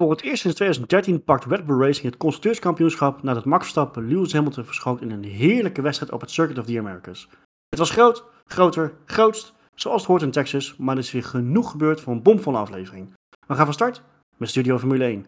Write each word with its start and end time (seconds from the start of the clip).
Voor 0.00 0.10
het 0.10 0.22
eerst 0.22 0.40
sinds 0.40 0.56
2013 0.56 1.24
pakt 1.24 1.44
Red 1.44 1.66
Bull 1.66 1.78
Racing 1.78 2.06
het 2.06 2.16
constructeurskampioenschap 2.16 3.22
nadat 3.22 3.44
Max 3.44 3.62
Verstappen 3.62 4.08
Lewis 4.08 4.32
Hamilton 4.32 4.64
verschoot 4.64 5.00
in 5.00 5.10
een 5.10 5.24
heerlijke 5.24 5.82
wedstrijd 5.82 6.12
op 6.12 6.20
het 6.20 6.30
Circuit 6.30 6.58
of 6.58 6.64
the 6.64 6.78
Americas. 6.78 7.28
Het 7.68 7.78
was 7.78 7.90
groot, 7.90 8.24
groter, 8.44 8.92
grootst, 9.04 9.52
zoals 9.74 10.00
het 10.00 10.10
hoort 10.10 10.22
in 10.22 10.30
Texas, 10.30 10.76
maar 10.76 10.94
er 10.94 11.02
is 11.02 11.12
weer 11.12 11.24
genoeg 11.24 11.70
gebeurd 11.70 12.00
voor 12.00 12.12
een 12.12 12.22
bomvolle 12.22 12.58
aflevering. 12.58 13.12
We 13.46 13.54
gaan 13.54 13.64
van 13.64 13.74
start 13.74 14.02
met 14.36 14.48
Studio 14.48 14.78
Formule 14.78 15.04
1. 15.04 15.26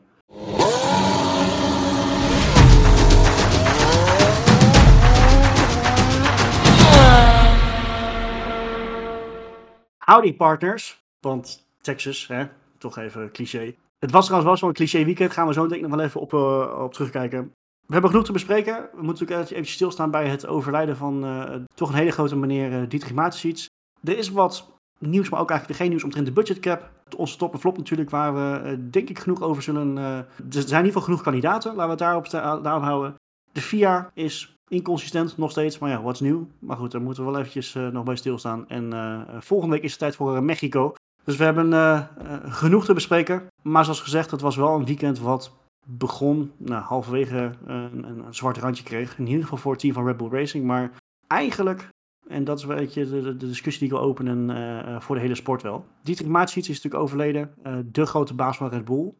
Howdy 9.98 10.34
partners, 10.34 11.02
want 11.20 11.66
Texas, 11.80 12.26
hè, 12.26 12.46
toch 12.78 12.98
even 12.98 13.32
cliché. 13.32 13.74
Het 14.02 14.10
was 14.10 14.26
trouwens 14.26 14.50
wel 14.50 14.68
zo'n 14.68 14.72
cliché 14.76 15.04
weekend, 15.04 15.32
gaan 15.32 15.46
we 15.46 15.52
zo 15.52 15.66
denk 15.66 15.82
ik 15.82 15.88
nog 15.88 15.96
wel 15.96 16.06
even 16.06 16.20
op, 16.20 16.32
uh, 16.32 16.78
op 16.82 16.92
terugkijken. 16.92 17.52
We 17.86 17.92
hebben 17.92 18.10
genoeg 18.10 18.24
te 18.24 18.32
bespreken. 18.32 18.74
We 18.74 19.02
moeten 19.02 19.26
natuurlijk 19.26 19.50
even 19.50 19.72
stilstaan 19.72 20.10
bij 20.10 20.28
het 20.28 20.46
overlijden 20.46 20.96
van 20.96 21.24
uh, 21.24 21.54
toch 21.74 21.88
een 21.88 21.94
hele 21.94 22.10
grote 22.10 22.36
meneer 22.36 22.72
uh, 22.72 22.88
Dietrich 22.88 23.14
Mateschitz. 23.14 23.66
Er 24.02 24.18
is 24.18 24.30
wat 24.30 24.72
nieuws, 24.98 25.28
maar 25.28 25.40
ook 25.40 25.50
eigenlijk 25.50 25.80
geen 25.80 25.88
nieuws 25.88 26.04
omtrent 26.04 26.26
de 26.26 26.32
budgetcap. 26.32 26.90
Onze 27.16 27.36
top 27.36 27.52
en 27.52 27.58
flop 27.58 27.76
natuurlijk, 27.76 28.10
waar 28.10 28.34
we 28.34 28.76
denk 28.90 29.08
ik 29.08 29.18
genoeg 29.18 29.42
over 29.42 29.62
zullen... 29.62 29.96
er 29.96 30.26
zijn 30.36 30.54
in 30.54 30.62
ieder 30.62 30.84
geval 30.84 31.02
genoeg 31.02 31.22
kandidaten, 31.22 31.70
laten 31.74 31.84
we 31.84 31.90
het 31.90 31.98
daarop, 31.98 32.62
daarop 32.62 32.82
houden. 32.82 33.14
De 33.52 33.60
FIA 33.60 34.10
is 34.14 34.56
inconsistent 34.68 35.36
nog 35.36 35.50
steeds, 35.50 35.78
maar 35.78 35.90
ja, 35.90 36.02
wat 36.02 36.14
is 36.14 36.20
nieuw? 36.20 36.48
Maar 36.58 36.76
goed, 36.76 36.90
daar 36.90 37.02
moeten 37.02 37.24
we 37.24 37.30
wel 37.30 37.40
eventjes 37.40 37.72
nog 37.92 38.04
bij 38.04 38.16
stilstaan. 38.16 38.68
En 38.68 38.92
volgende 39.38 39.74
week 39.74 39.84
is 39.84 39.90
het 39.90 40.00
tijd 40.00 40.16
voor 40.16 40.42
Mexico. 40.42 40.94
Dus 41.24 41.36
we 41.36 41.44
hebben 41.44 42.08
genoeg 42.52 42.84
te 42.84 42.94
bespreken. 42.94 43.46
Maar 43.62 43.84
zoals 43.84 44.00
gezegd, 44.00 44.30
het 44.30 44.40
was 44.40 44.56
wel 44.56 44.74
een 44.74 44.84
weekend 44.84 45.18
wat 45.18 45.52
begon, 45.86 46.52
nou, 46.56 46.82
halverwege 46.82 47.50
een, 47.66 48.04
een, 48.04 48.34
zwart 48.34 48.56
randje 48.56 48.84
kreeg. 48.84 49.18
In 49.18 49.26
ieder 49.26 49.42
geval 49.42 49.58
voor 49.58 49.72
het 49.72 49.80
team 49.80 49.94
van 49.94 50.06
Red 50.06 50.16
Bull 50.16 50.28
Racing. 50.28 50.64
Maar 50.64 50.90
eigenlijk, 51.26 51.88
en 52.28 52.44
dat 52.44 52.58
is 52.58 52.64
een 52.64 52.76
beetje 52.76 53.22
de, 53.22 53.36
discussie 53.36 53.88
die 53.88 53.88
ik 53.88 54.02
wil 54.02 54.08
openen 54.08 55.02
voor 55.02 55.14
de 55.14 55.20
hele 55.20 55.34
sport 55.34 55.62
wel. 55.62 55.84
Dietrich 56.02 56.28
Maatschiets 56.28 56.68
is 56.68 56.74
natuurlijk 56.74 57.02
overleden, 57.02 57.54
de 57.92 58.06
grote 58.06 58.34
baas 58.34 58.56
van 58.56 58.68
Red 58.68 58.84
Bull. 58.84 59.12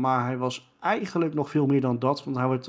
Maar 0.00 0.24
hij 0.24 0.38
was 0.38 0.74
eigenlijk 0.80 1.34
nog 1.34 1.50
veel 1.50 1.66
meer 1.66 1.80
dan 1.80 1.98
dat, 1.98 2.24
want 2.24 2.36
hij 2.36 2.46
wordt 2.46 2.68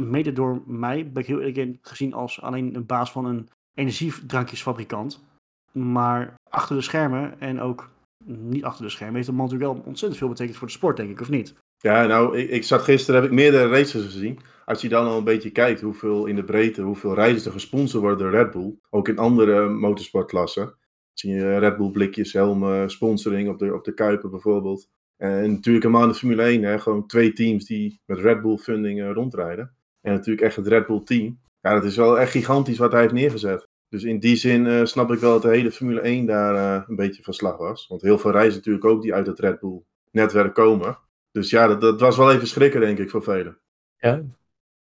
mede 0.00 0.32
door 0.32 0.62
mij, 0.66 1.10
ben 1.12 1.22
ik 1.22 1.28
heel 1.28 1.38
eerlijk 1.38 1.56
in, 1.56 1.78
gezien 1.82 2.14
als 2.14 2.42
alleen 2.42 2.74
een 2.74 2.86
baas 2.86 3.12
van 3.12 3.24
een 3.24 3.48
energiedrankjesfabrikant. 3.74 5.24
Maar 5.72 6.34
achter 6.48 6.76
de 6.76 6.82
schermen 6.82 7.40
en 7.40 7.60
ook 7.60 7.90
niet 8.24 8.64
achter 8.64 8.84
de 8.84 8.90
schermen 8.90 9.14
heeft 9.14 9.26
de 9.26 9.32
man 9.32 9.44
natuurlijk 9.44 9.72
wel 9.72 9.82
ontzettend 9.86 10.18
veel 10.20 10.28
betekend 10.28 10.56
voor 10.56 10.66
de 10.66 10.72
sport, 10.72 10.96
denk 10.96 11.10
ik, 11.10 11.20
of 11.20 11.30
niet? 11.30 11.54
Ja, 11.78 12.06
nou, 12.06 12.38
ik, 12.38 12.50
ik 12.50 12.64
zat 12.64 12.82
gisteren, 12.82 13.20
heb 13.20 13.30
ik 13.30 13.36
meerdere 13.36 13.68
races 13.68 14.04
gezien. 14.04 14.38
Als 14.64 14.80
je 14.80 14.88
dan 14.88 15.06
al 15.06 15.18
een 15.18 15.24
beetje 15.24 15.50
kijkt 15.50 15.80
hoeveel 15.80 16.26
in 16.26 16.36
de 16.36 16.44
breedte, 16.44 16.82
hoeveel 16.82 17.14
races 17.14 17.46
er 17.46 17.52
gesponsord 17.52 18.02
worden 18.02 18.18
door 18.18 18.30
Red 18.30 18.50
Bull, 18.50 18.74
ook 18.90 19.08
in 19.08 19.18
andere 19.18 19.68
motorsportklassen, 19.68 20.74
zie 21.12 21.34
je 21.34 21.58
Red 21.58 21.76
Bull 21.76 21.90
blikjes, 21.90 22.32
helmen, 22.32 22.90
sponsoring 22.90 23.48
op 23.48 23.58
de, 23.58 23.74
op 23.74 23.84
de 23.84 23.94
Kuipen 23.94 24.30
bijvoorbeeld. 24.30 24.88
En 25.16 25.50
natuurlijk 25.52 25.84
helemaal 25.84 26.02
in 26.02 26.12
de 26.12 26.14
Formule 26.14 26.42
1, 26.42 26.62
hè, 26.62 26.78
gewoon 26.78 27.06
twee 27.06 27.32
teams 27.32 27.64
die 27.64 28.00
met 28.06 28.18
Red 28.18 28.42
Bull 28.42 28.56
funding 28.56 29.12
rondrijden. 29.12 29.74
En 30.00 30.12
natuurlijk 30.12 30.46
echt 30.46 30.56
het 30.56 30.66
Red 30.66 30.86
Bull 30.86 31.02
team. 31.04 31.40
Ja, 31.60 31.74
dat 31.74 31.84
is 31.84 31.96
wel 31.96 32.18
echt 32.18 32.30
gigantisch 32.30 32.78
wat 32.78 32.92
hij 32.92 33.00
heeft 33.00 33.12
neergezet. 33.12 33.68
Dus 33.90 34.02
in 34.02 34.18
die 34.18 34.36
zin 34.36 34.66
uh, 34.66 34.84
snap 34.84 35.12
ik 35.12 35.18
wel 35.18 35.32
dat 35.32 35.42
de 35.42 35.48
hele 35.48 35.72
Formule 35.72 36.00
1 36.00 36.26
daar 36.26 36.54
uh, 36.54 36.88
een 36.88 36.96
beetje 36.96 37.22
van 37.22 37.34
slag 37.34 37.56
was. 37.56 37.86
Want 37.88 38.02
heel 38.02 38.18
veel 38.18 38.30
reizen 38.30 38.56
natuurlijk 38.56 38.84
ook 38.84 39.02
die 39.02 39.14
uit 39.14 39.26
het 39.26 39.38
Red 39.38 39.60
Bull 39.60 39.82
netwerk 40.10 40.54
komen. 40.54 40.98
Dus 41.32 41.50
ja, 41.50 41.66
dat, 41.66 41.80
dat 41.80 42.00
was 42.00 42.16
wel 42.16 42.32
even 42.32 42.46
schrikken 42.46 42.80
denk 42.80 42.98
ik 42.98 43.10
voor 43.10 43.22
velen. 43.22 43.58
Ja. 43.96 44.22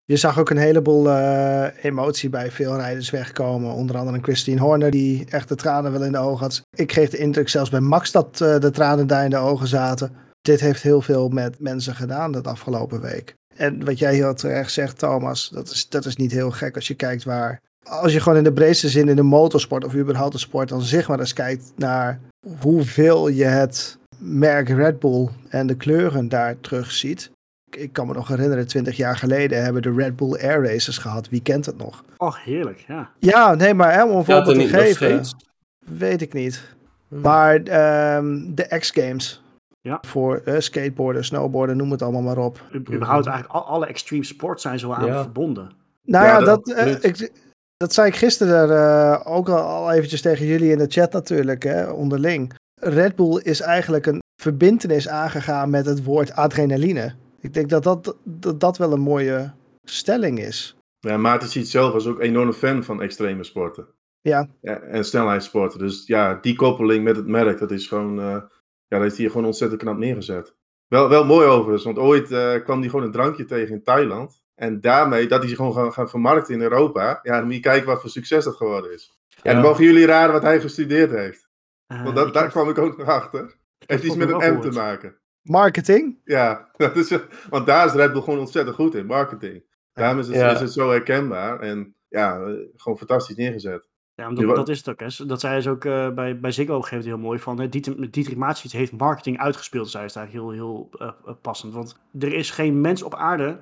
Je 0.03 0.15
zag 0.15 0.39
ook 0.39 0.49
een 0.49 0.57
heleboel 0.57 1.07
uh, 1.07 1.83
emotie 1.83 2.29
bij 2.29 2.51
veel 2.51 2.75
rijders 2.75 3.09
wegkomen. 3.09 3.73
Onder 3.73 3.97
andere 3.97 4.19
Christine 4.21 4.61
Horner 4.61 4.91
die 4.91 5.25
echt 5.29 5.49
de 5.49 5.55
tranen 5.55 5.91
wel 5.91 6.03
in 6.03 6.11
de 6.11 6.17
ogen 6.17 6.39
had. 6.39 6.61
Ik 6.75 6.87
kreeg 6.87 7.09
de 7.09 7.17
indruk 7.17 7.49
zelfs 7.49 7.69
bij 7.69 7.79
Max 7.79 8.11
dat 8.11 8.37
de 8.37 8.69
tranen 8.71 9.07
daar 9.07 9.23
in 9.23 9.29
de 9.29 9.37
ogen 9.37 9.67
zaten. 9.67 10.15
Dit 10.41 10.59
heeft 10.59 10.81
heel 10.81 11.01
veel 11.01 11.29
met 11.29 11.59
mensen 11.59 11.95
gedaan 11.95 12.31
dat 12.31 12.47
afgelopen 12.47 13.01
week. 13.01 13.35
En 13.55 13.85
wat 13.85 13.99
jij 13.99 14.13
heel 14.13 14.33
terecht 14.33 14.71
zegt, 14.71 14.97
Thomas, 14.97 15.49
dat 15.49 15.69
is, 15.69 15.89
dat 15.89 16.05
is 16.05 16.15
niet 16.15 16.31
heel 16.31 16.51
gek 16.51 16.75
als 16.75 16.87
je 16.87 16.93
kijkt 16.93 17.23
waar. 17.23 17.61
Als 17.83 18.13
je 18.13 18.19
gewoon 18.19 18.37
in 18.37 18.43
de 18.43 18.53
breedste 18.53 18.89
zin 18.89 19.09
in 19.09 19.15
de 19.15 19.23
motorsport 19.23 19.85
of 19.85 19.95
überhaupt 19.95 20.31
de 20.31 20.37
sport, 20.37 20.69
dan 20.69 20.81
zeg 20.81 21.07
maar 21.07 21.19
eens 21.19 21.33
kijkt 21.33 21.71
naar 21.75 22.19
hoeveel 22.59 23.27
je 23.27 23.43
het 23.43 23.97
merk 24.17 24.69
Red 24.69 24.99
Bull 24.99 25.27
en 25.49 25.67
de 25.67 25.75
kleuren 25.75 26.29
daar 26.29 26.59
terug 26.59 26.91
ziet. 26.91 27.31
Ik 27.69 27.93
kan 27.93 28.07
me 28.07 28.13
nog 28.13 28.27
herinneren, 28.27 28.67
twintig 28.67 28.97
jaar 28.97 29.17
geleden 29.17 29.63
hebben 29.63 29.81
de 29.81 29.93
Red 29.93 30.15
Bull 30.15 30.31
Air 30.31 30.65
Races 30.65 30.97
gehad. 30.97 31.29
Wie 31.29 31.41
kent 31.41 31.65
het 31.65 31.77
nog? 31.77 32.03
Oh, 32.17 32.35
heerlijk, 32.35 32.83
ja. 32.87 33.09
Ja, 33.19 33.55
nee, 33.55 33.73
maar 33.73 33.93
hè, 33.93 34.03
om 34.03 34.17
een 34.17 34.25
voorbeeld 34.25 34.59
te 34.59 34.67
geven, 34.67 35.25
weet 35.79 36.21
ik 36.21 36.33
niet. 36.33 36.75
Hmm. 37.07 37.21
Maar 37.21 37.55
um, 38.17 38.55
de 38.55 38.77
X-Games, 38.79 39.43
ja. 39.81 39.97
Voor 40.01 40.41
uh, 40.45 40.55
skateboarden, 40.57 41.25
snowboarden, 41.25 41.77
noem 41.77 41.91
het 41.91 42.01
allemaal 42.01 42.21
maar 42.21 42.37
op. 42.37 42.61
Überhaupt 42.75 43.27
eigenlijk 43.27 43.65
alle 43.65 43.85
extreme 43.85 44.23
sports 44.23 44.61
zijn 44.61 44.79
zo 44.79 44.91
aan 44.91 45.05
ja. 45.05 45.21
verbonden. 45.21 45.71
Nou 46.03 46.25
ja, 46.25 46.39
dat, 46.39 46.67
uh, 46.69 47.03
ik, 47.03 47.31
dat 47.79 47.93
zei 47.93 48.07
ik 48.07 48.15
gisteren 48.15 48.69
uh, 48.69 49.21
ook 49.23 49.49
al, 49.49 49.57
al 49.57 49.91
eventjes 49.91 50.21
tegen 50.21 50.45
jullie 50.45 50.71
in 50.71 50.77
de 50.77 50.87
chat 50.87 51.11
natuurlijk, 51.11 51.63
hè, 51.63 51.91
onderling. 51.91 52.53
Red 52.75 53.15
Bull 53.15 53.41
is 53.43 53.61
eigenlijk 53.61 54.05
een 54.05 54.21
verbindenis 54.41 55.07
aangegaan 55.07 55.69
met 55.69 55.85
het 55.85 56.03
woord 56.03 56.33
adrenaline. 56.33 57.13
Ik 57.39 57.53
denk 57.53 57.69
dat 57.69 57.83
dat, 57.83 58.17
dat, 58.23 58.59
dat 58.59 58.77
wel 58.77 58.91
een 58.91 58.99
mooie 58.99 59.51
stelling 59.83 60.39
is. 60.39 60.75
Ja, 60.99 61.17
Maarten 61.17 61.49
ziet 61.49 61.69
zelf 61.69 61.93
was 61.93 62.07
ook 62.07 62.19
enorm 62.19 62.53
fan 62.53 62.83
van 62.83 63.01
extreme 63.01 63.43
sporten. 63.43 63.87
Ja. 64.21 64.49
ja. 64.61 64.79
En 64.79 65.05
snelheidssporten. 65.05 65.79
Dus 65.79 66.07
ja, 66.07 66.33
die 66.41 66.55
koppeling 66.55 67.03
met 67.03 67.15
het 67.15 67.27
merk, 67.27 67.59
dat 67.59 67.71
is 67.71 67.87
gewoon 67.87 68.19
ja, 68.89 68.97
dat 68.97 69.01
heeft 69.01 69.17
hij 69.17 69.27
gewoon 69.27 69.45
ontzettend 69.45 69.81
knap 69.81 69.97
neergezet. 69.97 70.55
Wel, 70.87 71.09
wel 71.09 71.25
mooi 71.25 71.47
overigens, 71.47 71.83
want 71.83 71.97
ooit 71.97 72.31
uh, 72.31 72.63
kwam 72.63 72.79
hij 72.79 72.89
gewoon 72.89 73.05
een 73.05 73.11
drankje 73.11 73.45
tegen 73.45 73.75
in 73.75 73.83
Thailand. 73.83 74.43
En 74.59 74.81
daarmee, 74.81 75.27
dat 75.27 75.39
hij 75.39 75.47
zich 75.47 75.57
gewoon 75.57 75.73
gaan, 75.73 75.93
gaan 75.93 76.09
vermarkten 76.09 76.53
in 76.53 76.61
Europa. 76.61 77.19
Ja, 77.23 77.37
dan 77.37 77.45
moet 77.45 77.53
je 77.53 77.59
kijken 77.59 77.87
wat 77.87 78.01
voor 78.01 78.09
succes 78.09 78.43
dat 78.43 78.55
geworden 78.55 78.93
is. 78.93 79.19
En 79.41 79.53
dan 79.53 79.63
mogen 79.63 79.83
jullie 79.83 80.05
raden 80.05 80.33
wat 80.33 80.41
hij 80.41 80.61
gestudeerd 80.61 81.11
heeft. 81.11 81.47
Uh, 81.87 82.03
want 82.03 82.15
dat, 82.15 82.33
daar 82.33 82.49
kwam 82.49 82.69
ik 82.69 82.77
ook 82.77 82.97
nog 82.97 83.07
achter. 83.07 83.55
Heeft 83.85 84.03
iets 84.03 84.15
met 84.15 84.29
een 84.29 84.57
M 84.57 84.61
te 84.61 84.71
maken. 84.71 85.17
Marketing? 85.41 86.19
Ja, 86.23 86.69
dat 86.77 86.95
is, 86.95 87.17
want 87.49 87.65
daar 87.65 87.85
is 87.85 87.93
Red 87.93 88.11
Bull 88.11 88.21
gewoon 88.21 88.39
ontzettend 88.39 88.75
goed 88.75 88.95
in, 88.95 89.05
marketing. 89.05 89.63
Daarom 89.93 90.19
is 90.19 90.27
het, 90.27 90.35
ja. 90.35 90.51
is 90.51 90.59
het 90.59 90.71
zo 90.71 90.89
herkenbaar 90.89 91.59
en 91.59 91.95
ja, 92.07 92.37
gewoon 92.75 92.97
fantastisch 92.97 93.35
neergezet. 93.35 93.87
Ja, 94.15 94.29
dat, 94.29 94.55
dat 94.55 94.69
is 94.69 94.77
het 94.77 94.89
ook. 94.89 94.99
Hè. 94.99 95.25
Dat 95.25 95.39
zei 95.39 95.61
ze 95.61 95.69
ook 95.69 95.85
uh, 95.85 96.09
bij, 96.09 96.39
bij 96.39 96.51
Ziggo 96.51 96.81
geeft 96.81 97.05
heel 97.05 97.17
mooi 97.17 97.39
van. 97.39 97.61
Uh, 97.61 97.69
Dietrich, 97.69 98.09
Dietrich 98.09 98.71
heeft 98.71 98.91
marketing 98.91 99.39
uitgespeeld, 99.39 99.89
zei 99.89 100.07
ze 100.07 100.19
eigenlijk 100.19 100.47
heel, 100.47 100.65
heel 100.65 100.89
uh, 100.99 101.33
passend. 101.41 101.73
Want 101.73 101.99
er 102.19 102.33
is 102.33 102.51
geen 102.51 102.81
mens 102.81 103.03
op 103.03 103.15
aarde, 103.15 103.59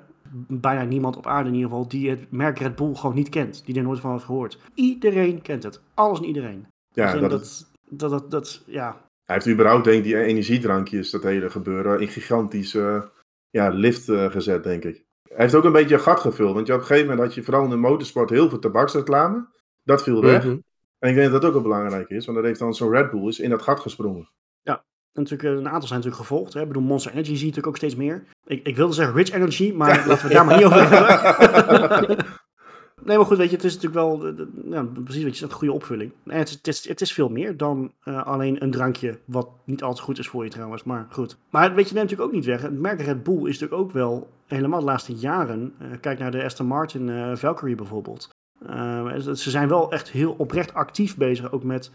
bijna 0.47 0.83
niemand 0.83 1.17
op 1.17 1.27
aarde 1.27 1.49
in 1.49 1.55
ieder 1.55 1.69
geval, 1.69 1.87
die 1.87 2.09
het 2.09 2.31
merk 2.31 2.59
Red 2.59 2.75
Bull 2.75 2.95
gewoon 2.95 3.15
niet 3.15 3.29
kent. 3.29 3.65
Die 3.65 3.75
er 3.75 3.83
nooit 3.83 3.99
van 3.99 4.11
heeft 4.11 4.23
gehoord. 4.23 4.59
Iedereen 4.73 5.41
kent 5.41 5.63
het. 5.63 5.81
Alles 5.93 6.19
en 6.19 6.25
iedereen. 6.25 6.67
Ja, 6.89 7.17
dat, 7.17 7.29
dat, 7.29 7.71
dat, 7.89 8.09
dat, 8.09 8.31
dat, 8.31 8.63
ja. 8.65 9.05
Hij 9.23 9.35
heeft 9.35 9.47
überhaupt 9.47 9.83
denk 9.83 9.97
ik 9.97 10.03
die 10.03 10.23
energiedrankjes, 10.23 11.09
dat 11.09 11.23
hele 11.23 11.49
gebeuren, 11.49 11.99
in 11.99 12.07
gigantische 12.07 13.11
ja, 13.49 13.69
lift 13.69 14.03
gezet, 14.11 14.63
denk 14.63 14.83
ik. 14.83 15.05
Hij 15.29 15.37
heeft 15.37 15.55
ook 15.55 15.63
een 15.63 15.71
beetje 15.71 15.95
een 15.95 16.01
gat 16.01 16.19
gevuld. 16.19 16.53
Want 16.53 16.67
je 16.67 16.73
op 16.73 16.79
een 16.79 16.85
gegeven 16.85 17.09
moment 17.09 17.25
had 17.25 17.35
je 17.35 17.43
vooral 17.43 17.63
in 17.63 17.69
de 17.69 17.75
motorsport 17.75 18.29
heel 18.29 18.49
veel 18.49 18.59
tabaksreclame. 18.59 19.47
Dat 19.83 20.03
viel 20.03 20.21
weg. 20.21 20.43
Mhm. 20.43 20.57
En 20.99 21.09
ik 21.09 21.15
denk 21.15 21.31
dat 21.31 21.41
dat 21.41 21.45
ook 21.45 21.53
wel 21.53 21.71
belangrijk 21.71 22.09
is, 22.09 22.25
want 22.25 22.37
dat 22.37 22.47
heeft 22.47 22.59
dan 22.59 22.73
zo'n 22.73 22.91
Red 22.91 23.11
Bull 23.11 23.27
is 23.27 23.39
in 23.39 23.49
dat 23.49 23.61
gat 23.61 23.79
gesprongen. 23.79 24.29
Natuurlijk, 25.17 25.49
eh, 25.49 25.63
een 25.63 25.69
aantal 25.69 25.87
zijn 25.87 25.99
natuurlijk 25.99 26.27
gevolgd. 26.27 26.53
Hè. 26.53 26.61
Ik 26.61 26.67
bedoel, 26.67 26.83
Monster 26.83 27.11
Energy 27.11 27.29
zie 27.29 27.39
je 27.39 27.45
natuurlijk 27.45 27.67
ook 27.67 27.77
steeds 27.77 27.95
meer. 27.95 28.23
Ik, 28.45 28.67
ik 28.67 28.75
wilde 28.75 28.93
zeggen 28.93 29.15
Rich 29.15 29.31
Energy, 29.31 29.73
maar 29.75 30.07
laten 30.07 30.27
we 30.27 30.33
daar 30.33 30.45
maar 30.45 30.55
niet 30.55 30.65
over 30.65 30.89
hebben. 30.89 32.17
nee, 33.05 33.17
maar 33.17 33.25
goed, 33.25 33.37
weet 33.37 33.49
je, 33.49 33.55
het 33.55 33.65
is 33.65 33.75
natuurlijk 33.75 34.05
wel, 34.05 34.33
ja, 34.69 34.83
precies 35.03 35.23
wat 35.23 35.31
je 35.31 35.37
zegt, 35.37 35.51
een 35.51 35.57
goede 35.57 35.73
opvulling. 35.73 36.11
En 36.25 36.37
het, 36.37 36.49
het, 36.49 36.67
is, 36.67 36.87
het 36.87 37.01
is 37.01 37.13
veel 37.13 37.29
meer 37.29 37.57
dan 37.57 37.91
uh, 38.03 38.25
alleen 38.25 38.63
een 38.63 38.71
drankje, 38.71 39.19
wat 39.25 39.49
niet 39.63 39.83
altijd 39.83 40.05
goed 40.05 40.19
is 40.19 40.27
voor 40.27 40.43
je 40.43 40.49
trouwens, 40.49 40.83
maar 40.83 41.07
goed. 41.09 41.37
Maar 41.49 41.75
weet 41.75 41.87
je, 41.87 41.93
neemt 41.93 42.09
natuurlijk 42.09 42.29
ook 42.29 42.35
niet 42.35 42.45
weg. 42.45 42.61
Het 42.61 42.79
merk 42.79 43.01
Red 43.01 43.23
Bull 43.23 43.47
is 43.47 43.59
natuurlijk 43.59 43.81
ook 43.81 43.91
wel, 43.91 44.29
helemaal 44.45 44.79
de 44.79 44.85
laatste 44.85 45.13
jaren, 45.13 45.73
uh, 45.81 45.87
kijk 46.01 46.19
naar 46.19 46.31
de 46.31 46.43
Aston 46.43 46.67
Martin 46.67 47.37
Valkyrie 47.37 47.75
bijvoorbeeld. 47.75 48.29
Ze 49.17 49.49
zijn 49.49 49.67
wel 49.67 49.91
echt 49.91 50.09
heel 50.09 50.35
oprecht 50.37 50.73
actief 50.73 51.17
bezig 51.17 51.51
ook 51.51 51.63
met 51.63 51.91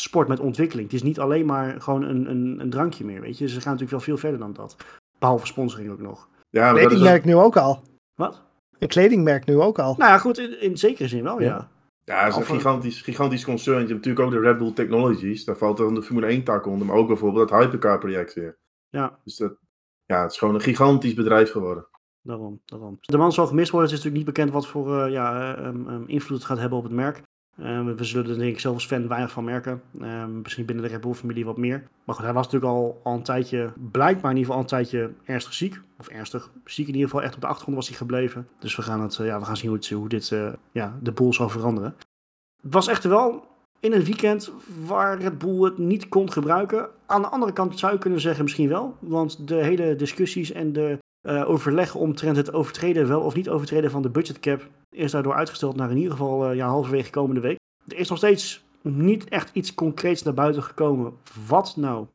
sport, 0.00 0.28
met 0.28 0.40
ontwikkeling. 0.40 0.86
Het 0.86 0.96
is 0.96 1.02
niet 1.02 1.18
alleen 1.18 1.46
maar 1.46 1.80
gewoon 1.80 2.02
een, 2.02 2.30
een, 2.30 2.60
een 2.60 2.70
drankje 2.70 3.04
meer, 3.04 3.20
weet 3.20 3.38
je. 3.38 3.48
Ze 3.48 3.60
gaan 3.60 3.72
natuurlijk 3.72 3.90
wel 3.90 4.00
veel 4.00 4.16
verder 4.16 4.38
dan 4.38 4.52
dat. 4.52 4.76
Behalve 5.18 5.46
sponsoring 5.46 5.90
ook 5.90 6.00
nog. 6.00 6.28
Ja, 6.50 6.72
maar 6.72 6.80
kledingmerk 6.80 7.18
ook... 7.18 7.24
nu 7.24 7.34
ook 7.34 7.56
al. 7.56 7.82
Wat? 8.14 8.42
Een 8.78 8.88
kledingmerk 8.88 9.46
nu 9.46 9.60
ook 9.60 9.78
al. 9.78 9.94
Nou 9.98 10.10
ja, 10.10 10.18
goed, 10.18 10.38
in, 10.38 10.60
in 10.60 10.78
zekere 10.78 11.08
zin 11.08 11.22
wel, 11.22 11.40
ja. 11.40 11.70
Ja, 12.04 12.24
het 12.24 12.32
is 12.32 12.36
een 12.36 12.56
gigantisch, 12.56 13.02
gigantisch 13.02 13.44
concern. 13.44 13.80
Je 13.80 13.86
hebt 13.86 13.94
natuurlijk 13.94 14.24
ook 14.24 14.30
de 14.30 14.48
Red 14.48 14.58
Bull 14.58 14.72
Technologies. 14.72 15.44
Daar 15.44 15.56
valt 15.56 15.76
dan 15.76 15.94
de 15.94 16.02
Formule 16.02 16.26
1 16.26 16.44
tak 16.44 16.66
onder. 16.66 16.86
Maar 16.86 16.96
ook 16.96 17.06
bijvoorbeeld 17.06 17.50
het 17.50 17.60
Hypercar 17.60 17.98
project 17.98 18.34
weer. 18.34 18.58
Ja. 18.88 19.18
Dus 19.24 19.36
dat, 19.36 19.56
ja, 20.04 20.22
het 20.22 20.32
is 20.32 20.38
gewoon 20.38 20.54
een 20.54 20.60
gigantisch 20.60 21.14
bedrijf 21.14 21.50
geworden. 21.50 21.86
Daarom, 22.22 22.60
daarom. 22.64 22.98
De 23.00 23.16
man 23.16 23.32
zal 23.32 23.46
gemist 23.46 23.70
worden. 23.70 23.90
Het 23.90 23.98
is 23.98 24.04
natuurlijk 24.04 24.26
niet 24.26 24.34
bekend 24.36 24.54
wat 24.54 24.66
voor 24.66 25.06
uh, 25.06 25.12
ja, 25.12 25.58
um, 25.58 25.88
um, 25.88 26.04
invloed 26.06 26.38
het 26.38 26.46
gaat 26.46 26.58
hebben 26.58 26.78
op 26.78 26.84
het 26.84 26.92
merk. 26.92 27.22
Uh, 27.56 27.84
we 27.96 28.04
zullen 28.04 28.30
er 28.30 28.38
denk 28.38 28.52
ik 28.52 28.60
zelf 28.60 28.74
als 28.74 28.86
fan 28.86 29.08
weinig 29.08 29.30
van 29.30 29.44
merken. 29.44 29.82
Uh, 30.00 30.24
misschien 30.26 30.64
binnen 30.64 30.84
de 30.84 30.90
Red 30.90 31.00
Bull 31.00 31.12
familie 31.12 31.44
wat 31.44 31.56
meer. 31.56 31.88
Maar 32.04 32.14
goed, 32.14 32.24
hij 32.24 32.34
was 32.34 32.44
natuurlijk 32.44 32.72
al, 32.72 33.00
al 33.02 33.14
een 33.14 33.22
tijdje, 33.22 33.72
blijkbaar 33.90 34.30
in 34.30 34.36
ieder 34.36 34.52
geval 34.52 34.54
al 34.54 34.60
een 34.60 34.66
tijdje 34.66 35.12
ernstig 35.24 35.54
ziek. 35.54 35.80
Of 35.98 36.08
ernstig 36.08 36.50
ziek 36.64 36.86
in 36.86 36.94
ieder 36.94 37.08
geval, 37.08 37.22
echt 37.22 37.34
op 37.34 37.40
de 37.40 37.46
achtergrond 37.46 37.76
was 37.76 37.88
hij 37.88 37.96
gebleven. 37.96 38.48
Dus 38.58 38.76
we 38.76 38.82
gaan, 38.82 39.00
het, 39.00 39.14
ja, 39.16 39.38
we 39.38 39.44
gaan 39.44 39.56
zien 39.56 39.68
hoe, 39.68 39.78
het, 39.78 39.90
hoe 39.90 40.08
dit 40.08 40.34
ja, 40.72 40.98
de 41.02 41.12
boel 41.12 41.32
zal 41.32 41.48
veranderen. 41.48 41.94
Het 42.62 42.72
was 42.72 42.88
echter 42.88 43.10
wel 43.10 43.46
in 43.80 43.92
een 43.92 44.04
weekend 44.04 44.52
waar 44.86 45.18
Red 45.18 45.38
Bull 45.38 45.64
het 45.64 45.78
niet 45.78 46.08
kon 46.08 46.32
gebruiken. 46.32 46.88
Aan 47.06 47.22
de 47.22 47.28
andere 47.28 47.52
kant 47.52 47.78
zou 47.78 47.92
je 47.92 47.98
kunnen 47.98 48.20
zeggen 48.20 48.42
misschien 48.42 48.68
wel. 48.68 48.96
Want 48.98 49.48
de 49.48 49.54
hele 49.54 49.96
discussies 49.96 50.52
en 50.52 50.72
de 50.72 50.98
uh, 51.24 51.50
overleg 51.50 51.94
omtrent 51.94 52.36
het 52.36 52.52
overtreden, 52.52 53.08
wel 53.08 53.20
of 53.20 53.34
niet 53.34 53.48
overtreden 53.48 53.90
van 53.90 54.02
de 54.02 54.10
budgetcap, 54.10 54.68
is 54.90 55.10
daardoor 55.10 55.34
uitgesteld 55.34 55.76
naar 55.76 55.90
in 55.90 55.96
ieder 55.96 56.12
geval 56.12 56.50
uh, 56.50 56.56
ja, 56.56 56.68
halverwege 56.68 57.10
komende 57.10 57.40
week. 57.40 57.58
Er 57.86 57.96
is 57.96 58.08
nog 58.08 58.18
steeds 58.18 58.64
niet 58.82 59.28
echt 59.28 59.50
iets 59.52 59.74
concreets 59.74 60.22
naar 60.22 60.34
buiten 60.34 60.62
gekomen 60.62 61.12
wat 61.46 61.76
nou 61.76 62.06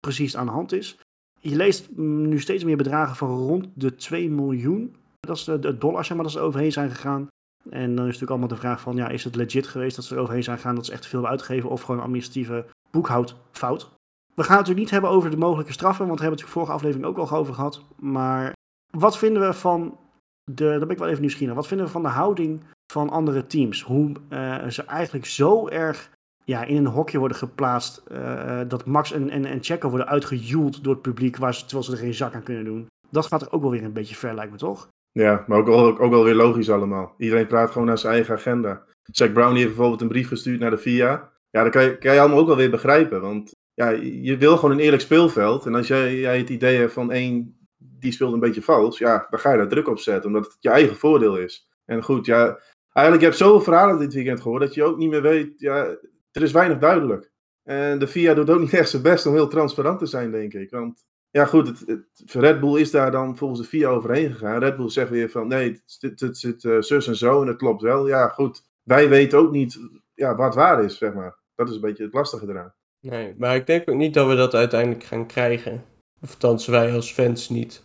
precies 0.00 0.36
aan 0.36 0.46
de 0.46 0.52
hand 0.52 0.72
is. 0.72 0.98
Je 1.40 1.56
leest 1.56 1.96
nu 1.96 2.40
steeds 2.40 2.64
meer 2.64 2.76
bedragen 2.76 3.16
van 3.16 3.28
rond 3.28 3.68
de 3.74 3.94
2 3.94 4.30
miljoen. 4.30 4.96
Dat 5.20 5.36
is 5.36 5.44
de 5.44 5.78
dollar, 5.78 6.04
zeg 6.04 6.14
maar, 6.16 6.24
dat 6.24 6.34
ze 6.34 6.40
overheen 6.40 6.72
zijn 6.72 6.90
gegaan. 6.90 7.28
En 7.70 7.86
dan 7.86 7.90
is 7.90 8.04
natuurlijk 8.04 8.30
allemaal 8.30 8.48
de 8.48 8.56
vraag 8.56 8.80
van, 8.80 8.96
ja, 8.96 9.08
is 9.08 9.24
het 9.24 9.34
legit 9.34 9.66
geweest 9.66 9.96
dat 9.96 10.04
ze 10.04 10.14
er 10.14 10.20
overheen 10.20 10.42
zijn 10.42 10.56
gegaan, 10.56 10.74
dat 10.74 10.86
ze 10.86 10.92
echt 10.92 11.06
veel 11.06 11.12
hebben 11.12 11.30
uitgegeven, 11.30 11.70
of 11.70 11.82
gewoon 11.82 12.00
administratieve 12.00 12.66
boekhoudfout? 12.90 13.90
We 14.34 14.44
gaan 14.44 14.56
het 14.56 14.66
natuurlijk 14.66 14.78
niet 14.78 14.90
hebben 14.90 15.10
over 15.10 15.30
de 15.30 15.36
mogelijke 15.36 15.72
straffen, 15.72 16.06
want 16.06 16.18
daar 16.18 16.28
hebben 16.28 16.38
we 16.38 16.50
het 16.50 16.54
vorige 16.54 16.72
aflevering 16.72 17.06
ook 17.06 17.18
al 17.18 17.38
over 17.38 17.54
gehad. 17.54 17.82
Maar 17.96 18.52
wat 18.90 19.18
vinden 19.18 19.46
we 19.46 19.52
van 19.52 19.98
de, 20.44 20.64
daar 20.64 20.78
ben 20.78 20.90
ik 20.90 20.98
wel 20.98 21.08
even 21.08 21.20
nieuwsgierig 21.20 21.54
wat 21.54 21.66
vinden 21.66 21.86
we 21.86 21.92
van 21.92 22.02
de 22.02 22.08
houding 22.08 22.62
van 22.92 23.10
andere 23.10 23.46
teams? 23.46 23.82
Hoe 23.82 24.12
uh, 24.30 24.66
ze 24.66 24.82
eigenlijk 24.82 25.26
zo 25.26 25.68
erg 25.68 26.10
ja, 26.44 26.64
in 26.64 26.76
een 26.76 26.86
hokje 26.86 27.18
worden 27.18 27.36
geplaatst, 27.36 28.02
uh, 28.12 28.60
dat 28.68 28.86
Max 28.86 29.12
en, 29.12 29.30
en, 29.30 29.44
en 29.44 29.62
Checo 29.62 29.88
worden 29.88 30.08
uitgejoeld 30.08 30.84
door 30.84 30.92
het 30.92 31.02
publiek, 31.02 31.36
waar 31.36 31.56
terwijl 31.56 31.82
ze 31.82 31.92
er 31.92 31.98
geen 31.98 32.14
zak 32.14 32.34
aan 32.34 32.42
kunnen 32.42 32.64
doen. 32.64 32.86
Dat 33.10 33.26
gaat 33.26 33.42
er 33.42 33.52
ook 33.52 33.62
wel 33.62 33.70
weer 33.70 33.84
een 33.84 33.92
beetje 33.92 34.14
ver, 34.14 34.34
lijkt 34.34 34.52
me 34.52 34.58
toch? 34.58 34.88
Ja, 35.12 35.44
maar 35.46 35.58
ook, 35.58 35.68
ook, 35.68 36.00
ook 36.00 36.10
wel 36.10 36.24
weer 36.24 36.34
logisch 36.34 36.70
allemaal. 36.70 37.14
Iedereen 37.18 37.46
praat 37.46 37.70
gewoon 37.70 37.86
naar 37.86 37.98
zijn 37.98 38.12
eigen 38.12 38.34
agenda. 38.34 38.84
Zack 39.02 39.32
Brown 39.32 39.54
heeft 39.54 39.66
bijvoorbeeld 39.66 40.00
een 40.00 40.08
brief 40.08 40.28
gestuurd 40.28 40.60
naar 40.60 40.70
de 40.70 40.78
FIA. 40.78 41.30
Ja, 41.50 41.62
dat 41.62 41.72
kan 41.72 41.82
je, 41.82 41.98
kan 41.98 42.14
je 42.14 42.20
allemaal 42.20 42.38
ook 42.38 42.46
wel 42.46 42.56
weer 42.56 42.70
begrijpen. 42.70 43.20
Want 43.20 43.52
ja, 43.74 43.88
je 44.00 44.36
wil 44.36 44.56
gewoon 44.56 44.74
een 44.74 44.84
eerlijk 44.84 45.02
speelveld. 45.02 45.66
En 45.66 45.74
als 45.74 45.86
jij, 45.86 46.18
jij 46.18 46.38
het 46.38 46.48
idee 46.48 46.78
hebt 46.78 46.92
van 46.92 47.12
één 47.12 47.57
die 47.98 48.12
speelt 48.12 48.32
een 48.32 48.40
beetje 48.40 48.62
vals, 48.62 48.98
ja, 48.98 49.26
dan 49.30 49.40
ga 49.40 49.50
je 49.50 49.58
daar 49.58 49.68
druk 49.68 49.88
op 49.88 49.98
zetten, 49.98 50.26
omdat 50.26 50.44
het 50.44 50.56
je 50.60 50.70
eigen 50.70 50.96
voordeel 50.96 51.36
is. 51.36 51.68
En 51.84 52.02
goed, 52.02 52.26
ja, 52.26 52.58
eigenlijk, 52.92 53.20
je 53.20 53.28
hebt 53.28 53.36
zoveel 53.36 53.60
verhalen 53.60 53.98
dit 53.98 54.14
weekend 54.14 54.40
gehoord, 54.40 54.60
dat 54.62 54.74
je 54.74 54.84
ook 54.84 54.96
niet 54.96 55.10
meer 55.10 55.22
weet, 55.22 55.52
ja, 55.56 55.96
er 56.32 56.42
is 56.42 56.52
weinig 56.52 56.78
duidelijk. 56.78 57.30
En 57.62 57.98
de 57.98 58.06
FIA 58.06 58.34
doet 58.34 58.50
ook 58.50 58.60
niet 58.60 58.74
echt 58.80 58.90
zijn 58.90 59.02
best 59.02 59.26
om 59.26 59.34
heel 59.34 59.48
transparant 59.48 59.98
te 59.98 60.06
zijn, 60.06 60.30
denk 60.30 60.54
ik. 60.54 60.70
Want 60.70 61.04
ja, 61.30 61.44
goed, 61.44 61.66
het, 61.66 61.84
het, 61.86 62.32
Red 62.32 62.60
Bull 62.60 62.80
is 62.80 62.90
daar 62.90 63.10
dan 63.10 63.36
volgens 63.36 63.60
de 63.60 63.66
FIA 63.66 63.88
overheen 63.88 64.32
gegaan. 64.32 64.60
Red 64.60 64.76
Bull 64.76 64.88
zegt 64.88 65.10
weer 65.10 65.30
van 65.30 65.48
nee, 65.48 65.82
het, 66.00 66.20
het 66.20 66.38
zit 66.38 66.64
uh, 66.64 66.80
zus 66.80 67.06
en 67.06 67.16
zo 67.16 67.40
en 67.40 67.46
dat 67.46 67.56
klopt 67.56 67.82
wel. 67.82 68.08
Ja, 68.08 68.28
goed, 68.28 68.64
wij 68.82 69.08
weten 69.08 69.38
ook 69.38 69.50
niet 69.50 69.78
ja, 70.14 70.36
wat 70.36 70.54
waar 70.54 70.84
is, 70.84 70.98
zeg 70.98 71.14
maar. 71.14 71.36
Dat 71.54 71.68
is 71.68 71.74
een 71.74 71.80
beetje 71.80 72.04
het 72.04 72.12
lastige 72.12 72.48
eraan. 72.48 72.74
Nee, 73.00 73.34
maar 73.38 73.54
ik 73.54 73.66
denk 73.66 73.90
ook 73.90 73.96
niet 73.96 74.14
dat 74.14 74.28
we 74.28 74.34
dat 74.34 74.54
uiteindelijk 74.54 75.04
gaan 75.04 75.26
krijgen. 75.26 75.84
Of 76.20 76.66
wij 76.66 76.94
als 76.94 77.12
fans 77.12 77.48
niet. 77.48 77.82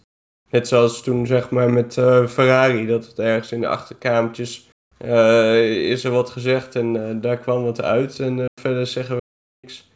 Net 0.53 0.67
zoals 0.67 1.03
toen 1.03 1.27
zeg 1.27 1.49
maar 1.49 1.69
met 1.69 1.95
uh, 1.97 2.27
Ferrari, 2.27 2.85
dat 2.85 3.05
het 3.05 3.19
ergens 3.19 3.51
in 3.51 3.61
de 3.61 3.67
achterkamertjes 3.67 4.69
uh, 5.05 5.89
is 5.89 6.03
er 6.03 6.11
wat 6.11 6.29
gezegd 6.29 6.75
en 6.75 6.95
uh, 6.95 7.21
daar 7.21 7.37
kwam 7.37 7.63
wat 7.63 7.81
uit 7.81 8.19
en 8.19 8.45
verder 8.61 8.87
zeggen 8.87 9.15
we 9.15 9.21
niks. 9.59 9.91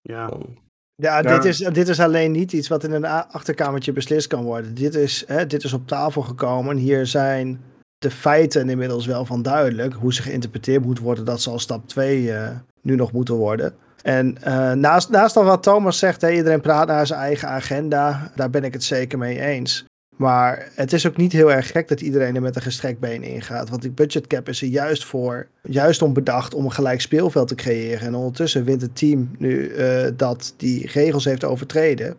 Ja. 0.00 0.30
Ja, 0.94 1.22
Dit, 1.22 1.44
is, 1.44 1.58
dit 1.58 1.88
is 1.88 2.00
alleen 2.00 2.32
niet 2.32 2.52
iets 2.52 2.68
wat 2.68 2.84
in 2.84 2.92
een 2.92 3.04
achterkamertje 3.06 3.92
beslist 3.92 4.26
kan 4.26 4.44
worden. 4.44 4.74
Dit 4.74 4.94
is, 4.94 5.24
hè, 5.26 5.46
dit 5.46 5.64
is 5.64 5.72
op 5.72 5.86
tafel 5.86 6.22
gekomen. 6.22 6.76
Hier 6.76 7.06
zijn 7.06 7.60
de 7.98 8.10
feiten 8.10 8.68
inmiddels 8.68 9.06
wel 9.06 9.24
van 9.24 9.42
duidelijk. 9.42 9.94
Hoe 9.94 10.14
ze 10.14 10.22
geïnterpreteerd 10.22 10.84
moet 10.84 10.98
worden, 10.98 11.24
dat 11.24 11.40
zal 11.40 11.58
stap 11.58 11.88
2 11.88 12.32
nu 12.82 12.94
nog 12.94 13.12
moeten 13.12 13.34
worden. 13.34 13.74
En 14.06 14.36
uh, 14.46 14.72
naast, 14.72 15.10
naast 15.10 15.34
wat 15.34 15.62
Thomas 15.62 15.98
zegt, 15.98 16.20
hè, 16.20 16.30
iedereen 16.30 16.60
praat 16.60 16.86
naar 16.86 17.06
zijn 17.06 17.20
eigen 17.20 17.48
agenda. 17.48 18.30
Daar 18.34 18.50
ben 18.50 18.64
ik 18.64 18.72
het 18.72 18.84
zeker 18.84 19.18
mee 19.18 19.40
eens. 19.40 19.84
Maar 20.16 20.68
het 20.74 20.92
is 20.92 21.06
ook 21.06 21.16
niet 21.16 21.32
heel 21.32 21.52
erg 21.52 21.70
gek 21.70 21.88
dat 21.88 22.00
iedereen 22.00 22.34
er 22.34 22.42
met 22.42 22.56
een 22.56 22.62
gestrekt 22.62 23.00
been 23.00 23.22
ingaat. 23.22 23.68
Want 23.68 23.82
die 23.82 23.90
budgetcap 23.90 24.48
is 24.48 24.62
er 24.62 24.68
juist 24.68 25.04
voor, 25.04 25.46
juist 25.62 26.02
om 26.02 26.12
bedacht 26.12 26.54
om 26.54 26.64
een 26.64 26.72
gelijk 26.72 27.00
speelveld 27.00 27.48
te 27.48 27.54
creëren. 27.54 28.06
En 28.06 28.14
ondertussen 28.14 28.64
wint 28.64 28.82
het 28.82 28.96
team 28.96 29.30
nu 29.38 29.70
uh, 29.70 30.06
dat 30.16 30.54
die 30.56 30.90
regels 30.92 31.24
heeft 31.24 31.44
overtreden. 31.44 32.16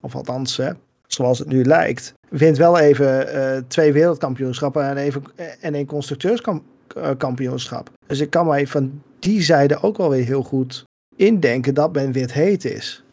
Of 0.00 0.14
althans, 0.14 0.56
hè, 0.56 0.70
zoals 1.06 1.38
het 1.38 1.48
nu 1.48 1.64
lijkt. 1.64 2.12
Wint 2.28 2.56
wel 2.56 2.78
even 2.78 3.34
uh, 3.34 3.56
twee 3.68 3.92
wereldkampioenschappen 3.92 4.84
en, 4.84 4.96
even, 4.96 5.22
en 5.60 5.74
een 5.74 5.86
constructeurskampioenschap. 5.86 7.90
Dus 8.06 8.20
ik 8.20 8.30
kan 8.30 8.46
mij 8.46 8.66
van 8.66 9.02
die 9.18 9.42
zijde 9.42 9.82
ook 9.82 9.96
wel 9.96 10.10
weer 10.10 10.24
heel 10.24 10.42
goed 10.42 10.88
indenken 11.20 11.74
dat 11.74 11.92
men 11.92 12.12
wit 12.12 12.32
heet 12.32 12.64
is. 12.64 13.04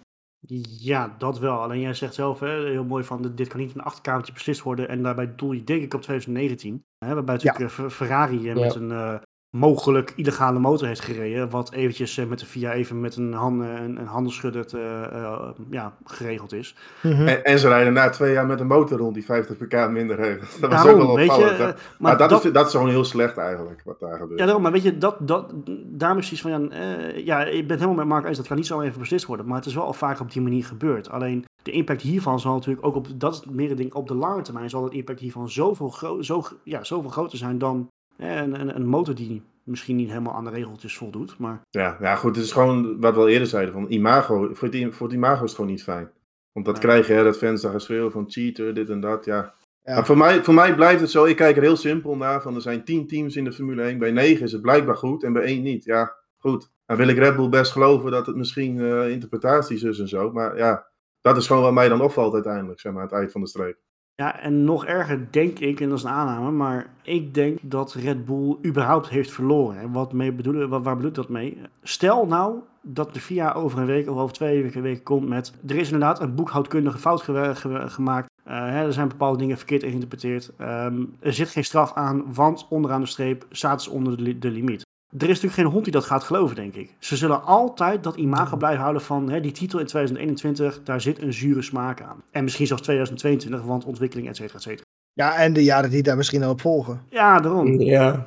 Ja, 0.79 1.15
dat 1.17 1.39
wel. 1.39 1.61
Alleen 1.61 1.79
jij 1.79 1.93
zegt 1.93 2.13
zelf 2.13 2.39
hè, 2.39 2.69
heel 2.69 2.83
mooi 2.83 3.03
van 3.03 3.31
dit 3.35 3.47
kan 3.47 3.59
niet 3.59 3.75
een 3.75 3.81
achterkamertje 3.81 4.33
beslist 4.33 4.61
worden. 4.61 4.89
En 4.89 5.03
daarbij 5.03 5.35
doel 5.35 5.51
je 5.51 5.63
denk 5.63 5.83
ik 5.83 5.93
op 5.93 6.01
2019. 6.01 6.85
Hè, 7.05 7.13
waarbij 7.13 7.35
natuurlijk 7.35 7.77
ja. 7.77 7.89
Ferrari 7.89 8.53
met 8.53 8.75
een 8.75 8.89
uh, 8.89 9.15
mogelijk 9.49 10.13
illegale 10.15 10.59
motor 10.59 10.87
heeft 10.87 11.01
gereden. 11.01 11.49
Wat 11.49 11.71
eventjes 11.71 12.17
uh, 12.17 12.25
met 12.25 12.39
de 12.39 12.45
VIA 12.45 12.73
even 12.73 12.99
met 12.99 13.15
een, 13.15 13.33
hand, 13.33 13.61
een, 13.61 13.97
een 13.99 14.05
handelsschudder 14.05 14.65
uh, 14.75 15.49
ja, 15.69 15.93
geregeld 16.03 16.53
is. 16.53 16.75
Mm 17.01 17.11
-hmm. 17.11 17.27
en, 17.27 17.43
en, 17.43 17.59
ze 17.59 17.67
rijden 17.67 17.93
na 17.93 18.09
twee 18.09 18.33
jaar 18.33 18.45
met 18.45 18.59
een 18.59 18.67
motor 18.67 18.97
rond 18.97 19.13
die 19.13 19.25
50 19.25 19.57
pk 19.57 19.89
minder 19.89 20.19
heeft. 20.19 20.39
Dat 20.61 20.71
was 20.71 20.83
daarom, 20.83 21.01
ook 21.01 21.15
wel 21.15 21.25
opvallend. 21.25 21.57
Je, 21.57 21.63
maar, 21.63 21.75
maar 21.97 22.17
dat, 22.17 22.29
dat, 22.29 22.45
is, 22.45 22.51
dat 22.51 22.65
is 22.65 22.71
gewoon 22.71 22.89
heel 22.89 23.03
slecht 23.03 23.37
eigenlijk, 23.37 23.81
wat 23.85 23.99
daar 23.99 24.17
gebeurt. 24.17 24.39
Ja, 24.39 24.45
daarom. 24.45 24.63
Maar 24.63 24.71
weet 24.71 24.83
je, 24.83 24.97
dat, 24.97 25.27
dat, 25.27 25.53
daarom 25.85 26.19
is 26.19 26.31
iets 26.31 26.41
van, 26.41 26.51
ja, 26.51 27.15
ja, 27.15 27.45
ik 27.45 27.61
ben 27.61 27.77
het 27.77 27.79
helemaal 27.79 27.95
met 27.95 28.07
Mark 28.07 28.25
eens. 28.25 28.37
Dat 28.37 28.47
kan 28.47 28.57
niet 28.57 28.67
zo 28.67 28.81
even 28.81 28.99
beslist 28.99 29.25
worden. 29.25 29.47
Maar 29.47 29.57
het 29.57 29.65
is 29.65 29.75
wel 29.75 29.85
al 29.85 29.93
vaak 29.93 30.19
op 30.19 30.31
die 30.31 30.41
manier 30.41 30.65
gebeurd. 30.65 31.09
Alleen 31.09 31.45
de 31.63 31.71
impact 31.71 32.01
hiervan 32.01 32.39
zal 32.39 32.53
natuurlijk 32.53 32.85
ook 32.85 32.95
op, 32.95 33.07
dat 33.15 33.33
is 33.33 33.51
meer 33.51 33.75
ding, 33.75 33.93
op 33.93 34.07
de 34.07 34.15
lange 34.15 34.41
termijn 34.41 34.69
zal 34.69 34.83
het 34.83 34.93
impact 34.93 35.19
hiervan 35.19 35.49
zoveel, 35.49 35.89
gro 35.89 36.21
zo, 36.21 36.43
ja, 36.63 36.83
zoveel 36.83 37.09
groter 37.09 37.37
zijn 37.37 37.57
dan 37.57 37.89
een, 38.17 38.59
een, 38.59 38.75
een 38.75 38.85
motor 38.85 39.15
die 39.15 39.43
misschien 39.63 39.95
niet 39.95 40.09
helemaal 40.09 40.33
aan 40.33 40.43
de 40.43 40.49
regeltjes 40.49 40.97
voldoet. 40.97 41.37
Maar... 41.37 41.61
Ja, 41.69 41.97
ja, 41.99 42.15
goed, 42.15 42.35
het 42.35 42.45
is 42.45 42.51
gewoon 42.51 42.99
wat 42.99 43.13
we 43.13 43.19
al 43.19 43.27
eerder 43.27 43.47
zeiden, 43.47 43.73
van 43.73 43.85
imago, 43.89 44.49
voor 44.53 44.67
het, 44.67 44.95
voor 44.95 45.07
het 45.07 45.15
imago 45.15 45.43
is 45.43 45.49
het 45.49 45.55
gewoon 45.55 45.71
niet 45.71 45.83
fijn. 45.83 46.11
Want 46.51 46.65
dat 46.65 46.75
nee. 46.75 46.83
krijg 46.83 47.07
je, 47.07 47.13
hè, 47.13 47.23
dat 47.23 47.37
fans 47.37 47.61
daar 47.61 47.71
geschreeuwen 47.71 48.11
van 48.11 48.25
cheater, 48.27 48.73
dit 48.73 48.89
en 48.89 48.99
dat, 48.99 49.25
ja. 49.25 49.53
ja. 49.83 49.95
Maar 49.95 50.05
voor 50.05 50.17
mij, 50.17 50.43
voor 50.43 50.53
mij 50.53 50.75
blijft 50.75 51.01
het 51.01 51.11
zo, 51.11 51.25
ik 51.25 51.35
kijk 51.35 51.55
er 51.55 51.61
heel 51.61 51.75
simpel 51.75 52.15
naar, 52.15 52.41
van 52.41 52.55
er 52.55 52.61
zijn 52.61 52.83
tien 52.83 53.07
teams 53.07 53.35
in 53.35 53.43
de 53.43 53.51
Formule 53.51 53.81
1, 53.81 53.97
bij 53.97 54.11
negen 54.11 54.45
is 54.45 54.51
het 54.51 54.61
blijkbaar 54.61 54.97
goed 54.97 55.23
en 55.23 55.33
bij 55.33 55.43
één 55.43 55.63
niet. 55.63 55.83
Ja, 55.83 56.15
goed. 56.37 56.71
Dan 56.85 56.97
wil 56.97 57.07
ik 57.07 57.17
Red 57.17 57.35
Bull 57.35 57.49
best 57.49 57.71
geloven 57.71 58.11
dat 58.11 58.25
het 58.25 58.35
misschien 58.35 58.75
uh, 58.75 59.09
interpretaties 59.09 59.83
is 59.83 59.99
en 59.99 60.07
zo, 60.07 60.31
maar 60.31 60.57
ja, 60.57 60.87
dat 61.21 61.37
is 61.37 61.47
gewoon 61.47 61.61
wat 61.61 61.73
mij 61.73 61.89
dan 61.89 62.01
opvalt 62.01 62.33
uiteindelijk, 62.33 62.79
zeg 62.79 62.91
maar, 62.91 63.01
aan 63.01 63.07
het 63.07 63.17
eind 63.17 63.31
van 63.31 63.41
de 63.41 63.47
streep. 63.47 63.77
Ja, 64.21 64.39
en 64.39 64.63
nog 64.63 64.85
erger 64.85 65.27
denk 65.31 65.59
ik, 65.59 65.79
en 65.79 65.89
dat 65.89 65.97
is 65.97 66.03
een 66.03 66.09
aanname, 66.09 66.51
maar 66.51 66.89
ik 67.01 67.33
denk 67.33 67.59
dat 67.61 67.93
Red 67.93 68.25
Bull 68.25 68.57
überhaupt 68.65 69.09
heeft 69.09 69.31
verloren. 69.31 69.79
En 69.79 69.91
wat 69.91 70.13
mee 70.13 70.31
bedoelen, 70.31 70.69
waar 70.69 70.95
bedoel 70.95 71.09
ik 71.09 71.15
dat 71.15 71.29
mee? 71.29 71.61
Stel 71.83 72.25
nou 72.25 72.59
dat 72.81 73.13
de 73.13 73.19
VIA 73.19 73.53
over 73.53 73.79
een 73.79 73.85
week 73.85 74.09
of 74.09 74.17
over 74.17 74.35
twee 74.35 74.63
weken, 74.63 74.81
weken 74.81 75.03
komt 75.03 75.27
met... 75.27 75.53
Er 75.67 75.75
is 75.75 75.91
inderdaad 75.91 76.19
een 76.19 76.35
boekhoudkundige 76.35 76.97
fout 76.97 77.21
ge 77.21 77.51
ge 77.55 77.89
gemaakt. 77.89 78.29
Uh, 78.47 78.53
hè, 78.53 78.85
er 78.85 78.93
zijn 78.93 79.07
bepaalde 79.07 79.37
dingen 79.37 79.57
verkeerd 79.57 79.83
geïnterpreteerd. 79.83 80.51
Um, 80.61 81.15
er 81.19 81.33
zit 81.33 81.49
geen 81.49 81.65
straf 81.65 81.93
aan, 81.93 82.33
want 82.33 82.67
onderaan 82.69 83.01
de 83.01 83.07
streep 83.07 83.45
staat 83.49 83.83
ze 83.83 83.91
onder 83.91 84.17
de, 84.17 84.37
de 84.37 84.51
limiet. 84.51 84.85
Er 85.09 85.21
is 85.21 85.27
natuurlijk 85.27 85.53
geen 85.53 85.65
hond 85.65 85.83
die 85.83 85.93
dat 85.93 86.05
gaat 86.05 86.23
geloven, 86.23 86.55
denk 86.55 86.75
ik. 86.75 86.95
Ze 86.99 87.15
zullen 87.15 87.43
altijd 87.43 88.03
dat 88.03 88.15
imago 88.15 88.57
blijven 88.57 88.81
houden 88.81 89.01
van 89.01 89.29
hè, 89.29 89.41
die 89.41 89.51
titel 89.51 89.79
in 89.79 89.85
2021, 89.85 90.83
daar 90.83 91.01
zit 91.01 91.21
een 91.21 91.33
zure 91.33 91.61
smaak 91.61 92.01
aan. 92.01 92.23
En 92.31 92.43
misschien 92.43 92.67
zelfs 92.67 92.81
2022, 92.81 93.61
want 93.61 93.85
ontwikkeling, 93.85 94.27
et 94.27 94.35
cetera, 94.35 94.57
et 94.57 94.63
cetera. 94.63 94.85
Ja, 95.13 95.35
en 95.35 95.53
de 95.53 95.63
jaren 95.63 95.89
die 95.89 96.03
daar 96.03 96.17
misschien 96.17 96.43
al 96.43 96.51
op 96.51 96.61
volgen. 96.61 97.01
Ja, 97.09 97.39
daarom. 97.39 97.79
Ja. 97.79 98.25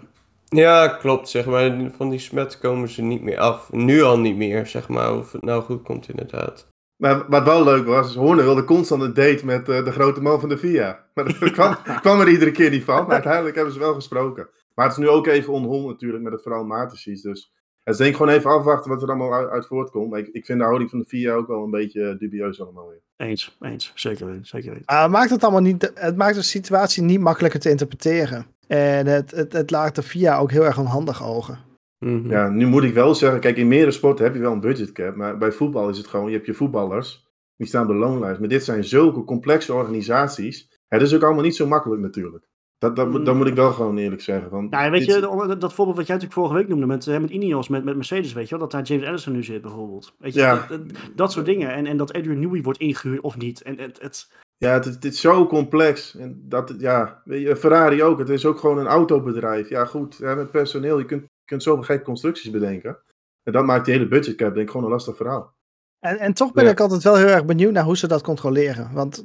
ja, 0.48 0.88
klopt. 0.88 1.28
Zeg 1.28 1.46
maar, 1.46 1.90
van 1.96 2.08
die 2.08 2.18
smet 2.18 2.58
komen 2.58 2.88
ze 2.88 3.02
niet 3.02 3.22
meer 3.22 3.38
af. 3.38 3.72
Nu 3.72 4.02
al 4.02 4.18
niet 4.18 4.36
meer, 4.36 4.66
zeg 4.66 4.88
maar, 4.88 5.16
of 5.16 5.32
het 5.32 5.42
nou 5.42 5.62
goed 5.62 5.82
komt 5.82 6.08
inderdaad. 6.08 6.66
Maar 6.96 7.24
wat 7.28 7.44
wel 7.44 7.64
leuk 7.64 7.86
was, 7.86 8.14
Horner 8.14 8.44
wilde 8.44 8.64
constant 8.64 9.02
een 9.02 9.14
date 9.14 9.44
met 9.44 9.68
uh, 9.68 9.84
de 9.84 9.92
grote 9.92 10.22
man 10.22 10.40
van 10.40 10.48
de 10.48 10.58
VIA. 10.58 11.04
Maar 11.14 11.24
dat 11.24 11.50
kwam, 11.50 11.76
kwam 12.02 12.20
er 12.20 12.28
iedere 12.28 12.50
keer 12.50 12.70
niet 12.70 12.84
van. 12.84 13.02
Maar 13.02 13.12
uiteindelijk 13.12 13.54
hebben 13.54 13.74
ze 13.74 13.80
wel 13.80 13.94
gesproken. 13.94 14.48
Maar 14.74 14.88
het 14.88 14.96
is 14.96 15.02
nu 15.02 15.08
ook 15.08 15.26
even 15.26 15.52
onhol 15.52 15.86
natuurlijk 15.86 16.22
met 16.22 16.32
het 16.32 16.42
verhaal. 16.42 16.88
Dus 16.88 17.04
Het 17.04 17.94
is 17.94 17.96
denk 17.96 18.10
ik 18.10 18.16
gewoon 18.16 18.32
even 18.32 18.50
afwachten 18.50 18.90
wat 18.90 19.02
er 19.02 19.08
allemaal 19.08 19.32
uit, 19.32 19.48
uit 19.48 19.66
voortkomt. 19.66 20.10
Maar 20.10 20.18
ik, 20.18 20.28
ik 20.28 20.44
vind 20.44 20.58
de 20.58 20.64
houding 20.64 20.90
van 20.90 20.98
de 20.98 21.04
VIA 21.04 21.32
ook 21.32 21.46
wel 21.46 21.64
een 21.64 21.70
beetje 21.70 22.16
dubieus 22.18 22.60
allemaal 22.60 22.88
weer. 22.88 23.02
Eens, 23.16 23.56
eens. 23.60 23.92
Zeker 23.94 24.26
weten, 24.26 24.46
zeker 24.46 24.72
weten. 24.72 24.96
Het 24.96 25.10
maakt 25.10 25.30
het 25.30 25.42
allemaal 25.42 25.60
niet, 25.60 25.92
het 25.94 26.16
maakt 26.16 26.34
de 26.34 26.42
situatie 26.42 27.02
niet 27.02 27.20
makkelijker 27.20 27.60
te 27.60 27.70
interpreteren. 27.70 28.46
En 28.66 29.06
het, 29.06 29.30
het, 29.30 29.52
het 29.52 29.70
laat 29.70 29.94
de 29.94 30.02
VIA 30.02 30.38
ook 30.38 30.50
heel 30.50 30.64
erg 30.64 30.78
onhandig 30.78 31.24
ogen. 31.24 31.58
Mhm. 31.98 32.30
Ja, 32.30 32.48
nu 32.48 32.66
moet 32.66 32.82
ik 32.82 32.94
wel 32.94 33.14
zeggen, 33.14 33.40
kijk, 33.40 33.56
in 33.56 33.68
meerdere 33.68 33.90
sporten 33.90 34.24
heb 34.24 34.34
je 34.34 34.40
wel 34.40 34.52
een 34.52 34.60
budgetcap. 34.60 35.14
Maar 35.14 35.38
bij 35.38 35.52
voetbal 35.52 35.88
is 35.88 35.98
het 35.98 36.06
gewoon, 36.06 36.26
je 36.26 36.34
hebt 36.34 36.46
je 36.46 36.54
voetballers, 36.54 37.28
die 37.56 37.66
staan 37.66 37.82
op 37.82 37.88
de 37.88 37.94
loonlijst. 37.94 38.40
Maar 38.40 38.48
dit 38.48 38.64
zijn 38.64 38.84
zulke 38.84 39.24
complexe 39.24 39.74
organisaties. 39.74 40.78
Het 40.88 41.02
is 41.02 41.14
ook 41.14 41.22
allemaal 41.22 41.42
niet 41.42 41.56
zo 41.56 41.66
makkelijk 41.66 42.02
natuurlijk. 42.02 42.48
Dat, 42.80 42.96
dat, 42.96 43.10
moet- 43.10 43.26
dat 43.26 43.34
moet 43.34 43.46
ik 43.46 43.54
wel 43.54 43.72
gewoon 43.72 43.98
eerlijk 43.98 44.22
zeggen. 44.22 44.50
Van, 44.50 44.68
Nou, 44.68 44.90
weet 44.90 45.06
dit- 45.06 45.14
je, 45.14 45.20
dat, 45.58 45.72
voorbeeld 45.72 45.96
wat 45.96 46.06
jij 46.06 46.16
natuurlijk 46.16 46.32
vorige 46.32 46.54
week 46.54 46.68
noemde 46.68 46.86
met, 46.86 47.06
eh, 47.06 47.18
met 47.18 47.30
Ineos, 47.30 47.68
met, 47.68 47.84
met 47.84 47.94
Mercedes, 47.96 48.32
weet 48.32 48.44
je 48.44 48.50
wel, 48.50 48.58
dat 48.58 48.70
daar 48.70 48.82
James 48.82 49.06
Allison 49.08 49.32
nu 49.32 49.44
zit 49.44 49.62
bijvoorbeeld. 49.62 50.14
Weet 50.18 50.34
je, 50.34 50.40
Ja. 50.40 50.54
dat, 50.54 50.68
dat, 50.68 50.96
dat 51.14 51.32
soort 51.32 51.46
dingen. 51.46 51.72
En, 51.72 51.86
en 51.86 51.96
dat 51.96 52.12
Adrian 52.12 52.38
Newey 52.40 52.62
wordt 52.62 52.78
ingehuurd 52.78 53.20
of 53.20 53.36
niet. 53.36 53.62
En 53.62 53.78
het, 53.78 54.00
het, 54.00 54.32
Ja, 54.56 54.72
het, 54.72 54.86
is- 54.86 54.94
het 54.94 55.04
is 55.04 55.20
zo 55.20 55.46
complex. 55.46 56.16
En 56.16 56.42
dat, 56.48 56.74
ja, 56.78 57.22
weet 57.24 57.42
je, 57.42 57.56
Ferrari 57.56 58.02
ook. 58.02 58.18
Het 58.18 58.28
is 58.28 58.46
ook 58.46 58.58
gewoon 58.58 58.78
een 58.78 58.86
autobedrijf. 58.86 59.68
Ja, 59.68 59.84
goed, 59.84 60.18
met 60.18 60.50
personeel. 60.50 60.98
Je 60.98 61.04
kunt, 61.04 61.22
je 61.22 61.28
kunt 61.44 61.62
zoveel 61.62 61.82
gekke 61.84 62.04
constructies 62.04 62.50
bedenken. 62.50 62.98
En 63.42 63.52
dat 63.52 63.64
maakt 63.64 63.84
die 63.84 63.94
hele 63.94 64.08
budgetcap 64.08 64.54
denk 64.54 64.66
ik 64.66 64.70
gewoon 64.70 64.86
een 64.86 64.92
lastig 64.92 65.16
verhaal. 65.16 65.52
En, 65.98 66.18
en 66.18 66.34
toch 66.34 66.52
ben 66.52 66.64
Ja. 66.64 66.70
ik 66.70 66.80
altijd 66.80 67.02
wel 67.02 67.16
heel 67.16 67.26
erg 67.26 67.44
benieuwd 67.44 67.72
naar 67.72 67.84
hoe 67.84 67.96
ze 67.96 68.06
dat 68.08 68.22
controleren. 68.22 68.90
Want 68.92 69.24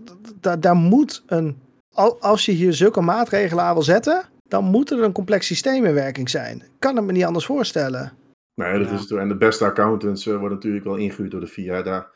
daar 0.60 0.76
moet 0.76 1.24
een. 1.28 1.64
Al- 1.96 2.22
Als 2.22 2.46
je 2.46 2.52
hier 2.52 2.74
zulke 2.74 3.02
maatregelen 3.02 3.64
aan 3.64 3.74
wil 3.74 3.84
zetten, 3.84 4.24
dan 4.48 4.64
moet 4.64 4.92
er 4.92 5.04
een 5.04 5.12
complex 5.12 5.48
systeem 5.48 5.86
in 5.86 5.94
werking 5.94 6.30
zijn. 6.30 6.58
Ik 6.58 6.70
kan 6.80 6.96
het 6.96 7.06
me 7.06 7.12
niet 7.12 7.24
anders 7.26 7.46
voorstellen. 7.46 8.14
Nee, 8.62 8.80
dat 8.80 8.88
Ja. 8.90 8.94
is 8.96 9.00
het. 9.02 9.12
En 9.12 9.28
de 9.28 9.38
beste 9.38 9.66
accountants 9.66 10.26
eh, 10.28 10.34
worden 10.34 10.54
natuurlijk 10.58 10.84
wel 10.86 10.96
ingehuurd 10.96 11.32
door 11.32 11.40
de 11.40 11.48
FIA. 11.48 11.82
Daar. 11.82 12.08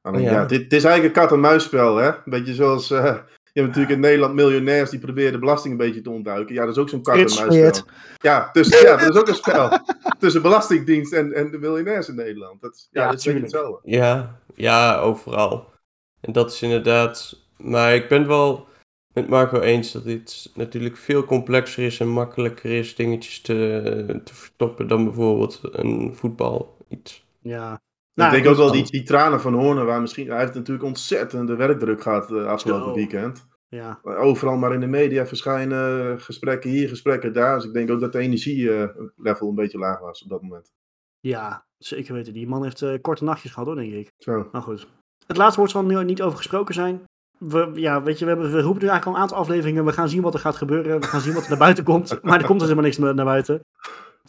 Alleen, 0.00 0.22
Ja. 0.22 0.30
ja. 0.32 0.44
dit, 0.44 0.60
dit 0.60 0.72
is 0.72 0.84
eigenlijk 0.84 1.14
een 1.16 1.22
kat-en-muisspel, 1.22 1.96
hè? 1.96 2.08
Een 2.08 2.14
beetje 2.24 2.54
zoals. 2.54 2.90
eh, 2.90 3.16
je 3.52 3.60
hebt 3.60 3.66
natuurlijk 3.74 3.90
in 3.94 4.00
Nederland 4.00 4.34
miljonairs 4.34 4.90
die 4.90 4.98
proberen 4.98 5.32
de 5.32 5.38
belasting 5.38 5.72
een 5.72 5.86
beetje 5.86 6.00
te 6.00 6.10
ontduiken. 6.10 6.54
Ja, 6.54 6.64
dat 6.64 6.76
is 6.76 6.82
ook 6.82 6.88
zo'n 6.88 7.02
kat-en-muisspel. 7.02 7.84
Ja, 8.18 8.48
dus, 8.52 8.80
ja, 8.80 8.96
dat 8.96 9.08
is 9.14 9.20
ook 9.20 9.28
een 9.28 9.34
spel. 9.34 9.68
Tussen 10.18 10.42
Belastingdienst 10.42 11.12
en, 11.12 11.32
en 11.32 11.50
de 11.50 11.58
miljonairs 11.58 12.08
in 12.08 12.14
Nederland. 12.14 12.60
Dat, 12.60 12.74
is- 12.74 12.88
ja, 12.90 13.02
Ja, 13.02 13.10
dat 13.10 13.18
is 13.18 13.24
hetzelfde. 13.24 13.78
Ja, 13.90 14.38
ja, 14.54 14.98
overal. 14.98 15.72
En 16.20 16.32
dat 16.32 16.52
is 16.52 16.62
inderdaad. 16.62 17.36
Maar 17.58 17.94
ik 17.94 18.08
ben 18.08 18.26
wel 18.26 18.68
met 19.14 19.28
Marco 19.28 19.60
eens 19.60 19.92
dat 19.92 20.04
dit 20.04 20.50
natuurlijk 20.54 20.96
veel 20.96 21.24
complexer 21.24 21.84
is 21.84 22.00
en 22.00 22.08
makkelijker 22.08 22.70
is 22.70 22.94
dingetjes 22.94 23.40
te, 23.40 24.20
te 24.24 24.34
verstoppen 24.34 24.88
dan 24.88 25.04
bijvoorbeeld 25.04 25.60
een 25.62 26.14
voetbal 26.14 26.76
iets. 26.88 27.26
ja. 27.38 27.72
ik 27.74 27.80
Nou, 28.14 28.30
denk 28.30 28.46
ook 28.46 28.56
wel 28.56 28.72
die, 28.72 28.90
die 28.90 29.02
tranen 29.02 29.40
van 29.40 29.54
Horner, 29.54 29.84
waar 29.84 30.00
misschien. 30.00 30.28
Hij 30.28 30.40
heeft 30.40 30.54
natuurlijk 30.54 30.86
ontzettend 30.86 31.48
de 31.48 31.56
werkdruk 31.56 32.02
gehad 32.02 32.32
eh, 32.32 32.46
afgelopen 32.46 32.94
weekend. 32.94 33.46
Ja, 33.68 34.00
Overal 34.02 34.56
maar 34.56 34.74
in 34.74 34.80
de 34.80 34.86
media 34.86 35.26
verschijnen, 35.26 36.20
gesprekken 36.20 36.70
hier, 36.70 36.88
gesprekken 36.88 37.32
daar. 37.32 37.56
Dus 37.56 37.64
ik 37.64 37.72
denk 37.72 37.90
ook 37.90 38.00
dat 38.00 38.12
de 38.12 38.18
energielevel 38.18 39.48
een 39.48 39.54
beetje 39.54 39.78
laag 39.78 40.00
was 40.00 40.22
op 40.22 40.28
dat 40.28 40.42
moment. 40.42 40.72
ja, 41.20 41.66
zeker 41.78 42.14
weten. 42.14 42.32
Die 42.32 42.46
man 42.46 42.62
heeft 42.62 42.82
eh, 42.82 43.00
korte 43.00 43.24
nachtjes 43.24 43.52
gehad 43.52 43.66
hoor, 43.66 43.76
denk 43.76 43.92
ik. 43.92 44.12
Zo. 44.18 44.48
Maar 44.52 44.62
goed. 44.62 44.86
Het 45.26 45.36
laatste 45.36 45.58
woord 45.58 45.72
zal 45.72 45.84
nu 45.84 46.04
niet 46.04 46.22
over 46.22 46.36
gesproken 46.36 46.74
zijn. 46.74 47.04
We, 47.38 47.70
ja, 47.74 48.02
weet 48.02 48.18
je, 48.18 48.24
we, 48.24 48.30
hebben, 48.30 48.52
we 48.52 48.60
roepen 48.60 48.82
nu 48.82 48.88
eigenlijk 48.88 49.06
al 49.06 49.14
een 49.14 49.20
aantal 49.20 49.38
afleveringen. 49.38 49.84
We 49.84 49.92
gaan 49.92 50.08
zien 50.08 50.22
wat 50.22 50.34
er 50.34 50.40
gaat 50.40 50.56
gebeuren. 50.56 51.00
We 51.00 51.06
gaan 51.06 51.20
zien 51.20 51.34
wat 51.34 51.42
er 51.42 51.48
naar 51.48 51.58
buiten 51.58 51.84
komt. 51.84 52.18
Maar 52.22 52.40
er 52.40 52.46
komt 52.46 52.58
dus 52.58 52.68
helemaal 52.68 52.90
niks 52.90 52.98
naar 52.98 53.24
buiten. 53.24 53.60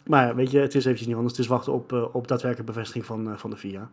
Maar 0.06 0.26
ja, 0.26 0.34
weet 0.34 0.50
je, 0.50 0.58
het 0.58 0.74
is 0.74 0.84
eventjes 0.84 1.06
niet 1.06 1.16
anders. 1.16 1.36
Het 1.36 1.44
is 1.44 1.50
wachten 1.50 1.72
op, 1.72 1.92
eh, 1.92 2.14
op 2.14 2.28
daadwerkelijke 2.28 2.72
bevestiging 2.72 3.06
van, 3.06 3.30
eh, 3.30 3.36
van 3.36 3.50
de 3.50 3.56
VIA. 3.56 3.90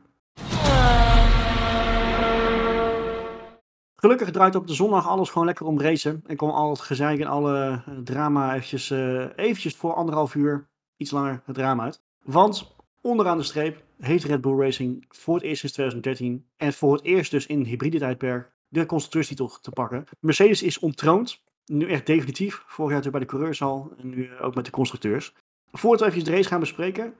Gelukkig 3.95 4.31
draait 4.31 4.55
op 4.55 4.67
de 4.67 4.73
zondag 4.73 5.07
alles 5.07 5.29
gewoon 5.29 5.47
lekker 5.47 5.65
om 5.65 5.81
racen. 5.81 6.23
En 6.25 6.35
kwam 6.35 6.49
al 6.49 6.69
het 6.69 6.79
gezeik 6.79 7.19
en 7.19 7.27
alle 7.27 7.81
eh, 7.85 7.97
drama 8.03 8.53
eventjes, 8.53 8.89
eventjes 9.35 9.75
voor 9.75 9.93
anderhalf 9.93 10.35
uur, 10.35 10.67
iets 10.97 11.11
langer, 11.11 11.41
het 11.45 11.55
drama 11.55 11.83
uit. 11.83 12.01
Want 12.23 12.75
onderaan 13.01 13.37
de 13.37 13.43
streep 13.43 13.83
heeft 13.99 14.23
Red 14.23 14.41
Bull 14.41 14.59
Racing 14.59 15.05
voor 15.09 15.35
het 15.35 15.43
eerst 15.43 15.59
sinds 15.59 15.75
2013 15.75 16.45
en 16.57 16.73
voor 16.73 16.93
het 16.93 17.03
eerst 17.03 17.31
dus 17.31 17.45
in 17.45 17.63
hybride 17.63 17.99
tijdperk 17.99 18.52
de 18.73 18.85
constructeurstitel 18.85 19.47
te 19.61 19.71
pakken. 19.71 20.05
Mercedes 20.19 20.63
is 20.63 20.79
ontroond, 20.79 21.41
nu 21.65 21.89
echt 21.89 22.05
definitief. 22.05 22.53
Vorig 22.53 22.91
jaar 22.91 23.01
natuurlijk 23.01 23.11
bij 23.11 23.19
de 23.19 23.25
coureurs 23.25 23.61
al 23.61 23.93
en 23.97 24.09
nu 24.09 24.25
eh, 24.25 24.45
ook 24.45 24.55
met 24.55 24.65
de 24.65 24.71
constructeurs. 24.71 25.33
Voordat 25.71 25.99
we 25.99 26.13
even 26.13 26.25
de 26.25 26.35
race 26.35 26.47
gaan 26.47 26.59
bespreken, 26.59 27.13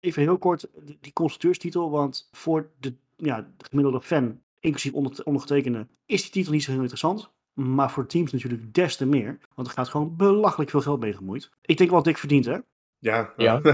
even 0.00 0.22
heel 0.22 0.38
kort 0.38 0.66
die 1.00 1.12
constructeurstitel. 1.12 1.90
Want 1.90 2.28
voor 2.32 2.70
de, 2.80 2.94
ja, 3.16 3.40
de 3.56 3.64
gemiddelde 3.68 4.00
fan, 4.00 4.40
inclusief 4.60 4.92
onder, 4.92 5.24
ondergetekende, 5.24 5.86
is 6.06 6.22
die 6.22 6.30
titel 6.30 6.52
niet 6.52 6.62
zo 6.62 6.70
heel 6.70 6.80
interessant. 6.80 7.30
Maar 7.52 7.90
voor 7.90 8.06
teams 8.06 8.32
natuurlijk 8.32 8.74
des 8.74 8.96
te 8.96 9.06
meer. 9.06 9.38
Want 9.54 9.68
er 9.68 9.74
gaat 9.74 9.88
gewoon 9.88 10.16
belachelijk 10.16 10.70
veel 10.70 10.80
geld 10.80 11.00
mee 11.00 11.12
gemoeid. 11.12 11.50
Ik 11.60 11.78
denk 11.78 11.90
wel 11.90 12.02
dik 12.02 12.18
verdiend, 12.18 12.44
hè? 12.44 12.58
Ja. 13.00 13.32
Ja. 13.36 13.60
Zo- 13.62 13.70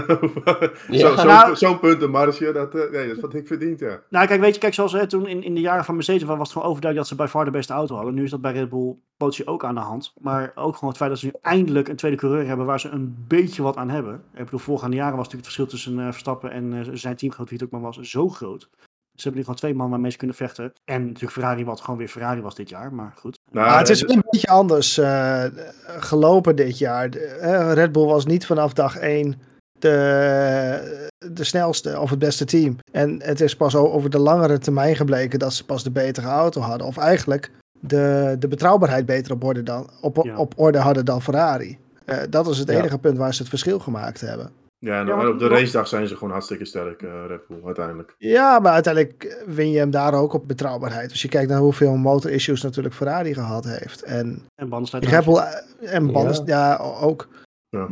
Ja. 0.89 1.15
Zo'n 1.15 1.25
Nou- 1.27 1.55
zo'n 1.55 1.79
puntenmarge, 1.79 2.51
dat, 2.51 2.75
eh, 2.75 2.91
nee, 2.91 3.07
dat 3.07 3.15
is 3.15 3.21
wat 3.21 3.33
ik 3.33 3.47
verdiend, 3.47 3.79
ja. 3.79 4.01
Nou, 4.09 4.27
kijk, 4.27 4.41
weet 4.41 4.53
je, 4.53 4.59
kijk, 4.59 4.73
zoals 4.73 4.91
hè, 4.91 5.07
toen 5.07 5.27
in, 5.27 5.43
in 5.43 5.55
de 5.55 5.61
jaren 5.61 5.85
van 5.85 5.95
Mercedes 5.95 6.23
was 6.23 6.37
het 6.39 6.51
gewoon 6.51 6.67
overduidelijk 6.67 6.97
dat 6.97 7.07
ze 7.07 7.15
bij 7.23 7.27
far 7.27 7.45
de 7.45 7.57
beste 7.57 7.73
auto 7.73 7.95
hadden. 7.95 8.13
Nu 8.13 8.23
is 8.23 8.29
dat 8.31 8.41
bij 8.41 8.53
Red 8.53 8.69
Bull 8.69 8.95
Pootje 9.17 9.47
ook 9.47 9.63
aan 9.65 9.75
de 9.75 9.81
hand. 9.81 10.13
Maar 10.19 10.51
ook 10.55 10.73
gewoon 10.73 10.89
het 10.89 10.97
feit 10.97 11.09
dat 11.09 11.19
ze 11.19 11.25
nu 11.25 11.31
eindelijk 11.41 11.87
een 11.87 11.95
tweede 11.95 12.17
coureur 12.17 12.47
hebben 12.47 12.65
waar 12.65 12.79
ze 12.79 12.89
een 12.89 13.15
beetje 13.27 13.61
wat 13.63 13.75
aan 13.77 13.89
hebben. 13.89 14.23
Ik 14.33 14.43
bedoel, 14.43 14.59
voorgaande 14.59 14.95
jaren 14.95 15.15
was 15.17 15.25
natuurlijk 15.25 15.45
het 15.45 15.55
verschil 15.55 15.65
tussen 15.77 15.99
eh, 15.99 16.11
Verstappen 16.11 16.51
en 16.51 16.73
eh, 16.73 16.89
zijn 16.93 17.15
teamgenoot, 17.15 17.49
wie 17.49 17.57
het 17.57 17.67
ook 17.67 17.73
maar 17.81 17.91
was, 17.91 17.99
zo 17.99 18.29
groot. 18.29 18.69
Ze 19.17 19.23
hebben 19.23 19.35
nu 19.35 19.41
gewoon 19.41 19.55
twee 19.59 19.73
man 19.73 19.89
waarmee 19.89 20.11
ze 20.11 20.17
kunnen 20.17 20.35
vechten. 20.35 20.73
En 20.85 21.05
natuurlijk 21.05 21.31
Ferrari, 21.33 21.65
wat 21.65 21.81
gewoon 21.81 21.97
weer 21.97 22.07
Ferrari 22.07 22.41
was 22.41 22.55
dit 22.55 22.69
jaar, 22.69 22.93
maar 22.93 23.13
goed. 23.15 23.37
Nou, 23.51 23.67
Maar 23.67 23.79
het 23.79 23.89
is 23.89 24.01
eh, 24.01 24.07
wel 24.07 24.15
een 24.17 24.23
beetje 24.29 24.47
anders 24.47 24.97
eh, 24.97 25.43
gelopen 25.85 26.55
dit 26.55 26.77
jaar. 26.77 27.09
De- 27.09 27.19
eh, 27.19 27.73
Red 27.73 27.91
Bull 27.91 28.05
was 28.05 28.25
niet 28.25 28.45
vanaf 28.45 28.73
dag 28.73 28.97
1 28.97 29.41
de, 29.79 31.09
de 31.33 31.43
snelste 31.43 31.99
of 31.99 32.09
het 32.09 32.19
beste 32.19 32.45
team. 32.45 32.77
En 32.91 33.21
het 33.23 33.41
is 33.41 33.55
pas 33.55 33.75
over 33.75 34.09
de 34.09 34.19
langere 34.19 34.57
termijn 34.57 34.95
gebleken 34.95 35.39
dat 35.39 35.53
ze 35.53 35.65
pas 35.65 35.83
de 35.83 35.91
betere 35.91 36.27
auto 36.27 36.61
hadden. 36.61 36.87
Of 36.87 36.97
eigenlijk 36.97 37.51
de, 37.79 38.35
de 38.39 38.47
betrouwbaarheid 38.47 39.05
beter 39.05 39.31
op 39.31 39.43
orde, 39.43 39.63
dan, 39.63 39.89
op, 40.01 40.19
Ja. 40.23 40.37
op 40.37 40.53
orde 40.55 40.77
hadden 40.77 41.05
dan 41.05 41.21
Ferrari. 41.21 41.77
Eh, 42.05 42.17
dat 42.29 42.47
is 42.47 42.57
het 42.57 42.69
Ja. 42.69 42.77
enige 42.77 42.97
punt 42.97 43.17
waar 43.17 43.33
ze 43.33 43.39
het 43.39 43.49
verschil 43.49 43.79
gemaakt 43.79 44.21
hebben. 44.21 44.51
Ja, 44.79 44.99
en 44.99 45.07
Ja, 45.07 45.15
maar- 45.15 45.27
op 45.27 45.39
de 45.39 45.47
racedag 45.47 45.87
zijn 45.87 46.07
ze 46.07 46.13
gewoon 46.15 46.31
hartstikke 46.31 46.65
sterk, 46.65 47.01
eh, 47.01 47.25
Red 47.27 47.47
Bull, 47.47 47.65
uiteindelijk. 47.65 48.15
Ja, 48.17 48.59
maar 48.59 48.71
uiteindelijk 48.73 49.43
win 49.45 49.71
je 49.71 49.77
hem 49.79 49.91
daar 49.91 50.13
ook 50.13 50.33
op 50.33 50.47
betrouwbaarheid. 50.47 51.11
Als 51.11 51.21
je 51.21 51.27
kijkt 51.27 51.49
naar 51.49 51.59
hoeveel 51.59 51.95
motor-issues 51.95 52.61
natuurlijk 52.61 52.95
Ferrari 52.95 53.33
gehad 53.33 53.65
heeft. 53.65 54.01
En 54.03 54.41
En 54.55 54.69
banden 54.69 54.99
Red 54.99 55.25
Bull 55.25 55.35
eh, 55.35 55.93
en 55.93 56.11
banden, 56.11 56.45
ja, 56.45 56.75
ook. 57.01 57.27
Ja. 57.69 57.87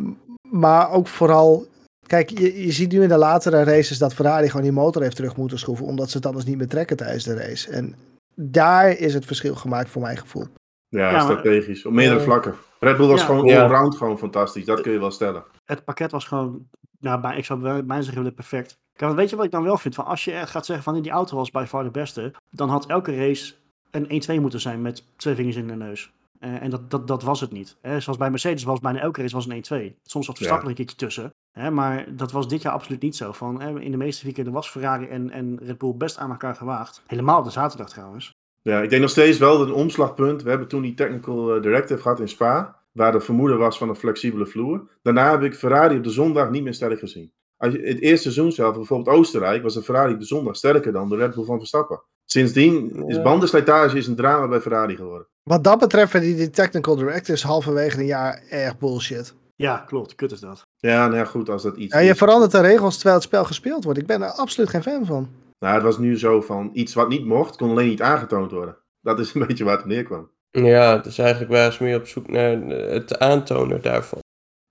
Maar 0.50 0.92
ook 0.92 1.08
vooral, 1.08 1.66
kijk, 2.08 2.30
je, 2.30 2.64
je 2.66 2.72
ziet 2.72 2.92
nu 2.92 3.02
in 3.04 3.10
de 3.10 3.18
latere 3.18 3.64
races 3.64 3.98
dat 3.98 4.14
Ferrari 4.14 4.48
gewoon 4.48 4.64
die 4.64 4.72
motor 4.72 5.02
heeft 5.02 5.16
terug 5.16 5.36
moeten 5.38 5.60
schroeven, 5.60 5.86
omdat 5.86 6.10
ze 6.10 6.18
het 6.18 6.26
anders 6.26 6.46
niet 6.46 6.58
meer 6.58 6.68
trekken 6.68 6.98
tijdens 6.98 7.24
de 7.24 7.36
race. 7.36 7.72
En 7.72 7.96
daar 8.36 8.90
is 8.98 9.14
het 9.14 9.26
verschil 9.26 9.56
gemaakt 9.56 9.90
voor 9.90 10.02
mijn 10.02 10.18
gevoel. 10.18 10.46
Ja, 10.88 11.20
strategisch. 11.20 11.86
Op 11.86 11.92
meerdere 11.94 12.20
Eh, 12.20 12.26
vlakken. 12.26 12.54
Red 12.86 12.98
Bull 12.98 13.08
was 13.08 13.20
ja. 13.20 13.26
gewoon 13.26 13.46
Ja. 13.46 13.62
allround 13.64 13.98
gewoon 13.98 14.18
fantastisch. 14.18 14.66
Dat 14.66 14.82
kun 14.82 14.92
je 14.92 15.00
wel 15.00 15.12
stellen. 15.12 15.44
het 15.66 15.84
pakket 15.86 16.12
was 16.12 16.26
gewoon, 16.26 16.68
nou, 17.00 17.22
bij, 17.22 17.38
ik 17.38 17.46
zou 17.46 17.60
bij- 17.60 17.86
bijna 17.86 17.96
zeggen, 18.04 18.18
willen 18.22 18.34
perfect. 18.36 18.78
Kijk, 18.94 19.00
want 19.06 19.16
weet 19.16 19.30
je 19.30 19.36
wat 19.36 19.46
ik 19.46 19.52
dan 19.52 19.64
wel 19.64 19.78
vind? 19.78 19.96
Van 19.96 20.06
als 20.06 20.24
je 20.26 20.32
gaat 20.32 20.66
zeggen 20.66 20.84
van 20.94 21.02
die 21.02 21.12
auto 21.12 21.36
was 21.36 21.52
bij 21.52 21.68
far 21.68 21.84
de 21.84 21.90
beste, 21.92 22.34
dan 22.50 22.70
had 22.70 22.86
elke 22.86 23.16
race 23.16 23.54
een 23.92 24.10
1-2 24.38 24.40
moeten 24.42 24.60
zijn 24.62 24.82
met 24.82 25.04
twee 25.16 25.36
vingers 25.36 25.56
in 25.56 25.68
de 25.68 25.76
neus. 25.76 26.12
Eh, 26.40 26.62
en 26.62 26.70
dat, 26.70 26.92
dat, 26.92 27.08
dat 27.08 27.24
was 27.24 27.40
het 27.42 27.52
niet. 27.52 27.78
Hè? 27.82 28.00
Zoals 28.00 28.18
bij 28.18 28.30
Mercedes 28.30 28.64
was 28.64 28.80
bijna 28.80 29.00
elke 29.00 29.22
race 29.22 29.36
was 29.36 29.46
een 29.48 29.92
1-2. 29.92 29.96
Soms 30.04 30.26
zat 30.26 30.36
Verstappen 30.38 30.70
een 30.70 30.76
keertje 30.76 30.96
tussen. 30.96 31.34
Hè? 31.52 31.72
Maar 31.72 32.06
dat 32.16 32.32
was 32.32 32.48
dit 32.48 32.62
jaar 32.62 32.74
absoluut 32.74 33.02
niet 33.02 33.16
zo. 33.16 33.32
Van, 33.32 33.62
hè, 33.62 33.80
in 33.80 33.92
de 33.92 33.98
meeste 33.98 34.26
weekenden 34.26 34.54
was 34.54 34.70
Ferrari 34.70 35.06
en, 35.08 35.32
en 35.32 35.60
Red 35.64 35.78
Bull 35.78 35.94
best 35.96 36.18
aan 36.18 36.30
elkaar 36.32 36.56
gewaagd. 36.56 37.02
Helemaal 37.08 37.38
op 37.40 37.44
de 37.46 37.52
zaterdag 37.52 37.90
trouwens. 37.90 38.34
Ja, 38.70 38.82
ik 38.82 38.90
denk 38.90 39.02
nog 39.02 39.12
steeds 39.12 39.38
wel 39.38 39.58
dat 39.58 39.68
een 39.68 39.74
omslagpunt. 39.74 40.44
We 40.44 40.50
hebben 40.50 40.68
toen 40.68 40.82
die 40.82 40.94
technical 40.94 41.56
eh, 41.56 41.62
directive 41.62 42.02
gehad 42.02 42.20
in 42.20 42.28
Spa. 42.28 42.76
Waar 42.92 43.12
de 43.12 43.20
vermoeden 43.20 43.58
was 43.58 43.78
van 43.78 43.90
een 43.90 43.96
flexibele 43.96 44.46
vloer. 44.46 44.88
Daarna 45.02 45.32
heb 45.32 45.42
ik 45.44 45.56
Ferrari 45.56 45.98
op 45.98 46.04
de 46.04 46.10
zondag 46.10 46.50
niet 46.50 46.64
meer 46.64 46.74
sterk 46.74 47.00
gezien. 47.00 47.32
Als 47.58 47.74
je, 47.74 47.80
het 47.80 48.02
eerste 48.02 48.32
seizoen 48.32 48.52
zelf, 48.52 48.76
bijvoorbeeld 48.76 49.18
Oostenrijk, 49.18 49.64
was 49.64 49.74
de 49.74 49.84
Ferrari 49.84 50.14
op 50.14 50.20
de 50.20 50.26
zondag 50.26 50.56
sterker 50.56 50.92
dan 50.92 51.10
de 51.10 51.16
Red 51.16 51.36
Bull 51.36 51.44
van 51.46 51.58
Verstappen. 51.58 52.02
Sindsdien 52.26 53.04
is 53.08 53.22
bandenslijtage 53.22 53.98
is 53.98 54.08
een 54.08 54.16
drama 54.16 54.48
bij 54.48 54.62
Ferrari 54.62 54.96
geworden. 54.96 55.28
Wat 55.44 55.64
dat 55.64 55.80
betreft, 55.80 56.20
die, 56.20 56.36
die 56.36 56.50
technical 56.50 56.96
directives 56.96 57.44
halverwege 57.44 58.00
een 58.00 58.06
jaar 58.06 58.44
erg 58.50 58.78
bullshit. 58.78 59.34
Ja, 59.56 59.78
klopt. 59.88 60.16
Kut 60.16 60.32
is 60.32 60.40
dat. 60.40 60.62
Ja, 60.78 61.06
nou 61.06 61.18
ja, 61.18 61.26
goed, 61.26 61.50
als 61.50 61.64
dat 61.64 61.78
iets 61.78 61.94
Ja, 61.94 62.00
je 62.00 62.12
is. 62.12 62.18
verandert 62.18 62.52
de 62.52 62.62
regels 62.62 62.94
terwijl 62.94 63.16
het 63.16 63.24
spel 63.24 63.44
gespeeld 63.46 63.84
wordt. 63.84 64.00
Ik 64.00 64.06
ben 64.08 64.22
er 64.22 64.30
absoluut 64.30 64.70
geen 64.70 64.84
fan 64.84 65.06
van. 65.06 65.30
Nou, 65.60 65.74
het 65.74 65.84
was 65.84 65.98
nu 65.98 66.18
zo 66.18 66.42
van 66.42 66.70
iets 66.74 66.94
wat 66.94 67.10
niet 67.10 67.26
mocht, 67.26 67.58
kon 67.58 67.70
alleen 67.70 67.88
niet 67.88 68.02
aangetoond 68.02 68.52
worden. 68.52 68.78
Dat 69.02 69.20
is 69.20 69.34
een 69.34 69.46
beetje 69.48 69.64
waar 69.64 69.78
het 69.78 69.86
neerkwam. 69.86 70.30
Ja, 70.52 70.98
dus 70.98 71.18
eigenlijk 71.18 71.52
waren 71.52 71.74
ze 71.74 71.84
meer 71.84 71.98
op 71.98 72.08
zoek 72.08 72.28
naar 72.30 72.62
eh, 72.62 72.92
het 72.94 73.20
aantonen 73.20 73.82
daarvan. 73.82 74.20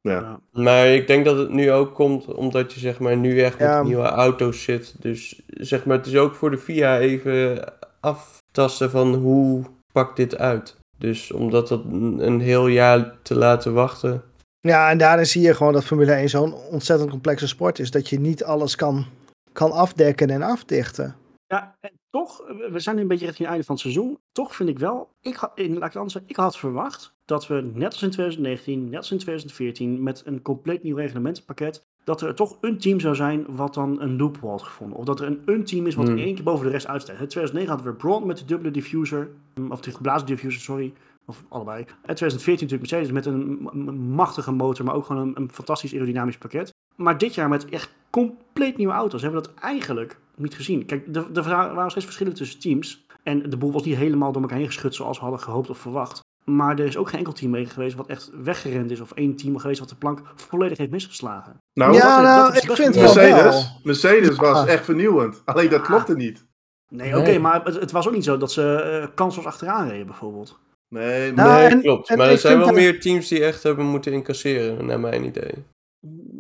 Ja. 0.01 0.41
Maar 0.53 0.87
ik 0.87 1.07
denk 1.07 1.25
dat 1.25 1.39
het 1.39 1.51
nu 1.51 1.73
ook 1.73 1.95
komt 1.95 2.25
omdat 2.27 2.73
je 2.73 2.81
zeg 2.81 2.99
maar 2.99 3.17
nu 3.17 3.41
echt 3.41 3.59
Ja. 3.59 3.77
met 3.77 3.85
nieuwe 3.87 4.03
auto's 4.09 4.63
zit. 4.63 5.03
Dus 5.03 5.43
zeg 5.47 5.85
maar, 5.85 5.97
het 5.97 6.07
is 6.07 6.17
ook 6.17 6.35
voor 6.35 6.51
de 6.51 6.59
FIA 6.59 6.99
even 6.99 7.65
aftasten 8.01 8.91
van 8.91 9.15
hoe 9.15 9.65
pakt 9.93 10.17
dit 10.17 10.39
uit. 10.39 10.77
Dus 10.99 11.33
omdat 11.33 11.69
dat 11.69 11.85
een 11.85 12.27
een 12.27 12.41
heel 12.41 12.67
jaar 12.67 13.17
te 13.23 13.35
laten 13.37 13.73
wachten. 13.75 14.23
Ja, 14.61 14.91
en 14.91 14.99
daarin 14.99 15.27
zie 15.27 15.43
je 15.43 15.55
gewoon 15.55 15.73
dat 15.73 15.85
Formule 15.85 16.13
1 16.13 16.29
zo'n 16.29 16.55
ontzettend 16.55 17.11
complexe 17.11 17.49
sport 17.49 17.79
is. 17.79 17.91
Dat 17.91 18.09
je 18.09 18.21
niet 18.21 18.45
alles 18.45 18.77
kan, 18.77 19.07
kan 19.55 19.73
afdekken 19.73 20.31
en 20.31 20.43
afdichten. 20.43 21.17
Ja, 21.47 21.77
en 21.81 21.91
toch, 22.11 22.43
we- 22.71 22.79
zijn 22.79 22.97
nu 22.97 23.03
een 23.03 23.09
beetje 23.09 23.25
richting 23.27 23.49
het 23.49 23.57
einde 23.57 23.65
van 23.67 23.75
het 23.75 23.85
seizoen. 23.85 24.19
Toch 24.33 24.55
vind 24.57 24.69
ik 24.69 24.79
wel, 24.79 25.09
ik, 25.21 25.35
had- 25.35 25.53
in, 25.55 25.67
laat 25.69 25.77
ik 25.77 25.83
het 25.83 25.95
anders 25.97 26.13
zeggen, 26.13 26.31
ik 26.31 26.37
had 26.37 26.57
verwacht 26.59 27.15
dat 27.25 27.47
we 27.47 27.71
net 27.75 27.93
als 27.93 28.03
in 28.03 28.11
2019, 28.11 28.85
net 28.85 28.97
als 28.97 29.11
in 29.11 29.19
2014, 29.19 30.03
met 30.03 30.23
een 30.27 30.43
compleet 30.43 30.83
nieuw 30.83 30.97
reglementenpakket, 30.97 31.83
dat 32.05 32.21
er 32.21 32.35
toch 32.35 32.57
een 32.61 32.79
team 32.79 33.01
zou 33.01 33.15
zijn 33.15 33.45
wat 33.49 33.75
dan 33.75 34.01
een 34.01 34.17
loophole 34.17 34.51
had 34.53 34.63
gevonden. 34.63 34.97
Of 34.99 35.05
dat 35.05 35.21
er 35.21 35.27
een, 35.27 35.43
een 35.45 35.65
team 35.65 35.87
is 35.87 35.95
wat 35.95 36.07
Hmm. 36.09 36.19
één 36.19 36.35
keer 36.35 36.45
boven 36.45 36.67
de 36.67 36.73
rest 36.73 36.87
uitsteekt. 36.87 37.21
In 37.21 37.29
2009 37.29 37.75
hadden 37.77 37.93
we 37.93 37.99
Braun 38.09 38.27
met 38.27 38.39
de 38.39 38.45
dubbele 38.45 38.71
diffuser, 38.71 39.29
mm, 39.55 39.71
of 39.73 39.81
de 39.81 39.91
geblazen 39.91 40.27
diffuser, 40.27 40.61
sorry. 40.61 40.93
Of 41.27 41.45
allebei. 41.49 41.79
En 41.85 42.15
2014 42.15 42.67
natuurlijk 42.69 42.91
Mercedes 42.91 43.13
met 43.13 43.27
een 43.27 43.99
machtige 44.11 44.53
motor, 44.53 44.85
maar 44.85 44.95
ook 44.95 45.05
gewoon 45.05 45.29
een, 45.29 45.37
een 45.37 45.53
fantastisch 45.53 45.93
aerodynamisch 45.93 46.39
pakket. 46.39 46.73
Maar 46.97 47.19
dit 47.19 47.35
jaar 47.35 47.49
met 47.49 47.69
echt 47.69 47.91
compleet 48.15 48.77
nieuwe 48.77 48.93
auto's 48.93 49.23
hebben 49.23 49.41
we 49.43 49.47
dat 49.49 49.57
eigenlijk 49.63 50.19
niet 50.37 50.55
gezien. 50.55 50.87
Kijk, 50.87 51.07
er, 51.17 51.27
er 51.35 51.43
waren 51.75 51.91
steeds 51.91 52.05
verschillen 52.07 52.35
tussen 52.35 52.61
teams. 52.61 53.07
En 53.23 53.51
de 53.51 53.57
boel 53.57 53.73
was 53.73 53.85
niet 53.85 53.97
helemaal 53.97 54.33
door 54.33 54.43
elkaar 54.43 54.57
heen 54.59 54.67
geschud 54.67 54.95
zoals 54.95 55.17
we 55.17 55.23
hadden 55.23 55.43
gehoopt 55.43 55.71
of 55.71 55.79
verwacht. 55.79 56.21
Maar 56.45 56.79
er 56.79 56.85
is 56.85 56.97
ook 56.97 57.09
geen 57.09 57.19
enkel 57.19 57.33
team 57.33 57.51
mee 57.51 57.67
geweest 57.67 57.97
wat 57.97 58.07
echt 58.07 58.31
weggerend 58.43 58.91
is. 58.91 59.01
Of 59.01 59.13
één 59.13 59.37
team 59.37 59.59
geweest 59.59 59.81
wat 59.81 59.89
de 59.89 59.95
plank 59.95 60.21
volledig 60.35 60.79
heeft 60.79 60.91
misgeslagen. 60.91 61.57
Nou, 61.75 61.95
ja, 61.95 62.15
dat 62.17 62.25
nou, 62.25 62.53
dat 62.53 62.63
ik 62.65 62.71
vind 62.73 62.95
wel. 62.95 63.03
Mercedes, 63.15 63.81
Mercedes 63.83 64.37
was 64.37 64.65
Ja. 64.65 64.67
echt 64.67 64.85
vernieuwend. 64.85 65.43
Alleen 65.45 65.69
dat 65.71 65.81
Ja. 65.81 65.87
klopte 65.87 66.17
niet. 66.17 66.45
Nee, 66.89 67.19
oké, 67.19 67.39
maar 67.39 67.65
het, 67.65 67.81
het 67.81 67.91
was 67.93 68.07
ook 68.09 68.15
niet 68.15 68.25
zo 68.25 68.37
dat 68.37 68.53
ze 68.53 68.75
eh 68.75 69.07
kansloos 69.15 69.45
achteraan 69.47 69.89
reden 69.89 70.07
bijvoorbeeld. 70.07 70.59
Nee, 70.89 71.33
maar 71.33 71.47
Nou, 71.47 71.59
nee, 71.63 71.71
en- 71.71 71.81
klopt. 71.81 72.09
en 72.09 72.19
maar 72.19 72.29
er 72.31 72.39
zijn 72.39 72.57
wel 72.59 72.67
dat- 72.67 72.75
meer 72.77 73.01
teams 73.01 73.29
die 73.29 73.45
echt 73.45 73.63
hebben 73.63 73.87
moeten 73.87 74.13
incasseren, 74.13 74.87
naar 74.87 75.01
mijn 75.01 75.25
idee. 75.25 75.53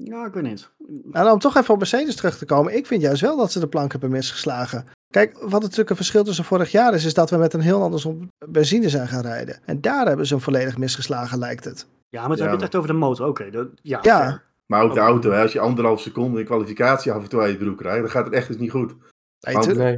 Ja, 0.05 0.27
ik 0.27 0.33
weet 0.35 0.43
niet. 0.43 0.71
Nou, 1.05 1.31
om 1.33 1.39
toch 1.39 1.57
even 1.57 1.73
op 1.75 1.79
Mercedes 1.79 2.17
terug 2.17 2.39
te 2.39 2.45
komen. 2.45 2.77
Ik 2.77 2.87
vind 2.87 3.03
juist 3.03 3.21
wel 3.21 3.37
dat 3.37 3.53
ze 3.53 3.61
de 3.61 3.69
plank 3.69 3.93
hebben 3.93 4.11
misgeslagen. 4.11 4.85
Kijk, 5.11 5.39
wat 5.41 5.63
natuurlijk 5.63 5.91
een 5.91 5.97
verschil 5.97 6.25
tussen 6.25 6.45
vorig 6.45 6.71
jaar 6.71 6.95
is, 6.95 7.05
is 7.05 7.15
dat 7.15 7.31
we 7.31 7.37
met 7.37 7.53
een 7.53 7.61
heel 7.61 7.83
ander 7.83 8.01
soort 8.01 8.17
benzine 8.49 8.89
zijn 8.89 9.09
gaan 9.09 9.23
rijden. 9.23 9.59
En 9.65 9.81
daar 9.81 10.07
hebben 10.07 10.27
ze 10.27 10.35
hem 10.35 10.43
volledig 10.43 10.79
misgeslagen, 10.79 11.39
lijkt 11.39 11.65
het. 11.65 11.87
Ja, 12.09 12.21
maar 12.21 12.31
het 12.31 12.39
Ja, 12.39 12.45
hebben 12.45 12.65
het 12.65 12.75
echt 12.75 12.75
over 12.75 12.93
de 12.93 12.99
motor. 12.99 13.27
Oké, 13.29 13.51
dat- 13.51 13.69
ja. 13.83 13.99
Ja. 14.03 14.43
Maar 14.67 14.83
ook 14.83 14.95
de 14.95 15.01
auto, 15.01 15.31
hè, 15.31 15.43
als 15.43 15.53
je 15.53 15.61
anderhalf 15.61 16.01
seconde 16.01 16.39
in 16.41 16.45
kwalificatie 16.47 17.13
af 17.13 17.23
en 17.23 17.29
toe 17.29 17.41
uit 17.41 17.53
je 17.53 17.59
broek 17.59 17.79
krijgt, 17.79 18.01
dan 18.01 18.11
gaat 18.11 18.25
het 18.25 18.35
echt 18.35 18.49
eens 18.49 18.59
niet 18.59 18.71
goed. 18.71 18.95
Nee, 19.41 19.55
Want-. 19.55 19.75
Nee. 19.77 19.97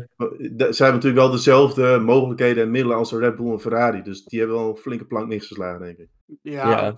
De- 0.52 0.72
Ze 0.74 0.82
hebben 0.82 0.94
natuurlijk 1.02 1.14
wel 1.22 1.30
dezelfde 1.30 1.98
mogelijkheden 1.98 2.62
en 2.64 2.70
middelen 2.70 2.96
als 2.96 3.10
de 3.10 3.18
Red 3.18 3.36
Bull 3.36 3.52
en 3.52 3.60
Ferrari. 3.60 4.02
Dus 4.02 4.24
die 4.24 4.38
hebben 4.38 4.56
wel 4.58 4.68
een 4.70 4.76
flinke 4.76 5.04
plank 5.04 5.26
misgeslagen, 5.28 5.80
denk 5.80 5.98
ik. 5.98 6.08
Ja, 6.42 6.70
Ja. 6.70 6.96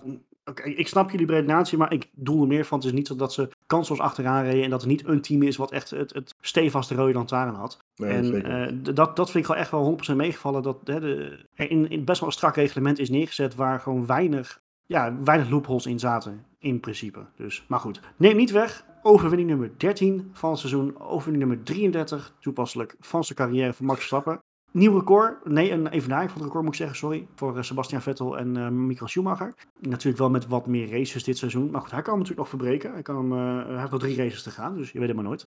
Ik 0.63 0.87
snap 0.87 1.11
jullie 1.11 1.27
redenatie, 1.27 1.77
maar 1.77 1.93
ik 1.93 2.09
doel 2.13 2.41
er 2.41 2.47
meer 2.47 2.65
van. 2.65 2.77
Het 2.77 2.87
is 2.87 2.93
niet 2.93 3.07
zo 3.07 3.15
dat 3.15 3.33
ze 3.33 3.49
kansloos 3.67 3.99
achteraan 3.99 4.43
reden 4.43 4.63
en 4.63 4.69
dat 4.69 4.81
er 4.81 4.87
niet 4.87 5.07
een 5.07 5.21
team 5.21 5.41
is 5.41 5.57
wat 5.57 5.71
echt 5.71 5.89
het, 5.89 6.13
het 6.13 6.35
stevaste 6.41 6.95
rode 6.95 7.13
lantaarn 7.13 7.55
had. 7.55 7.79
Nee, 7.95 8.11
en 8.11 8.43
eh, 8.43 8.93
dat, 8.95 9.15
dat 9.15 9.31
vind 9.31 9.43
ik 9.43 9.49
wel 9.49 9.59
echt 9.59 9.71
wel 9.71 9.97
100% 10.11 10.15
meegevallen. 10.15 10.63
Dat 10.63 10.77
hè, 10.83 10.99
de, 10.99 11.45
er 11.53 11.69
in, 11.69 11.89
in 11.89 12.05
best 12.05 12.19
wel 12.19 12.29
een 12.29 12.35
strak 12.35 12.55
reglement 12.55 12.99
is 12.99 13.09
neergezet 13.09 13.55
waar 13.55 13.79
gewoon 13.79 14.05
weinig, 14.05 14.61
ja, 14.85 15.15
weinig 15.23 15.49
loopholes 15.49 15.85
in 15.85 15.99
zaten. 15.99 16.45
In 16.59 16.79
principe. 16.79 17.25
Dus, 17.35 17.63
maar 17.67 17.79
goed, 17.79 17.99
neem 18.17 18.35
niet 18.35 18.51
weg. 18.51 18.85
Overwinning 19.01 19.49
nummer 19.49 19.71
13 19.77 20.29
van 20.33 20.49
het 20.49 20.59
seizoen. 20.59 20.99
Overwinning 20.99 21.47
nummer 21.47 21.65
33, 21.65 22.33
toepasselijk, 22.39 22.95
van 22.99 23.23
zijn 23.23 23.37
carrière 23.37 23.73
van 23.73 23.85
Max 23.85 23.97
Verstappen. 23.97 24.39
Nieuw 24.71 24.97
record. 24.97 25.45
Nee, 25.45 25.71
een 25.71 25.87
evenaring 25.87 26.29
van 26.29 26.39
het 26.39 26.47
record 26.47 26.63
moet 26.63 26.73
ik 26.73 26.79
zeggen, 26.79 26.97
sorry. 26.97 27.27
Voor 27.35 27.57
eh, 27.57 27.63
Sebastian 27.63 28.01
Vettel 28.01 28.37
en 28.37 28.57
eh 28.57 28.67
Michael 28.67 29.07
Schumacher. 29.07 29.53
Natuurlijk 29.79 30.17
wel 30.17 30.29
met 30.29 30.47
wat 30.47 30.67
meer 30.67 30.89
races 30.91 31.23
dit 31.23 31.37
seizoen. 31.37 31.71
Maar 31.71 31.81
goed, 31.81 31.91
hij 31.91 32.01
kan 32.01 32.13
hem 32.13 32.21
natuurlijk 32.21 32.49
nog 32.51 32.59
verbreken. 32.59 32.93
Hij, 32.93 33.01
kan 33.01 33.15
hem, 33.15 33.31
eh, 33.31 33.67
hij 33.67 33.79
heeft 33.79 33.91
nog 33.91 33.99
drie 33.99 34.15
races 34.15 34.43
te 34.43 34.51
gaan, 34.51 34.75
dus 34.75 34.91
je 34.91 34.99
weet 34.99 35.07
het 35.07 35.17
maar 35.17 35.25
nooit. 35.25 35.47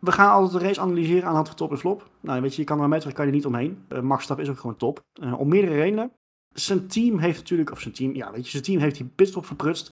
We 0.00 0.12
gaan 0.12 0.30
altijd 0.30 0.60
de 0.60 0.66
race 0.66 0.80
analyseren 0.80 1.22
aan 1.22 1.28
de 1.28 1.34
hand 1.34 1.48
van 1.48 1.56
top 1.56 1.70
en 1.70 1.78
flop. 1.78 2.10
Nou, 2.20 2.40
weet 2.40 2.54
je, 2.54 2.60
je 2.60 2.66
kan 2.66 2.80
er 2.80 2.88
met 2.88 3.12
kan 3.12 3.26
je 3.26 3.32
niet 3.32 3.46
omheen. 3.46 3.84
Eh, 3.88 4.00
Max 4.00 4.14
Verstappen 4.14 4.44
is 4.44 4.50
ook 4.50 4.58
gewoon 4.58 4.76
top. 4.76 5.00
Om 5.38 5.48
meerdere 5.48 5.74
redenen. 5.74 6.12
Zijn 6.54 6.86
team 6.86 7.18
heeft 7.18 7.38
natuurlijk, 7.38 7.70
of 7.70 7.80
zijn 7.80 7.94
team, 7.94 8.14
ja, 8.14 8.30
weet 8.30 8.44
je, 8.44 8.50
zijn 8.50 8.62
team 8.62 8.80
heeft 8.80 8.96
die 8.96 9.10
pitstop 9.14 9.46
verprutst. 9.46 9.88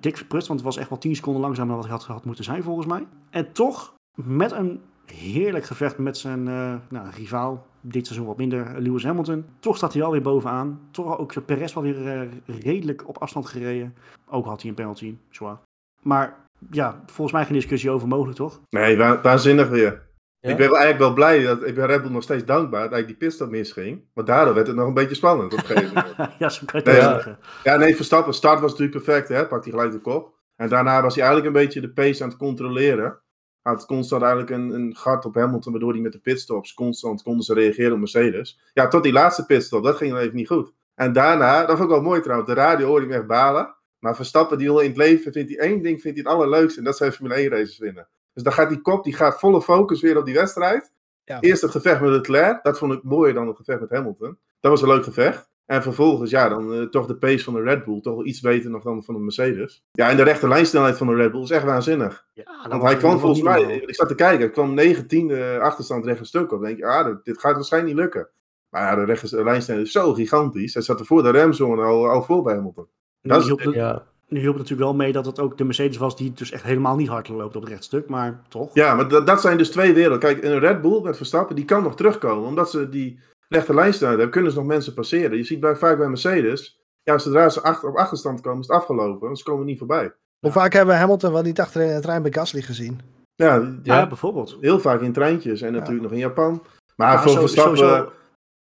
Dik 0.00 0.16
verprutst, 0.16 0.48
want 0.48 0.60
het 0.60 0.68
was 0.68 0.76
echt 0.76 0.88
wel 0.88 0.98
10 0.98 1.16
seconden 1.16 1.42
langzamer 1.42 1.72
dan 1.72 1.80
wat 1.80 1.90
het 1.90 2.00
had, 2.00 2.16
had 2.16 2.24
moeten 2.24 2.44
zijn 2.44 2.62
volgens 2.62 2.86
mij. 2.86 3.06
En 3.30 3.52
toch, 3.52 3.94
met 4.14 4.52
een 4.52 4.80
heerlijk 5.12 5.64
gevecht 5.64 5.98
met 5.98 6.18
zijn 6.18 6.48
eh, 6.48 6.74
nou, 6.88 7.06
rivaal, 7.16 7.66
dit 7.80 8.06
seizoen 8.06 8.26
wat 8.28 8.36
minder, 8.36 8.80
Lewis 8.80 9.04
Hamilton. 9.04 9.44
Toch 9.60 9.76
staat 9.76 9.92
hij 9.92 10.02
alweer 10.02 10.22
bovenaan. 10.22 10.80
Toch 10.90 11.18
ook 11.18 11.44
Perez 11.44 11.74
wel 11.74 11.82
weer 11.82 12.06
eh, 12.06 12.28
redelijk 12.62 13.08
op 13.08 13.18
afstand 13.18 13.46
gereden. 13.46 13.94
Ook 14.30 14.44
had 14.46 14.60
hij 14.60 14.70
een 14.70 14.76
penalty, 14.76 15.16
zwaar. 15.30 15.58
Maar 16.02 16.36
ja, 16.70 17.02
volgens 17.06 17.32
mij 17.36 17.44
geen 17.44 17.54
discussie 17.54 17.90
over 17.90 18.08
mogelijk, 18.08 18.36
toch? 18.36 18.60
Nee, 18.70 18.96
wa- 18.96 19.20
waanzinnig 19.20 19.68
weer. 19.68 20.08
Ja? 20.40 20.50
Ik 20.50 20.56
ben 20.56 20.66
eigenlijk 20.66 20.98
wel 20.98 21.12
blij 21.12 21.42
dat 21.42 21.66
ik 21.66 21.74
ben 21.74 21.86
Red 21.86 22.02
Bull 22.02 22.10
nog 22.10 22.22
steeds 22.22 22.44
dankbaar 22.44 22.90
dat 22.90 22.98
ik 22.98 23.06
die 23.06 23.16
pitstop 23.16 23.50
misging. 23.50 24.02
Want 24.14 24.26
daardoor 24.26 24.54
werd 24.54 24.66
het 24.66 24.76
nog 24.76 24.86
een 24.86 24.94
beetje 24.94 25.14
spannend 25.14 25.52
op 25.52 25.58
een 25.58 25.64
gegeven 25.64 25.94
moment. 25.94 26.32
ja, 26.38 26.48
zo 26.48 26.62
kan 26.66 26.80
je 26.82 26.90
het 26.90 26.98
Nee, 26.98 27.04
wel 27.04 27.04
ja. 27.08 27.14
zeggen. 27.14 27.38
Ja, 27.64 27.76
nee, 27.76 27.96
Verstappen, 27.96 28.34
start 28.34 28.60
was 28.60 28.70
natuurlijk 28.70 29.04
perfect, 29.04 29.28
hè. 29.28 29.46
Pakt 29.46 29.64
hij 29.64 29.72
gelijk 29.72 29.92
de 29.92 29.98
kop. 30.00 30.34
En 30.56 30.68
daarna 30.68 31.02
was 31.02 31.14
hij 31.14 31.24
eigenlijk 31.24 31.54
een 31.56 31.62
beetje 31.62 31.80
de 31.80 31.90
pace 31.92 32.22
aan 32.22 32.28
het 32.28 32.38
controleren. 32.38 33.18
Had 33.62 33.86
constant 33.86 34.22
eigenlijk 34.22 34.52
een, 34.52 34.70
een 34.70 34.96
gat 34.96 35.24
op 35.24 35.34
Hamilton, 35.34 35.72
waardoor 35.72 35.92
hij 35.92 36.00
met 36.00 36.12
de 36.12 36.18
pitstops 36.18 36.74
constant 36.74 37.22
konden 37.22 37.44
ze 37.44 37.54
reageren 37.54 37.92
op 37.92 37.98
Mercedes. 37.98 38.60
Ja, 38.72 38.88
tot 38.88 39.02
die 39.02 39.12
laatste 39.12 39.46
pitstop, 39.46 39.84
dat 39.84 39.96
ging 39.96 40.12
dan 40.12 40.20
even 40.20 40.36
niet 40.36 40.48
goed. 40.48 40.72
En 40.94 41.12
daarna, 41.12 41.60
dat 41.60 41.76
vond 41.76 41.88
ik 41.88 41.94
wel 41.94 42.04
mooi 42.04 42.20
trouwens, 42.20 42.48
de 42.50 42.56
radio 42.56 42.86
hoorde 42.86 43.06
ik 43.06 43.12
echt 43.12 43.26
balen. 43.26 43.74
Maar 43.98 44.16
Verstappen, 44.16 44.58
die 44.58 44.66
wil 44.66 44.78
in 44.78 44.88
het 44.88 44.96
leven, 44.96 45.32
vindt 45.32 45.50
hij 45.50 45.58
één 45.58 45.82
ding 45.82 46.00
vindt 46.00 46.18
hij 46.18 46.26
het 46.28 46.36
allerleukste. 46.36 46.78
En 46.78 46.84
dat 46.84 46.96
zijn 46.96 47.12
Formule 47.12 47.34
1 47.34 47.48
races 47.50 47.78
winnen. 47.78 48.08
Dus 48.32 48.42
dan 48.42 48.52
gaat 48.52 48.68
die 48.68 48.80
kop, 48.80 49.04
die 49.04 49.14
gaat 49.14 49.38
volle 49.38 49.62
focus 49.62 50.00
weer 50.00 50.18
op 50.18 50.24
die 50.24 50.34
wedstrijd. 50.34 50.92
Ja. 51.24 51.40
Eerst 51.40 51.62
het 51.62 51.70
gevecht 51.70 52.00
met 52.00 52.10
Leclerc, 52.10 52.62
dat 52.62 52.78
vond 52.78 52.92
ik 52.92 53.02
mooier 53.02 53.34
dan 53.34 53.46
het 53.46 53.56
gevecht 53.56 53.80
met 53.80 53.90
Hamilton. 53.90 54.38
Dat 54.60 54.70
was 54.70 54.82
een 54.82 54.88
leuk 54.88 55.04
gevecht. 55.04 55.49
En 55.70 55.82
vervolgens, 55.82 56.30
ja, 56.30 56.48
dan 56.48 56.74
eh, 56.74 56.82
toch 56.82 57.06
de 57.06 57.16
pace 57.16 57.44
van 57.44 57.54
de 57.54 57.60
Red 57.62 57.84
Bull. 57.84 58.00
Toch 58.00 58.14
wel 58.14 58.26
iets 58.26 58.40
beter 58.40 58.70
nog 58.70 58.82
dan 58.82 59.02
van 59.04 59.14
de 59.14 59.20
Mercedes. 59.20 59.82
Ja, 59.92 60.08
en 60.10 60.16
de 60.16 60.22
rechte 60.22 60.48
lijnsnelheid 60.48 60.96
van 60.96 61.06
de 61.06 61.14
Red 61.14 61.32
Bull 61.32 61.42
is 61.42 61.50
echt 61.50 61.64
waanzinnig. 61.64 62.26
Ja, 62.34 62.44
dat 62.62 62.70
Want 62.70 62.82
hij 62.82 62.96
kwam 62.96 63.18
volgens 63.18 63.42
mij, 63.42 63.62
ik 63.86 63.94
zat 63.94 64.08
te 64.08 64.14
kijken, 64.14 64.38
hij 64.40 64.50
kwam 64.50 64.78
19e 64.78 65.60
achterstand 65.60 66.04
recht 66.04 66.18
een 66.20 66.26
stuk 66.26 66.42
op. 66.42 66.50
Dan 66.50 66.62
denk 66.62 66.76
je, 66.78 66.86
ah, 66.86 67.06
dit- 67.06 67.24
dit 67.24 67.40
gaat 67.40 67.54
waarschijnlijk 67.54 67.92
niet 67.94 68.02
lukken. 68.02 68.28
Maar 68.70 68.82
ja, 68.82 68.94
de 68.94 69.04
rechte 69.04 69.44
lijnsnelheid 69.44 69.86
is 69.86 69.92
zo 69.92 70.12
gigantisch. 70.14 70.74
Hij 70.74 70.82
zat 70.82 71.00
er 71.00 71.06
voor 71.06 71.22
de 71.22 71.30
remzone 71.30 71.82
al, 71.82 72.08
al 72.08 72.22
voor 72.22 72.42
bij 72.42 72.54
Hamilton. 72.54 72.86
Dat 73.22 73.44
hielp, 73.44 73.60
het, 73.60 73.74
Ja. 73.74 74.06
nu 74.28 74.38
hielp 74.40 74.54
het 74.54 74.62
natuurlijk 74.62 74.90
wel 74.90 74.98
mee 74.98 75.12
dat 75.12 75.26
het 75.26 75.40
ook 75.40 75.58
de 75.58 75.64
Mercedes 75.64 75.96
was 75.96 76.16
die 76.16 76.32
dus 76.32 76.50
echt 76.50 76.62
helemaal 76.62 76.96
niet 76.96 77.08
hard 77.08 77.28
loopt 77.28 77.56
op 77.56 77.62
het 77.62 77.70
rechtstuk, 77.70 78.08
maar 78.08 78.42
toch. 78.48 78.74
Ja, 78.74 78.94
maar 78.94 79.08
dat, 79.08 79.26
dat 79.26 79.40
zijn 79.40 79.58
dus 79.58 79.70
twee 79.70 79.92
werelden. 79.92 80.18
Kijk, 80.18 80.44
een 80.44 80.58
Red 80.58 80.80
Bull 80.80 81.00
met 81.02 81.16
Verstappen, 81.16 81.56
die 81.56 81.64
kan 81.64 81.82
nog 81.82 81.96
terugkomen. 81.96 82.48
Omdat 82.48 82.70
ze 82.70 82.88
die 82.88 83.18
rechte 83.54 83.74
lijnsnelheid 83.74 84.18
hebben, 84.18 84.30
kunnen 84.30 84.52
ze 84.52 84.58
nog 84.58 84.66
mensen 84.66 84.94
passeren. 84.94 85.36
Je 85.36 85.44
ziet 85.44 85.60
bij, 85.60 85.76
vaak 85.76 85.98
bij 85.98 86.08
Mercedes, 86.08 86.80
ja, 87.02 87.18
zodra 87.18 87.48
ze 87.48 87.62
achter, 87.62 87.88
op 87.88 87.96
achterstand 87.96 88.40
komen, 88.40 88.60
is 88.60 88.66
het 88.66 88.76
afgelopen. 88.76 89.20
Want 89.26 89.38
ze 89.38 89.44
komen 89.44 89.66
niet 89.66 89.78
voorbij. 89.78 90.12
Hoe 90.40 90.52
vaak 90.52 90.72
hebben 90.72 90.94
we 90.94 91.00
Hamilton 91.00 91.32
wel 91.32 91.42
niet 91.42 91.60
achterin 91.60 91.88
het 91.88 92.02
trein 92.02 92.22
bij 92.22 92.32
Gasly 92.32 92.62
gezien? 92.62 93.00
Ja, 93.34 93.54
Ja, 93.54 93.96
Ja. 93.98 94.06
bijvoorbeeld. 94.06 94.56
heel 94.60 94.80
vaak 94.80 95.00
in 95.00 95.12
treintjes 95.12 95.60
en 95.60 95.72
natuurlijk 95.72 96.02
nog 96.02 96.12
in 96.12 96.18
Japan. 96.18 96.62
Maar 96.96 97.12
Ja, 97.12 97.22
voor 97.22 97.32
zo- 97.32 97.40
Verstappen 97.40 97.76
sowieso- 97.78 98.12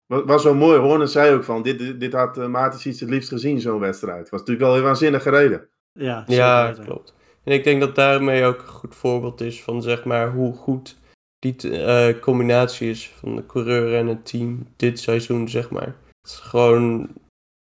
was 0.07 0.43
wel 0.43 0.55
mooi. 0.55 0.79
Horner 0.79 1.07
zei 1.07 1.33
ook 1.35 1.43
van, 1.43 1.61
dit, 1.61 1.99
dit, 1.99 2.13
had 2.13 2.37
uh, 2.37 2.45
Matis 2.47 2.85
iets 2.85 2.99
het 2.99 3.09
liefst 3.09 3.29
gezien, 3.29 3.61
zo'n 3.61 3.79
wedstrijd. 3.79 4.29
Was 4.29 4.39
natuurlijk 4.39 4.65
wel 4.65 4.73
heel 4.75 4.83
waanzinnig 4.83 5.23
gereden. 5.23 5.67
Ja, 5.91 6.23
Ja, 6.27 6.73
klopt. 6.85 7.13
En 7.43 7.53
ik 7.53 7.63
denk 7.63 7.79
dat 7.81 7.95
daarmee 7.95 8.45
ook 8.45 8.61
een 8.61 8.67
goed 8.67 8.95
voorbeeld 8.95 9.41
is 9.41 9.63
van 9.63 9.81
zeg 9.81 10.03
maar 10.05 10.31
hoe 10.31 10.53
goed 10.53 10.98
die 11.39 11.81
eh, 11.83 12.19
combinatie 12.19 12.89
is 12.89 13.09
van 13.09 13.35
de 13.35 13.45
coureur 13.45 13.95
en 13.95 14.07
het 14.07 14.25
team 14.25 14.67
dit 14.75 14.99
seizoen, 14.99 15.49
zeg 15.49 15.69
maar. 15.69 15.95
Het 16.21 16.31
is 16.31 16.35
gewoon, 16.35 17.09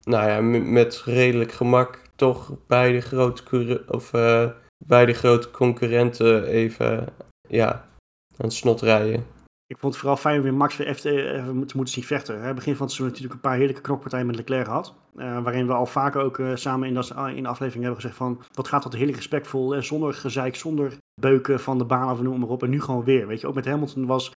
nou 0.04 0.30
ja, 0.30 0.42
met 0.62 1.02
redelijk 1.06 1.52
gemak 1.52 2.02
toch 2.16 2.54
beide 2.68 3.02
grote, 3.02 3.84
of, 3.88 4.14
eh, 4.14 4.50
beide 4.86 5.14
grote 5.14 5.52
concurrenten 5.52 6.46
even, 6.46 7.08
ja, 7.48 7.72
aan 8.38 8.46
het 8.46 8.54
snot 8.54 8.82
rijden. 8.82 9.26
Ik 9.72 9.78
vond 9.78 9.94
het 9.94 10.02
vooral 10.02 10.18
fijn 10.18 10.42
weer 10.42 10.54
Max 10.54 10.78
weer 10.78 10.88
even, 10.88 11.12
even 11.12 11.56
moeten 11.56 11.76
moeten 11.76 11.94
zien 11.94 12.04
vechten. 12.04 12.42
Hè. 12.42 12.54
Begin 12.54 12.76
van 12.76 12.86
het 12.86 12.96
seizoen 12.96 13.06
natuurlijk 13.06 13.34
een 13.34 13.50
paar 13.50 13.58
heerlijke 13.58 13.82
knokpartijen 13.82 14.26
met 14.26 14.36
Leclerc 14.36 14.66
gehad. 14.66 14.96
eh, 15.16 15.44
waarin 15.44 15.68
we 15.68 15.74
al 15.74 15.86
vaker 15.86 16.22
ook 16.22 16.40
eh, 16.40 16.56
samen 16.56 16.88
in, 16.88 16.94
dat, 16.94 17.14
in 17.36 17.44
de 17.44 17.50
aflevering 17.50 17.84
hebben 17.84 18.02
gezegd 18.02 18.16
van... 18.16 18.42
wat 18.54 18.68
gaat 18.68 18.84
dat 18.84 18.94
heerlijk 18.94 19.18
respectvol, 19.18 19.76
eh, 19.76 19.82
zonder 19.82 20.14
gezeik, 20.14 20.56
zonder 20.56 20.94
beuken 21.22 21.60
van 21.60 21.78
de 21.78 21.86
baan 21.86 22.12
of 22.12 22.22
noem 22.22 22.40
maar 22.40 22.50
op. 22.50 22.64
En 22.64 22.70
nu 22.70 22.82
gewoon 22.82 23.04
weer, 23.04 23.28
weet 23.28 23.42
je. 23.42 23.48
Ook 23.48 23.56
met 23.56 23.66
Hamilton 23.66 24.06
was 24.06 24.32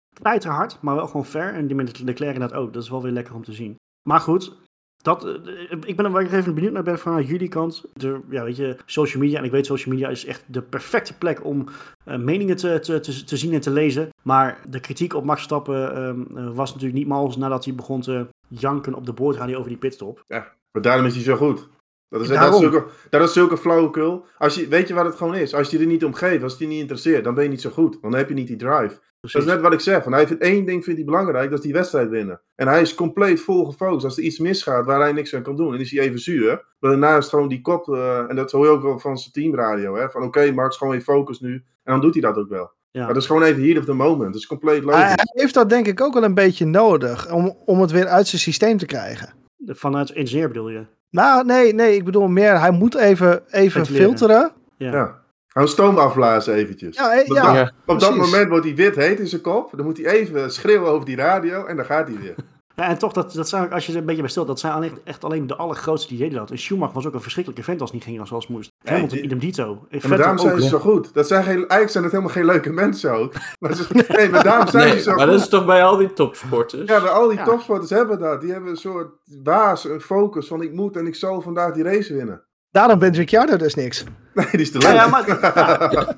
hard, 0.43 0.77
maar 0.81 0.95
wel 0.95 1.07
gewoon 1.07 1.25
fair. 1.25 1.53
En 1.53 1.67
die 1.67 1.75
met 1.75 1.99
Leclerc 1.99 2.33
inderdaad 2.33 2.59
ook. 2.59 2.73
Dat 2.73 2.83
is 2.83 2.89
wel 2.89 3.01
weer 3.01 3.11
lekker 3.11 3.35
om 3.35 3.43
te 3.43 3.53
zien. 3.53 3.75
Maar 4.09 4.19
goed, 4.19 4.57
Dat, 5.03 5.25
eh, 5.25 5.77
ik 5.85 5.95
ben 5.95 6.05
er 6.05 6.11
waar 6.11 6.21
ik 6.21 6.31
even 6.31 6.53
benieuwd 6.53 6.73
naar 6.73 6.83
ben 6.83 6.99
vanuit 6.99 7.27
jullie 7.27 7.47
kant. 7.47 7.85
De, 7.93 8.19
ja, 8.29 8.43
weet 8.43 8.55
je, 8.55 8.77
social 8.85 9.21
media. 9.21 9.37
En 9.37 9.43
ik 9.43 9.51
weet, 9.51 9.65
social 9.65 9.93
media 9.93 10.09
is 10.09 10.25
echt 10.25 10.43
de 10.47 10.61
perfecte 10.61 11.17
plek 11.17 11.45
om 11.45 11.67
eh, 12.03 12.17
meningen 12.17 12.55
te, 12.55 12.79
te, 12.79 12.99
te, 12.99 13.23
te 13.23 13.37
zien 13.37 13.53
en 13.53 13.61
te 13.61 13.71
lezen. 13.71 14.09
Maar 14.21 14.59
de 14.69 14.79
kritiek 14.79 15.13
op 15.13 15.23
Max 15.23 15.37
Verstappen 15.37 15.95
ehm, 15.95 16.37
eh, 16.37 16.55
was 16.55 16.69
natuurlijk 16.69 16.99
niet 16.99 17.07
mals 17.07 17.37
nadat 17.37 17.65
hij 17.65 17.75
begon 17.75 18.01
te 18.01 18.27
janken 18.47 18.93
op 18.93 19.05
de 19.05 19.13
boordradio 19.13 19.57
over 19.57 19.69
die 19.69 19.77
pitstop. 19.77 20.23
Maar 20.71 20.81
daarom 20.81 21.05
is 21.05 21.13
hij 21.13 21.23
zo 21.23 21.35
goed. 21.35 21.67
Dat 22.09 22.21
is, 22.21 22.27
dat 22.27 22.53
is, 22.53 22.59
zulke, 22.59 22.85
dat 23.09 23.21
is 23.21 23.33
zulke 23.33 23.57
flauwekul. 23.57 24.25
Als 24.37 24.55
je, 24.55 24.67
weet 24.67 24.87
je 24.87 24.93
wat 24.93 25.05
het 25.05 25.15
gewoon 25.15 25.35
is? 25.35 25.53
Als 25.53 25.69
je 25.69 25.79
er 25.79 25.85
niet 25.85 26.05
om 26.05 26.13
geeft, 26.13 26.43
als 26.43 26.51
het 26.51 26.61
je 26.61 26.67
niet 26.67 26.79
interesseert, 26.79 27.23
dan 27.23 27.33
ben 27.33 27.43
je 27.43 27.49
niet 27.49 27.61
zo 27.61 27.69
goed. 27.69 27.97
Dan 28.01 28.13
heb 28.13 28.29
je 28.29 28.33
niet 28.33 28.47
die 28.47 28.55
drive. 28.57 28.99
Dat 29.31 29.41
is 29.41 29.47
net 29.47 29.61
wat 29.61 29.73
ik 29.73 29.79
zeg. 29.79 30.03
Van 30.03 30.13
hij 30.13 30.27
vindt 30.27 30.43
één 30.43 30.65
ding 30.65 30.83
vindt 30.83 30.99
hij 30.99 31.09
belangrijk, 31.09 31.49
dat 31.49 31.57
is 31.57 31.65
die 31.65 31.73
wedstrijd 31.73 32.09
winnen. 32.09 32.41
En 32.55 32.67
hij 32.67 32.81
is 32.81 32.95
compleet 32.95 33.41
vol 33.41 33.65
gefocust. 33.65 34.05
Als 34.05 34.17
er 34.17 34.23
iets 34.23 34.39
misgaat 34.39 34.85
waar 34.85 34.99
hij 34.99 35.11
niks 35.11 35.35
aan 35.35 35.43
kan 35.43 35.55
doen, 35.55 35.71
dan 35.71 35.79
is 35.79 35.91
hij 35.91 36.03
even 36.03 36.19
zuur. 36.19 36.65
Maar 36.79 36.91
daarnaast 36.91 37.29
gewoon 37.29 37.47
die 37.47 37.61
kop, 37.61 37.89
eh, 37.89 38.29
en 38.29 38.35
dat 38.35 38.51
hoor 38.51 38.65
je 38.65 38.71
ook 38.71 38.81
wel 38.81 38.99
van 38.99 39.17
zijn 39.17 39.31
teamradio. 39.31 39.95
Hè? 39.95 40.09
Van 40.09 40.23
oké, 40.23 40.51
Max, 40.51 40.77
gewoon 40.77 40.93
weer 40.93 41.01
focus 41.01 41.39
nu. 41.39 41.53
En 41.53 41.91
dan 41.91 42.01
doet 42.01 42.13
hij 42.13 42.21
dat 42.21 42.37
ook 42.37 42.49
wel. 42.49 42.71
Ja. 42.91 43.03
Maar 43.03 43.13
dat 43.13 43.21
is 43.21 43.27
gewoon 43.27 43.43
even 43.43 43.63
heat 43.63 43.77
of 43.77 43.85
the 43.85 43.93
moment. 43.93 44.33
Dat 44.33 44.41
is 44.41 44.47
compleet 44.47 44.83
logisch. 44.83 45.01
Hij, 45.01 45.15
heeft 45.23 45.53
dat 45.53 45.69
denk 45.69 45.87
ik 45.87 46.01
ook 46.01 46.13
wel 46.13 46.23
een 46.23 46.33
beetje 46.33 46.65
nodig 46.65 47.31
om, 47.31 47.57
om 47.65 47.81
het 47.81 47.91
weer 47.91 48.07
uit 48.07 48.27
zijn 48.27 48.41
systeem 48.41 48.77
te 48.77 48.85
krijgen. 48.85 49.33
Vanuit 49.65 50.11
engineer 50.11 50.47
bedoel 50.47 50.69
je? 50.69 50.85
Nou, 51.09 51.45
nee, 51.45 51.73
nee, 51.73 51.95
ik 51.95 52.03
bedoel 52.05 52.27
meer, 52.27 52.59
hij 52.59 52.71
moet 52.71 52.95
even, 52.95 53.43
even 53.51 53.85
filteren. 53.85 54.51
Ja. 54.77 54.91
Ja. 54.91 55.22
Gewoon 55.53 55.67
stoom 55.67 55.97
afblazen 55.97 56.53
eventjes. 56.53 56.95
Ja, 56.95 57.19
Op 57.21 57.25
ja, 57.27 57.43
dat- 57.43 57.53
Ja. 57.55 57.71
Op 57.85 57.99
dat 57.99 58.13
precies. 58.13 58.31
moment 58.31 58.49
wordt 58.49 58.65
hij 58.65 58.75
wit 58.75 58.95
heet 58.95 59.19
in 59.19 59.27
zijn 59.27 59.41
kop. 59.41 59.71
Dan 59.75 59.85
moet 59.85 59.97
hij 59.97 60.05
even 60.05 60.51
schreeuwen 60.51 60.89
over 60.91 61.05
die 61.05 61.15
radio 61.15 61.65
en 61.65 61.75
dan 61.75 61.85
gaat 61.85 62.07
hij 62.07 62.17
weer. 62.21 62.35
Ja, 62.75 62.87
en 62.87 62.97
toch, 62.97 63.11
dat, 63.13 63.33
dat 63.33 63.49
zijn, 63.49 63.71
als 63.73 63.85
je 63.85 63.91
er 63.91 63.97
een 63.97 64.05
beetje 64.05 64.21
bij 64.21 64.29
stilt, 64.29 64.47
dat 64.47 64.59
zijn 64.59 64.73
alleen, 64.73 64.97
echt 65.03 65.23
alleen 65.23 65.47
de 65.47 65.55
allergrootste 65.55 66.07
die 66.07 66.17
deden 66.17 66.37
dat. 66.37 66.51
En 66.51 66.57
Schumacher 66.57 66.93
was 66.93 67.07
ook 67.07 67.13
een 67.13 67.21
verschrikkelijke 67.21 67.65
vent 67.65 67.81
als 67.81 67.91
het 67.91 67.99
niet 68.05 68.15
ging 68.17 68.27
zoals 68.27 68.43
het 68.47 68.53
moest. 68.55 68.71
Die- 69.09 69.21
idem 69.21 69.39
dito. 69.39 69.85
En 69.89 69.99
maar 70.09 70.17
daarom 70.17 70.37
zijn 70.37 70.53
ook. 70.53 70.59
ze 70.59 70.67
zo 70.67 70.79
goed. 70.79 71.13
Dat 71.13 71.27
zijn 71.27 71.43
geen, 71.43 71.55
eigenlijk 71.55 71.89
zijn 71.89 72.03
het 72.03 72.13
helemaal 72.13 72.33
geen 72.33 72.45
leuke 72.45 72.69
mensen 72.71 73.11
ook. 73.11 73.33
Maar, 73.59 73.73
ze, 73.75 73.85
nee, 74.17 74.29
maar 74.29 74.43
daarom 74.43 74.67
zijn 74.67 74.91
ze 74.93 74.99
zo 75.01 75.09
maar 75.15 75.19
goed. 75.19 75.31
dat 75.31 75.41
is 75.41 75.47
toch 75.49 75.65
bij 75.65 75.83
al 75.83 75.97
die 75.97 76.13
topsporters? 76.13 76.89
Ja, 76.89 76.99
maar 76.99 77.09
al 77.09 77.27
die 77.27 77.37
Ja. 77.37 77.43
topsporters 77.43 77.89
hebben 77.89 78.19
dat. 78.19 78.41
Die 78.41 78.51
hebben 78.51 78.69
een 78.69 78.77
soort 78.77 79.07
baas, 79.43 79.85
een 79.85 80.01
focus 80.01 80.47
van 80.47 80.61
ik 80.61 80.73
moet 80.73 80.97
en 80.97 81.07
ik 81.07 81.15
zal 81.15 81.41
vandaag 81.41 81.73
die 81.73 81.83
race 81.83 82.13
winnen. 82.13 82.43
Daarom 82.73 82.99
bent 82.99 83.15
Ricciardo 83.15 83.57
dus 83.57 83.75
niks. 83.75 84.03
Nee, 84.33 84.45
die 84.51 84.59
is 84.59 84.71
te 84.71 84.77
leuk. 84.77 84.87
Ja, 84.87 84.93
ja, 84.93 85.07
maar, 85.07 85.27
ja, 85.27 86.17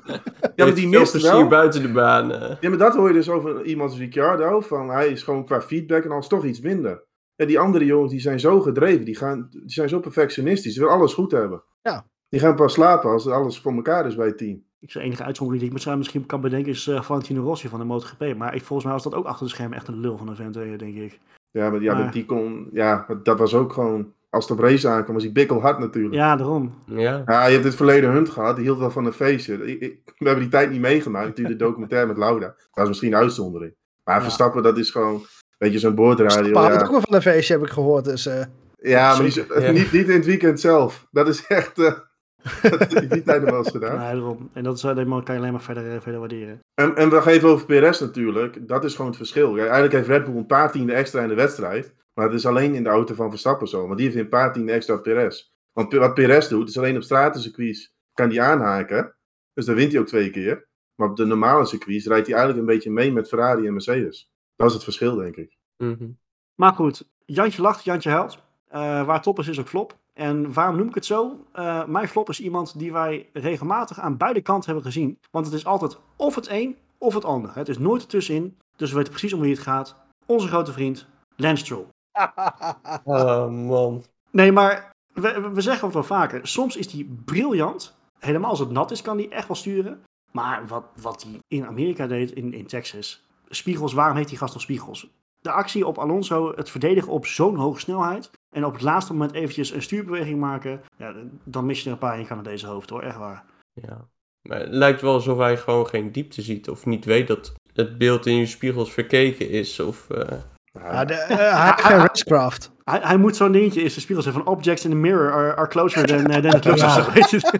Ja, 0.56 0.64
maar 0.64 0.74
die 0.74 0.88
mist 0.88 1.22
wel. 1.22 1.48
buiten 1.48 1.82
de 1.82 1.88
baan. 1.92 2.32
eh. 2.32 2.56
Ja, 2.60 2.68
maar 2.68 2.78
dat 2.78 2.94
hoor 2.94 3.08
je 3.08 3.14
dus 3.14 3.28
over 3.30 3.64
iemand 3.64 3.90
als 3.90 3.98
Ricciardo. 3.98 4.60
Van 4.60 4.88
hij 4.90 5.08
is 5.08 5.22
gewoon 5.22 5.44
qua 5.44 5.60
feedback 5.62 6.04
en 6.04 6.10
alles 6.10 6.26
toch 6.28 6.44
iets 6.44 6.60
minder. 6.60 7.04
Ja, 7.34 7.46
die 7.46 7.58
andere 7.58 7.84
jongens 7.84 8.10
die 8.10 8.20
zijn 8.20 8.40
zo 8.40 8.60
gedreven. 8.60 9.04
Die, 9.04 9.16
gaan, 9.16 9.46
die 9.50 9.62
zijn 9.72 9.88
zo 9.88 10.00
perfectionistisch. 10.00 10.72
Die 10.72 10.82
willen 10.82 10.96
alles 10.98 11.14
goed 11.14 11.30
hebben. 11.30 11.62
Ja. 11.82 12.06
Die 12.28 12.40
gaan 12.40 12.54
pas 12.56 12.72
slapen 12.72 13.10
als 13.10 13.28
alles 13.28 13.60
voor 13.60 13.72
elkaar 13.74 14.06
is 14.06 14.14
bij 14.16 14.26
het 14.26 14.38
team. 14.38 14.62
ik 14.80 14.90
zou 14.90 15.04
enige 15.04 15.22
uitzondering 15.24 15.58
die 15.62 15.68
ik 15.72 15.74
misschien- 15.76 15.98
misschien 15.98 16.26
kan 16.26 16.40
bedenken 16.40 16.72
is 16.72 16.86
eh, 16.86 17.02
Valentino 17.02 17.42
Rossi 17.42 17.68
van 17.68 17.78
de 17.78 17.84
MotoGP. 17.84 18.34
Maar 18.36 18.54
ik, 18.54 18.62
volgens 18.64 18.84
mij 18.84 18.92
was 18.92 19.02
dat 19.02 19.14
ook 19.14 19.26
achter 19.26 19.46
de 19.46 19.52
schermen 19.52 19.76
echt 19.76 19.88
een 19.88 20.00
lul 20.00 20.16
van 20.16 20.28
een 20.28 20.36
vent, 20.36 20.54
denk 20.54 20.80
ik. 20.96 21.18
Ja, 21.50 21.70
maar, 21.70 21.82
ja, 21.82 21.94
Maar- 21.94 22.12
die 22.12 22.24
kon, 22.24 22.68
ja, 22.72 23.06
dat 23.22 23.38
was 23.38 23.54
ook 23.54 23.72
gewoon. 23.72 24.12
Als 24.36 24.48
het 24.48 24.58
op 24.58 24.64
race 24.64 24.88
aankwam, 24.88 25.14
was 25.14 25.22
hij 25.24 25.32
bikkelhard 25.32 25.78
natuurlijk. 25.78 26.14
Ja. 26.14 26.20
Ja, 26.30 26.36
daarom. 26.36 26.74
Ja. 26.86 27.22
je 27.46 27.52
hebt 27.52 27.64
het 27.64 27.74
verleden 27.74 28.10
Hunt 28.10 28.28
gehad, 28.30 28.56
die 28.56 28.64
hield 28.64 28.78
wel 28.78 28.90
van 28.90 29.06
een 29.06 29.12
feestje. 29.12 29.54
Ik, 29.66 29.80
ik- 29.80 30.00
we 30.18 30.24
hebben 30.24 30.42
die 30.42 30.52
tijd 30.52 30.70
niet 30.70 30.80
meegemaakt, 30.80 31.26
natuurlijk 31.26 31.58
de 31.58 31.64
documentaire 31.64 32.08
met 32.08 32.16
Lauda. 32.16 32.46
Dat 32.46 32.56
was 32.72 32.88
misschien 32.88 33.12
een 33.12 33.18
uitzondering. 33.18 33.74
Maar 34.04 34.16
Ja. 34.16 34.22
Verstappen, 34.22 34.62
dat 34.62 34.78
is 34.78 34.90
gewoon, 34.90 35.22
weet 35.58 35.72
je, 35.72 35.78
zo'n 35.78 35.94
boordradio. 35.94 36.30
Stappen 36.32 36.62
had 36.62 36.70
het 36.70 36.80
ook 36.80 36.86
Ja, 36.86 36.92
wel 36.92 37.00
van 37.00 37.14
een 37.14 37.22
feestje, 37.22 37.54
heb 37.54 37.62
ik 37.62 37.70
gehoord. 37.72 38.04
Dus, 38.04 38.26
eh, 38.26 38.44
ja 38.78 39.14
maar 39.16 39.22
die, 39.30 39.44
Ja. 39.60 39.70
niet, 39.70 39.92
niet 39.92 40.08
in 40.08 40.14
het 40.14 40.24
weekend 40.26 40.60
zelf. 40.60 41.06
Dat 41.10 41.28
is 41.28 41.46
echt, 41.46 41.78
eh, 41.78 41.92
dat 42.62 42.78
heb 42.80 43.02
ik 43.02 43.10
die 43.10 43.22
tijd 43.22 43.40
nog 43.40 43.50
wel 43.50 43.58
eens 43.58 43.70
gedaan. 43.70 43.94
Ja, 43.94 44.12
daarom. 44.12 44.50
En 44.52 44.62
dat 44.64 44.76
is, 44.76 44.84
alleen 44.84 45.08
maar- 45.08 45.22
kan 45.22 45.34
je 45.34 45.40
alleen 45.40 45.52
maar 45.52 45.62
verder, 45.62 45.92
eh, 45.94 46.00
verder 46.00 46.20
waarderen. 46.20 46.60
En, 46.74 46.96
en 46.96 47.08
nog 47.08 47.26
even 47.26 47.48
over 47.48 47.66
PRS 47.66 48.00
natuurlijk. 48.00 48.68
Dat 48.68 48.84
is 48.84 48.92
gewoon 48.94 49.06
het 49.10 49.16
verschil. 49.16 49.54
Ja, 49.56 49.62
eigenlijk 49.62 49.92
heeft 49.92 50.08
Red 50.08 50.24
Bull 50.24 50.36
een 50.36 50.46
paar 50.46 50.70
tienden 50.72 50.96
extra 50.96 51.22
in 51.22 51.28
de 51.28 51.34
wedstrijd. 51.34 51.94
Maar 52.16 52.24
het 52.26 52.34
is 52.34 52.46
alleen 52.46 52.74
in 52.74 52.82
de 52.82 52.88
auto 52.88 53.14
van 53.14 53.30
Verstappen 53.30 53.68
zo. 53.68 53.86
Maar 53.86 53.96
die 53.96 54.06
heeft 54.06 54.18
een 54.18 54.28
paar 54.28 54.52
tienden 54.52 54.74
extra 54.74 54.96
PRS. 54.96 55.54
Want 55.72 55.92
wat 55.92 56.14
PRS 56.14 56.48
doet, 56.48 56.68
is 56.68 56.78
alleen 56.78 56.96
op 56.96 57.02
stratencircuits 57.02 57.94
kan 58.12 58.28
die 58.28 58.42
aanhaken. 58.42 59.16
Dus 59.52 59.66
dan 59.66 59.74
wint 59.74 59.92
hij 59.92 60.00
ook 60.00 60.06
twee 60.06 60.30
keer. 60.30 60.68
Maar 60.94 61.08
op 61.08 61.16
de 61.16 61.24
normale 61.24 61.64
circuits 61.64 62.06
rijdt 62.06 62.26
hij 62.26 62.36
eigenlijk 62.36 62.66
een 62.66 62.74
beetje 62.74 62.90
mee 62.90 63.12
met 63.12 63.28
Ferrari 63.28 63.66
en 63.66 63.72
Mercedes. 63.72 64.30
Dat 64.56 64.68
is 64.68 64.74
het 64.74 64.84
verschil, 64.84 65.14
denk 65.14 65.36
ik. 65.36 65.56
Mhm. 65.76 66.08
Maar 66.54 66.72
goed, 66.72 67.08
Jantje 67.24 67.62
lacht, 67.62 67.84
Jantje 67.84 68.10
huilt. 68.10 68.42
Eh, 68.68 69.06
waar 69.06 69.22
top 69.22 69.38
is, 69.38 69.48
is 69.48 69.60
ook 69.60 69.68
flop. 69.68 69.98
En 70.12 70.52
waarom 70.52 70.76
noem 70.76 70.88
ik 70.88 70.94
het 70.94 71.04
zo? 71.04 71.46
Eh, 71.52 71.86
mijn 71.86 72.08
flop 72.08 72.28
is 72.28 72.40
iemand 72.40 72.78
die 72.78 72.92
wij 72.92 73.28
regelmatig 73.32 74.00
aan 74.00 74.16
beide 74.16 74.40
kanten 74.40 74.66
hebben 74.66 74.92
gezien. 74.92 75.18
Want 75.30 75.46
het 75.46 75.54
is 75.54 75.64
altijd 75.64 75.98
of 76.16 76.34
het 76.34 76.48
een 76.50 76.76
of 76.98 77.14
het 77.14 77.24
ander. 77.24 77.54
Het 77.54 77.68
is 77.68 77.78
nooit 77.78 78.02
ertussenin. 78.02 78.58
Dus 78.76 78.90
we 78.90 78.96
weten 78.96 79.12
precies 79.12 79.32
om 79.32 79.40
wie 79.40 79.50
het 79.50 79.62
gaat. 79.62 79.96
Onze 80.26 80.48
grote 80.48 80.72
vriend, 80.72 81.06
Lance 81.36 81.64
Stroll. 81.64 81.86
Oh 83.04 83.48
man. 83.50 84.04
Nee, 84.30 84.52
maar 84.52 84.90
we, 85.12 85.50
we- 85.52 85.60
zeggen 85.60 85.84
het 85.84 85.94
wel 85.94 86.04
vaker. 86.04 86.46
Soms 86.48 86.76
is 86.76 86.92
hij 86.92 87.06
briljant. 87.24 87.96
Helemaal 88.18 88.50
als 88.50 88.58
het 88.58 88.70
nat 88.70 88.90
is, 88.90 89.02
kan 89.02 89.16
hij 89.16 89.28
echt 89.28 89.48
wel 89.48 89.56
sturen. 89.56 90.02
Maar 90.32 90.66
wat, 90.66 90.84
wat 91.00 91.22
hij 91.22 91.38
in 91.48 91.66
Amerika 91.66 92.06
deed, 92.06 92.32
in, 92.32 92.52
in 92.52 92.66
Texas. 92.66 93.24
Spiegels, 93.48 93.92
waarom 93.92 94.16
heeft 94.16 94.28
die 94.28 94.38
gast 94.38 94.52
nog 94.52 94.62
spiegels? 94.62 95.08
De 95.40 95.50
actie 95.50 95.86
op 95.86 95.98
Alonso, 95.98 96.52
het 96.56 96.70
verdedigen 96.70 97.12
op 97.12 97.26
zo'n 97.26 97.56
hoge 97.56 97.80
snelheid. 97.80 98.30
En 98.56 98.64
op 98.64 98.72
het 98.72 98.82
laatste 98.82 99.12
moment 99.12 99.32
eventjes 99.32 99.70
een 99.70 99.82
stuurbeweging 99.82 100.40
maken. 100.40 100.80
Ja, 100.96 101.14
dan 101.44 101.66
mis 101.66 101.78
je 101.80 101.86
er 101.86 101.92
een 101.92 101.98
paar 101.98 102.18
in 102.18 102.26
Canadese 102.26 102.66
hoofd 102.66 102.90
hoor, 102.90 103.02
echt 103.02 103.16
waar. 103.16 103.44
Ja. 103.72 104.08
Maar 104.48 104.58
het 104.60 104.72
lijkt 104.72 105.00
wel 105.00 105.12
alsof 105.12 105.38
hij 105.38 105.56
gewoon 105.56 105.86
geen 105.86 106.12
diepte 106.12 106.42
ziet. 106.42 106.68
Of 106.70 106.86
niet 106.86 107.04
weet 107.04 107.26
dat 107.26 107.52
het 107.72 107.98
beeld 107.98 108.26
in 108.26 108.36
je 108.36 108.46
spiegels 108.46 108.92
verkeken 108.92 109.50
is. 109.50 109.80
Of, 109.80 110.10
eh, 110.10 110.38
Ja, 110.82 111.04
de, 111.04 111.14
eh, 111.14 111.36
hij 111.36 111.66
heeft 111.66 111.80
geen 111.80 111.96
racecraft. 111.96 112.70
Hij, 112.84 113.00
hij 113.02 113.16
moet 113.16 113.36
zo'n 113.36 113.52
dingetje 113.52 113.82
in 113.82 113.90
zijn 113.90 114.00
spiegel 114.00 114.22
zeggen 114.22 114.42
van 114.42 114.52
objects 114.52 114.84
in 114.84 114.90
the 114.90 114.96
mirror 114.96 115.32
are, 115.32 115.56
are 115.56 115.68
closer 115.68 116.06
than, 116.06 116.30
uh, 116.30 116.36
than 116.36 116.54
it 116.54 116.64
looks. 116.64 116.80
Ja. 116.80 117.50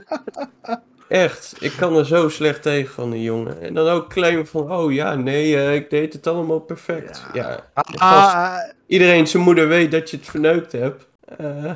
Echt, 1.09 1.57
ik 1.61 1.72
kan 1.76 1.96
er 1.96 2.07
zo 2.07 2.29
slecht 2.29 2.62
tegen 2.62 2.94
van 2.94 3.11
die 3.11 3.22
jongen. 3.22 3.61
En 3.61 3.74
dan 3.74 3.88
ook 3.88 4.09
claimen 4.09 4.46
van, 4.46 4.72
oh 4.72 4.92
ja, 4.92 5.14
nee, 5.14 5.57
eh, 5.57 5.74
ik 5.74 5.90
deed 5.90 6.12
het 6.12 6.26
allemaal 6.26 6.59
perfect. 6.59 7.24
Ja. 7.33 7.48
Ja, 7.50 7.64
gast, 7.74 8.00
Ah, 8.35 8.57
iedereen 8.87 9.26
zijn 9.26 9.42
moeder 9.42 9.68
weet 9.68 9.90
dat 9.90 10.11
je 10.11 10.16
het 10.16 10.26
verneukt 10.26 10.72
hebt. 10.72 11.09
Eh 11.38 11.72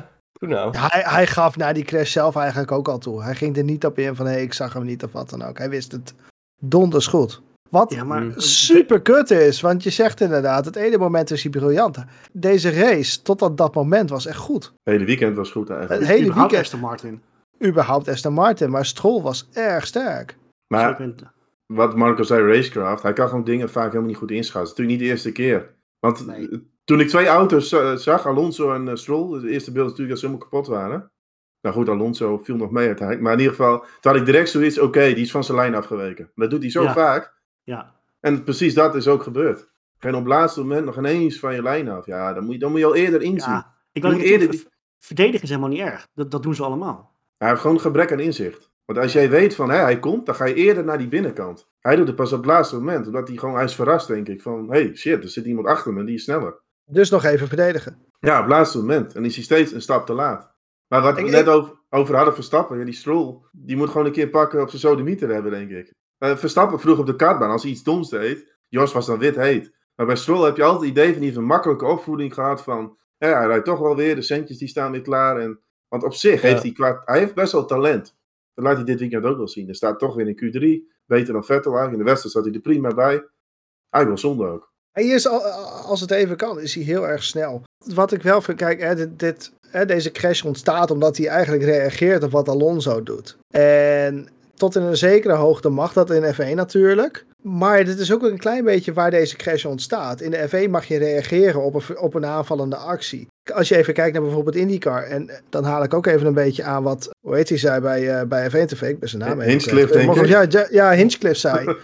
nou. 0.47 0.77
hij, 0.77 1.03
hij 1.05 1.27
gaf 1.27 1.57
na 1.57 1.73
die 1.73 1.83
crash 1.83 2.11
zelf 2.11 2.35
eigenlijk 2.35 2.71
ook 2.71 2.87
al 2.87 2.97
toe. 2.97 3.23
Hij 3.23 3.35
ging 3.35 3.57
er 3.57 3.63
niet 3.63 3.85
op 3.85 3.99
in 3.99 4.15
van, 4.15 4.25
hé, 4.25 4.37
ik 4.37 4.53
zag 4.53 4.73
hem 4.73 4.85
niet 4.85 5.03
of 5.03 5.11
wat 5.11 5.29
dan 5.29 5.43
ook. 5.43 5.57
Hij 5.57 5.69
wist 5.69 5.91
het 5.91 6.13
donders 6.59 7.07
goed. 7.07 7.41
Wat 7.71 7.93
Ja, 7.93 8.03
maar 8.03 8.33
super 8.35 9.01
kut 9.01 9.31
is, 9.31 9.61
want 9.61 9.83
je 9.83 9.89
zegt 9.89 10.21
inderdaad, 10.21 10.65
het 10.65 10.75
ene 10.75 10.97
moment 10.97 11.31
is 11.31 11.41
hij 11.41 11.51
briljant. 11.51 11.97
Deze 12.31 12.69
race, 12.71 13.21
tot 13.21 13.39
dat, 13.39 13.57
dat 13.57 13.75
moment, 13.75 14.09
was 14.09 14.25
echt 14.25 14.37
goed. 14.37 14.63
Het 14.63 14.73
hele 14.83 15.05
weekend 15.05 15.35
was 15.35 15.51
goed 15.51 15.67
Het 15.67 15.77
eigenlijk. 15.77 16.05
hele 16.07 16.19
überhaupt 16.25 16.51
weekend, 16.51 16.73
Aston 16.73 16.89
Martin. 16.89 17.21
überhaupt 17.65 18.07
Aston 18.07 18.33
Martin, 18.33 18.69
maar 18.69 18.85
Stroll 18.85 19.21
was 19.21 19.49
erg 19.53 19.85
sterk. 19.87 20.37
Maar 20.67 21.11
wat 21.65 21.95
Marco 21.95 22.23
zei, 22.23 22.53
racecraft, 22.55 23.03
hij 23.03 23.13
kan 23.13 23.27
gewoon 23.29 23.43
dingen 23.43 23.69
vaak 23.69 23.87
helemaal 23.87 24.07
niet 24.07 24.17
goed 24.17 24.31
inschatten. 24.31 24.61
Het 24.61 24.71
is 24.71 24.77
natuurlijk 24.77 24.97
niet 24.99 25.07
de 25.07 25.13
eerste 25.13 25.31
keer. 25.31 25.73
Want 25.99 26.25
Nee. 26.25 26.69
toen 26.83 26.99
ik 26.99 27.07
twee 27.07 27.27
auto's 27.27 27.67
zag, 28.03 28.25
Alonso 28.27 28.73
en 28.73 28.87
eh, 28.87 28.95
Stroll, 28.95 29.33
het 29.33 29.43
eerste 29.43 29.71
beeld 29.71 29.85
is 29.85 29.91
natuurlijk 29.91 30.09
dat 30.09 30.19
ze 30.19 30.25
helemaal 30.25 30.47
kapot 30.49 30.67
waren. 30.67 31.11
Nou 31.61 31.75
goed, 31.75 31.89
Alonso 31.89 32.37
viel 32.37 32.55
nog 32.55 32.71
mee 32.71 32.85
uiteindelijk. 32.87 33.23
Maar 33.25 33.33
in 33.33 33.39
ieder 33.39 33.55
geval, 33.55 33.79
toen 33.79 34.11
had 34.11 34.15
ik 34.15 34.25
direct 34.25 34.49
zoiets, 34.49 34.79
oké, 34.79 35.05
die 35.13 35.23
is 35.23 35.31
van 35.31 35.43
zijn 35.43 35.57
lijn 35.57 35.75
afgeweken. 35.75 36.31
Dat 36.35 36.49
doet 36.49 36.61
hij 36.61 36.71
zo 36.71 36.83
Ja. 36.83 36.93
vaak. 36.93 37.39
Ja, 37.75 37.95
En 38.19 38.43
precies 38.43 38.73
dat 38.73 38.95
is 38.95 39.07
ook 39.07 39.23
gebeurd. 39.23 39.69
En 39.99 40.13
op 40.15 40.19
het 40.19 40.27
laatste 40.29 40.59
moment 40.59 40.85
nog 40.85 40.97
ineens 40.97 41.39
van 41.39 41.55
je 41.55 41.61
lijn 41.61 41.89
af. 41.89 42.05
Ja, 42.05 42.33
dan 42.33 42.43
moet 42.43 42.53
je, 42.53 42.59
dan 42.59 42.71
moet 42.71 42.79
je 42.79 42.85
al 42.85 42.95
eerder 42.95 43.21
inzien. 43.21 43.51
ja. 43.51 43.73
Ik 43.91 44.01
Je 44.01 44.07
wil 44.09 44.17
moet 44.17 44.27
eerder... 44.27 44.63
Verdedigen 44.99 45.43
is 45.43 45.49
helemaal 45.49 45.69
niet 45.69 45.79
erg. 45.79 46.07
Dat, 46.13 46.31
dat 46.31 46.43
doen 46.43 46.55
ze 46.55 46.63
allemaal. 46.63 47.15
Hij 47.37 47.49
heeft 47.49 47.61
gewoon 47.61 47.79
gebrek 47.79 48.11
aan 48.11 48.19
inzicht. 48.19 48.69
Want 48.85 48.99
als 48.99 49.13
jij 49.13 49.29
weet 49.29 49.55
van 49.55 49.69
hè, 49.69 49.77
hij 49.77 49.99
komt, 49.99 50.25
dan 50.25 50.35
ga 50.35 50.45
je 50.45 50.53
eerder 50.53 50.83
naar 50.83 50.97
die 50.97 51.07
binnenkant. 51.07 51.67
Hij 51.79 51.95
doet 51.95 52.07
het 52.07 52.15
pas 52.15 52.31
op 52.31 52.37
het 52.37 52.47
laatste 52.47 52.75
moment, 52.75 53.07
omdat 53.07 53.27
hij 53.27 53.37
gewoon, 53.37 53.55
hij 53.55 53.63
is 53.63 53.75
verrast 53.75 54.07
denk 54.07 54.27
ik. 54.27 54.41
Van, 54.41 54.69
hey 54.71 54.95
shit, 54.95 55.23
er 55.23 55.29
zit 55.29 55.45
iemand 55.45 55.67
achter 55.67 55.93
me 55.93 55.99
en 55.99 56.05
die 56.05 56.15
is 56.15 56.23
sneller. 56.23 56.59
Dus 56.85 57.09
nog 57.09 57.23
even 57.23 57.47
verdedigen. 57.47 58.05
Ja, 58.19 58.35
op 58.37 58.43
het 58.43 58.51
laatste 58.53 58.77
moment. 58.77 59.15
En 59.15 59.25
is 59.25 59.35
hij 59.35 59.43
steeds 59.43 59.71
een 59.71 59.81
stap 59.81 60.05
te 60.05 60.13
laat. 60.13 60.51
Maar 60.87 61.01
wat 61.01 61.15
we 61.15 61.21
Ik- 61.21 61.31
net 61.31 61.47
over, 61.47 61.73
over 61.89 62.15
hadden 62.15 62.33
Verstappen, 62.33 62.77
ja, 62.79 62.85
die 62.85 62.93
Stroll, 62.93 63.37
die 63.51 63.77
moet 63.77 63.89
gewoon 63.89 64.05
een 64.05 64.11
keer 64.11 64.29
pakken 64.29 64.61
op 64.61 64.69
zijn 64.69 64.81
sodemieter 64.81 65.29
hebben, 65.29 65.51
denk 65.51 65.69
ik. 65.69 65.93
Eh, 66.21 66.35
Verstappen 66.37 66.79
vroeg 66.79 66.99
op 66.99 67.05
de 67.05 67.15
kartbaan, 67.15 67.49
als 67.49 67.61
hij 67.61 67.71
iets 67.71 67.83
doms 67.83 68.09
deed, 68.09 68.55
Jos 68.67 68.93
was 68.93 69.05
dan 69.05 69.19
wit 69.19 69.35
heet. 69.35 69.71
Maar 69.95 70.05
bij 70.05 70.15
Stroll 70.15 70.45
heb 70.45 70.55
je 70.57 70.63
altijd 70.63 70.81
het 70.89 70.97
idee 70.97 71.11
van 71.13 71.21
die 71.21 71.35
een 71.35 71.43
makkelijke 71.43 71.85
opvoeding 71.85 72.33
gehad 72.33 72.61
van, 72.63 72.97
ja, 73.17 73.37
hij 73.37 73.47
rijdt 73.47 73.65
toch 73.65 73.79
wel 73.79 73.95
weer, 73.95 74.15
de 74.15 74.21
centjes 74.21 74.57
die 74.57 74.67
staan 74.67 74.91
weer 74.91 75.01
klaar. 75.01 75.37
En, 75.39 75.59
want 75.87 76.03
op 76.03 76.13
zich 76.13 76.41
Ja. 76.41 76.47
heeft 76.47 76.61
hij 76.61 76.71
qua, 76.71 77.01
hij 77.05 77.19
heeft 77.19 77.33
best 77.33 77.51
wel 77.51 77.65
talent. 77.65 78.15
Dat 78.53 78.65
laat 78.65 78.75
hij 78.75 78.85
dit 78.85 78.99
weekend 78.99 79.25
ook 79.25 79.37
wel 79.37 79.47
zien. 79.47 79.67
Er 79.69 79.75
staat 79.75 79.99
toch 79.99 80.15
weer 80.15 80.27
in 80.27 80.35
Q3, 80.35 80.95
beter 81.05 81.33
dan 81.33 81.43
Vettel 81.43 81.71
eigenlijk. 81.71 81.91
In 81.91 81.97
de 81.97 82.03
wedstrijd 82.03 82.31
staat 82.35 82.45
hij 82.45 82.53
er 82.53 82.59
prima 82.61 82.93
bij. 82.93 83.25
Eigenlijk 83.89 84.07
wel 84.07 84.17
zonde 84.17 84.45
ook. 84.47 84.71
Hij 84.91 85.05
is, 85.05 85.27
al- 85.27 85.43
als 85.87 86.01
het 86.01 86.11
even 86.11 86.37
kan, 86.37 86.59
is 86.59 86.75
hij 86.75 86.83
heel 86.83 87.07
erg 87.07 87.23
snel. 87.23 87.63
Wat 87.95 88.11
ik 88.11 88.21
wel 88.21 88.41
vind, 88.41 88.57
kijk, 88.57 88.81
hè, 88.81 88.95
dit, 88.95 89.19
dit, 89.19 89.51
hè, 89.67 89.85
deze 89.85 90.11
crash 90.11 90.43
ontstaat 90.43 90.91
omdat 90.91 91.17
hij 91.17 91.27
eigenlijk 91.27 91.63
reageert 91.63 92.23
op 92.23 92.31
wat 92.31 92.49
Alonso 92.49 93.03
doet. 93.03 93.37
En 93.55 94.27
tot 94.61 94.75
in 94.75 94.81
een 94.81 94.97
zekere 94.97 95.33
hoogte 95.33 95.69
mag 95.69 95.93
dat 95.93 96.09
in 96.09 96.33
F1 96.33 96.55
natuurlijk. 96.55 97.25
Maar 97.41 97.85
dit 97.85 97.99
is 97.99 98.13
ook 98.13 98.23
een 98.23 98.37
klein 98.37 98.63
beetje 98.63 98.93
waar 98.93 99.11
deze 99.11 99.35
crash 99.35 99.65
ontstaat. 99.65 100.21
In 100.21 100.31
de 100.31 100.49
F1 100.49 100.69
mag 100.69 100.85
je 100.85 100.97
reageren 100.97 101.63
op 101.63 101.73
een, 101.73 101.99
op 101.99 102.13
een 102.13 102.25
aanvallende 102.25 102.75
actie. 102.75 103.27
Als 103.53 103.69
je 103.69 103.77
even 103.77 103.93
kijkt 103.93 104.13
naar 104.13 104.21
bijvoorbeeld 104.21 104.55
IndyCar, 104.55 105.03
en 105.03 105.29
dan 105.49 105.63
haal 105.63 105.83
ik 105.83 105.93
ook 105.93 106.05
even 106.05 106.27
een 106.27 106.33
beetje 106.33 106.63
aan 106.63 106.83
wat, 106.83 107.09
hoe 107.19 107.35
heet 107.35 107.49
hij 107.49 107.57
zei 107.57 107.79
bij, 107.79 108.19
eh, 108.19 108.27
bij 108.27 108.49
F1 108.49 108.65
TV, 108.65 108.81
ik 108.81 108.99
ben 108.99 109.09
zijn 109.09 109.21
naam 109.21 109.39
even 109.39 109.51
Hinchcliffe, 109.51 109.93
denk 109.93 110.15
ik. 110.15 110.25
Ja, 110.25 110.45
ja, 110.49 110.67
ja, 110.69 110.91
Hinchcliffe 110.91 111.39
zei. 111.39 111.65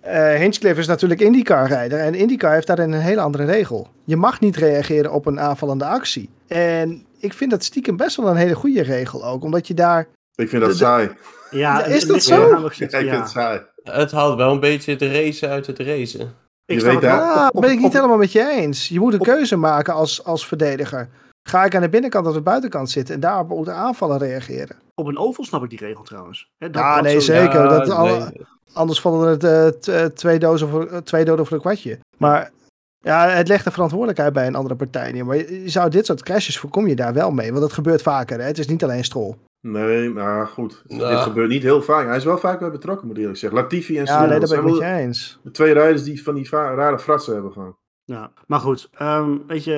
Eh 0.00 0.34
Hinchcliffe 0.34 0.80
is 0.80 0.86
natuurlijk 0.86 1.20
IndyCar-rijder. 1.20 1.98
En 1.98 2.14
IndyCar 2.14 2.52
heeft 2.52 2.66
daarin 2.66 2.92
een 2.92 3.00
hele 3.00 3.20
andere 3.20 3.44
regel. 3.44 3.88
Je 4.04 4.16
mag 4.16 4.40
niet 4.40 4.56
reageren 4.56 5.12
op 5.12 5.26
een 5.26 5.40
aanvallende 5.40 5.84
actie. 5.84 6.28
En 6.46 7.04
ik 7.18 7.32
vind 7.32 7.50
dat 7.50 7.64
stiekem 7.64 7.96
best 7.96 8.16
wel 8.16 8.28
een 8.28 8.36
hele 8.36 8.54
goede 8.54 8.82
regel 8.82 9.24
ook. 9.24 9.44
Omdat 9.44 9.66
je 9.66 9.74
daar... 9.74 10.08
Ik 10.34 10.48
vind 10.48 10.62
dat 10.62 10.70
De- 10.70 10.76
saai. 10.76 11.10
Ja, 11.50 11.78
Ja, 11.78 11.84
is 11.84 12.02
het- 12.02 12.10
dat 12.10 12.22
zo? 12.22 12.34
ja, 12.48 12.58
Ja, 12.58 12.64
ik 12.66 12.72
vind 12.72 12.90
ja. 12.90 13.20
het 13.20 13.28
saai. 13.28 13.60
Het 13.82 14.10
haalt 14.12 14.36
wel 14.36 14.52
een 14.52 14.60
beetje 14.60 14.92
het 14.92 15.02
racen 15.02 15.48
uit 15.48 15.66
het 15.66 15.78
racen. 15.78 16.34
Ik 16.64 16.80
weet 16.80 17.00
daar- 17.00 17.20
Ah, 17.20 17.48
Op- 17.52 17.60
ben 17.60 17.70
ik 17.70 17.76
niet 17.76 17.86
op- 17.86 17.92
helemaal 17.92 18.16
met 18.16 18.32
je 18.32 18.48
eens. 18.50 18.88
Je 18.88 19.00
moet 19.00 19.12
een 19.14 19.20
keuze 19.20 19.56
maken 19.56 19.94
als, 19.94 20.24
als 20.24 20.46
verdediger. 20.46 21.08
Ga 21.48 21.64
ik 21.64 21.74
aan 21.74 21.82
de 21.82 21.88
binnenkant 21.88 22.26
of 22.26 22.32
de 22.34 22.40
buitenkant 22.40 22.90
zitten 22.90 23.14
en 23.14 23.20
daarop 23.20 23.48
moet 23.48 23.64
de 23.64 23.72
aanvallen 23.72 24.18
reageren? 24.18 24.76
Op 24.94 25.06
een 25.06 25.18
oval 25.18 25.44
snap 25.44 25.62
ik 25.64 25.70
die 25.70 25.78
regel 25.78 26.02
trouwens. 26.04 26.50
Hè, 26.58 26.70
dat- 26.70 26.82
Ja, 26.82 26.94
dat 26.94 27.02
nee, 27.04 27.12
zo- 27.20 27.32
zeker. 27.32 27.62
Ja, 27.62 27.68
dat 27.68 27.90
alle-. 27.90 28.32
Anders 28.72 29.00
vallen 29.00 29.28
het 29.28 29.44
eh, 29.44 30.02
eh, 30.04 30.10
twee, 30.10 30.38
dozen 30.38 30.68
voor, 30.68 31.02
twee 31.02 31.24
doden 31.24 31.46
voor 31.46 31.56
een 31.56 31.62
kwartje. 31.62 31.98
Maar 32.18 32.50
ja, 32.98 33.28
het 33.28 33.48
legt 33.48 33.64
de 33.64 33.70
verantwoordelijkheid 33.70 34.32
bij 34.32 34.46
een 34.46 34.54
andere 34.54 34.74
partij 34.76 35.12
neer. 35.12 35.26
Maar 35.26 35.36
je, 35.36 35.62
je 35.62 35.68
zou 35.68 35.90
dit 35.90 36.06
soort 36.06 36.22
crashes 36.22 36.58
voorkom 36.58 36.86
je 36.86 36.96
daar 36.96 37.12
wel 37.12 37.30
mee. 37.30 37.48
Want 37.48 37.60
dat 37.60 37.72
gebeurt 37.72 38.02
vaker. 38.02 38.38
Hè? 38.38 38.44
Het 38.44 38.58
is 38.58 38.66
niet 38.68 38.82
alleen 38.84 39.04
strol. 39.04 39.36
Nee, 39.60 40.10
maar 40.10 40.46
goed. 40.46 40.82
Dit 40.86 41.00
gebeurt 41.18 41.48
niet 41.48 41.62
heel 41.62 41.82
vaak. 41.82 42.06
Hij 42.06 42.16
is 42.16 42.24
wel 42.24 42.38
vaak 42.38 42.58
bij 42.58 42.70
betrokken, 42.70 43.06
moet 43.06 43.16
ik 43.16 43.20
eerlijk 43.22 43.40
zeggen. 43.40 43.58
Latifi 43.60 43.98
en 43.98 44.04
Ja, 44.04 44.26
nee, 44.26 44.38
dat 44.40 44.48
ben 44.48 44.58
ik 44.58 44.64
met 44.64 44.76
je 44.76 44.84
eens. 44.84 45.40
de 45.42 45.50
twee 45.50 45.72
rijders 45.72 46.02
die 46.02 46.22
van 46.22 46.34
die 46.34 46.48
rare 46.50 46.98
fratsen 46.98 47.32
hebben 47.32 47.52
gewoon. 47.52 47.76
Ja, 48.04 48.32
maar 48.46 48.60
goed. 48.60 48.88
ehm, 48.92 49.36
weet 49.46 49.64
je, 49.64 49.76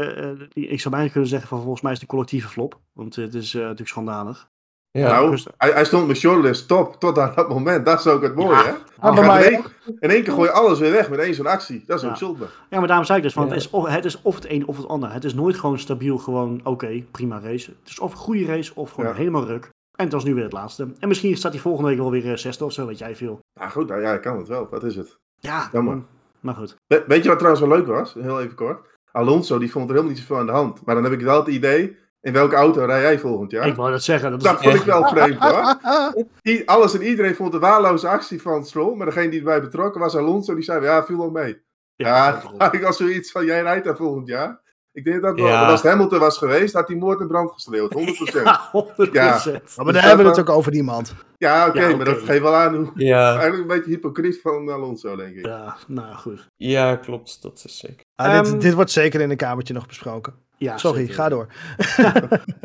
eh, 0.54 0.70
ik 0.70 0.80
zou 0.80 0.94
bijna 0.94 1.10
kunnen 1.10 1.28
zeggen 1.28 1.48
van 1.48 1.60
volgens 1.60 1.82
mij 1.82 1.92
is 1.92 2.00
het 2.00 2.08
een 2.08 2.14
collectieve 2.14 2.48
flop. 2.48 2.80
Want 2.92 3.16
het 3.16 3.34
is 3.34 3.54
eh, 3.54 3.60
natuurlijk 3.60 3.88
schandalig. 3.88 4.50
Ja, 4.98 5.08
nou, 5.08 5.30
dus- 5.30 5.46
hij, 5.56 5.70
hij 5.70 5.84
stond 5.84 6.06
met 6.06 6.16
shortlist 6.16 6.68
top 6.68 6.96
tot 7.00 7.18
aan 7.18 7.32
dat 7.34 7.48
moment. 7.48 7.86
Dat 7.86 7.98
is 7.98 8.06
ook 8.06 8.22
het 8.22 8.34
mooie, 8.34 8.48
Ja. 8.56 8.64
hè? 8.64 8.70
Ah, 8.70 8.76
Hij 9.00 9.12
bij 9.14 9.24
gaat 9.24 9.32
mij 9.34 9.44
in, 9.46 9.52
één, 9.52 9.64
in 10.00 10.10
één 10.10 10.22
keer 10.22 10.32
gooi 10.32 10.48
je 10.48 10.54
alles 10.54 10.78
weer 10.78 10.92
weg 10.92 11.10
met 11.10 11.18
één 11.18 11.34
zo'n 11.34 11.46
actie. 11.46 11.82
Dat 11.86 11.96
is 11.96 12.02
Ja. 12.02 12.08
ook 12.10 12.16
zonde. 12.16 12.46
Ja, 12.70 12.78
maar 12.78 12.86
daarom 12.88 13.06
zei 13.06 13.18
ik 13.18 13.24
dus, 13.24 13.34
want 13.34 13.48
Ja. 13.48 13.54
het, 13.54 13.62
is 13.64 13.70
of, 13.70 13.86
het 13.88 14.04
is 14.04 14.22
of 14.22 14.34
het 14.34 14.50
een 14.50 14.66
of 14.66 14.76
het 14.76 14.88
ander. 14.88 15.12
Het 15.12 15.24
is 15.24 15.34
nooit 15.34 15.56
gewoon 15.56 15.78
stabiel, 15.78 16.18
gewoon 16.18 16.60
oké, 16.64 17.02
prima 17.10 17.40
race. 17.40 17.70
Het 17.80 17.88
is 17.90 17.98
of 17.98 18.10
een 18.12 18.18
goede 18.18 18.44
race 18.44 18.72
of 18.74 18.90
gewoon 18.90 19.10
Ja. 19.10 19.16
helemaal 19.16 19.44
ruk. 19.46 19.64
En 19.96 20.04
het 20.04 20.12
was 20.12 20.24
nu 20.24 20.34
weer 20.34 20.44
het 20.44 20.52
laatste. 20.52 20.88
En 20.98 21.08
misschien 21.08 21.36
staat 21.36 21.52
hij 21.52 21.60
volgende 21.60 21.88
week 21.90 21.98
wel 21.98 22.10
weer 22.10 22.30
eh, 22.30 22.36
zesde 22.36 22.64
of 22.64 22.72
zo, 22.72 22.86
weet 22.86 22.98
jij 22.98 23.16
veel. 23.16 23.38
Nou 23.60 23.70
goed, 23.70 23.88
nou, 23.88 24.00
ja, 24.00 24.06
hij 24.08 24.20
kan 24.20 24.36
het 24.38 24.48
wel. 24.48 24.68
Dat 24.70 24.84
is 24.84 24.96
het. 24.96 25.16
Ja, 25.38 25.68
Jammer. 25.72 25.94
mm, 25.94 26.06
maar 26.40 26.54
goed. 26.54 26.76
We- 26.86 27.04
weet 27.06 27.22
je 27.22 27.28
wat 27.28 27.38
trouwens 27.38 27.66
wel 27.66 27.76
leuk 27.76 27.86
was? 27.86 28.14
Heel 28.14 28.40
even 28.42 28.54
kort. 28.54 28.86
Alonso, 29.12 29.58
die 29.58 29.70
vond 29.70 29.84
er 29.84 29.90
helemaal 29.90 30.12
niet 30.14 30.20
zoveel 30.20 30.38
aan 30.38 30.46
de 30.46 30.52
hand. 30.52 30.84
Maar 30.84 30.94
dan 30.94 31.04
heb 31.04 31.12
ik 31.12 31.20
wel 31.20 31.38
het 31.38 31.48
idee, 31.48 31.96
in 32.22 32.32
welke 32.32 32.54
auto 32.54 32.84
rij 32.84 33.00
jij 33.02 33.18
volgend 33.18 33.50
jaar? 33.50 33.66
Ik 33.66 33.74
wou 33.74 33.90
dat 33.90 34.02
zeggen. 34.02 34.38
Dat 34.38 34.62
vond 34.62 34.74
ik 34.74 34.82
wel 34.82 35.08
vreemd 35.08 35.38
hoor. 35.38 35.76
I- 36.52 36.62
alles 36.64 36.94
en 36.94 37.02
iedereen 37.02 37.34
vond 37.34 37.52
het 37.52 37.62
een 37.62 37.68
waarloze 37.68 38.08
actie 38.08 38.42
van 38.42 38.64
Stroll. 38.66 38.96
Maar 38.96 39.06
degene 39.06 39.28
die 39.30 39.38
erbij 39.38 39.60
betrokken 39.60 40.00
was, 40.00 40.16
Alonso, 40.16 40.54
die 40.54 40.64
zei, 40.64 40.84
ja, 40.84 41.04
viel 41.04 41.18
wel 41.18 41.30
mee. 41.30 41.62
Ja, 41.96 42.42
ja, 42.58 42.72
ik 42.72 42.84
als 42.84 42.96
zoiets 42.96 43.30
van, 43.30 43.44
jij 43.44 43.62
rijdt 43.62 43.84
daar 43.84 43.96
volgend 43.96 44.26
jaar. 44.28 44.60
Ik 44.92 45.04
denk 45.04 45.22
dat 45.22 45.34
wel, 45.34 45.46
Ja. 45.46 45.66
als 45.70 45.82
het 45.82 45.90
Hamilton 45.90 46.18
was 46.18 46.38
geweest, 46.38 46.74
had 46.74 46.88
hij 46.88 46.96
moord 46.96 47.20
en 47.20 47.26
brand 47.28 47.50
geschreeuwd. 47.52 47.94
100%. 47.94 47.96
Ja, 48.44 48.70
100%. 48.72 49.12
Ja. 49.12 49.40
maar 49.44 49.60
Dus 49.62 49.74
dan 49.74 49.86
dat 49.86 50.00
hebben 50.00 50.24
we 50.24 50.30
het 50.30 50.40
ook 50.40 50.48
over 50.56 50.72
iemand. 50.74 51.14
Ja, 51.36 51.66
oké, 51.68 51.80
Ja, 51.86 51.96
maar 51.96 52.04
dat 52.04 52.18
geeft 52.18 52.40
wel 52.42 52.54
aan 52.54 52.74
hoe... 52.74 52.90
ja, 52.94 53.28
Eigenlijk 53.30 53.60
een 53.62 53.76
beetje 53.76 53.90
hypocriet 53.90 54.40
van 54.40 54.68
Alonso, 54.70 55.16
denk 55.16 55.36
ik. 55.36 55.46
Ja, 55.46 55.76
nou 55.86 56.14
goed. 56.14 56.48
ja, 56.56 56.96
klopt. 56.96 57.42
Dat 57.42 57.62
is 57.66 57.78
zeker. 57.78 58.00
Ah, 58.14 58.34
Ehm, 58.34 58.44
dit, 58.44 58.60
dit 58.60 58.74
wordt 58.74 58.90
zeker 58.90 59.20
in 59.20 59.30
een 59.30 59.36
kamertje 59.36 59.74
nog 59.74 59.86
besproken. 59.86 60.34
Ja, 60.62 60.78
Sorry, 60.78 60.98
zeker. 61.00 61.14
ga 61.14 61.28
door. 61.28 61.46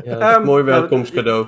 Ja, 0.04 0.36
Ehm, 0.36 0.46
mooi 0.46 0.64
nou, 0.64 0.80
welkomstcadeau. 0.80 1.48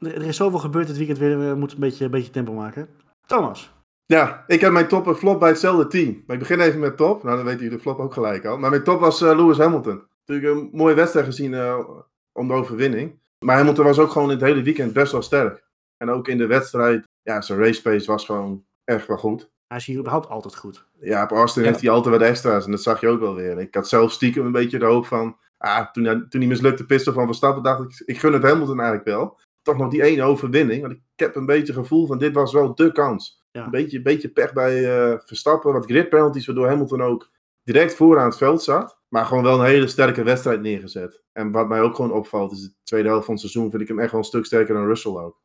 Er 0.00 0.14
er 0.14 0.22
is 0.26 0.36
zoveel 0.36 0.58
gebeurd 0.58 0.86
dit 0.86 0.96
weekend 0.96 1.18
weer. 1.18 1.38
We 1.38 1.54
moeten 1.54 1.76
een 1.76 1.82
beetje, 1.82 2.04
een 2.04 2.10
beetje 2.10 2.30
tempo 2.30 2.52
maken. 2.52 2.88
Thomas. 3.26 3.72
Ja, 4.06 4.44
ik 4.46 4.60
heb 4.60 4.72
mijn 4.72 4.88
top 4.88 5.06
en 5.06 5.16
flop 5.16 5.40
bij 5.40 5.48
hetzelfde 5.48 5.86
team. 5.86 6.22
Maar 6.26 6.36
ik 6.36 6.42
begin 6.42 6.60
even 6.60 6.80
met 6.80 6.96
top. 6.96 7.22
Nou, 7.22 7.36
dan 7.36 7.44
weten 7.44 7.60
jullie 7.60 7.76
de 7.76 7.82
flop 7.82 7.98
ook 7.98 8.12
gelijk 8.12 8.44
al. 8.44 8.58
Maar 8.58 8.70
mijn 8.70 8.82
top 8.82 9.00
was 9.00 9.20
eh, 9.22 9.36
Lewis 9.36 9.58
Hamilton. 9.58 10.02
Natuurlijk 10.26 10.58
een 10.60 10.68
mooie 10.72 10.94
wedstrijd 10.94 11.26
gezien 11.26 11.54
eh, 11.54 11.78
om 12.32 12.48
de 12.48 12.54
overwinning. 12.54 13.18
Maar 13.44 13.56
Hamilton 13.56 13.84
was 13.84 13.98
ook 13.98 14.10
gewoon 14.10 14.28
het 14.30 14.40
hele 14.40 14.62
weekend 14.62 14.92
best 14.92 15.12
wel 15.12 15.22
sterk. 15.22 15.64
En 15.96 16.10
ook 16.10 16.28
in 16.28 16.38
de 16.38 16.46
wedstrijd, 16.46 17.04
ja, 17.22 17.40
zijn 17.40 17.58
race 17.58 17.82
pace 17.82 18.06
was 18.06 18.24
gewoon 18.24 18.64
echt 18.84 19.06
wel 19.06 19.16
goed. 19.16 19.50
Hij 19.66 19.76
is 19.76 19.86
hier 19.86 19.98
überhaupt 19.98 20.28
altijd 20.28 20.56
goed. 20.56 20.86
Ja, 21.00 21.22
op 21.22 21.30
Austin 21.30 21.62
Ja. 21.62 21.68
heeft 21.68 21.80
hij 21.80 21.90
altijd 21.90 22.14
wat 22.18 22.28
extra's. 22.28 22.64
En 22.64 22.70
dat 22.70 22.82
zag 22.82 23.00
je 23.00 23.08
ook 23.08 23.20
wel 23.20 23.34
weer. 23.34 23.58
Ik 23.60 23.74
had 23.74 23.88
zelf 23.88 24.12
stiekem 24.12 24.46
een 24.46 24.52
beetje 24.52 24.78
de 24.78 24.84
hoop 24.84 25.06
van... 25.06 25.36
Ah, 25.58 25.90
toen, 25.92 26.04
hij- 26.04 26.26
toen 26.28 26.40
die 26.40 26.48
mislukte 26.48 26.86
piste 26.86 27.12
van 27.12 27.26
Verstappen, 27.26 27.62
dacht 27.62 27.80
ik... 27.82 28.02
Ik 28.06 28.18
gun 28.18 28.32
het 28.32 28.42
Hamilton 28.42 28.78
eigenlijk 28.80 29.08
wel. 29.08 29.38
Toch 29.62 29.76
nog 29.76 29.90
die 29.90 30.02
ene 30.02 30.22
overwinning. 30.22 30.80
Want 30.80 30.92
ik 30.92 31.00
heb 31.16 31.36
een 31.36 31.46
beetje 31.46 31.72
het 31.72 31.82
gevoel 31.82 32.06
van... 32.06 32.18
Dit 32.18 32.34
was 32.34 32.52
wel 32.52 32.74
de 32.74 32.92
kans. 32.92 33.42
Ja. 33.50 33.64
Een 33.64 33.70
beetje, 33.70 34.02
beetje 34.02 34.28
pech 34.28 34.52
bij 34.52 34.96
eh, 35.10 35.18
Verstappen. 35.24 35.72
Wat 35.72 35.84
grid 35.84 36.08
penalties, 36.08 36.46
waardoor 36.46 36.68
Hamilton 36.68 37.02
ook 37.02 37.30
direct 37.62 37.94
vooraan 37.94 38.26
het 38.28 38.36
veld 38.36 38.62
zat. 38.62 38.98
Maar 39.08 39.26
gewoon 39.26 39.42
wel 39.42 39.58
een 39.60 39.66
hele 39.66 39.86
sterke 39.86 40.22
wedstrijd 40.22 40.60
neergezet. 40.60 41.22
En 41.32 41.50
wat 41.50 41.68
mij 41.68 41.80
ook 41.80 41.94
gewoon 41.94 42.12
opvalt, 42.12 42.52
is 42.52 42.62
de 42.62 42.72
tweede 42.82 43.08
helft 43.08 43.24
van 43.24 43.34
het 43.34 43.42
seizoen... 43.42 43.70
vind 43.70 43.82
ik 43.82 43.88
hem 43.88 43.98
echt 43.98 44.10
wel 44.10 44.20
een 44.20 44.26
stuk 44.26 44.44
sterker 44.44 44.74
dan 44.74 44.86
Russell 44.86 45.12
ook. 45.12 45.40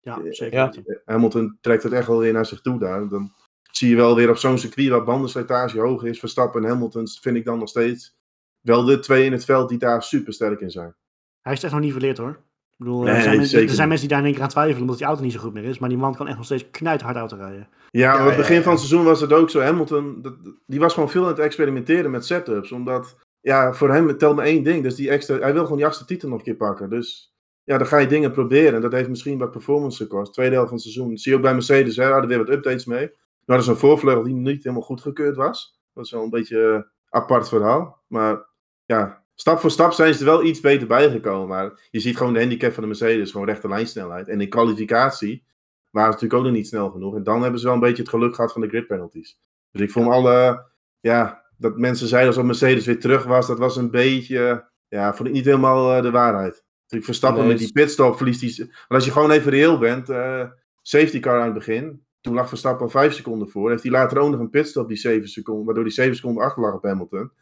Ja, 0.00 0.20
Ja. 0.24 0.32
zeker. 0.32 0.58
Ja. 0.58 0.64
weten. 0.70 1.02
Hamilton 1.04 1.58
trekt 1.60 1.82
het 1.82 1.92
echt 1.92 2.06
wel 2.06 2.18
weer 2.18 2.32
naar 2.32 2.46
zich 2.46 2.60
toe 2.60 2.78
daar. 2.78 3.08
Dan 3.08 3.32
zie 3.70 3.88
je 3.88 3.96
wel 3.96 4.16
weer 4.16 4.30
op 4.30 4.36
zo'n 4.36 4.58
circuit 4.58 4.88
waar 4.88 5.04
bandenslijtage 5.04 5.80
hoog 5.80 6.04
is. 6.04 6.18
Verstappen 6.18 6.62
en 6.64 6.68
Hamilton 6.70 7.08
vind 7.20 7.36
ik 7.36 7.44
dan 7.44 7.58
nog 7.58 7.68
steeds 7.68 8.16
wel 8.64 8.84
de 8.84 8.98
twee 8.98 9.24
in 9.24 9.32
het 9.32 9.44
veld 9.44 9.68
die 9.68 9.78
daar 9.78 10.02
super 10.02 10.32
sterk 10.32 10.60
in 10.60 10.70
zijn. 10.70 10.94
Hij 11.40 11.52
is 11.52 11.58
het 11.58 11.64
echt 11.64 11.72
nog 11.72 11.82
niet 11.82 11.92
verleerd 11.92 12.18
hoor. 12.18 12.30
Ik 12.30 12.84
bedoel, 12.84 13.02
Nee, 13.02 13.14
er, 13.14 13.22
zijn, 13.22 13.36
mensen- 13.36 13.62
er 13.62 13.68
zijn 13.68 13.90
die 13.90 14.08
daar 14.08 14.18
in 14.18 14.24
één 14.24 14.34
keer 14.34 14.42
aan 14.42 14.48
twijfelen 14.48 14.80
omdat 14.80 14.96
die 14.98 15.06
auto 15.06 15.22
niet 15.22 15.32
zo 15.32 15.40
goed 15.40 15.52
meer 15.52 15.64
is. 15.64 15.78
Maar 15.78 15.88
die 15.88 15.98
man 15.98 16.14
kan 16.14 16.26
echt 16.28 16.36
nog 16.36 16.44
steeds 16.44 16.70
knijthard 16.70 17.16
auto 17.16 17.36
rijden. 17.36 17.68
Ja, 17.90 18.12
aan 18.12 18.18
Ja, 18.22 18.26
het 18.28 18.36
begin 18.36 18.56
ja. 18.56 18.62
van 18.62 18.72
het 18.72 18.80
seizoen 18.80 19.04
was 19.04 19.20
het 19.20 19.32
ook 19.32 19.50
zo. 19.50 19.60
Hamilton, 19.60 20.22
dat, 20.22 20.34
die 20.66 20.80
was 20.80 20.94
gewoon 20.94 21.10
veel 21.10 21.22
aan 21.22 21.28
het 21.28 21.38
experimenteren 21.38 22.10
met 22.10 22.26
setups. 22.26 22.72
Omdat, 22.72 23.16
ja, 23.40 23.72
voor 23.72 23.90
hem 23.92 24.18
telt 24.18 24.36
maar 24.36 24.44
één 24.44 24.62
ding. 24.62 24.82
Dus 24.82 24.94
die 24.94 25.10
extra, 25.10 25.38
hij 25.38 25.52
wil 25.52 25.62
gewoon 25.62 25.76
die 25.76 25.86
achtste 25.86 26.04
titel 26.04 26.28
nog 26.28 26.38
een 26.38 26.44
keer 26.44 26.54
pakken. 26.56 26.90
Dus 26.90 27.34
ja, 27.62 27.78
dan 27.78 27.86
ga 27.86 27.98
je 27.98 28.06
dingen 28.06 28.32
proberen. 28.32 28.74
En 28.74 28.80
dat 28.80 28.92
heeft 28.92 29.08
misschien 29.08 29.38
wat 29.38 29.50
performance 29.50 30.02
gekost. 30.02 30.32
Tweede 30.32 30.52
helft 30.54 30.68
van 30.68 30.76
het 30.78 30.86
seizoen. 30.86 31.10
Dat 31.10 31.20
zie 31.20 31.30
je 31.30 31.36
ook 31.36 31.44
bij 31.44 31.52
Mercedes. 31.54 31.96
Hè, 31.96 32.04
hadden 32.04 32.28
weer 32.28 32.38
wat 32.38 32.50
updates 32.50 32.84
mee. 32.84 33.06
Nou, 33.06 33.12
dat 33.44 33.60
is 33.60 33.66
een 33.66 33.76
voorvleugel 33.76 34.22
die 34.22 34.34
niet 34.34 34.62
helemaal 34.62 34.86
goedgekeurd 34.86 35.36
was. 35.36 35.80
Dat 35.94 36.04
is 36.04 36.10
wel 36.10 36.22
een 36.22 36.30
beetje 36.30 36.58
een 36.62 36.86
apart 37.08 37.48
verhaal. 37.48 38.02
Maar 38.06 38.46
ja, 38.84 39.24
stap 39.34 39.58
voor 39.58 39.70
stap 39.70 39.92
zijn 39.92 40.14
ze 40.14 40.20
er 40.20 40.26
wel 40.26 40.44
iets 40.44 40.60
beter 40.60 40.86
bijgekomen. 40.86 41.48
Maar 41.48 41.88
je 41.90 42.00
ziet 42.00 42.16
gewoon 42.16 42.32
de 42.32 42.38
handicap 42.38 42.72
van 42.72 42.82
de 42.82 42.88
Mercedes. 42.88 43.30
Gewoon 43.30 43.46
rechte 43.46 43.68
lijnsnelheid. 43.68 44.28
En 44.28 44.40
in 44.40 44.48
kwalificatie 44.48 45.44
waren 45.90 46.12
ze 46.12 46.14
natuurlijk 46.14 46.34
ook 46.34 46.46
nog 46.46 46.52
niet 46.52 46.68
snel 46.68 46.90
genoeg. 46.90 47.14
En 47.14 47.22
dan 47.22 47.42
hebben 47.42 47.60
ze 47.60 47.66
wel 47.66 47.74
een 47.74 47.80
beetje 47.80 48.02
het 48.02 48.10
geluk 48.10 48.34
gehad 48.34 48.52
van 48.52 48.60
de 48.60 48.68
grid 48.68 48.86
penalties. 48.86 49.38
Dus 49.70 49.80
ik 49.80 49.90
vond 49.90 50.08
alle, 50.08 50.66
ja, 51.00 51.44
dat 51.56 51.76
mensen 51.76 52.08
zeiden 52.08 52.30
alsof 52.30 52.44
Mercedes 52.44 52.86
weer 52.86 53.00
terug 53.00 53.24
was, 53.24 53.46
dat 53.46 53.58
was 53.58 53.76
een 53.76 53.90
beetje, 53.90 54.68
ja, 54.88 55.14
vond 55.14 55.28
ik 55.28 55.34
niet 55.34 55.44
helemaal 55.44 55.96
eh, 55.96 56.02
de 56.02 56.10
waarheid. 56.10 56.64
Natuurlijk 56.80 57.04
Verstappen 57.04 57.40
Nee, 57.40 57.50
met 57.50 57.58
die 57.58 57.72
pitstop 57.72 58.16
verliest 58.16 58.40
die, 58.40 58.56
want 58.56 58.70
als 58.88 59.04
je 59.04 59.10
gewoon 59.10 59.30
even 59.30 59.50
reëel 59.50 59.78
bent, 59.78 60.08
eh, 60.08 60.44
safety 60.82 61.20
car 61.20 61.38
aan 61.38 61.44
het 61.44 61.54
begin, 61.54 62.04
toen 62.20 62.34
lag 62.34 62.48
Verstappen 62.48 62.84
al 62.84 62.90
5 62.90 63.14
seconden 63.14 63.48
voor, 63.48 63.70
heeft 63.70 63.82
hij 63.82 63.92
later 63.92 64.18
ook 64.18 64.30
nog 64.30 64.40
een 64.40 64.50
pitstop 64.50 64.88
die 64.88 64.96
7 64.96 65.28
seconden, 65.28 65.64
waardoor 65.64 65.84
die 65.84 65.92
7 65.92 66.14
seconden 66.14 66.44
achter 66.44 66.62
lag 66.62 66.74
op 66.74 66.82
Hamilton. 66.82 67.32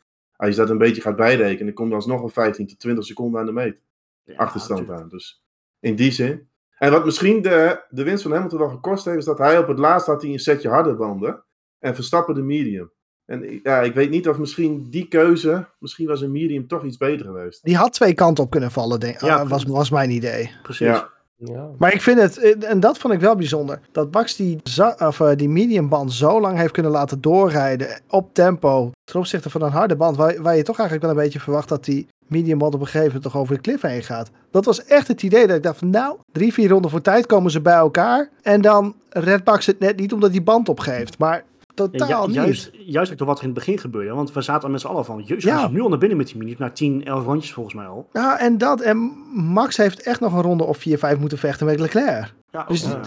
Als 0.43 0.51
je 0.51 0.57
dat 0.57 0.71
een 0.71 0.79
beetje 0.79 1.03
gaat 1.03 1.17
bijrekenen, 1.17 1.65
dan 1.65 1.75
komt 1.75 1.91
er 1.91 1.97
alsnog 1.97 2.23
een 2.23 2.31
15 2.31 2.67
tot 2.67 2.79
20 2.79 3.05
seconden 3.05 3.41
aan 3.41 3.47
de 3.47 3.53
meet 3.53 3.83
Ja, 4.25 4.35
achterstand 4.37 4.81
natuurlijk. 4.81 5.03
aan. 5.03 5.09
Dus 5.09 5.45
in 5.81 5.97
die 5.97 6.11
zin. 6.11 6.49
En 6.79 6.91
wat 6.91 7.05
misschien 7.05 7.43
de, 7.43 7.85
de 7.89 8.03
winst 8.03 8.23
van 8.23 8.33
Hamilton 8.33 8.59
wel 8.59 8.69
gekost 8.69 9.05
heeft, 9.05 9.19
is 9.19 9.25
dat 9.25 9.39
hij 9.39 9.59
op 9.59 9.69
het 9.69 9.79
laatst 9.79 10.07
had 10.07 10.23
hij 10.23 10.31
een 10.31 10.39
setje 10.39 10.69
harde 10.69 10.95
banden. 10.95 11.45
En 11.79 11.95
Verstappen 11.95 12.35
de 12.35 12.43
medium. 12.43 12.93
En 13.25 13.61
ja, 13.63 13.81
ik 13.81 13.95
weet 13.95 14.11
niet 14.11 14.29
of 14.29 14.39
misschien 14.39 14.91
die 14.91 15.09
keuze, 15.09 15.69
misschien 15.79 16.07
was 16.07 16.21
een 16.21 16.33
medium 16.33 16.67
toch 16.67 16.85
iets 16.85 16.97
beter 16.97 17.27
geweest. 17.27 17.65
Die 17.65 17.77
had 17.77 17.93
twee 17.93 18.15
kanten 18.15 18.45
op 18.45 18.51
kunnen 18.51 18.71
vallen, 18.71 19.01
denk, 19.01 19.21
Ja, 19.21 19.37
ah, 19.37 19.49
was, 19.49 19.65
was 19.65 19.91
mijn 19.91 20.11
idee. 20.11 20.51
Precies. 20.63 20.87
Ja. 20.87 21.12
Ja. 21.45 21.69
Maar 21.79 21.93
ik 21.93 22.01
vind 22.03 22.19
het, 22.19 22.39
eh, 22.39 22.71
en 22.71 22.81
dat 22.81 22.99
vond 22.99 23.15
ik 23.15 23.21
wel 23.21 23.37
bijzonder, 23.37 23.81
dat 23.93 24.13
Max 24.13 24.37
die, 24.37 24.61
of, 24.99 25.21
eh, 25.21 25.31
die 25.37 25.49
mediumband 25.49 26.13
zo 26.13 26.41
lang 26.41 26.59
heeft 26.59 26.73
kunnen 26.73 26.93
laten 26.93 27.21
doorrijden 27.21 28.01
op 28.09 28.35
tempo 28.35 28.91
ten 29.05 29.21
opzichte 29.21 29.51
van 29.51 29.63
een 29.63 29.71
harde 29.71 29.97
band, 29.97 30.17
waar, 30.17 30.43
waar 30.43 30.57
je 30.57 30.63
toch 30.63 30.79
eigenlijk 30.79 31.09
wel 31.09 31.17
een 31.17 31.25
beetje 31.25 31.41
verwacht 31.41 31.69
dat 31.69 31.85
die 31.85 32.07
mediumband 32.27 32.75
op 32.75 32.81
een 32.81 32.87
gegeven 32.87 33.07
moment 33.07 33.23
toch 33.25 33.37
over 33.37 33.55
de 33.55 33.61
cliff 33.61 33.83
heen 33.83 34.03
gaat. 34.03 34.31
Dat 34.51 34.65
was 34.65 34.85
echt 34.85 35.09
het 35.09 35.23
idee 35.23 35.47
dat 35.47 35.57
ik 35.57 35.63
dacht 35.63 35.79
van 35.79 35.91
nou, 35.91 36.17
drie, 36.33 36.53
vier 36.53 36.69
ronden 36.69 36.91
voor 36.91 37.01
tijd 37.01 37.27
komen 37.27 37.51
ze 37.51 37.61
bij 37.61 37.75
elkaar 37.75 38.29
en 38.43 38.61
dan 38.61 38.95
redt 39.09 39.45
Max 39.45 39.67
het 39.67 39.79
net 39.79 39.97
niet 39.97 40.13
omdat 40.13 40.33
die 40.33 40.43
band 40.43 40.69
opgeeft. 40.69 41.19
Maar 41.19 41.45
Totaal 41.75 42.09
Ja, 42.09 42.21
ju- 42.21 42.27
niet. 42.27 42.35
juist, 42.35 42.71
juist 42.73 43.13
ook 43.13 43.19
door 43.19 43.27
wat 43.27 43.37
er 43.39 43.43
in 43.45 43.49
het 43.51 43.59
begin 43.59 43.79
gebeurde. 43.79 44.15
Want 44.15 44.33
we 44.33 44.41
zaten 44.43 44.71
met 44.71 44.81
z'n 44.81 44.87
allen 44.87 45.05
van, 45.05 45.23
jezus, 45.27 45.45
Ja. 45.45 45.69
nu 45.69 45.81
al 45.81 45.89
naar 45.89 45.99
binnen 45.99 46.19
met 46.19 46.27
die 46.27 46.37
mini. 46.37 46.55
Na 46.59 46.71
10, 46.71 47.05
11 47.05 47.25
rondjes 47.25 47.53
volgens 47.53 47.75
mij 47.75 47.87
al. 47.87 48.09
Ja, 48.13 48.39
en 48.39 48.59
dat. 48.59 48.81
En 48.81 48.97
Max 49.35 49.77
heeft 49.77 50.03
echt 50.03 50.21
nog 50.21 50.33
een 50.33 50.43
ronde 50.43 50.65
of 50.65 50.77
4-5 50.79 51.19
moeten 51.19 51.39
vechten 51.39 51.67
met 51.67 51.81
Leclerc. 51.81 52.35
Ja, 52.51 52.65
Dus 52.69 52.83
ja. 52.83 53.01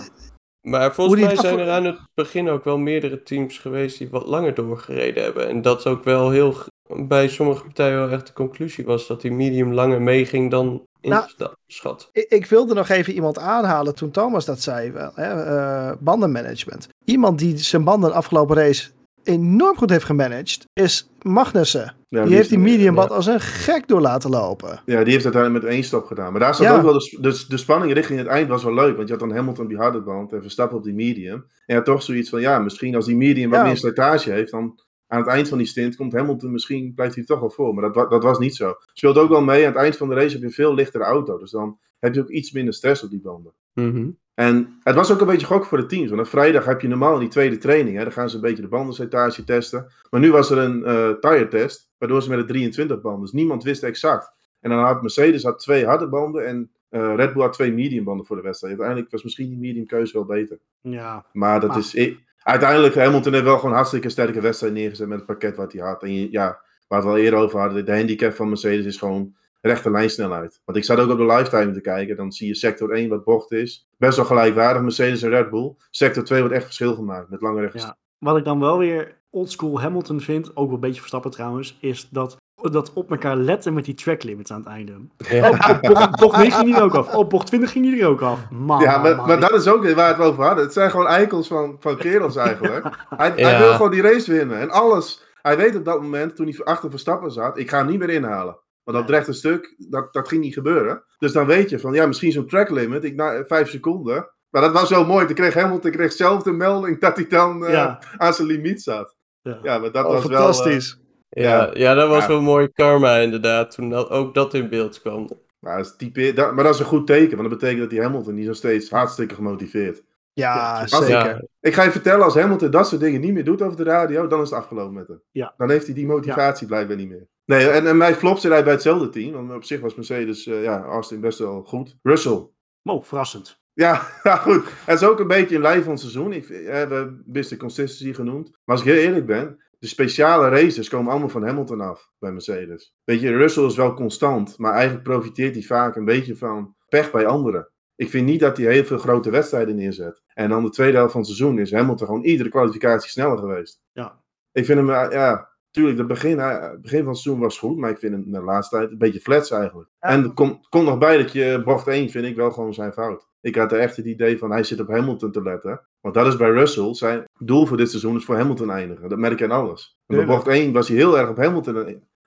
Maar 0.61 0.93
volgens 0.93 1.21
mij 1.21 1.35
zijn 1.35 1.59
er 1.59 1.69
aan 1.69 1.85
het 1.85 1.99
begin 2.13 2.49
ook 2.49 2.63
wel 2.63 2.77
meerdere 2.77 3.23
teams 3.23 3.57
geweest 3.57 3.97
die 3.97 4.09
wat 4.09 4.25
langer 4.27 4.53
doorgereden 4.53 5.23
hebben. 5.23 5.47
En 5.49 5.61
dat 5.61 5.87
ook 5.87 6.03
wel 6.03 6.29
heel 6.29 6.53
bij 6.95 7.27
sommige 7.27 7.63
partijen 7.63 7.97
wel 7.97 8.09
echt 8.09 8.27
de 8.27 8.33
conclusie 8.33 8.85
was 8.85 9.07
dat 9.07 9.21
die 9.21 9.31
medium 9.31 9.73
langer 9.73 10.01
meeging 10.01 10.51
dan 10.51 10.81
ingeschat. 11.05 12.09
Ik, 12.11 12.25
ik 12.29 12.45
wilde 12.45 12.73
nog 12.73 12.89
even 12.89 13.13
iemand 13.13 13.39
aanhalen 13.39 13.95
toen 13.95 14.11
Thomas 14.11 14.45
dat 14.45 14.61
zei. 14.61 14.91
Wel, 14.91 15.11
hè, 15.15 15.43
eh, 15.43 15.91
bandenmanagement. 15.99 16.87
Iemand 17.05 17.39
die 17.39 17.57
zijn 17.57 17.83
banden 17.83 18.09
de 18.09 18.15
afgelopen 18.15 18.55
race 18.55 18.89
enorm 19.23 19.77
goed 19.77 19.89
heeft 19.89 20.05
gemanaged, 20.05 20.65
is 20.73 21.09
Magnussen. 21.21 21.95
Ja, 22.07 22.23
die 22.23 22.35
heeft 22.35 22.49
die 22.49 22.59
medium 22.59 22.95
ja. 22.95 23.01
bad 23.01 23.11
als 23.11 23.25
een 23.25 23.39
gek 23.39 23.87
door 23.87 24.01
laten 24.01 24.29
lopen. 24.29 24.81
Ja, 24.85 25.03
die 25.03 25.11
heeft 25.11 25.23
uiteindelijk 25.23 25.63
met 25.63 25.73
één 25.73 25.83
stop 25.83 26.05
gedaan. 26.05 26.31
Maar 26.31 26.41
daar 26.41 26.55
zat 26.55 26.65
Ja. 26.65 26.75
ook 26.75 26.81
wel 26.81 26.93
de, 26.93 27.17
de, 27.21 27.45
de 27.47 27.57
spanning 27.57 27.93
richting 27.93 28.19
het 28.19 28.27
eind 28.27 28.47
was 28.49 28.63
wel 28.63 28.73
leuk. 28.73 28.95
Want 28.95 29.07
je 29.07 29.13
had 29.15 29.27
dan 29.27 29.35
Hamilton 29.35 29.63
op 29.63 29.69
die 29.69 29.79
harde 29.79 30.01
band 30.01 30.33
en 30.33 30.41
Verstappen 30.41 30.77
op 30.77 30.83
die 30.83 30.93
medium. 30.93 31.45
En 31.65 31.83
toch 31.83 32.03
zoiets 32.03 32.29
van, 32.29 32.41
ja, 32.41 32.59
misschien 32.59 32.95
als 32.95 33.05
die 33.05 33.15
medium 33.15 33.49
wat 33.49 33.59
Ja. 33.59 33.65
meer 33.65 33.77
slijtage 33.77 34.31
heeft, 34.31 34.51
dan 34.51 34.79
aan 35.07 35.19
het 35.19 35.27
eind 35.27 35.47
van 35.47 35.57
die 35.57 35.67
stint 35.67 35.95
komt 35.95 36.13
Hamilton 36.13 36.51
misschien, 36.51 36.93
blijft 36.93 37.15
hij 37.15 37.23
toch 37.23 37.39
wel 37.39 37.49
voor. 37.49 37.73
Maar 37.73 37.91
dat, 37.91 38.09
dat 38.09 38.23
was 38.23 38.39
niet 38.39 38.55
zo. 38.55 38.75
Speelt 38.93 39.17
ook 39.17 39.29
wel 39.29 39.41
mee, 39.43 39.65
aan 39.65 39.71
het 39.71 39.81
eind 39.81 39.97
van 39.97 40.09
de 40.09 40.15
race 40.15 40.29
heb 40.31 40.39
je 40.39 40.45
een 40.45 40.51
veel 40.51 40.73
lichtere 40.73 41.03
auto. 41.03 41.37
Dus 41.37 41.51
dan 41.51 41.79
heb 41.99 42.13
je 42.13 42.21
ook 42.21 42.29
iets 42.29 42.51
minder 42.51 42.73
stress 42.73 43.03
op 43.03 43.09
die 43.09 43.21
banden. 43.21 43.53
Mhm. 43.73 44.09
En 44.33 44.79
het 44.83 44.95
was 44.95 45.11
ook 45.11 45.19
een 45.19 45.27
beetje 45.27 45.45
gok 45.45 45.65
voor 45.65 45.77
de 45.77 45.85
teams. 45.85 46.09
Want 46.09 46.21
op 46.21 46.27
vrijdag 46.27 46.65
heb 46.65 46.81
je 46.81 46.87
normaal 46.87 47.13
in 47.13 47.19
die 47.19 47.29
tweede 47.29 47.57
training. 47.57 47.97
Hè, 47.97 48.03
dan 48.03 48.11
gaan 48.11 48.29
ze 48.29 48.35
een 48.35 48.41
beetje 48.41 48.61
de 48.61 48.67
bandenslijtage 48.67 49.43
testen. 49.43 49.91
Maar 50.09 50.19
nu 50.19 50.31
was 50.31 50.49
er 50.51 50.57
een 50.57 50.83
eh 50.85 51.09
tire 51.09 51.47
test. 51.47 51.89
Waardoor 51.97 52.21
ze 52.21 52.29
met 52.29 52.39
de 52.39 52.45
23 52.45 53.01
banden. 53.01 53.21
Dus 53.21 53.31
niemand 53.31 53.63
wist 53.63 53.83
exact. 53.83 54.31
En 54.59 54.69
dan 54.69 54.79
had 54.79 55.01
Mercedes 55.01 55.43
had 55.43 55.59
twee 55.59 55.85
harde 55.85 56.07
banden. 56.07 56.45
En 56.45 56.71
eh, 56.89 57.13
Red 57.15 57.33
Bull 57.33 57.41
had 57.41 57.53
twee 57.53 57.73
medium 57.73 58.03
banden 58.03 58.25
voor 58.25 58.35
de 58.35 58.41
wedstrijd. 58.41 58.73
Uiteindelijk 58.73 59.11
was 59.11 59.23
misschien 59.23 59.49
die 59.49 59.57
medium 59.57 59.85
keuze 59.85 60.13
wel 60.13 60.25
beter. 60.25 60.59
ja. 60.81 61.25
Maar 61.33 61.59
dat 61.59 61.75
is. 61.75 61.93
ik- 61.93 62.23
uiteindelijk, 62.45 62.95
Hamilton 62.95 63.33
heeft 63.33 63.45
wel 63.45 63.59
gewoon 63.59 63.75
hartstikke 63.75 64.09
sterke 64.09 64.41
wedstrijd 64.41 64.73
neergezet. 64.73 65.07
Met 65.07 65.17
het 65.17 65.27
pakket 65.27 65.55
wat 65.55 65.73
hij 65.73 65.81
had. 65.81 66.03
En 66.03 66.31
ja, 66.31 66.59
waar 66.87 67.01
we 67.01 67.07
het 67.07 67.15
al 67.15 67.23
eerder 67.23 67.39
over 67.39 67.59
hadden. 67.59 67.85
De 67.85 67.95
handicap 67.95 68.33
van 68.33 68.49
Mercedes 68.49 68.85
is 68.85 68.97
gewoon 68.97 69.35
rechte 69.61 69.91
lijnsnelheid. 69.91 70.61
Want 70.65 70.77
ik 70.77 70.83
zat 70.83 70.99
ook 70.99 71.11
op 71.11 71.17
de 71.17 71.25
lifetime 71.25 71.71
te 71.71 71.81
kijken. 71.81 72.15
Dan 72.15 72.31
zie 72.31 72.47
je 72.47 72.55
sector 72.55 72.91
1 72.91 73.09
wat 73.09 73.23
bocht 73.23 73.51
is. 73.51 73.87
Best 73.97 74.17
wel 74.17 74.25
gelijkwaardig 74.25 74.81
Mercedes 74.81 75.21
en 75.21 75.29
Red 75.29 75.49
Bull. 75.49 75.75
Sector 75.89 76.23
2 76.23 76.39
wordt 76.39 76.55
echt 76.55 76.65
verschil 76.65 76.95
gemaakt 76.95 77.29
met 77.29 77.41
lange 77.41 77.61
rechte 77.61 77.77
Ja. 77.77 77.97
Wat 78.17 78.37
ik 78.37 78.43
dan 78.43 78.59
wel 78.59 78.77
weer 78.77 79.21
oldschool 79.29 79.81
Hamilton 79.81 80.19
vind, 80.21 80.55
ook 80.55 80.65
wel 80.65 80.75
een 80.75 80.79
beetje 80.79 80.99
Verstappen 80.99 81.31
trouwens, 81.31 81.77
is 81.81 82.09
dat, 82.09 82.37
dat 82.73 82.93
op 82.93 83.11
elkaar 83.11 83.35
letten 83.35 83.73
met 83.73 83.85
die 83.85 83.93
track 83.93 84.23
limits 84.23 84.51
aan 84.51 84.59
het 84.59 84.67
einde. 84.67 84.93
Ja. 85.17 85.49
Oh, 85.49 85.69
op 85.69 85.79
bocht, 85.81 86.19
bocht 86.19 86.37
9 86.37 86.59
ging 86.59 86.77
ook 86.79 86.93
af. 86.95 87.15
Oh, 87.15 87.27
bocht 87.27 87.47
20 87.47 87.71
ging 87.71 88.01
er 88.01 88.07
ook 88.07 88.21
af. 88.21 88.39
Man, 88.49 88.81
Ja, 88.81 88.97
maar, 88.97 89.15
man, 89.15 89.25
maar 89.25 89.35
ik- 89.35 89.41
dat 89.41 89.53
is 89.59 89.67
ook 89.67 89.83
weer 89.83 89.95
waar 89.95 90.15
we 90.17 90.21
het 90.23 90.31
over 90.31 90.43
hadden. 90.43 90.63
Het 90.63 90.73
zijn 90.73 90.89
gewoon 90.91 91.07
eikels 91.07 91.47
van, 91.47 91.75
van 91.79 91.97
kerels 91.97 92.35
eigenlijk. 92.35 92.85
hij, 93.09 93.31
hij 93.35 93.57
wil 93.57 93.71
gewoon 93.73 93.91
die 93.91 94.01
race 94.01 94.31
winnen. 94.31 94.59
En 94.59 94.69
alles. 94.69 95.23
Hij 95.41 95.57
weet 95.57 95.75
op 95.75 95.85
dat 95.85 96.01
moment, 96.01 96.35
toen 96.35 96.47
hij 96.47 96.63
achter 96.65 96.89
Verstappen 96.89 97.31
zat, 97.31 97.57
ik 97.57 97.69
ga 97.69 97.77
hem 97.77 97.87
niet 97.87 97.99
meer 97.99 98.09
inhalen. 98.09 98.59
Want 98.83 98.97
dat 98.97 99.09
rechte 99.09 99.33
stuk, 99.33 99.75
dat, 99.77 100.13
dat 100.13 100.27
ging 100.27 100.41
niet 100.41 100.53
gebeuren. 100.53 101.03
Dus 101.17 101.31
dan 101.31 101.45
weet 101.45 101.69
je 101.69 101.79
van, 101.79 101.93
ja, 101.93 102.05
misschien 102.05 102.31
zo'n 102.31 102.47
track 102.47 102.69
limit, 102.69 103.03
ik, 103.03 103.15
na 103.15 103.43
vijf 103.47 103.69
seconden. 103.69 104.29
Maar 104.49 104.61
dat 104.61 104.71
was 104.73 104.89
wel 104.89 105.05
mooi. 105.05 105.25
Toen 105.25 105.35
kreeg 105.35 105.53
Hamilton 105.53 105.91
kreeg 105.91 106.11
zelf 106.11 106.43
de 106.43 106.51
melding 106.51 106.99
dat 106.99 107.15
hij 107.15 107.27
dan 107.27 107.65
eh, 107.65 107.71
Ja. 107.71 107.99
aan 108.17 108.33
zijn 108.33 108.47
limiet 108.47 108.81
zat. 108.83 109.15
Ja. 109.41 109.59
Ja, 109.63 109.77
maar 109.77 109.91
dat 109.91 110.05
Oh, 110.05 110.11
was 110.11 110.23
wel... 110.25 110.31
eh, 110.31 110.37
fantastisch. 110.43 110.99
Ja, 111.43 111.69
ja, 111.73 111.93
dat 111.93 112.09
was 112.09 112.21
Ja. 112.21 112.27
wel 112.27 112.41
mooi 112.41 112.67
karma 112.71 113.17
inderdaad, 113.17 113.71
toen 113.71 113.89
dat, 113.89 114.09
ook 114.09 114.33
dat 114.33 114.53
in 114.53 114.69
beeld 114.69 115.01
kwam. 115.01 115.29
maar, 115.59 115.77
dat 115.77 115.85
is 115.85 115.95
type, 115.97 116.33
dat, 116.33 116.53
maar 116.55 116.63
dat 116.63 116.73
is 116.73 116.79
een 116.79 116.85
goed 116.85 117.07
teken, 117.07 117.37
want 117.37 117.49
dat 117.49 117.59
betekent 117.59 117.79
dat 117.81 117.89
die 117.89 118.01
Hamilton 118.01 118.31
die 118.33 118.41
is 118.41 118.47
nog 118.47 118.55
steeds 118.57 118.89
hartstikke 118.89 119.35
gemotiveerd. 119.35 120.03
Ja, 120.33 120.79
Ja, 120.79 120.87
zeker. 120.87 121.07
Ja, 121.09 121.41
Ik 121.61 121.73
ga 121.73 121.83
je 121.83 121.91
vertellen, 121.91 122.23
als 122.25 122.35
Hamilton 122.35 122.71
dat 122.71 122.87
soort 122.87 123.01
dingen 123.01 123.21
niet 123.21 123.33
meer 123.33 123.43
doet 123.43 123.61
over 123.61 123.77
de 123.77 123.83
radio, 123.83 124.27
dan 124.27 124.41
is 124.41 124.49
het 124.49 124.59
afgelopen 124.59 124.93
met 124.93 125.07
hem. 125.07 125.21
Ja. 125.31 125.53
Dan 125.57 125.69
heeft 125.69 125.85
hij 125.85 125.95
die 125.95 126.05
motivatie 126.05 126.67
blijkbaar 126.67 126.97
niet 126.97 127.09
meer. 127.09 127.27
Nee, 127.45 127.69
en, 127.69 127.87
en 127.87 127.97
mijn 127.97 128.15
flop 128.15 128.37
zit 128.37 128.51
hij 128.51 128.63
bij 128.63 128.73
hetzelfde 128.73 129.09
team. 129.09 129.31
Want 129.33 129.53
op 129.53 129.63
zich 129.63 129.79
was 129.79 129.95
Mercedes, 129.95 130.47
eh, 130.47 130.63
ja, 130.63 130.81
Austin 130.83 131.19
best 131.21 131.39
wel 131.39 131.63
goed. 131.63 131.95
Russell. 132.03 132.47
Oh, 132.83 133.03
verrassend. 133.03 133.59
Ja, 133.73 134.01
ja, 134.23 134.35
goed. 134.35 134.63
Het 134.85 135.01
is 135.01 135.07
ook 135.07 135.19
een 135.19 135.27
beetje 135.27 135.55
in 135.55 135.61
lijn 135.61 135.81
van 135.83 135.91
het 135.91 135.99
seizoen. 136.01 136.33
Ik, 136.33 136.49
eh, 136.49 136.65
we 136.65 136.71
hebben 136.71 137.23
Mr. 137.25 137.57
Consistency 137.57 138.13
genoemd. 138.13 138.49
Maar 138.65 138.75
als 138.75 138.85
ik 138.85 138.91
heel 138.93 139.01
eerlijk 139.03 139.25
ben, 139.25 139.63
de 139.79 139.87
speciale 139.87 140.49
races 140.49 140.89
komen 140.89 141.11
allemaal 141.11 141.29
van 141.29 141.45
Hamilton 141.45 141.81
af 141.81 142.11
bij 142.19 142.31
Mercedes. 142.31 142.95
Weet 143.03 143.21
je, 143.21 143.37
Russell 143.37 143.65
is 143.65 143.75
wel 143.75 143.93
constant, 143.93 144.57
maar 144.57 144.73
eigenlijk 144.73 145.03
profiteert 145.03 145.53
hij 145.53 145.63
vaak 145.63 145.95
een 145.95 146.05
beetje 146.05 146.35
van 146.35 146.75
pech 146.89 147.11
bij 147.11 147.25
anderen. 147.25 147.69
Ik 147.95 148.09
vind 148.09 148.25
niet 148.25 148.39
dat 148.39 148.57
hij 148.57 148.73
heel 148.73 148.83
veel 148.83 148.97
grote 148.97 149.29
wedstrijden 149.29 149.75
neerzet. 149.75 150.21
En 150.33 150.49
dan 150.49 150.63
de 150.63 150.69
tweede 150.69 150.97
helft 150.97 151.11
van 151.11 151.21
het 151.21 151.29
seizoen 151.29 151.59
is 151.59 151.71
Hamilton 151.71 152.07
gewoon 152.07 152.23
iedere 152.23 152.49
kwalificatie 152.49 153.09
sneller 153.09 153.37
geweest. 153.37 153.81
Ja. 153.91 154.23
Ik 154.51 154.65
vind 154.65 154.79
hem, 154.79 154.89
eh, 154.89 155.11
ja, 155.11 155.54
tuurlijk, 155.75 155.97
het 155.97 156.07
begin, 156.07 156.39
het 156.39 156.81
begin 156.81 156.99
van 156.99 157.07
het 157.07 157.17
seizoen 157.17 157.43
was 157.43 157.59
goed, 157.59 157.77
maar 157.77 157.89
ik 157.89 157.97
vind 157.97 158.13
hem 158.13 158.31
de 158.31 158.41
laatste 158.41 158.75
tijd 158.75 158.91
een 158.91 158.97
beetje 158.97 159.19
flats 159.19 159.51
eigenlijk. 159.51 159.89
Ja. 159.99 160.09
En 160.09 160.23
er 160.23 160.33
komt 160.33 160.67
komt 160.69 160.85
nog 160.85 160.97
bij 160.97 161.17
dat 161.17 161.31
je 161.31 161.61
bocht 161.65 161.87
1 161.87 162.09
vind 162.09 162.25
ik 162.25 162.35
wel 162.35 162.51
gewoon 162.51 162.73
zijn 162.73 162.93
fout. 162.93 163.27
Ik 163.41 163.55
had 163.55 163.71
er 163.71 163.79
echt 163.79 163.95
het 163.95 164.05
idee 164.05 164.37
van 164.37 164.51
hij 164.51 164.63
zit 164.63 164.79
op 164.79 164.87
Hamilton 164.87 165.31
te 165.31 165.41
letten. 165.41 165.81
Want 166.01 166.15
dat 166.15 166.27
is 166.27 166.35
bij 166.35 166.49
Russell. 166.49 166.93
Zijn 166.93 167.23
doel 167.39 167.65
voor 167.65 167.77
dit 167.77 167.89
seizoen 167.89 168.15
is 168.15 168.25
voor 168.25 168.35
Hamilton 168.35 168.71
eindigen. 168.71 169.09
Dat 169.09 169.17
merk 169.17 169.39
je 169.39 169.45
aan 169.45 169.51
alles. 169.51 169.97
En 170.07 170.15
bij 170.15 170.25
bocht 170.25 170.47
1 170.47 170.73
was 170.73 170.87
hij 170.87 170.97
heel 170.97 171.17
erg 171.17 171.29
op 171.29 171.37
Hamilton 171.37 171.77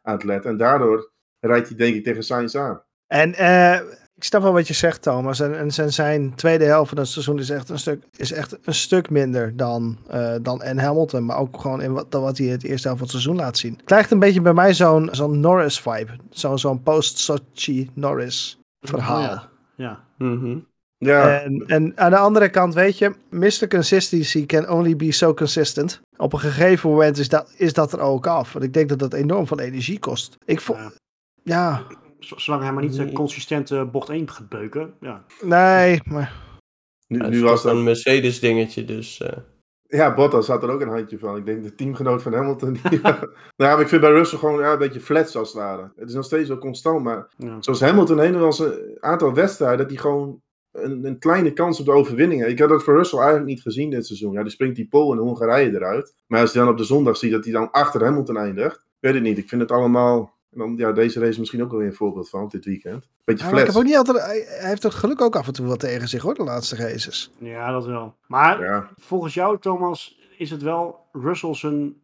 aan 0.03 0.15
het 0.15 0.25
letten. 0.25 0.51
En 0.51 0.57
daardoor 0.57 1.11
rijdt 1.41 1.69
hij 1.69 1.77
denk 1.77 1.95
ik 1.95 2.05
tegen 2.05 2.23
Sainz 2.23 2.55
aan. 2.55 2.83
En 3.07 3.35
eh, 3.35 3.81
ik 4.19 4.25
snap 4.25 4.43
wel 4.43 4.53
wat 4.53 4.69
je 4.69 4.75
zegt, 4.75 5.03
Thomas. 5.03 5.41
En, 5.41 5.59
en 5.59 5.71
zijn, 5.71 5.93
zijn 5.93 6.35
tweede 6.35 6.65
helft 6.65 6.89
van 6.89 6.99
het 6.99 7.09
seizoen 7.09 7.39
is 7.39 7.51
echt 7.51 7.69
een 7.69 7.79
stuk, 7.79 8.03
is 8.17 8.33
echt 8.33 8.59
een 8.63 8.75
stuk 8.75 9.11
minder 9.11 9.57
dan, 9.57 9.99
eh, 10.09 10.35
dan 10.43 10.63
en 10.63 10.79
Hamilton. 10.79 11.25
Maar 11.25 11.39
ook 11.39 11.61
gewoon 11.61 11.83
in 11.83 11.93
wat, 11.93 12.11
dan 12.11 12.23
wat 12.23 12.39
hij 12.39 12.47
het 12.47 12.65
eerste 12.65 12.89
helft 12.89 13.03
van 13.03 13.11
het 13.13 13.23
seizoen 13.23 13.37
laat 13.37 13.59
zien. 13.59 13.73
Het 13.73 13.85
krijgt 13.85 14.11
een 14.11 14.19
beetje 14.19 14.41
bij 14.41 14.53
mij 14.53 14.75
zo'n 14.75 15.09
zo'n 15.13 15.41
Norris-vibe. 15.41 16.17
Zo'n 16.31 16.59
zo'n 16.59 16.83
post-Sochi 16.83 17.91
Norris 17.95 18.59
verhaal. 18.81 19.23
Oh, 19.23 19.27
ja. 19.27 19.49
ja. 19.77 20.05
Mhm. 20.19 20.59
Ja, 20.99 21.41
En, 21.41 21.65
en 21.67 21.93
aan 21.97 22.11
de 22.11 22.17
andere 22.19 22.49
kant, 22.49 22.75
weet 22.75 22.99
je, 22.99 23.15
Mr. 23.31 23.69
Consistency 23.69 24.47
can 24.47 24.69
only 24.71 24.97
be 24.97 25.13
so 25.13 25.35
consistent. 25.35 26.01
Op 26.17 26.33
een 26.33 26.39
gegeven 26.39 26.91
moment 26.91 27.19
is 27.19 27.29
dat, 27.29 27.53
is 27.57 27.73
dat 27.73 27.93
er 27.93 28.01
ook 28.01 28.27
af. 28.27 28.53
Want 28.53 28.65
ik 28.65 28.73
denk 28.73 28.89
dat 28.89 28.99
dat 28.99 29.13
enorm 29.13 29.47
veel 29.47 29.61
energie 29.61 29.99
kost. 29.99 30.37
Ik 30.45 30.61
vond, 30.61 30.79
Ja. 31.43 31.83
Zolang 32.19 32.63
hij 32.63 32.73
maar 32.73 32.83
niet 32.83 32.99
eh, 32.99 33.13
consistent 33.13 33.71
eh, 33.71 33.91
bocht 33.91 34.09
1 34.09 34.31
gaat 34.31 34.49
beuken. 34.49 34.95
Ja. 35.01 35.25
nee, 35.43 36.01
maar 36.05 36.33
nu, 37.07 37.19
Ja, 37.19 37.29
nu 37.29 37.37
is 37.37 37.43
was 37.43 37.63
toch 37.63 37.71
een 37.71 37.77
dat... 37.77 37.85
Mercedes 37.85 38.41
dingetje, 38.41 38.85
dus... 38.85 39.21
eh, 39.21 39.37
Ja, 39.83 40.15
Bottas 40.15 40.47
had 40.47 40.63
er 40.63 40.71
ook 40.71 40.81
een 40.81 40.89
handje 40.89 41.19
van. 41.19 41.37
Ik 41.37 41.47
denk 41.47 41.63
de 41.63 41.75
teamgenoot 41.75 42.23
van 42.23 42.33
Hamilton. 42.33 42.73
Die, 42.91 43.01
nou, 43.03 43.19
maar 43.57 43.81
ik 43.81 43.89
vind 43.89 44.01
bij 44.01 44.11
Russell 44.11 44.39
gewoon 44.39 44.61
ja, 44.61 44.73
een 44.73 44.79
beetje 44.79 45.01
flats 45.01 45.37
als 45.37 45.49
het 45.53 45.57
ware. 45.63 45.93
Het 45.97 46.09
is 46.09 46.15
nog 46.15 46.25
steeds 46.25 46.49
wel 46.49 46.59
constant, 46.59 47.03
maar 47.03 47.29
ja. 47.37 47.57
Zoals 47.61 47.81
Hamilton 47.81 48.21
heen 48.21 48.39
was 48.39 48.59
een 48.59 48.97
aantal 49.01 49.35
wedstrijden 49.35 49.79
dat 49.79 49.89
hij 49.91 49.97
gewoon 49.97 50.41
een, 50.73 51.05
een 51.05 51.19
kleine 51.19 51.53
kans 51.53 51.81
op 51.81 51.87
de 51.87 51.93
overwinning 51.93 52.41
heeft. 52.41 52.53
Ik 52.53 52.59
had 52.59 52.69
dat 52.69 52.83
voor 52.83 52.97
Russell 52.97 53.19
eigenlijk 53.19 53.49
niet 53.49 53.63
gezien 53.63 53.91
dit 53.91 54.07
seizoen. 54.07 54.33
Ja, 54.33 54.43
die 54.43 54.51
springt 54.53 54.77
die 54.77 54.89
Pol 54.89 55.13
in 55.13 55.19
Hongarije 55.19 55.71
eruit. 55.75 56.15
Maar 56.27 56.41
als 56.41 56.53
je 56.53 56.59
dan 56.59 56.69
op 56.69 56.77
de 56.79 56.85
zondag 56.85 57.17
ziet 57.17 57.33
dat 57.33 57.45
hij 57.45 57.53
dan 57.53 57.71
achter 57.71 58.05
Hamilton 58.05 58.37
eindigt, 58.37 58.85
weet 59.01 59.15
ik 59.15 59.23
niet. 59.23 59.39
Ik 59.39 59.49
vind 59.49 59.61
het 59.61 59.71
allemaal. 59.73 60.37
En 60.51 60.59
dan, 60.59 60.75
ja, 60.77 60.93
deze 60.93 61.21
race 61.21 61.39
misschien 61.39 61.63
ook 61.63 61.71
wel 61.71 61.79
weer 61.79 61.89
een 61.89 61.95
voorbeeld 61.95 62.29
van 62.29 62.49
dit 62.49 62.65
weekend. 62.65 63.09
Beetje 63.25 63.47
Ja, 63.47 63.61
ik 63.61 63.67
heb 63.67 63.77
ook 63.77 63.85
niet 63.85 63.97
altijd. 63.97 64.25
Hij 64.27 64.45
hij 64.47 64.69
heeft 64.69 64.83
het 64.83 64.95
geluk 64.95 65.21
ook 65.21 65.37
af 65.37 65.47
en 65.47 65.53
toe 65.53 65.67
wel 65.67 65.77
tegen 65.77 66.09
zich 66.09 66.23
hoor, 66.23 66.35
de 66.35 66.45
laatste 66.45 66.77
races. 66.77 67.31
ja, 67.39 67.71
dat 67.71 67.87
wel. 67.87 68.15
Maar 68.27 68.63
Ja, 68.63 68.91
volgens 68.97 69.35
jou, 69.35 69.59
Thomas, 69.59 70.19
is 70.39 70.51
het 70.51 70.63
wel 70.63 71.07
Russell 71.13 71.55
zijn... 71.55 71.95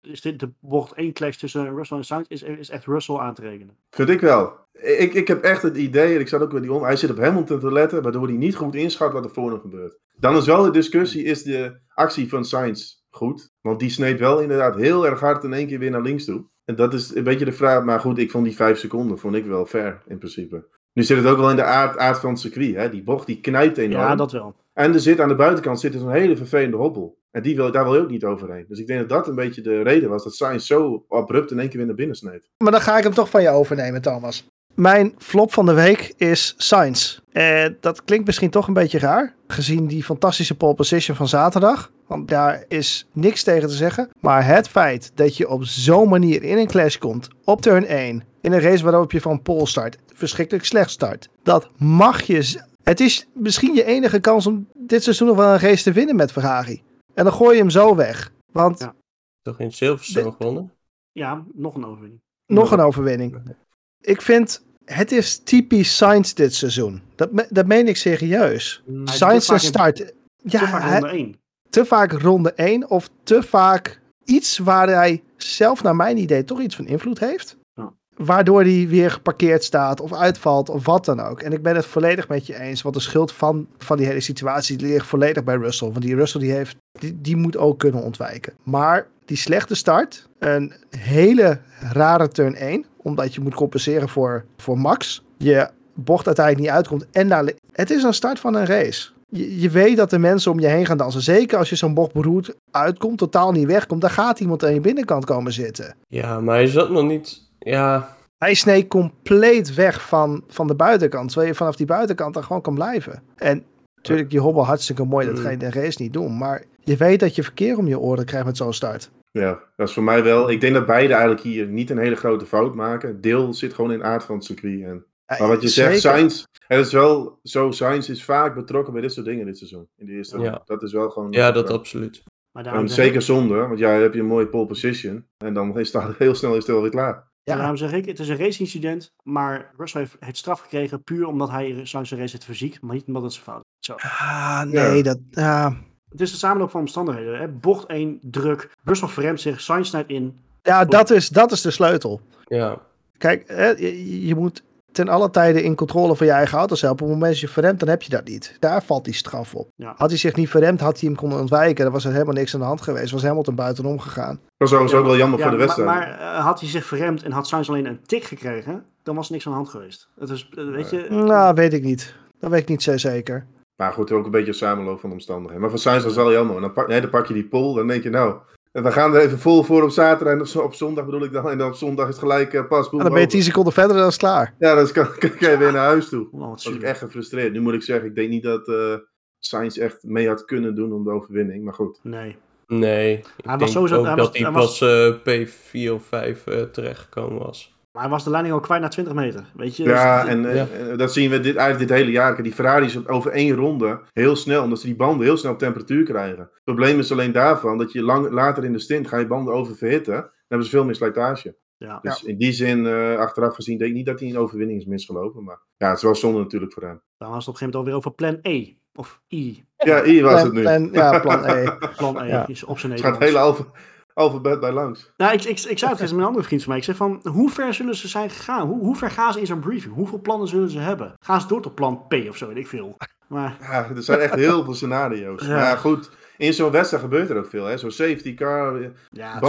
Is 0.00 0.20
dit 0.20 0.40
de 0.40 0.52
bocht 0.60 0.92
1 0.92 1.12
clash 1.12 1.36
tussen 1.36 1.74
Russell 1.74 1.96
en 1.96 2.04
Sainz? 2.04 2.28
Is, 2.28 2.42
is 2.42 2.70
echt 2.70 2.86
Russell 2.86 3.16
aan 3.16 3.34
te 3.34 3.40
rekenen? 3.40 3.76
vind 3.90 4.08
ik 4.08 4.20
wel. 4.20 4.52
Ik, 4.72 5.14
ik 5.14 5.28
heb 5.28 5.42
echt 5.42 5.62
het 5.62 5.76
idee, 5.76 6.14
en 6.14 6.20
ik 6.20 6.28
zat 6.28 6.42
ook 6.42 6.52
weer 6.52 6.60
die 6.60 6.72
om, 6.72 6.82
hij 6.82 6.96
zit 6.96 7.10
op 7.10 7.18
Hamilton 7.18 7.60
te 7.60 7.72
letten, 7.72 8.02
waardoor 8.02 8.26
hij 8.26 8.36
niet 8.36 8.56
goed 8.56 8.74
inschat 8.74 9.12
wat 9.12 9.24
er 9.24 9.30
voor 9.30 9.50
hem 9.50 9.60
gebeurt. 9.60 9.98
Dan 10.16 10.36
is 10.36 10.46
wel 10.46 10.62
de 10.62 10.70
discussie, 10.70 11.24
is 11.24 11.42
de 11.42 11.80
actie 11.88 12.28
van 12.28 12.44
Sainz 12.44 12.94
goed? 13.10 13.52
Want 13.60 13.78
die 13.80 13.90
sneed 13.90 14.18
wel 14.18 14.40
inderdaad 14.40 14.76
heel 14.76 15.06
erg 15.06 15.20
hard 15.20 15.44
in 15.44 15.52
één 15.52 15.66
keer 15.66 15.78
weer 15.78 15.90
naar 15.90 16.02
links 16.02 16.24
toe. 16.24 16.44
En 16.64 16.76
dat 16.76 16.94
is 16.94 17.14
een 17.14 17.24
beetje 17.24 17.44
de 17.44 17.52
vraag, 17.52 17.84
maar 17.84 18.00
goed, 18.00 18.18
ik 18.18 18.30
vond 18.30 18.44
die 18.44 18.56
vijf 18.56 18.78
seconden 18.78 19.18
vond 19.18 19.34
ik 19.34 19.46
wel 19.46 19.66
fair 19.66 20.02
in 20.06 20.18
principe. 20.18 20.66
Nu 20.92 21.02
zit 21.02 21.16
het 21.16 21.26
ook 21.26 21.36
wel 21.36 21.50
in 21.50 21.56
de 21.56 21.62
aard, 21.62 21.98
aard 21.98 22.18
van 22.18 22.30
het 22.30 22.38
circuit, 22.38 22.74
hè? 22.74 22.90
die 22.90 23.02
bocht 23.02 23.26
die 23.26 23.40
knijpt 23.40 23.78
enorm. 23.78 24.02
Ja, 24.02 24.14
dat 24.14 24.32
wel. 24.32 24.54
En 24.72 24.94
er 24.94 25.00
zit 25.00 25.20
aan 25.20 25.28
de 25.28 25.34
buitenkant 25.34 25.80
zit 25.80 25.94
er 25.94 26.00
zo'n 26.00 26.10
hele 26.10 26.36
vervelende 26.36 26.76
hobbel. 26.76 27.18
En 27.30 27.42
die 27.42 27.56
wil, 27.56 27.72
daar 27.72 27.84
wil 27.84 27.94
je 27.94 28.00
ook 28.00 28.10
niet 28.10 28.24
overheen. 28.24 28.64
Dus 28.68 28.78
ik 28.78 28.86
denk 28.86 29.00
dat 29.00 29.08
dat 29.08 29.28
een 29.28 29.34
beetje 29.34 29.62
de 29.62 29.82
reden 29.82 30.08
was 30.08 30.24
dat 30.24 30.34
Sainz 30.34 30.66
zo 30.66 31.04
abrupt 31.08 31.50
in 31.50 31.58
één 31.58 31.68
keer 31.68 31.76
weer 31.76 31.86
naar 31.86 31.96
binnen 31.96 32.16
sneed. 32.16 32.50
Maar 32.58 32.72
dan 32.72 32.80
ga 32.80 32.96
ik 32.98 33.02
hem 33.02 33.14
toch 33.14 33.30
van 33.30 33.42
je 33.42 33.48
overnemen, 33.48 34.02
Thomas. 34.02 34.48
Mijn 34.74 35.14
flop 35.18 35.52
van 35.52 35.66
de 35.66 35.72
week 35.74 36.14
is 36.16 36.54
Sainz. 36.56 37.18
En 37.32 37.76
dat 37.80 38.04
klinkt 38.04 38.26
misschien 38.26 38.50
toch 38.50 38.66
een 38.66 38.74
beetje 38.74 38.98
raar, 38.98 39.34
gezien 39.46 39.86
die 39.86 40.04
fantastische 40.04 40.54
pole 40.54 40.74
position 40.74 41.16
van 41.16 41.28
zaterdag. 41.28 41.92
Want 42.06 42.28
daar 42.28 42.64
is 42.68 43.06
niks 43.12 43.42
tegen 43.42 43.68
te 43.68 43.74
zeggen. 43.74 44.10
Maar 44.20 44.46
het 44.46 44.68
feit 44.68 45.10
dat 45.14 45.36
je 45.36 45.48
op 45.48 45.64
zo'n 45.64 46.08
manier 46.08 46.42
in 46.42 46.58
een 46.58 46.66
clash 46.66 46.96
komt, 46.96 47.28
op 47.44 47.60
turn 47.60 47.86
1, 47.86 48.22
in 48.40 48.52
een 48.52 48.60
race 48.60 48.84
waarop 48.84 49.12
je 49.12 49.20
van 49.20 49.42
pole 49.42 49.66
start, 49.66 49.98
verschrikkelijk 50.14 50.64
slecht 50.64 50.90
start, 50.90 51.28
dat 51.42 51.70
mag 51.76 52.22
je... 52.22 52.62
Het 52.82 53.00
is 53.00 53.26
misschien 53.32 53.74
je 53.74 53.84
enige 53.84 54.20
kans 54.20 54.46
om 54.46 54.68
dit 54.72 55.02
seizoen 55.02 55.28
nog 55.28 55.36
wel 55.36 55.52
een 55.52 55.58
race 55.58 55.82
te 55.82 55.92
winnen 55.92 56.16
met 56.16 56.32
Ferrari. 56.32 56.82
En 57.14 57.24
dan 57.24 57.32
gooi 57.32 57.54
je 57.54 57.60
hem 57.60 57.70
zo 57.70 57.94
weg. 57.96 58.32
Want 58.52 58.78
Ja. 58.78 58.94
Toch 59.42 59.60
in 59.60 59.72
Silverstone 59.72 60.30
gewonnen? 60.30 60.72
Ja, 61.12 61.44
nog 61.54 61.74
een 61.74 61.84
overwinning. 61.84 62.20
nog 62.46 62.70
een 62.70 62.80
overwinning. 62.80 63.56
Ik 64.04 64.22
vind, 64.22 64.62
het 64.84 65.12
is 65.12 65.38
typisch 65.44 65.96
Sainz 65.96 66.32
dit 66.32 66.54
seizoen. 66.54 67.02
Dat, 67.14 67.32
me- 67.32 67.46
dat 67.50 67.66
meen 67.66 67.88
ik 67.88 67.96
serieus. 67.96 68.82
Is 68.86 69.10
te 69.10 69.16
Sainz 69.16 69.46
vaak 69.46 69.60
in- 69.60 69.66
start. 69.66 69.96
Te 69.96 70.12
Ja, 70.36 70.68
vaak 70.68 70.82
hij- 70.82 70.98
ronde 71.00 71.16
1. 71.16 71.36
te 71.70 71.84
vaak 71.84 72.12
ronde 72.12 72.52
1 72.52 72.90
of 72.90 73.08
te 73.22 73.42
vaak 73.42 74.00
iets 74.24 74.58
waar 74.58 74.88
hij 74.88 75.22
zelf 75.36 75.82
naar 75.82 75.96
mijn 75.96 76.18
idee 76.18 76.44
toch 76.44 76.60
iets 76.60 76.76
van 76.76 76.86
invloed 76.86 77.18
heeft. 77.18 77.56
Ja. 77.74 77.92
Waardoor 78.16 78.60
hij 78.62 78.86
weer 78.88 79.10
geparkeerd 79.10 79.64
staat 79.64 80.00
of 80.00 80.12
uitvalt 80.12 80.68
of 80.68 80.84
wat 80.84 81.04
dan 81.04 81.20
ook. 81.20 81.40
En 81.42 81.52
ik 81.52 81.62
ben 81.62 81.76
het 81.76 81.86
volledig 81.86 82.28
met 82.28 82.46
je 82.46 82.60
eens. 82.60 82.82
Want 82.82 82.94
de 82.94 83.00
schuld 83.00 83.32
van, 83.32 83.66
van 83.78 83.96
die 83.96 84.06
hele 84.06 84.20
situatie 84.20 84.78
ligt 84.80 85.06
volledig 85.06 85.44
bij 85.44 85.56
Russell. 85.56 85.88
Want 85.90 86.02
die 86.04 86.14
Russell 86.14 86.40
die 86.40 86.52
heeft, 86.52 86.76
die, 86.98 87.20
die 87.20 87.36
moet 87.36 87.56
ook 87.56 87.78
kunnen 87.78 88.02
ontwijken. 88.02 88.52
Maar 88.62 89.06
die 89.24 89.36
slechte 89.36 89.74
start, 89.74 90.28
een 90.38 90.72
hele 90.98 91.60
rare 91.92 92.28
turn 92.28 92.54
1. 92.54 92.84
Omdat 93.04 93.34
je 93.34 93.40
moet 93.40 93.54
compenseren 93.54 94.08
voor, 94.08 94.44
voor 94.56 94.78
Max. 94.78 95.24
Je 95.36 95.68
bocht 95.94 96.26
uiteindelijk 96.26 96.66
niet 96.66 96.76
uitkomt. 96.76 97.06
En 97.12 97.26
naar, 97.26 97.52
het 97.72 97.90
is 97.90 98.02
een 98.02 98.14
start 98.14 98.38
van 98.38 98.54
een 98.54 98.66
race. 98.66 99.10
Je, 99.28 99.60
je 99.60 99.70
weet 99.70 99.96
dat 99.96 100.10
de 100.10 100.18
mensen 100.18 100.50
om 100.52 100.60
je 100.60 100.66
heen 100.66 100.86
gaan 100.86 100.96
dansen. 100.96 101.22
Zeker 101.22 101.58
als 101.58 101.68
je 101.68 101.76
zo'n 101.76 101.94
bocht 101.94 102.12
beroerd 102.12 102.54
uitkomt, 102.70 103.18
totaal 103.18 103.52
niet 103.52 103.66
wegkomt. 103.66 104.00
Dan 104.00 104.10
gaat 104.10 104.40
iemand 104.40 104.64
aan 104.64 104.74
je 104.74 104.80
binnenkant 104.80 105.24
komen 105.24 105.52
zitten. 105.52 105.94
Ja, 106.08 106.40
maar 106.40 106.54
hij 106.54 106.66
zat 106.66 106.90
nog 106.90 107.04
niet... 107.04 107.42
Ja, 107.58 108.16
Hij 108.38 108.54
sneed 108.54 108.88
compleet 108.88 109.74
weg 109.74 110.06
van, 110.06 110.44
van 110.48 110.66
de 110.66 110.74
buitenkant. 110.74 111.26
Terwijl 111.28 111.48
je 111.48 111.54
vanaf 111.56 111.76
die 111.76 111.86
buitenkant 111.86 112.34
dan 112.34 112.44
gewoon 112.44 112.62
kan 112.62 112.74
blijven. 112.74 113.22
En 113.36 113.64
natuurlijk, 113.96 114.30
die 114.30 114.40
hobbel 114.40 114.64
hartstikke 114.66 115.04
mooi. 115.04 115.26
Dat 115.26 115.38
ga 115.38 115.50
je 115.50 115.56
de 115.56 115.70
race 115.70 116.02
niet 116.02 116.12
doen. 116.12 116.38
Maar 116.38 116.62
je 116.80 116.96
weet 116.96 117.20
dat 117.20 117.34
je 117.34 117.42
verkeer 117.42 117.78
om 117.78 117.88
je 117.88 117.98
oren 117.98 118.24
krijgt 118.24 118.46
met 118.46 118.56
zo'n 118.56 118.72
start. 118.72 119.10
Ja, 119.38 119.62
dat 119.76 119.88
is 119.88 119.94
voor 119.94 120.02
mij 120.02 120.22
wel. 120.22 120.50
Ik 120.50 120.60
denk 120.60 120.74
dat 120.74 120.86
beide 120.86 121.12
eigenlijk 121.12 121.42
hier 121.42 121.66
niet 121.66 121.90
een 121.90 121.98
hele 121.98 122.14
grote 122.16 122.46
fout 122.46 122.74
maken. 122.74 123.20
Deel 123.20 123.54
zit 123.54 123.74
gewoon 123.74 123.92
in 123.92 123.98
de 123.98 124.04
aard 124.04 124.24
van 124.24 124.34
het 124.34 124.44
circuit. 124.44 124.82
En, 124.82 125.04
Ja, 125.26 125.36
maar 125.38 125.48
wat 125.48 125.62
je 125.62 125.68
zeker. 125.68 125.90
zegt, 125.90 126.02
Sainz, 126.02 126.44
het 126.66 126.86
is 126.86 126.92
wel 126.92 127.38
zo, 127.42 127.70
Sainz 127.70 128.08
is 128.08 128.24
vaak 128.24 128.54
betrokken 128.54 128.92
bij 128.92 129.02
dit 129.02 129.12
soort 129.12 129.26
dingen 129.26 129.46
dit 129.46 129.58
seizoen. 129.58 129.88
In 129.96 130.06
de 130.06 130.12
eerste 130.12 130.38
Ja. 130.38 130.62
Dat 130.64 130.82
is 130.82 130.92
wel 130.92 131.10
gewoon... 131.10 131.32
ja 131.32 131.50
dat 131.52 131.70
absoluut. 131.70 132.22
Maar 132.52 132.88
zeker 132.88 133.14
ik, 133.14 133.20
zonde, 133.20 133.54
want 133.54 133.78
ja, 133.78 133.92
dan 133.92 134.02
heb 134.02 134.14
je 134.14 134.20
een 134.20 134.26
mooie 134.26 134.48
pole 134.48 134.66
position. 134.66 135.26
En 135.44 135.54
dan 135.54 135.78
is 135.78 135.92
het 135.92 136.18
heel 136.18 136.34
snel 136.34 136.56
is 136.56 136.66
het 136.66 136.76
alweer 136.76 136.90
klaar. 136.90 137.32
Ja. 137.42 137.56
daarom 137.56 137.76
zeg 137.76 137.92
ik, 137.92 138.04
het 138.06 138.18
is 138.18 138.28
een 138.28 138.36
race-incident. 138.36 139.14
Maar 139.22 139.72
Russell 139.76 140.00
heeft, 140.00 140.16
heeft 140.20 140.36
straf 140.36 140.60
gekregen 140.60 141.02
puur 141.02 141.26
omdat 141.26 141.50
hij 141.50 141.88
langs 141.92 142.10
de 142.10 142.16
race 142.16 142.32
heeft 142.32 142.44
verziekt. 142.44 142.82
Maar 142.82 142.94
niet 142.94 143.06
omdat 143.06 143.22
het 143.22 143.32
zijn 143.32 143.44
fout 143.44 143.64
is. 143.80 143.86
Zo. 143.86 143.94
Ah, 143.96 144.62
nee, 144.62 144.96
Ja. 144.96 145.02
dat... 145.02 145.18
Ja, 145.30 145.76
Het 146.14 146.22
is 146.22 146.30
de 146.30 146.36
samenloop 146.38 146.70
van 146.70 146.80
omstandigheden. 146.80 147.38
Hè? 147.38 147.48
Bocht 147.48 147.86
1, 147.86 148.18
druk. 148.22 148.70
Russell 148.84 149.08
verremt 149.08 149.40
zich, 149.40 149.60
Sainz 149.60 149.88
snijdt 149.88 150.08
in. 150.10 150.38
ja 150.62 150.84
dat, 150.84 151.10
is, 151.10 151.28
dat 151.28 151.52
is 151.52 151.60
de 151.60 151.70
sleutel. 151.70 152.20
Ja, 152.44 152.78
Kijk, 153.18 153.44
hè, 153.46 153.68
je, 153.68 154.26
je 154.26 154.34
moet 154.34 154.62
ten 154.92 155.08
alle 155.08 155.30
tijde 155.30 155.62
in 155.62 155.74
controle 155.74 156.16
van 156.16 156.26
je 156.26 156.32
eigen 156.32 156.58
auto 156.58 156.74
zijn. 156.74 156.92
Op 156.92 156.98
het 156.98 157.08
moment 157.08 157.30
dat 157.30 157.40
je 157.40 157.48
verremt, 157.48 157.80
dan 157.80 157.88
heb 157.88 158.02
je 158.02 158.10
dat 158.10 158.24
niet. 158.24 158.56
Daar 158.60 158.82
valt 158.82 159.04
die 159.04 159.14
straf 159.14 159.54
op. 159.54 159.68
Ja. 159.76 159.94
Had 159.96 160.08
hij 160.08 160.18
zich 160.18 160.36
niet 160.36 160.48
verremd, 160.48 160.80
had 160.80 161.00
hij 161.00 161.08
hem 161.08 161.18
kunnen 161.18 161.38
ontwijken. 161.40 161.84
Dan 161.84 161.92
was 161.92 162.04
er 162.04 162.12
helemaal 162.12 162.34
niks 162.34 162.54
aan 162.54 162.60
de 162.60 162.66
hand 162.66 162.80
geweest. 162.80 163.12
Was 163.12 163.22
Hamilton 163.22 163.54
buitenom 163.54 163.98
gegaan. 164.00 164.34
Dat 164.34 164.42
was 164.56 164.72
overigens 164.72 165.00
ook 165.00 165.06
wel 165.06 165.16
jammer 165.16 165.38
Ja, 165.38 165.44
voor 165.48 165.58
de 165.58 165.58
maar, 165.58 165.66
wedstrijd. 165.66 165.98
maar 165.98 166.18
eh, 166.18 166.44
had 166.44 166.60
hij 166.60 166.68
zich 166.68 166.84
verremd 166.84 167.22
en 167.22 167.32
had 167.32 167.46
Sainz 167.48 167.68
alleen 167.68 167.86
een 167.86 168.00
tik 168.06 168.24
gekregen, 168.24 168.84
dan 169.02 169.14
was 169.14 169.26
er 169.26 169.32
niks 169.32 169.44
aan 169.46 169.52
de 169.52 169.58
hand 169.58 169.70
geweest. 169.70 170.08
Het 170.20 170.30
is, 170.30 170.48
eh, 170.56 170.64
weet 170.70 170.90
je... 170.90 171.06
Nou, 171.10 171.54
weet 171.54 171.72
ik 171.72 171.82
niet. 171.82 172.14
Dat 172.40 172.50
weet 172.50 172.60
ik 172.62 172.68
niet 172.68 172.82
zo 172.82 172.96
zeker. 172.96 173.46
Maar 173.76 173.92
goed, 173.92 174.12
ook 174.12 174.24
een 174.24 174.30
beetje 174.30 174.48
een 174.48 174.54
samenloop 174.54 175.00
van 175.00 175.12
omstandigheden. 175.12 175.60
Maar 175.60 175.70
voor 175.70 175.78
Sainz 175.78 176.04
was 176.04 176.14
wel 176.14 176.32
jammer. 176.32 176.56
En 176.56 176.60
dan 176.62 176.72
pak, 176.72 176.88
nee, 176.88 177.00
dan 177.00 177.10
pak 177.10 177.26
je 177.26 177.34
die 177.34 177.48
pole, 177.48 177.74
dan 177.76 177.86
denk 177.86 178.02
je 178.02 178.10
nou... 178.10 178.36
We 178.72 178.92
gaan 178.92 179.14
er 179.14 179.20
even 179.20 179.38
vol 179.38 179.62
voor 179.62 179.82
op 179.82 179.90
zaterdag 179.90 180.34
en 180.34 180.40
op, 180.60 180.64
op 180.64 180.74
zondag 180.74 181.04
bedoel 181.04 181.24
ik 181.24 181.32
dan. 181.32 181.50
En 181.50 181.58
dan 181.58 181.68
op 181.68 181.74
zondag 181.74 182.04
is 182.08 182.14
het 182.14 182.22
gelijk 182.22 182.52
eh, 182.54 182.66
pas. 182.68 182.90
boem, 182.90 182.98
En 183.00 183.04
dan 183.04 183.14
ben 183.14 183.20
je 183.22 183.26
over. 183.26 183.38
10 183.38 183.42
seconden 183.42 183.72
verder, 183.72 183.96
dan 183.96 184.06
is 184.06 184.12
het 184.12 184.22
klaar. 184.22 184.54
Ja, 184.58 184.74
dan 184.74 184.92
kan, 184.92 185.08
kan 185.18 185.50
je 185.50 185.56
weer 185.58 185.72
naar 185.72 185.84
huis 185.86 186.08
toe. 186.08 186.28
Oh, 186.32 186.40
wat 186.40 186.48
was 186.64 186.74
ik 186.74 186.82
echt 186.82 186.98
gefrustreerd. 186.98 187.52
Nu 187.52 187.60
moet 187.60 187.74
ik 187.74 187.82
zeggen, 187.82 188.08
ik 188.08 188.14
denk 188.14 188.28
niet 188.30 188.42
dat 188.42 188.68
eh 188.68 188.94
Sainz 189.38 189.76
echt 189.78 190.02
mee 190.02 190.28
had 190.28 190.44
kunnen 190.44 190.74
doen 190.74 190.92
om 190.92 191.04
de 191.04 191.10
overwinning. 191.10 191.64
Maar 191.64 191.74
goed. 191.74 191.98
Nee. 192.02 192.36
nee. 192.66 193.16
Ik 193.18 193.24
was 193.44 193.58
denk 193.58 193.70
sowieso- 193.70 193.96
ook 193.98 194.06
hij 194.06 194.14
dat 194.14 194.26
was- 194.26 194.36
hij 194.38 194.42
hij 194.50 194.52
was- 194.52 194.78
pas 194.78 195.24
eh, 195.26 195.88
P4 195.88 195.92
of 195.92 196.04
5 196.04 196.46
eh, 196.46 196.62
terechtgekomen 196.62 197.38
was. 197.38 197.73
Maar 197.94 198.02
hij 198.02 198.12
was 198.12 198.24
de 198.24 198.30
leiding 198.30 198.54
al 198.54 198.60
kwijt 198.60 198.80
na 198.82 198.88
20 198.88 199.14
meter. 199.14 199.44
Weet 199.56 199.76
je? 199.76 199.82
Ja, 199.82 200.20
Dus- 200.20 200.30
en 200.30 200.46
eh, 200.50 200.56
Ja. 200.56 200.66
eh, 200.90 200.98
dat 200.98 201.12
zien 201.12 201.30
we 201.30 201.40
dit, 201.40 201.56
eigenlijk 201.56 201.88
dit 201.88 201.98
hele 201.98 202.10
jaar. 202.10 202.42
Die 202.42 202.52
Ferraris 202.52 202.96
op- 202.96 203.08
over 203.08 203.30
één 203.30 203.54
ronde 203.56 204.00
heel 204.12 204.36
snel, 204.36 204.62
omdat 204.62 204.80
ze 204.80 204.86
die 204.86 204.96
banden 204.96 205.26
heel 205.26 205.36
snel 205.36 205.52
op 205.52 205.58
temperatuur 205.58 206.04
krijgen. 206.04 206.38
Het 206.38 206.64
probleem 206.64 206.98
is 206.98 207.12
alleen 207.12 207.32
daarvan 207.32 207.78
dat 207.78 207.92
je 207.92 208.02
lang, 208.02 208.30
later 208.30 208.64
in 208.64 208.72
de 208.72 208.78
stint 208.78 209.08
ga 209.08 209.18
je 209.18 209.26
banden 209.26 209.54
oververhitten. 209.54 210.14
Dan 210.14 210.30
hebben 210.48 210.66
ze 210.66 210.72
veel 210.72 210.84
meer 210.84 210.94
slijtage. 210.94 211.56
Ja. 211.76 211.98
Dus 212.02 212.22
in 212.22 212.38
die 212.38 212.52
zin, 212.52 212.86
eh, 212.86 213.16
achteraf 213.18 213.54
gezien, 213.54 213.78
denk 213.78 213.90
ik 213.90 213.96
niet 213.96 214.06
dat 214.06 214.20
hij 214.20 214.28
een 214.28 214.38
overwinning 214.38 214.78
is 214.80 214.86
misgelopen. 214.86 215.44
Maar 215.44 215.60
ja, 215.76 215.88
het 215.88 215.96
is 215.96 216.02
wel 216.02 216.14
zonde 216.14 216.38
natuurlijk 216.38 216.72
voor 216.72 216.82
hem. 216.82 217.00
Dan 217.18 217.30
was 217.30 217.46
het 217.46 217.54
op 217.54 217.54
een 217.54 217.58
gegeven 217.60 217.64
moment 217.64 217.74
alweer 217.76 217.94
over 217.94 218.10
plan 218.12 218.38
E. 218.42 218.72
Of 218.94 219.20
I. 219.32 219.64
Ja, 219.76 220.02
hier 220.02 220.22
was 220.22 220.32
Plan- 220.32 220.44
het 220.44 220.52
nu. 220.54 220.60
plan- 220.60 220.88
ja, 220.92 221.20
plan 221.20 221.44
E. 221.44 221.64
Plan 221.96 222.20
E 222.20 222.26
Ja. 222.26 222.46
is 222.46 222.64
op 222.64 222.78
zijn 222.78 222.92
Het 222.92 223.00
gaat 223.00 223.18
Nederlands. 223.18 223.58
het 223.58 223.66
hele 223.66 223.72
alfa- 223.74 223.92
alfabet 224.14 224.60
bij 224.60 224.72
langs. 224.72 225.12
Nou, 225.16 225.32
ik, 225.32 225.44
ik, 225.44 225.48
ik 225.48 225.58
zei 225.58 225.70
het 225.70 225.80
gisteren 225.80 226.08
met 226.14 226.18
een 226.18 226.26
andere 226.26 226.44
vriend 226.44 226.62
van 226.62 226.70
mij. 226.70 226.78
Ik 226.78 226.84
zei 226.84 226.96
van, 226.96 227.20
hoe 227.22 227.50
ver 227.50 227.74
zullen 227.74 227.96
ze 227.96 228.08
zijn 228.08 228.30
gegaan? 228.30 228.66
Hoe, 228.66 228.78
hoe 228.80 228.96
ver 228.96 229.10
gaan 229.10 229.32
ze 229.32 229.40
in 229.40 229.46
zo'n 229.46 229.60
briefing? 229.60 229.94
Hoeveel 229.94 230.20
plannen 230.20 230.48
zullen 230.48 230.70
ze 230.70 230.78
hebben? 230.78 231.12
Gaan 231.24 231.40
ze 231.40 231.46
door 231.46 231.62
tot 231.62 231.74
plan 231.74 232.06
P 232.08 232.14
of 232.28 232.36
zo, 232.36 232.48
weet 232.48 232.56
ik 232.56 232.66
veel. 232.66 232.96
Maar 233.26 233.56
Ja, 233.70 233.88
er 233.96 234.02
zijn 234.02 234.18
echt 234.18 234.34
heel 234.34 234.64
veel 234.64 234.74
scenario's. 234.74 235.42
Ja. 235.42 235.48
Maar 235.48 235.58
ja, 235.58 235.76
goed, 235.76 236.10
in 236.36 236.54
zo'n 236.54 236.70
wedstrijd 236.70 237.02
gebeurt 237.02 237.30
er 237.30 237.36
ook 237.36 237.48
veel. 237.48 237.64
hè. 237.64 237.76
Zo'n 237.76 237.90
safety 237.90 238.34
car, 238.34 238.80
eh, 238.82 238.88
ja, 239.10 239.40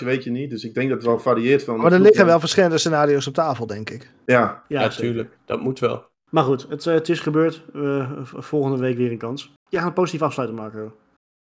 weet 0.00 0.24
je 0.24 0.30
niet. 0.30 0.50
Dus 0.50 0.64
ik 0.64 0.74
denk 0.74 0.88
dat 0.88 0.98
het 0.98 1.06
wel 1.06 1.18
varieert 1.18 1.64
van... 1.64 1.76
Maar 1.76 1.92
er 1.92 2.00
liggen 2.00 2.26
wel 2.26 2.40
verschillende 2.40 2.78
scenario's 2.78 3.26
op 3.26 3.34
tafel, 3.34 3.66
denk 3.66 3.90
ik. 3.90 4.10
Ja, 4.26 4.62
Ja, 4.68 4.80
Ja, 4.80 4.88
tuurlijk. 4.88 5.36
Dat 5.44 5.60
moet 5.60 5.78
wel. 5.78 6.12
Maar 6.30 6.44
goed, 6.44 6.66
het, 6.68 6.86
eh, 6.86 6.94
het 6.94 7.08
is 7.08 7.20
gebeurd. 7.20 7.62
Eh, 7.74 8.10
volgende 8.22 8.78
week 8.78 8.96
weer 8.96 9.10
een 9.10 9.18
kans. 9.18 9.52
Jij 9.68 9.80
gaat 9.80 9.88
een 9.88 9.94
positief 9.94 10.22
afsluiten 10.22 10.58
maken. 10.58 10.92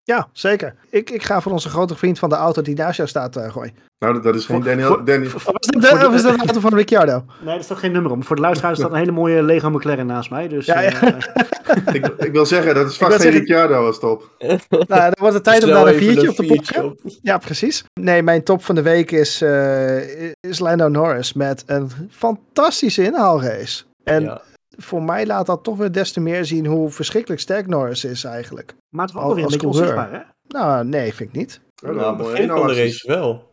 Ja, 0.06 0.28
zeker. 0.32 0.76
Ik, 0.89 1.10
ik 1.10 1.24
ga 1.24 1.41
voor 1.41 1.51
onze 1.51 1.70
grote 1.70 1.95
vriend 1.95 2.20
van 2.20 2.30
de 2.30 2.36
auto 2.36 2.62
die 2.62 2.76
naast 2.76 2.97
jou 2.97 3.10
staat 3.10 3.38
uh, 3.38 3.51
gooien. 3.51 3.74
nou 3.99 4.14
dat, 4.14 4.24
dat 4.24 4.36
is 4.36 4.45
geen 4.45 4.56
Voor- 4.56 4.66
Daniel... 4.66 4.88
voor- 4.88 5.06
Danny, 5.06 5.26
Of 5.26 5.34
is 5.60 5.68
dat 5.68 5.99
de, 5.99 6.08
of 6.08 6.14
is 6.16 6.22
dat 6.22 6.34
de 6.39 6.43
auto 6.45 6.60
van 6.60 6.76
Ricciardo? 6.76 7.26
Nee, 7.41 7.58
er 7.58 7.64
staat 7.64 7.78
geen 7.78 7.91
nummer 7.91 8.12
om. 8.12 8.24
Voor 8.24 8.36
de 8.36 8.41
luisteraars 8.41 8.78
staat 8.80 8.91
een 8.91 8.97
hele 8.97 9.12
mooie 9.12 9.43
Lego 9.43 9.70
McLaren 9.70 10.06
naast 10.06 10.30
mij. 10.30 10.47
Dus 10.47 10.66
Ja, 10.66 10.80
ja. 10.80 11.01
eh, 11.01 11.93
ik, 11.95 12.08
ik 12.08 12.32
wil 12.32 12.45
zeggen, 12.45 12.76
dat 12.76 12.89
is 12.89 12.97
vast 12.97 13.12
geen 13.12 13.22
zeggen- 13.22 13.39
Ricciardo 13.39 13.86
als 13.86 13.99
top. 13.99 14.30
Nou, 14.70 14.86
dan 14.88 15.14
wordt 15.20 15.34
het 15.34 15.43
tijd 15.54 15.64
om 15.64 15.70
Snel 15.70 15.84
daar 15.84 15.93
een 15.93 15.99
viertje 15.99 16.30
op 16.30 16.36
te 16.36 16.84
op. 16.84 16.99
Ja, 17.22 17.38
precies. 17.38 17.84
Nee, 17.99 18.24
mijn 18.24 18.43
top 18.43 18.64
van 18.64 18.76
de 18.76 18.82
week 18.82 19.12
is, 19.12 19.41
eh 19.41 20.32
is 20.39 20.60
Lando 20.60 20.88
Norris 20.88 21.34
met 21.34 21.64
een 21.66 21.89
fantastische 22.12 23.04
inhaalrace. 23.04 23.84
En 24.04 24.24
Ja. 24.24 24.41
Voor 24.78 25.03
mij 25.03 25.26
laat 25.26 25.45
dat 25.45 25.63
toch 25.63 25.78
weer 25.78 25.91
des 25.91 26.11
te 26.11 26.19
meer 26.19 26.45
zien 26.45 26.65
hoe 26.65 26.89
verschrikkelijk 26.89 27.41
sterk 27.41 27.67
Norris 27.67 28.05
is 28.05 28.24
eigenlijk. 28.24 28.76
maar 28.89 29.05
het 29.05 29.13
was 29.13 29.24
ook 29.24 29.36
weer 29.36 29.43
een 29.43 29.49
beetje 29.49 29.67
onzichtbaar, 29.67 30.11
hè? 30.11 30.21
Nou, 30.47 30.86
nee, 30.86 31.13
vind 31.13 31.30
ik 31.30 31.36
niet. 31.36 31.61
Nou, 31.82 32.03
een 32.03 32.17
begin 32.17 32.47
van 32.47 32.67
de 32.67 32.74
race 32.74 33.07
wel. 33.07 33.51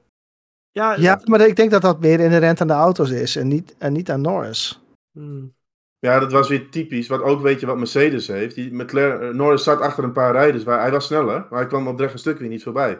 Ja, 0.73 0.95
Ja, 0.99 1.21
maar 1.25 1.41
ik 1.41 1.57
denk 1.57 1.71
dat 1.71 1.83
dat 1.83 2.01
meer 2.01 2.21
inherent 2.21 2.61
aan 2.61 2.67
de 2.67 2.73
auto's 2.73 3.11
is 3.11 3.37
en 3.37 3.49
niet, 3.49 3.75
en 3.79 3.93
niet 3.93 4.11
aan 4.11 4.21
Norris. 4.21 4.83
Hmm. 5.13 5.55
Ja, 5.99 6.19
dat 6.19 6.33
was 6.33 6.49
weer 6.49 6.71
typisch. 6.71 7.09
Wat 7.09 7.23
ook 7.23 7.41
weet 7.41 7.61
je 7.61 7.67
wat 7.67 7.77
Mercedes 7.77 8.27
heeft. 8.27 8.55
Die 8.55 8.75
McLaren, 8.75 9.29
eh, 9.29 9.35
Norris 9.35 9.63
zat 9.63 9.81
achter 9.81 10.05
een 10.05 10.13
paar 10.13 10.33
rijders. 10.33 10.65
Waar, 10.65 10.81
hij 10.81 10.91
was 10.91 11.07
sneller, 11.07 11.47
maar 11.51 11.59
hij 11.59 11.67
kwam 11.67 11.87
op 11.87 11.93
het 11.93 12.01
rechte 12.01 12.19
stuk 12.19 12.39
weer 12.39 12.49
niet 12.49 12.63
voorbij. 12.63 12.95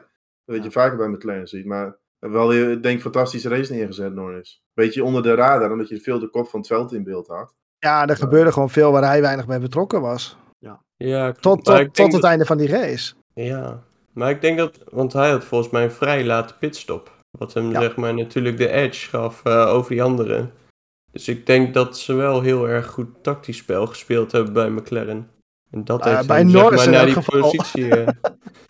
Dat 0.45 0.55
weet 0.57 0.65
je 0.65 0.71
vaker 0.71 0.97
bij 0.97 1.09
McLaren 1.09 1.49
ziet. 1.49 1.67
Maar 1.67 1.99
wel 2.19 2.49
weer, 2.49 2.71
ik 2.71 2.83
denk, 2.83 3.01
fantastische 3.01 3.49
race 3.49 3.73
neergezet, 3.73 4.15
Norris. 4.15 4.63
Beetje 4.75 5.05
onder 5.05 5.23
de 5.23 5.35
radar, 5.35 5.73
omdat 5.73 5.89
je 5.89 6.01
veel 6.01 6.19
de 6.19 6.31
kop 6.31 6.49
van 6.49 6.59
het 6.61 6.69
veld 6.69 6.93
in 6.93 7.05
beeld 7.05 7.27
had. 7.27 7.55
Ja, 7.81 8.07
er 8.07 8.17
gebeurde 8.17 8.53
gewoon 8.53 8.71
veel 8.71 8.93
waar 8.93 9.05
hij 9.05 9.21
weinig 9.21 9.47
bij 9.47 9.61
betrokken 9.61 10.01
was. 10.01 10.37
Ja, 10.97 11.31
klopt. 11.31 11.65
Tot, 11.65 11.65
tot, 11.65 11.95
tot 11.95 12.13
het 12.13 12.23
dat- 12.23 12.31
einde 12.31 12.45
van 12.47 12.57
die 12.57 12.69
race. 12.69 13.15
Ja, 13.35 13.83
maar 14.13 14.31
ik 14.31 14.41
denk 14.41 14.59
dat, 14.59 14.79
want 14.91 15.13
hij 15.13 15.31
had 15.31 15.45
volgens 15.45 15.71
mij 15.73 15.83
een 15.85 15.91
vrij 15.91 16.25
late 16.25 16.55
pitstop. 16.59 17.11
Wat 17.39 17.55
hem 17.55 17.71
Ja. 17.71 17.81
zeg 17.81 17.97
maar 17.97 18.15
natuurlijk 18.15 18.57
de 18.57 18.69
edge 18.69 19.09
gaf 19.09 19.41
eh, 19.45 19.67
over 19.69 19.91
die 19.91 20.03
anderen. 20.03 20.53
Dus 21.13 21.29
ik 21.29 21.47
denk 21.47 21.75
dat 21.75 21.99
ze 21.99 22.15
wel 22.15 22.41
heel 22.41 22.69
erg 22.69 22.87
goed 22.87 23.23
tactisch 23.23 23.57
spel 23.57 23.87
gespeeld 23.87 24.33
hebben 24.33 24.53
bij 24.53 24.71
McLaren. 24.71 25.31
En 25.71 25.85
dat 25.85 26.05
ja, 26.05 26.15
heeft 26.15 26.27
bij 26.27 26.39
hem, 26.39 26.51
zeg 26.51 26.61
Norris 26.63 26.79
maar 26.79 26.87
in 26.89 26.93
naar 26.93 27.05
die 27.05 27.15
geval. 27.15 27.41
positie. 27.41 27.89
eh, 27.97 28.09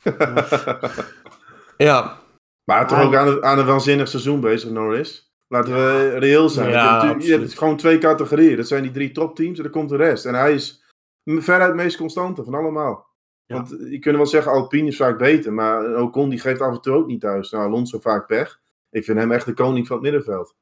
ja, 1.76 2.18
maar 2.64 2.86
toch 2.88 3.00
ook 3.02 3.14
aan 3.14 3.28
een, 3.28 3.42
aan 3.44 3.58
een 3.58 3.66
waanzinnig 3.66 4.08
seizoen 4.08 4.40
bezig, 4.40 4.70
Norris. 4.70 5.29
Laten 5.52 5.72
we 5.74 6.18
reëel 6.18 6.48
zijn. 6.48 6.70
Ja, 6.70 7.02
je, 7.02 7.06
hebt, 7.08 7.24
je 7.24 7.56
gewoon 7.56 7.76
twee 7.76 7.98
categorieën. 7.98 8.56
Dat 8.56 8.68
zijn 8.68 8.82
die 8.82 8.90
drie 8.90 9.10
topteams 9.10 9.56
en 9.56 9.62
dan 9.62 9.72
komt 9.72 9.88
de 9.88 9.96
rest. 9.96 10.26
En 10.26 10.34
hij 10.34 10.54
is 10.54 10.84
veruit 11.24 11.66
het 11.66 11.74
meest 11.74 11.96
constante 11.96 12.44
van 12.44 12.54
allemaal. 12.54 13.06
Ja. 13.46 13.54
Want 13.54 13.68
je 13.90 13.98
kunt 13.98 14.16
wel 14.16 14.26
zeggen, 14.26 14.52
Alpine 14.52 14.88
is 14.88 14.96
vaak 14.96 15.18
beter. 15.18 15.52
Maar 15.52 16.02
Ocon 16.02 16.28
die 16.28 16.38
geeft 16.38 16.60
af 16.60 16.74
en 16.74 16.80
toe 16.80 16.94
ook 16.94 17.06
niet 17.06 17.20
thuis. 17.20 17.50
Nou, 17.50 17.64
Alonso 17.64 17.98
vaak 17.98 18.26
pech. 18.26 18.60
Ik 18.90 19.04
vind 19.04 19.18
hem 19.18 19.32
echt 19.32 19.46
de 19.46 19.52
koning 19.52 19.86
van 19.86 19.96
het 19.96 20.04
middenveld. 20.04 20.54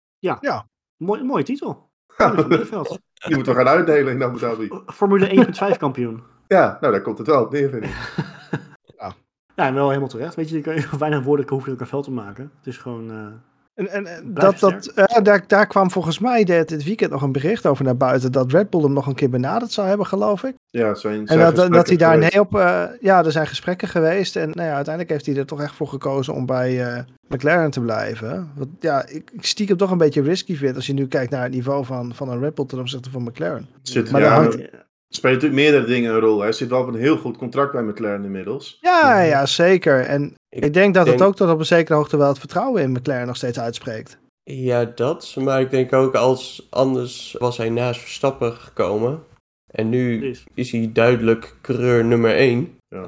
Mooi, 0.97 1.23
mooie 1.23 1.45
titel. 1.45 1.91
Koning 2.17 2.35
van 2.35 2.37
het 2.37 2.49
middenveld. 2.49 2.99
Die 3.15 3.35
moeten 3.35 3.55
we 3.55 3.59
gaan 3.59 3.69
uitdelen 3.69 4.15
in 4.15 4.23
Abu 4.23 4.39
Dhabi. 4.39 4.69
Formule 4.87 5.47
1.5 5.73 5.79
kampioen. 5.79 6.23
Ja, 6.47 6.79
nou 6.81 6.93
daar 6.93 7.03
komt 7.03 7.19
het 7.19 7.27
wel 7.27 7.43
op 7.43 7.53
neer, 7.53 7.71
vind 7.71 7.85
ik. 7.85 7.95
Ja, 9.55 9.67
en 9.67 9.75
wel 9.75 9.89
helemaal 9.89 10.09
terecht. 10.09 10.35
Weet 10.35 10.49
je, 10.49 10.57
je 10.57 10.63
kan 10.63 10.75
je 10.75 10.89
weinig 10.99 11.23
woorden 11.23 11.49
hoef 11.49 11.65
je 11.67 11.73
ook 11.73 11.81
een 11.81 11.87
veld 11.87 12.05
te 12.05 12.11
maken. 12.11 12.53
Het 12.57 12.67
is 12.67 12.77
gewoon... 12.77 13.11
eh, 13.11 13.27
En, 13.79 13.89
en, 13.89 14.07
en 14.07 14.35
dat, 14.35 14.59
dat, 14.59 14.87
eh, 14.87 15.23
daar, 15.23 15.45
daar 15.47 15.67
kwam 15.67 15.91
volgens 15.91 16.19
mij 16.19 16.45
dit, 16.45 16.69
dit 16.69 16.85
weekend 16.85 17.11
nog 17.11 17.23
een 17.23 17.33
bericht 17.33 17.67
over 17.67 17.85
naar 17.85 17.97
buiten. 17.97 18.33
Dat 18.33 18.53
Red 18.53 18.71
Bull 18.71 18.83
hem 18.83 18.93
nog 18.93 19.07
een 19.07 19.15
keer 19.15 19.31
benaderd 19.31 19.73
zou 19.73 19.89
hebben, 19.89 20.07
geloof 20.07 20.45
ik. 20.45 20.55
Ja, 20.71 20.95
zijn, 20.95 21.21
En 21.21 21.27
zijn 21.27 21.39
dat, 21.39 21.57
dat, 21.57 21.73
dat 21.73 21.89
hij 21.89 21.97
daar 21.97 22.13
geweest. 22.13 22.33
nee 22.33 22.41
op. 22.43 22.55
eh, 22.55 22.85
ja, 23.01 23.25
er 23.25 23.33
zijn 23.33 23.47
gesprekken 23.47 23.89
geweest. 23.89 24.37
En 24.37 24.51
nou 24.51 24.69
ja, 24.69 24.75
uiteindelijk 24.75 25.09
heeft 25.15 25.27
hij 25.27 25.37
er 25.37 25.47
toch 25.47 25.63
echt 25.63 25.75
voor 25.75 25.89
gekozen 25.89 26.35
om 26.35 26.47
bij 26.47 26.87
eh, 26.87 27.03
McLaren 27.29 27.71
te 27.71 27.81
blijven. 27.81 28.51
Want 28.57 28.69
ja, 28.81 29.07
ik, 29.07 29.31
ik 29.33 29.45
stiekem 29.45 29.77
toch 29.77 29.91
een 29.91 29.99
beetje 29.99 30.23
risky 30.23 30.57
vind 30.57 30.77
als 30.77 30.87
je 30.87 30.93
nu 30.93 31.07
kijkt 31.09 31.31
naar 31.31 31.43
het 31.43 31.53
niveau 31.53 31.85
van, 31.85 32.15
van 32.15 32.29
een 32.31 32.41
Red 32.41 32.55
Bull 32.55 32.67
ten 32.67 32.79
opzichte 32.79 33.11
van 33.11 33.23
McLaren. 33.23 33.69
Zit, 33.83 34.11
Maar 34.11 34.21
ja, 34.21 34.35
hangt- 34.35 34.59
spelen 35.15 35.35
natuurlijk 35.37 35.61
meerdere 35.63 35.85
dingen 35.87 36.15
een 36.15 36.21
rol. 36.21 36.41
Hij 36.41 36.53
zit 36.53 36.69
wel 36.69 36.81
op 36.81 36.89
een 36.89 36.95
heel 37.01 37.17
goed 37.17 37.37
contract 37.37 37.73
bij 37.73 37.83
McLaren 37.83 38.25
inmiddels. 38.25 38.79
Ja, 38.81 39.21
ja, 39.21 39.47
zeker. 39.47 40.01
En 40.01 40.35
Ik 40.49 40.65
ik 40.65 40.75
denk 40.75 40.95
dat 40.95 41.07
het 41.07 41.23
ook 41.23 41.37
tot 41.37 41.51
op 41.51 41.59
een 41.59 41.67
zekere 41.67 41.97
hoogte 41.97 42.17
wel 42.17 42.29
het 42.29 42.39
vertrouwen 42.39 42.83
in 42.83 42.91
McLaren 42.93 43.27
nog 43.27 43.37
steeds 43.37 43.59
uitspreekt. 43.59 44.19
Ja, 44.43 44.85
dat. 44.85 45.37
Maar 45.39 45.61
ik 45.61 45.71
denk 45.71 45.93
ook 45.93 46.15
als 46.15 46.67
anders 46.71 47.37
was 47.39 47.57
hij 47.57 47.71
naast 47.71 48.01
Verstappen 48.01 48.53
gekomen. 48.53 49.23
En 49.71 49.89
nu 49.89 50.35
is 50.55 50.73
hij 50.73 50.91
duidelijk 50.93 51.55
coureur 51.63 52.05
nummer 52.05 52.37
1. 52.37 52.77
Ja. 52.89 53.07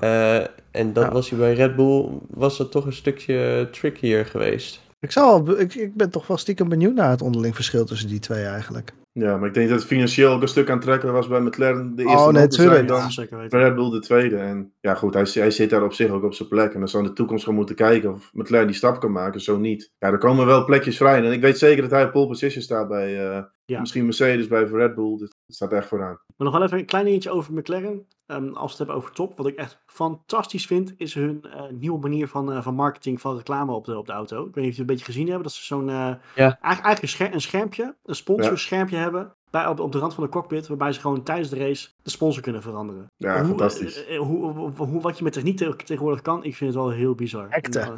en 0.70 0.92
dat 0.92 1.04
Ja. 1.04 1.12
was 1.12 1.30
hij 1.30 1.38
bij 1.38 1.54
Red 1.54 1.76
Bull, 1.76 2.08
was 2.30 2.56
dat 2.56 2.70
toch 2.70 2.86
een 2.86 2.92
stukje 2.92 3.68
trickier 3.72 4.26
geweest. 4.26 4.80
Ik, 4.98 5.10
zal, 5.12 5.58
ik, 5.58 5.74
ik 5.74 5.94
ben 5.94 6.10
toch 6.10 6.26
wel 6.26 6.36
stiekem 6.36 6.68
benieuwd 6.68 6.94
naar 6.94 7.10
het 7.10 7.22
onderling 7.22 7.54
verschil 7.54 7.84
tussen 7.84 8.08
die 8.08 8.18
twee 8.18 8.44
eigenlijk. 8.44 8.92
Ja, 9.12 9.36
maar 9.36 9.48
ik 9.48 9.54
denk 9.54 9.68
dat 9.68 9.78
het 9.78 9.88
financieel 9.88 10.32
ook 10.32 10.42
een 10.42 10.48
stuk 10.48 10.70
aantrekkelijker 10.70 11.20
was 11.20 11.28
bij 11.28 11.40
McLaren 11.40 11.94
de 11.96 12.02
eerste 12.02 12.18
Oh, 12.18 12.24
nee, 12.24 12.32
man 12.40 12.48
te 12.48 12.54
zijn 12.54 12.68
tuurlijk. 12.68 12.88
dan 12.88 13.10
Ja, 13.48 13.58
Red 13.58 13.74
Bull 13.74 13.90
de 13.90 13.98
tweede. 13.98 14.36
En 14.36 14.72
ja, 14.80 14.94
goed, 14.94 15.14
hij, 15.14 15.26
hij 15.32 15.50
zit 15.50 15.70
daar 15.70 15.84
op 15.84 15.92
zich 15.92 16.10
ook 16.10 16.22
op 16.22 16.34
zijn 16.34 16.48
plek. 16.48 16.72
En 16.72 16.78
dan 16.78 16.88
zou 16.88 17.02
in 17.02 17.08
de 17.08 17.14
toekomst 17.14 17.42
gewoon 17.44 17.58
moeten 17.58 17.76
kijken 17.76 18.12
of 18.12 18.30
McLaren 18.32 18.66
die 18.66 18.76
stap 18.76 19.00
kan 19.00 19.12
maken, 19.12 19.40
zo 19.40 19.58
niet. 19.58 19.92
Ja, 19.98 20.08
er 20.08 20.18
komen 20.18 20.46
wel 20.46 20.64
plekjes 20.64 20.96
vrij. 20.96 21.24
En 21.24 21.32
ik 21.32 21.40
weet 21.40 21.58
zeker 21.58 21.82
dat 21.82 21.90
hij 21.90 22.04
op 22.04 22.12
pole 22.12 22.26
position 22.26 22.62
staat 22.62 22.88
bij 22.88 23.28
eh, 23.28 23.42
Ja. 23.64 23.80
misschien 23.80 24.04
Mercedes, 24.04 24.46
bij 24.46 24.64
Red 24.64 24.94
Bull. 24.94 25.28
Staat 25.50 25.72
echt 25.72 25.88
vooraan. 25.88 26.18
Maar 26.36 26.46
nog 26.48 26.52
wel 26.52 26.62
even 26.62 26.78
een 26.78 26.84
klein 26.84 27.04
dingetje 27.04 27.30
over 27.30 27.52
McLaren. 27.54 28.06
Ehm, 28.26 28.48
als 28.48 28.62
we 28.64 28.68
het 28.68 28.76
hebben 28.78 28.96
over 28.96 29.10
top. 29.12 29.36
Wat 29.36 29.46
ik 29.46 29.56
echt 29.56 29.82
fantastisch 29.86 30.66
vind, 30.66 30.94
is 30.96 31.14
hun 31.14 31.44
eh, 31.54 31.62
nieuwe 31.70 31.98
manier 32.00 32.28
van, 32.28 32.52
eh, 32.52 32.62
van 32.62 32.74
marketing 32.74 33.20
van 33.20 33.36
reclame 33.36 33.72
op 33.72 33.84
de, 33.84 33.98
op 33.98 34.06
de 34.06 34.12
auto. 34.12 34.46
Ik 34.46 34.54
weet 34.54 34.64
niet 34.64 34.64
of 34.64 34.64
je 34.64 34.68
het 34.70 34.78
een 34.78 34.86
beetje 34.86 35.04
gezien 35.04 35.24
hebben. 35.26 35.42
Dat 35.42 35.52
ze 35.52 35.64
zo'n, 35.64 35.88
eh, 35.88 35.94
eigenlijk, 35.96 36.58
eigenlijk 36.62 37.02
een, 37.02 37.08
scher- 37.08 37.34
een 37.34 37.40
schermpje, 37.40 37.94
een 38.04 38.14
sponsorschermpje 38.14 38.96
hebben. 38.96 39.32
Bij, 39.50 39.66
op, 39.66 39.80
op 39.80 39.92
de 39.92 39.98
rand 39.98 40.14
van 40.14 40.24
de 40.24 40.30
cockpit. 40.30 40.66
Waarbij 40.68 40.92
ze 40.92 41.00
gewoon 41.00 41.22
tijdens 41.22 41.48
de 41.48 41.56
race 41.58 41.88
de 42.02 42.10
sponsor 42.10 42.42
kunnen 42.42 42.62
veranderen. 42.62 43.06
Ja, 43.16 43.38
hoe, 43.38 43.46
fantastisch. 43.48 44.06
hoe, 44.16 44.52
hoe, 44.52 44.70
hoe- 44.76 45.00
wat 45.00 45.18
je 45.18 45.24
met 45.24 45.32
techniek 45.32 45.56
te- 45.56 45.76
tegenwoordig 45.76 46.20
kan, 46.22 46.44
ik 46.44 46.56
vind 46.56 46.74
het 46.74 46.82
wel 46.82 46.90
heel 46.90 47.14
bizar. 47.14 47.48
Eh, 47.48 47.88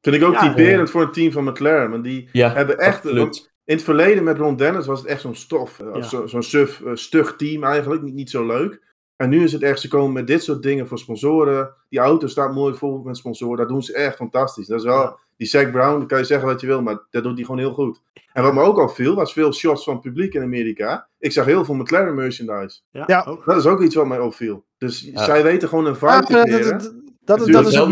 Vind 0.00 0.16
ik 0.16 0.22
ook 0.24 0.32
Ja, 0.32 0.40
typerend 0.40 0.90
voor 0.90 1.00
het 1.00 1.12
team 1.12 1.32
van 1.32 1.44
McLaren. 1.44 1.90
Want 1.90 2.04
die 2.04 2.28
Ja, 2.32 2.52
hebben 2.52 2.78
echt... 2.78 3.04
In 3.64 3.74
het 3.74 3.84
verleden 3.84 4.24
met 4.24 4.38
Ron 4.38 4.56
Dennis 4.56 4.86
was 4.86 4.98
het 4.98 5.08
echt 5.08 5.20
zo'n 5.20 5.34
stof. 5.34 5.80
eh, 5.80 5.88
Ja. 5.94 6.02
zo- 6.02 6.26
Zo'n 6.26 6.42
suf, 6.42 6.80
eh, 6.80 6.90
stug 6.94 7.36
team 7.36 7.64
eigenlijk. 7.64 8.02
Niet, 8.02 8.14
niet 8.14 8.30
zo 8.30 8.46
leuk. 8.46 8.80
En 9.16 9.28
nu 9.28 9.44
is 9.44 9.52
het 9.52 9.62
echt, 9.62 9.80
ze 9.80 9.88
komen 9.88 10.12
met 10.12 10.26
dit 10.26 10.42
soort 10.42 10.62
dingen 10.62 10.86
voor 10.88 10.98
sponsoren. 10.98 11.74
Die 11.88 11.98
auto 11.98 12.26
staat 12.26 12.54
mooi 12.54 12.74
vol 12.74 13.02
met 13.02 13.16
sponsoren. 13.16 13.56
Dat 13.56 13.68
doen 13.68 13.82
ze 13.82 13.92
echt 13.94 14.16
fantastisch. 14.16 14.66
Dat 14.66 14.78
is 14.78 14.84
wel, 14.84 15.00
Ja. 15.02 15.16
die 15.36 15.46
Zac 15.46 15.70
Brown, 15.72 15.98
dan 15.98 16.06
kan 16.06 16.18
je 16.18 16.24
zeggen 16.24 16.48
wat 16.48 16.60
je 16.60 16.66
wil, 16.66 16.82
maar 16.82 16.98
dat 17.10 17.22
doet 17.22 17.34
hij 17.36 17.44
gewoon 17.44 17.60
heel 17.60 17.72
goed. 17.72 18.00
En 18.32 18.42
wat 18.42 18.54
me 18.54 18.60
ook 18.62 18.78
opviel, 18.78 19.14
was 19.14 19.32
veel 19.32 19.52
shots 19.52 19.84
van 19.84 19.92
het 19.94 20.02
publiek 20.02 20.34
in 20.34 20.42
Amerika. 20.42 21.08
Ik 21.18 21.32
zag 21.32 21.44
heel 21.44 21.64
veel 21.64 21.74
McLaren 21.74 22.14
merchandise. 22.14 22.80
ja. 22.90 23.36
Dat 23.44 23.56
is 23.56 23.66
ook 23.66 23.82
iets 23.82 23.94
wat 23.94 24.06
mij 24.06 24.20
opviel. 24.20 24.64
Dus 24.78 25.00
Ja. 25.00 25.24
zij 25.24 25.42
weten 25.42 25.68
gewoon 25.68 25.86
een 25.86 25.94
vibe 25.96 26.06
Ah, 26.12 26.22
te 26.26 26.32
dat, 26.32 26.42
creëren. 26.46 26.70
dat, 26.70 26.80
dat, 26.82 26.92
dat, 27.24 27.38
Het 27.40 27.52
dat 27.52 27.66
is 27.66 27.78
ook 27.80 27.88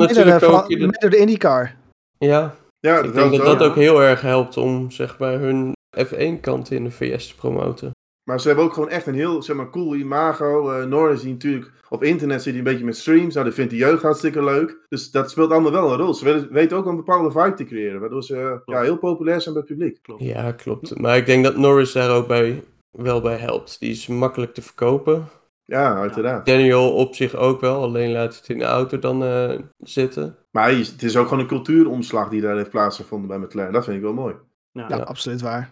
door 1.01 1.11
de 1.11 1.17
IndyCar. 1.17 1.77
Ja, 2.19 2.55
Ja, 2.81 2.99
ik 2.99 3.15
denk 3.15 3.37
dat 3.37 3.59
dat 3.59 3.63
ook. 3.63 3.75
heel 3.75 4.03
erg 4.03 4.21
helpt 4.21 4.57
om 4.57 4.91
zeg 4.91 5.19
maar 5.19 5.39
hun 5.39 5.73
F1-kant 6.07 6.71
in 6.71 6.85
de 6.85 6.91
VS 6.91 7.29
te 7.29 7.35
promoten. 7.35 7.91
Maar 8.31 8.41
ze 8.41 8.47
hebben 8.47 8.65
ook 8.65 8.73
gewoon 8.73 8.89
echt 8.89 9.07
een 9.07 9.15
heel, 9.15 9.43
zeg 9.43 9.57
maar, 9.57 9.71
cool 9.71 9.95
imago. 9.95 10.71
Eh 10.71 10.85
Norris 10.85 11.21
die 11.21 11.33
natuurlijk 11.33 11.73
op 11.89 12.03
internet 12.05 12.43
zit 12.43 12.51
hij 12.51 12.59
een 12.59 12.71
beetje 12.71 12.85
met 12.85 12.97
streams. 12.97 13.35
Nou, 13.35 13.47
dat 13.47 13.55
vindt 13.55 13.71
de 13.71 13.77
jeugd 13.77 14.03
hartstikke 14.03 14.45
leuk. 14.45 14.77
Dus 14.89 15.11
dat 15.11 15.31
speelt 15.31 15.51
allemaal 15.51 15.73
wel 15.73 15.93
een 15.93 15.99
rol. 15.99 16.15
Ze 16.15 16.49
weten 16.51 16.77
ook 16.77 16.87
een 16.87 16.97
bepaalde 16.97 17.31
vibe 17.31 17.55
te 17.55 17.65
creëren. 17.65 18.01
Waardoor 18.01 18.23
ze 18.23 18.37
eh, 18.37 18.75
ja, 18.75 18.83
heel 18.83 18.99
populair 18.99 19.41
zijn 19.41 19.55
bij 19.55 19.63
het 19.67 19.77
publiek. 19.77 20.03
Klopt. 20.03 20.23
Ja, 20.23 20.53
klopt. 20.53 20.99
Maar 20.99 21.17
ik 21.17 21.27
denk 21.27 21.45
dat 21.45 21.57
Norris 21.57 21.93
daar 21.93 22.11
ook 22.11 22.27
bij, 22.27 22.63
wel 22.91 23.21
bij 23.21 23.37
helpt. 23.37 23.81
Die 23.81 23.91
is 23.91 24.07
makkelijk 24.07 24.55
te 24.55 24.63
verkopen. 24.63 25.29
Ja, 25.71 25.95
uiteraard. 25.95 26.47
Daniel 26.47 26.95
op 26.95 27.15
zich 27.15 27.35
ook 27.35 27.61
wel, 27.61 27.83
alleen 27.83 28.13
laat 28.13 28.37
het 28.37 28.49
in 28.49 28.59
de 28.59 28.65
auto 28.65 28.99
dan 28.99 29.25
eh, 29.25 29.59
zitten. 29.77 30.37
Maar 30.51 30.71
het 30.71 31.03
is 31.03 31.17
ook 31.17 31.25
gewoon 31.29 31.41
een 31.43 31.49
cultuuromslag 31.49 32.29
die 32.29 32.41
daar 32.41 32.57
heeft 32.57 32.71
plaatsgevonden 32.71 33.29
bij 33.29 33.39
McLaren. 33.39 33.73
Dat 33.73 33.85
vind 33.85 33.97
ik 33.97 34.03
wel 34.03 34.13
mooi. 34.13 34.35
Ja. 34.73 34.87
Ja, 34.89 34.97
Ja. 34.97 35.03
absoluut 35.03 35.41
waar. 35.41 35.71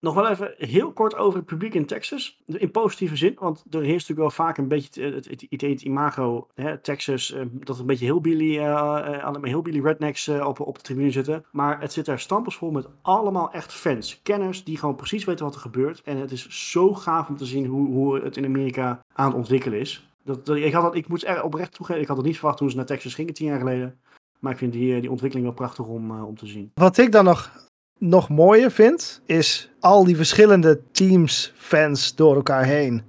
Nog 0.00 0.14
wel 0.14 0.28
even 0.28 0.54
heel 0.56 0.92
kort 0.92 1.16
over 1.16 1.38
het 1.38 1.46
publiek 1.46 1.74
in 1.74 1.86
Texas. 1.86 2.42
In 2.46 2.70
positieve 2.70 3.16
zin, 3.16 3.36
want 3.38 3.64
er 3.70 3.80
heerst 3.80 4.08
natuurlijk 4.08 4.18
wel 4.18 4.46
vaak 4.46 4.58
een 4.58 4.68
beetje 4.68 5.02
het, 5.02 5.28
het, 5.28 5.46
het, 5.48 5.82
imago, 5.82 6.46
hè, 6.54 6.78
Texas, 6.78 7.32
eh, 7.32 7.42
dat 7.52 7.74
er 7.74 7.80
een 7.80 7.86
beetje 7.86 8.04
hillbilly, 8.04 8.58
eh 8.58 9.22
eh, 9.22 9.42
hillbilly 9.42 9.80
rednecks 9.80 10.28
eh, 10.28 10.46
op, 10.46 10.60
op 10.60 10.76
de 10.76 10.82
tribune 10.82 11.10
zitten. 11.10 11.44
Maar 11.52 11.80
het 11.80 11.92
zit 11.92 12.04
daar 12.04 12.20
stampelsvol 12.20 12.70
met 12.70 12.86
allemaal 13.02 13.52
echt 13.52 13.72
fans, 13.72 14.20
kenners, 14.22 14.64
die 14.64 14.78
gewoon 14.78 14.96
precies 14.96 15.24
weten 15.24 15.44
wat 15.44 15.54
er 15.54 15.60
gebeurt. 15.60 16.02
En 16.04 16.16
het 16.16 16.30
is 16.30 16.70
zo 16.70 16.94
gaaf 16.94 17.28
om 17.28 17.36
te 17.36 17.46
zien 17.46 17.66
hoe, 17.66 17.88
hoe 17.88 18.20
het 18.20 18.36
in 18.36 18.44
Amerika 18.44 19.04
aan 19.12 19.26
het 19.26 19.36
ontwikkelen 19.36 19.80
is. 19.80 20.08
Dat, 20.24 20.48
ik, 20.48 20.72
had 20.72 20.82
dat, 20.82 20.94
ik 20.94 21.08
moet 21.08 21.26
er 21.26 21.42
oprecht 21.42 21.72
toegeven, 21.72 22.02
ik 22.02 22.08
had 22.08 22.16
het 22.16 22.26
niet 22.26 22.36
verwacht 22.36 22.58
toen 22.58 22.70
ze 22.70 22.76
naar 22.76 22.86
Texas 22.86 23.14
gingen, 23.14 23.34
tien 23.34 23.46
jaar 23.46 23.58
geleden. 23.58 23.98
Maar 24.38 24.52
ik 24.52 24.58
vind 24.58 24.72
die, 24.72 24.94
eh, 24.94 25.00
die 25.00 25.10
ontwikkeling 25.10 25.46
wel 25.48 25.56
prachtig 25.56 25.86
om, 25.86 26.10
eh, 26.10 26.26
om 26.26 26.36
te 26.36 26.46
zien. 26.46 26.70
Wat 26.74 26.98
ik 26.98 27.12
dan 27.12 27.24
nog, 27.24 27.67
nog 27.98 28.28
mooier 28.28 28.70
vind, 28.70 29.22
is 29.26 29.70
al 29.80 30.04
die 30.04 30.16
verschillende 30.16 30.80
teams, 30.92 31.52
fans 31.56 32.14
door 32.14 32.34
elkaar 32.34 32.64
heen. 32.64 33.02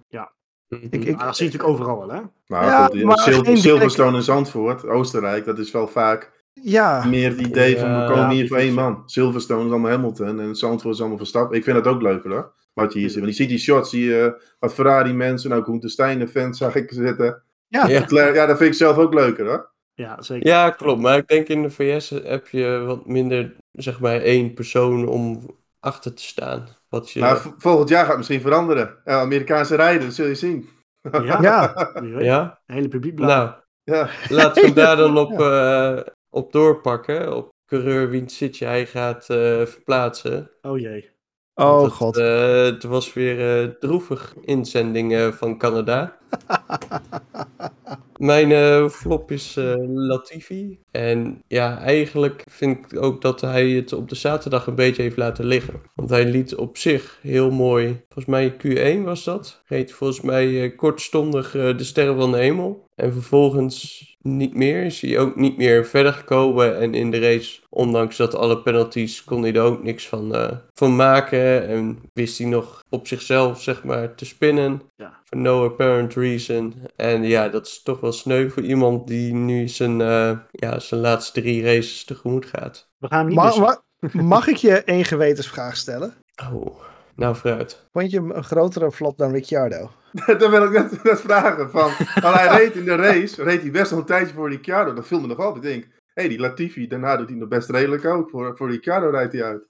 Ik, 0.70 0.92
ik, 1.06 1.16
Maar 1.16 1.26
dat 1.26 1.38
zie 1.38 1.46
je 1.46 1.52
natuurlijk 1.52 1.64
overal 1.80 2.08
wel, 2.08 2.10
hè? 2.16 2.22
Nou, 2.48 2.66
Ja, 2.66 2.84
goed, 2.84 2.92
die- 2.92 3.06
maar 3.06 3.18
Sil- 3.26 3.44
geen 3.44 3.58
Silverstone 3.58 4.18
en 4.18 4.24
Zandvoort, 4.24 4.86
Oostenrijk, 4.88 5.46
dat 5.46 5.60
is 5.60 5.72
wel 5.72 5.88
vaak 5.88 6.32
ja, 6.54 7.06
meer 7.06 7.30
het 7.30 7.40
idee 7.40 7.78
van 7.80 7.90
we 7.90 7.96
Ja, 8.02 8.08
komen 8.08 8.30
hier 8.30 8.48
voor 8.48 8.58
één 8.58 8.74
man. 8.74 9.02
Silverstone 9.06 9.66
is 9.66 9.70
allemaal 9.72 9.92
Hamilton 9.92 10.40
en 10.40 10.56
Zandvoort 10.56 10.94
is 10.94 11.00
allemaal 11.00 11.18
Verstappen. 11.18 11.58
Ik 11.58 11.64
vind 11.64 11.84
dat 11.84 11.94
ook 11.94 12.02
leuker 12.02 12.32
hoor. 12.32 12.54
Wat 12.74 12.94
je 12.94 13.00
hier 13.00 13.10
ziet. 13.10 13.18
Want 13.20 13.30
je 13.30 13.36
ziet 13.38 13.50
die 13.50 13.58
shots, 13.58 13.90
zie 13.90 14.06
je 14.06 14.42
wat 14.60 14.74
Ferrari 14.74 15.14
mensen, 15.14 15.50
nou 15.50 15.64
Koen 15.64 15.80
de 15.80 15.90
Steiner 15.90 16.28
fans 16.28 16.58
zag 16.58 16.76
ik 16.76 16.92
zitten. 16.94 17.42
ja, 17.68 17.88
Ja. 17.88 18.06
Ja, 18.10 18.46
dat 18.46 18.58
vind 18.58 18.70
ik 18.72 18.78
zelf 18.78 18.98
ook 18.98 19.14
leuker 19.14 19.46
hoor. 19.48 19.70
Ja, 20.00 20.22
zeker. 20.22 20.48
Ja, 20.48 20.70
klopt. 20.70 21.02
Maar 21.02 21.18
ik 21.18 21.28
denk 21.28 21.48
in 21.48 21.62
de 21.62 21.70
VS 21.70 22.10
heb 22.10 22.48
je 22.48 22.84
wat 22.86 23.06
minder, 23.06 23.56
zeg 23.72 24.00
maar, 24.00 24.22
één 24.22 24.54
persoon 24.54 25.08
om 25.08 25.50
achter 25.80 26.14
te 26.14 26.24
staan. 26.24 26.68
Wat 26.90 27.12
je... 27.12 27.20
Maar 27.20 27.42
volgend 27.58 27.90
jaar 27.90 28.00
gaat 28.00 28.08
het 28.08 28.18
misschien 28.18 28.42
veranderen. 28.42 28.98
Ja, 29.06 29.20
Amerikaanse 29.20 29.76
rijden, 29.76 30.06
dat 30.06 30.14
zul 30.14 30.28
je 30.28 30.36
zien. 30.36 30.70
Ja, 31.12 31.42
ja. 32.20 32.62
hele 32.66 32.88
publiek 32.88 33.16
blauw. 33.16 33.28
Nou, 33.28 33.54
Ja, 33.84 34.10
laten 34.30 34.64
we 34.64 34.74
daar 34.74 34.96
dan 34.96 35.18
op, 35.26 35.40
eh, 35.40 36.00
op 36.30 36.52
doorpakken. 36.52 37.36
Op 37.36 37.50
coureur 37.66 38.10
wiens 38.10 38.38
zitje 38.38 38.66
hij 38.66 38.86
gaat 38.86 39.30
eh, 39.30 39.66
verplaatsen. 39.66 40.52
Oh 40.62 40.80
jee. 40.80 41.10
Oh 41.54 41.84
het, 41.84 41.92
god. 41.92 42.18
eh, 42.18 42.64
het 42.64 42.84
was 42.84 43.14
weer 43.14 43.64
eh, 43.64 43.70
droevig 43.80 44.36
inzending 44.42 45.14
eh, 45.14 45.28
van 45.28 45.58
Canada. 45.58 46.18
Mijn 48.20 48.52
eh, 48.52 48.90
flop 48.90 49.32
is 49.32 49.58
eh, 49.58 49.74
Latifi. 49.88 50.80
En 50.92 51.44
ja, 51.48 51.78
eigenlijk 51.78 52.44
vind 52.52 52.78
ik 52.78 53.02
ook 53.02 53.22
dat 53.22 53.42
hij 53.42 53.70
het 53.70 53.94
op 53.94 54.10
de 54.10 54.16
zaterdag 54.16 54.68
een 54.68 54.76
beetje 54.76 55.02
heeft 55.02 55.18
laten 55.18 55.46
liggen. 55.46 55.82
Want 55.96 56.10
hij 56.10 56.26
liet 56.26 56.56
op 56.56 56.78
zich 56.78 57.20
heel 57.22 57.52
mooi, 57.52 58.02
volgens 58.10 58.26
mij 58.26 58.54
Q1 58.54 59.04
was 59.04 59.24
dat. 59.24 59.62
Reed 59.66 59.92
volgens 59.92 60.22
mij 60.22 60.64
eh, 60.64 60.78
kortstondig 60.78 61.52
de 61.52 61.84
sterren 61.84 62.16
van 62.16 62.32
de 62.32 62.38
hemel. 62.38 62.88
En 62.96 63.14
vervolgens 63.14 64.08
niet 64.22 64.54
meer. 64.54 64.84
Is 64.84 65.02
hij 65.02 65.20
ook 65.20 65.36
niet 65.36 65.58
meer 65.58 65.86
verder 65.86 66.14
gekomen. 66.14 66.80
En 66.80 66.94
in 66.94 67.12
de 67.12 67.20
race, 67.20 67.60
ondanks 67.70 68.18
dat 68.18 68.36
alle 68.36 68.62
penalties, 68.62 69.24
kon 69.24 69.42
hij 69.42 69.54
er 69.54 69.62
ook 69.62 69.84
niks 69.84 70.08
van, 70.08 70.36
van 70.74 70.96
maken. 70.96 71.68
En 71.68 72.00
wist 72.14 72.38
hij 72.38 72.48
nog 72.48 72.84
op 72.90 73.08
zichzelf, 73.08 73.62
zeg 73.62 73.84
maar, 73.84 74.16
te 74.16 74.26
spinnen. 74.26 74.82
Ja. 74.96 75.19
For 75.30 75.38
no 75.38 75.64
apparent 75.64 76.14
reason. 76.14 76.74
En 76.96 77.24
ja, 77.24 77.50
dat 77.50 77.66
is 77.66 77.82
toch 77.84 78.00
wel 78.00 78.12
sneu 78.12 78.50
voor 78.50 78.64
iemand 78.64 79.08
die 79.08 79.34
nu 79.34 79.68
zijn, 79.68 80.02
eh, 80.02 80.38
ja, 80.52 80.80
zijn 80.80 81.02
laatste 81.02 81.42
drie 81.42 81.64
races 81.64 82.04
tegemoet 82.04 82.46
gaat. 82.46 82.90
We 82.98 83.08
gaan 83.08 83.28
niet 83.28 83.82
Mag 84.14 84.48
ik 84.48 84.56
je 84.56 84.84
één 84.84 85.06
gewetensvraag 85.06 85.78
stellen? 85.78 86.14
Oh, 86.52 86.80
nou 87.16 87.36
vooruit. 87.36 87.88
Vond 87.92 88.12
je 88.12 88.18
hem 88.18 88.32
een 88.32 88.44
grotere 88.44 88.92
flop 88.92 89.18
dan 89.18 89.32
Ricciardo? 89.32 89.92
Daar 90.26 90.50
wil 90.50 90.64
ik 90.64 90.72
net, 90.72 91.04
net 91.04 91.22
vragen. 91.22 91.70
Van, 91.70 91.92
want 92.22 92.36
hij 92.36 92.58
reed 92.58 92.76
in 92.76 92.86
de 92.86 92.96
race, 92.96 93.44
reed 93.44 93.62
hij 93.62 93.72
best 93.72 93.90
wel 93.90 94.00
een 94.00 94.06
tijdje 94.06 94.34
voor 94.34 94.50
Ricciardo. 94.50 94.94
Dat 94.94 95.08
viel 95.08 95.20
me 95.20 95.28
nog 95.28 95.48
op. 95.48 95.56
Ik 95.56 95.62
denk, 95.62 95.84
hé, 95.84 95.90
hey, 96.14 96.28
die 96.28 96.40
Latifi, 96.40 96.88
daarna 96.88 97.18
doet 97.18 97.30
hij 97.30 97.38
nog 97.38 97.48
best 97.48 97.70
redelijk 97.70 98.06
ook. 98.06 98.30
Voor, 98.30 98.58
voor 98.58 98.70
Ricciardo 98.70 99.10
rijdt 99.10 99.34
hij 99.34 99.44
uit. 99.44 99.68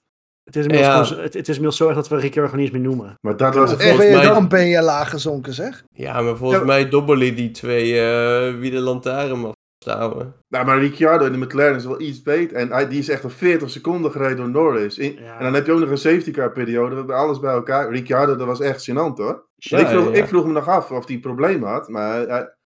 Het 0.49 0.55
is 0.57 0.65
inmiddels, 0.65 0.93
Ja. 0.95 1.03
gewoon- 1.03 1.23
het, 1.23 1.33
het 1.33 1.41
is 1.47 1.55
inmiddels 1.55 1.77
zo 1.77 1.85
erg 1.87 1.95
dat 1.95 2.07
we 2.07 2.15
Ricciardo 2.15 2.49
gewoon 2.49 2.63
niet 2.65 2.73
eens 2.73 2.81
meer 2.83 2.87
noemen. 2.95 3.13
Maar 3.21 3.37
dat 3.37 3.55
was 3.55 3.73
Of 3.73 3.79
echt... 3.79 3.97
ben 3.97 4.07
je, 4.07 4.15
mij- 4.15 4.25
dan 4.25 4.47
ben 4.47 4.67
je 4.67 4.81
laag 4.81 5.09
gezonken, 5.09 5.53
zeg? 5.53 5.83
Ja, 5.91 6.21
maar 6.21 6.37
volgens 6.37 6.59
Ja. 6.59 6.65
mij 6.65 6.89
dobbelen 6.89 7.35
die 7.35 7.51
twee 7.51 7.99
eh, 7.99 8.59
wie 8.59 8.71
de 8.71 8.79
lantaarn 8.79 9.39
mag 9.39 9.51
houden. 9.85 10.33
Nou, 10.47 10.65
maar 10.65 10.79
Ricciardo 10.79 11.25
in 11.25 11.31
de 11.31 11.37
McLaren 11.37 11.75
is 11.75 11.85
wel 11.85 12.01
iets 12.01 12.21
beter. 12.21 12.57
En 12.57 12.71
hij, 12.71 12.87
die 12.87 12.99
is 12.99 13.09
echt 13.09 13.25
op 13.25 13.31
40 13.31 13.69
seconden 13.69 14.11
gereden 14.11 14.37
door 14.37 14.49
Norris. 14.49 14.97
In- 14.97 15.17
Ja. 15.21 15.37
En 15.37 15.43
dan 15.43 15.53
heb 15.53 15.65
je 15.65 15.71
ook 15.71 15.79
nog 15.79 15.89
een 15.89 15.97
safety 15.97 16.31
car 16.31 16.51
periode. 16.51 16.89
We 16.89 16.95
hebben 16.95 17.15
alles 17.15 17.39
bij 17.39 17.53
elkaar. 17.53 17.91
Ricciardo, 17.91 18.35
dat 18.35 18.47
was 18.47 18.59
echt 18.59 18.89
gênant 18.89 19.15
hoor. 19.15 19.47
Ja, 19.55 19.77
ik, 19.77 19.87
vroeg, 19.87 20.05
ja. 20.11 20.17
ik 20.21 20.27
vroeg 20.27 20.45
me 20.45 20.51
nog 20.51 20.67
af 20.67 20.91
of 20.91 21.05
hij 21.05 21.15
een 21.15 21.21
probleem 21.21 21.63
had. 21.63 21.87
Maar 21.87 22.25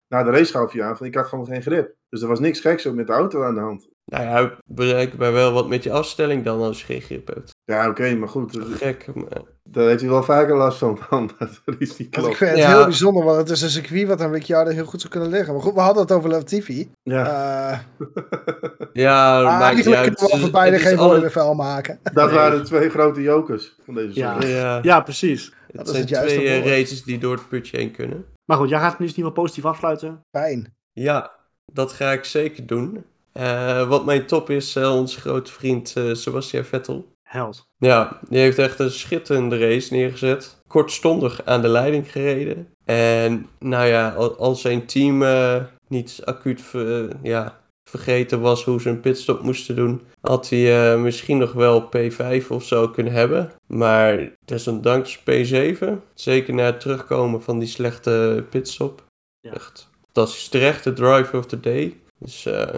na 0.09 0.23
de 0.23 0.31
race 0.31 0.53
gaf 0.53 0.73
hij 0.73 0.83
aan 0.83 0.97
van 0.97 1.07
ik 1.07 1.15
had 1.15 1.27
gewoon 1.27 1.47
geen 1.47 1.63
grip. 1.63 1.95
Dus 2.09 2.23
er 2.23 2.29
was 2.29 2.41
niks 2.41 2.61
geks 2.61 2.87
ook 2.87 2.95
met 2.95 3.07
de 3.07 3.13
auto 3.13 3.43
aan 3.45 3.55
de 3.55 3.61
hand. 3.61 3.89
Nou 4.05 4.25
ja, 4.25 4.57
bereik 4.65 5.17
maar 5.17 5.33
wel 5.33 5.53
wat 5.53 5.69
met 5.69 5.83
je 5.85 5.93
afstelling 5.93 6.45
dan 6.45 6.61
als 6.61 6.79
je 6.81 6.85
geen 6.87 7.01
grip 7.01 7.27
hebt. 7.35 7.51
Ja, 7.71 7.89
oké, 7.89 8.15
maar 8.15 8.29
goed. 8.29 8.53
Dat- 8.53 8.67
gek. 8.79 9.07
maar- 9.15 9.27
Daar 9.63 9.87
heeft 9.89 10.01
hij 10.01 10.11
wel 10.11 10.23
vaker 10.23 10.57
last 10.57 10.79
van. 10.79 10.99
dan. 11.11 11.31
Dat 11.39 11.49
is 11.79 11.79
niet 11.79 11.89
Want 11.97 12.01
ik 12.01 12.11
klopt. 12.11 12.37
vind 12.37 12.51
het 12.51 12.59
Ja. 12.59 12.69
heel 12.77 12.85
bijzonder, 12.85 13.25
want 13.25 13.37
het 13.37 13.51
is 13.51 13.63
een 13.63 13.71
circuit 13.71 14.07
wat 14.09 14.21
aan 14.21 14.33
Ricciardo 14.33 14.71
heel 14.71 14.85
goed 14.85 15.01
zou 15.01 15.13
kunnen 15.13 15.31
liggen. 15.31 15.55
Maar 15.55 15.63
goed, 15.63 15.75
we 15.75 15.81
hadden 15.81 16.03
het 16.03 16.13
over 16.13 16.31
Latifi. 16.31 16.91
Ja, 17.03 17.25
Eh 17.71 17.79
Ja, 18.93 19.41
dat 19.43 19.51
maakt 19.51 19.77
niet 19.77 19.87
eigenlijk 19.87 20.17
kunnen 20.17 20.17
we 20.17 20.25
over 20.25 20.43
Het 20.43 20.53
beide 20.53 20.79
geen 20.79 20.99
alle- 20.99 21.09
woorden 21.11 21.31
vuil 21.33 21.55
maken. 21.55 21.99
dat 22.03 22.27
Nee. 22.27 22.35
waren 22.35 22.59
de 22.59 22.65
twee 22.65 22.91
grote 22.91 23.23
jokers 23.23 23.77
van 23.85 23.95
deze 23.95 24.19
Ja. 24.19 24.31
zondag. 24.33 24.51
Ja, 24.51 24.79
Ja, 24.83 25.01
precies. 25.01 25.45
het 25.67 25.77
dat 25.77 25.85
is 25.87 25.91
zijn 25.91 26.01
het 26.03 26.11
juiste 26.11 26.35
twee 26.37 26.49
eh, 26.49 26.55
woord. 26.63 26.67
races 26.75 27.03
die 27.03 27.19
door 27.19 27.35
het 27.35 27.49
putje 27.49 27.77
heen 27.77 27.91
kunnen. 27.93 28.25
Maar 28.45 28.57
goed, 28.57 28.69
jij 28.69 28.79
gaat 28.79 28.91
het 28.91 28.99
nu 28.99 29.07
in 29.07 29.11
ieder 29.11 29.27
geval 29.29 29.43
positief 29.45 29.65
afsluiten. 29.65 30.21
Fijn. 30.31 30.75
Ja, 30.93 31.31
dat 31.73 31.93
ga 31.93 32.13
ik 32.13 32.25
zeker 32.25 32.67
doen. 32.67 33.05
Eh, 33.33 33.89
wat 33.89 34.05
mijn 34.05 34.27
top 34.27 34.51
is, 34.51 34.77
eh, 34.77 34.95
onze 34.95 35.21
grote 35.21 35.53
vriend 35.53 35.93
eh, 35.97 36.15
Sebastian 36.15 36.65
Vettel. 36.65 37.13
Held. 37.31 37.67
Ja, 37.77 38.19
die 38.29 38.39
heeft 38.39 38.59
echt 38.59 38.79
een 38.79 38.91
schitterende 38.91 39.59
race 39.59 39.95
neergezet. 39.95 40.57
Kortstondig 40.67 41.45
aan 41.45 41.63
de 41.63 41.69
leiding 41.69 42.13
gereden. 42.13 42.69
En 42.85 43.47
nou 43.59 43.87
ja, 43.87 44.09
al- 44.11 44.37
als 44.37 44.61
zijn 44.61 44.87
team 44.87 45.23
eh, 45.23 45.65
niet 45.89 46.21
acuut 46.25 46.61
ver- 46.63 47.17
ja, 47.23 47.61
vergeten 47.91 48.41
was 48.41 48.65
hoe 48.65 48.81
ze 48.81 48.89
een 48.89 49.01
pitstop 49.01 49.43
moesten 49.43 49.77
doen, 49.77 50.03
had 50.21 50.49
hij 50.49 50.93
eh, 50.93 51.01
misschien 51.01 51.39
nog 51.39 51.53
wel 51.53 51.89
P5 51.97 52.47
of 52.49 52.65
zo 52.65 52.89
kunnen 52.89 53.13
hebben. 53.13 53.53
Maar 53.67 54.33
desondanks 54.45 55.19
P7. 55.19 55.87
Zeker 56.15 56.55
na 56.55 56.65
het 56.65 56.81
terugkomen 56.81 57.43
van 57.43 57.59
die 57.59 57.69
slechte 57.69 58.45
pitstop. 58.51 59.05
Ja. 59.41 59.53
Echt 59.53 59.89
fantastisch. 60.05 60.49
Terecht 60.49 60.85
de 60.85 60.93
drive 60.93 61.37
of 61.37 61.47
the 61.47 61.61
day. 61.61 61.97
Dus, 62.19 62.47
eh, 62.47 62.75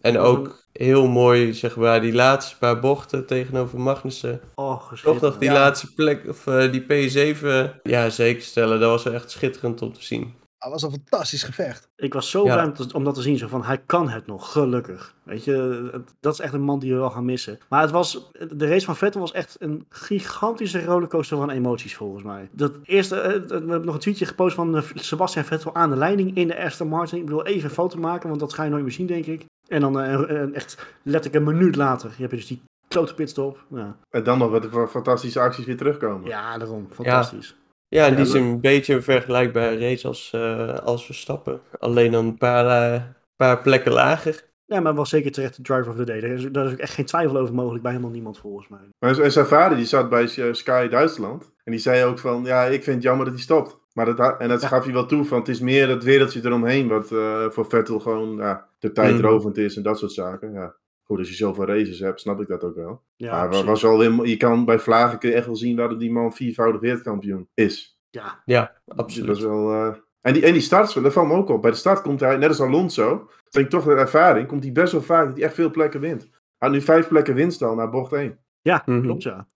en 0.00 0.18
ook 0.18 0.59
heel 0.72 1.08
mooi, 1.08 1.54
zeg 1.54 1.76
maar, 1.76 2.00
die 2.00 2.14
laatste 2.14 2.58
paar 2.58 2.80
bochten 2.80 3.26
tegenover 3.26 3.80
Magnussen. 3.80 4.40
Oh, 4.54 4.92
Toch 4.92 5.20
nog 5.20 5.38
die 5.38 5.48
Ja. 5.48 5.54
laatste 5.54 5.94
plek, 5.94 6.28
of 6.28 6.46
eh, 6.46 6.72
die 6.72 6.82
P7, 6.82 7.80
ja, 7.82 8.10
zeker 8.10 8.42
stellen. 8.42 8.80
Dat 8.80 8.90
was 8.90 9.12
echt 9.12 9.30
schitterend 9.30 9.82
om 9.82 9.92
te 9.92 10.04
zien. 10.04 10.38
Dat 10.58 10.70
was 10.70 10.82
een 10.82 10.90
fantastisch 10.90 11.42
gevecht. 11.42 11.88
Ik 11.96 12.12
was 12.14 12.30
zo 12.30 12.42
blij 12.42 12.72
om, 12.92 13.04
dat 13.04 13.14
te 13.14 13.22
zien. 13.22 13.38
Zo 13.38 13.48
van, 13.48 13.64
hij 13.64 13.78
kan 13.86 14.08
het 14.08 14.26
nog, 14.26 14.52
gelukkig. 14.52 15.14
Weet 15.22 15.44
je, 15.44 15.90
dat 16.20 16.32
is 16.32 16.40
echt 16.40 16.52
een 16.52 16.62
man 16.62 16.78
die 16.78 16.92
we 16.92 16.98
wel 16.98 17.10
gaan 17.10 17.24
missen. 17.24 17.58
Maar 17.68 17.80
het 17.80 17.90
was, 17.90 18.30
de 18.56 18.66
race 18.66 18.84
van 18.84 18.96
Vettel 18.96 19.20
was 19.20 19.32
echt 19.32 19.56
een 19.58 19.86
gigantische 19.88 20.84
rollercoaster 20.84 21.36
van 21.36 21.50
emoties, 21.50 21.96
volgens 21.96 22.22
mij. 22.22 22.48
Dat 22.52 22.72
eerste, 22.82 23.20
eh, 23.20 23.32
we 23.32 23.54
hebben 23.54 23.84
nog 23.84 23.94
een 23.94 24.00
tweetje 24.00 24.26
gepost 24.26 24.54
van 24.54 24.76
eh, 24.76 24.82
Sebastian 24.94 25.44
Vettel 25.44 25.74
aan 25.74 25.90
de 25.90 25.96
leiding 25.96 26.36
in 26.36 26.48
de 26.48 26.64
Aston 26.64 26.88
Martin. 26.88 27.18
Ik 27.18 27.24
bedoel, 27.24 27.46
even 27.46 27.64
een 27.68 27.74
foto 27.74 27.98
maken, 27.98 28.28
want 28.28 28.40
dat 28.40 28.52
ga 28.54 28.64
je 28.64 28.70
nooit 28.70 28.82
meer 28.82 28.92
zien, 28.92 29.06
denk 29.06 29.26
ik. 29.26 29.44
En 29.70 29.80
dan 29.80 30.00
eh, 30.00 30.54
echt 30.54 30.86
letterlijk 31.02 31.44
een 31.44 31.54
minuut 31.54 31.76
later, 31.76 32.10
je 32.16 32.22
hebt 32.22 32.34
dus 32.34 32.46
die 32.46 32.62
klote 32.88 33.14
pitstop. 33.14 33.64
Ja, 33.68 33.96
En 34.10 34.24
dan 34.24 34.38
nog 34.38 34.50
wat 34.50 34.66
voor 34.70 34.88
fantastische 34.88 35.40
acties 35.40 35.64
weer 35.64 35.76
terugkomen. 35.76 36.28
ja 36.28 36.58
daarom, 36.58 36.88
fantastisch. 36.90 37.56
Ja, 37.88 38.06
in 38.06 38.16
die 38.16 38.24
zin 38.24 38.42
een 38.42 38.60
beetje 38.60 38.94
een 38.94 39.02
vergelijkbare 39.02 39.78
race 39.78 40.06
als, 40.06 40.32
eh 40.32 40.78
als 40.78 41.04
Verstappen. 41.04 41.60
Alleen 41.78 42.12
dan 42.12 42.26
een 42.26 42.38
paar, 42.38 42.92
eh, 42.94 43.02
paar 43.36 43.58
plekken 43.62 43.92
lager. 43.92 44.44
Ja, 44.64 44.80
maar 44.80 44.94
wel 44.94 45.06
zeker 45.06 45.32
terecht 45.32 45.56
de 45.56 45.62
driver 45.62 45.88
of 45.88 45.96
the 45.96 46.04
day. 46.04 46.20
Daar 46.20 46.30
is, 46.30 46.46
daar 46.50 46.66
is 46.66 46.72
ook 46.72 46.78
echt 46.78 46.94
geen 46.94 47.04
twijfel 47.04 47.36
over 47.36 47.54
mogelijk 47.54 47.82
bij 47.82 47.92
helemaal 47.92 48.12
niemand, 48.12 48.38
volgens 48.38 48.68
mij. 48.68 48.80
Maar 48.98 49.18
en 49.18 49.32
zijn 49.32 49.46
vader 49.46 49.76
die 49.76 49.86
zat 49.86 50.08
bij 50.08 50.34
eh, 50.36 50.52
Sky 50.52 50.88
Duitsland. 50.88 51.50
En 51.64 51.72
die 51.72 51.80
zei 51.80 52.04
ook 52.04 52.18
van, 52.18 52.44
ja, 52.44 52.64
ik 52.64 52.82
vind 52.82 52.96
het 52.96 53.04
jammer 53.04 53.24
dat 53.24 53.34
hij 53.34 53.42
stopt. 53.42 53.78
Maar 54.04 54.14
dat, 54.16 54.40
en 54.40 54.48
dat 54.48 54.60
Ja. 54.60 54.68
gaf 54.68 54.84
hij 54.84 54.92
wel 54.92 55.06
toe 55.06 55.24
van, 55.24 55.38
het 55.38 55.48
is 55.48 55.60
meer 55.60 55.88
het 55.88 56.04
wereldje 56.04 56.40
eromheen 56.44 56.88
wat 56.88 57.12
eh, 57.12 57.50
voor 57.50 57.66
Vettel 57.68 58.00
gewoon 58.00 58.36
ja, 58.36 58.68
de 58.78 58.92
tijdrovend 58.92 59.56
is 59.56 59.76
en 59.76 59.82
dat 59.82 59.98
soort 59.98 60.12
zaken. 60.12 60.52
Ja. 60.52 60.74
Goed, 61.02 61.18
als 61.18 61.28
je 61.28 61.34
zoveel 61.34 61.66
races 61.66 61.98
hebt, 61.98 62.20
snap 62.20 62.40
ik 62.40 62.48
dat 62.48 62.64
ook 62.64 62.74
wel. 62.74 63.02
Ja, 63.16 63.30
maar 63.32 63.48
precies. 63.48 63.66
was 63.66 63.82
wel 63.82 63.98
weer, 63.98 64.26
je 64.26 64.36
kan 64.36 64.64
bij 64.64 64.78
Vlagen 64.78 65.18
kun 65.18 65.28
je 65.28 65.34
echt 65.34 65.46
wel 65.46 65.56
zien 65.56 65.76
dat 65.76 65.98
die 65.98 66.12
man 66.12 66.32
viervoudig 66.32 66.80
wereldkampioen 66.80 67.48
is. 67.54 67.98
ja, 68.10 68.42
Ja, 68.44 68.80
Dat 68.84 68.96
absoluut. 68.96 69.36
is 69.36 69.42
wel, 69.42 69.72
eh, 69.72 69.94
en, 70.20 70.32
die, 70.32 70.44
en 70.46 70.52
die 70.52 70.62
starts, 70.62 70.94
dat 70.94 71.12
valt 71.12 71.28
me 71.28 71.34
ook 71.34 71.48
op. 71.48 71.62
Bij 71.62 71.70
de 71.70 71.76
start 71.76 72.02
komt 72.02 72.20
hij, 72.20 72.36
net 72.36 72.48
als 72.48 72.60
Alonso, 72.60 73.08
dat 73.18 73.52
denk 73.52 73.64
ik 73.64 73.70
toch 73.72 73.84
de 73.84 73.94
ervaring, 73.94 74.48
komt 74.48 74.62
hij 74.62 74.72
best 74.72 74.92
wel 74.92 75.02
vaak 75.02 75.26
dat 75.26 75.36
hij 75.36 75.44
echt 75.44 75.54
veel 75.54 75.70
plekken 75.70 76.00
wint. 76.00 76.22
Hij 76.22 76.30
had 76.58 76.70
nu 76.70 76.80
vijf 76.80 77.08
plekken 77.08 77.34
winst 77.34 77.62
al 77.62 77.74
naar 77.74 77.90
bocht 77.90 78.12
1. 78.12 78.38
ja 78.62 78.82
Mhm. 78.86 79.00
klopt 79.02 79.22
ja. 79.22 79.48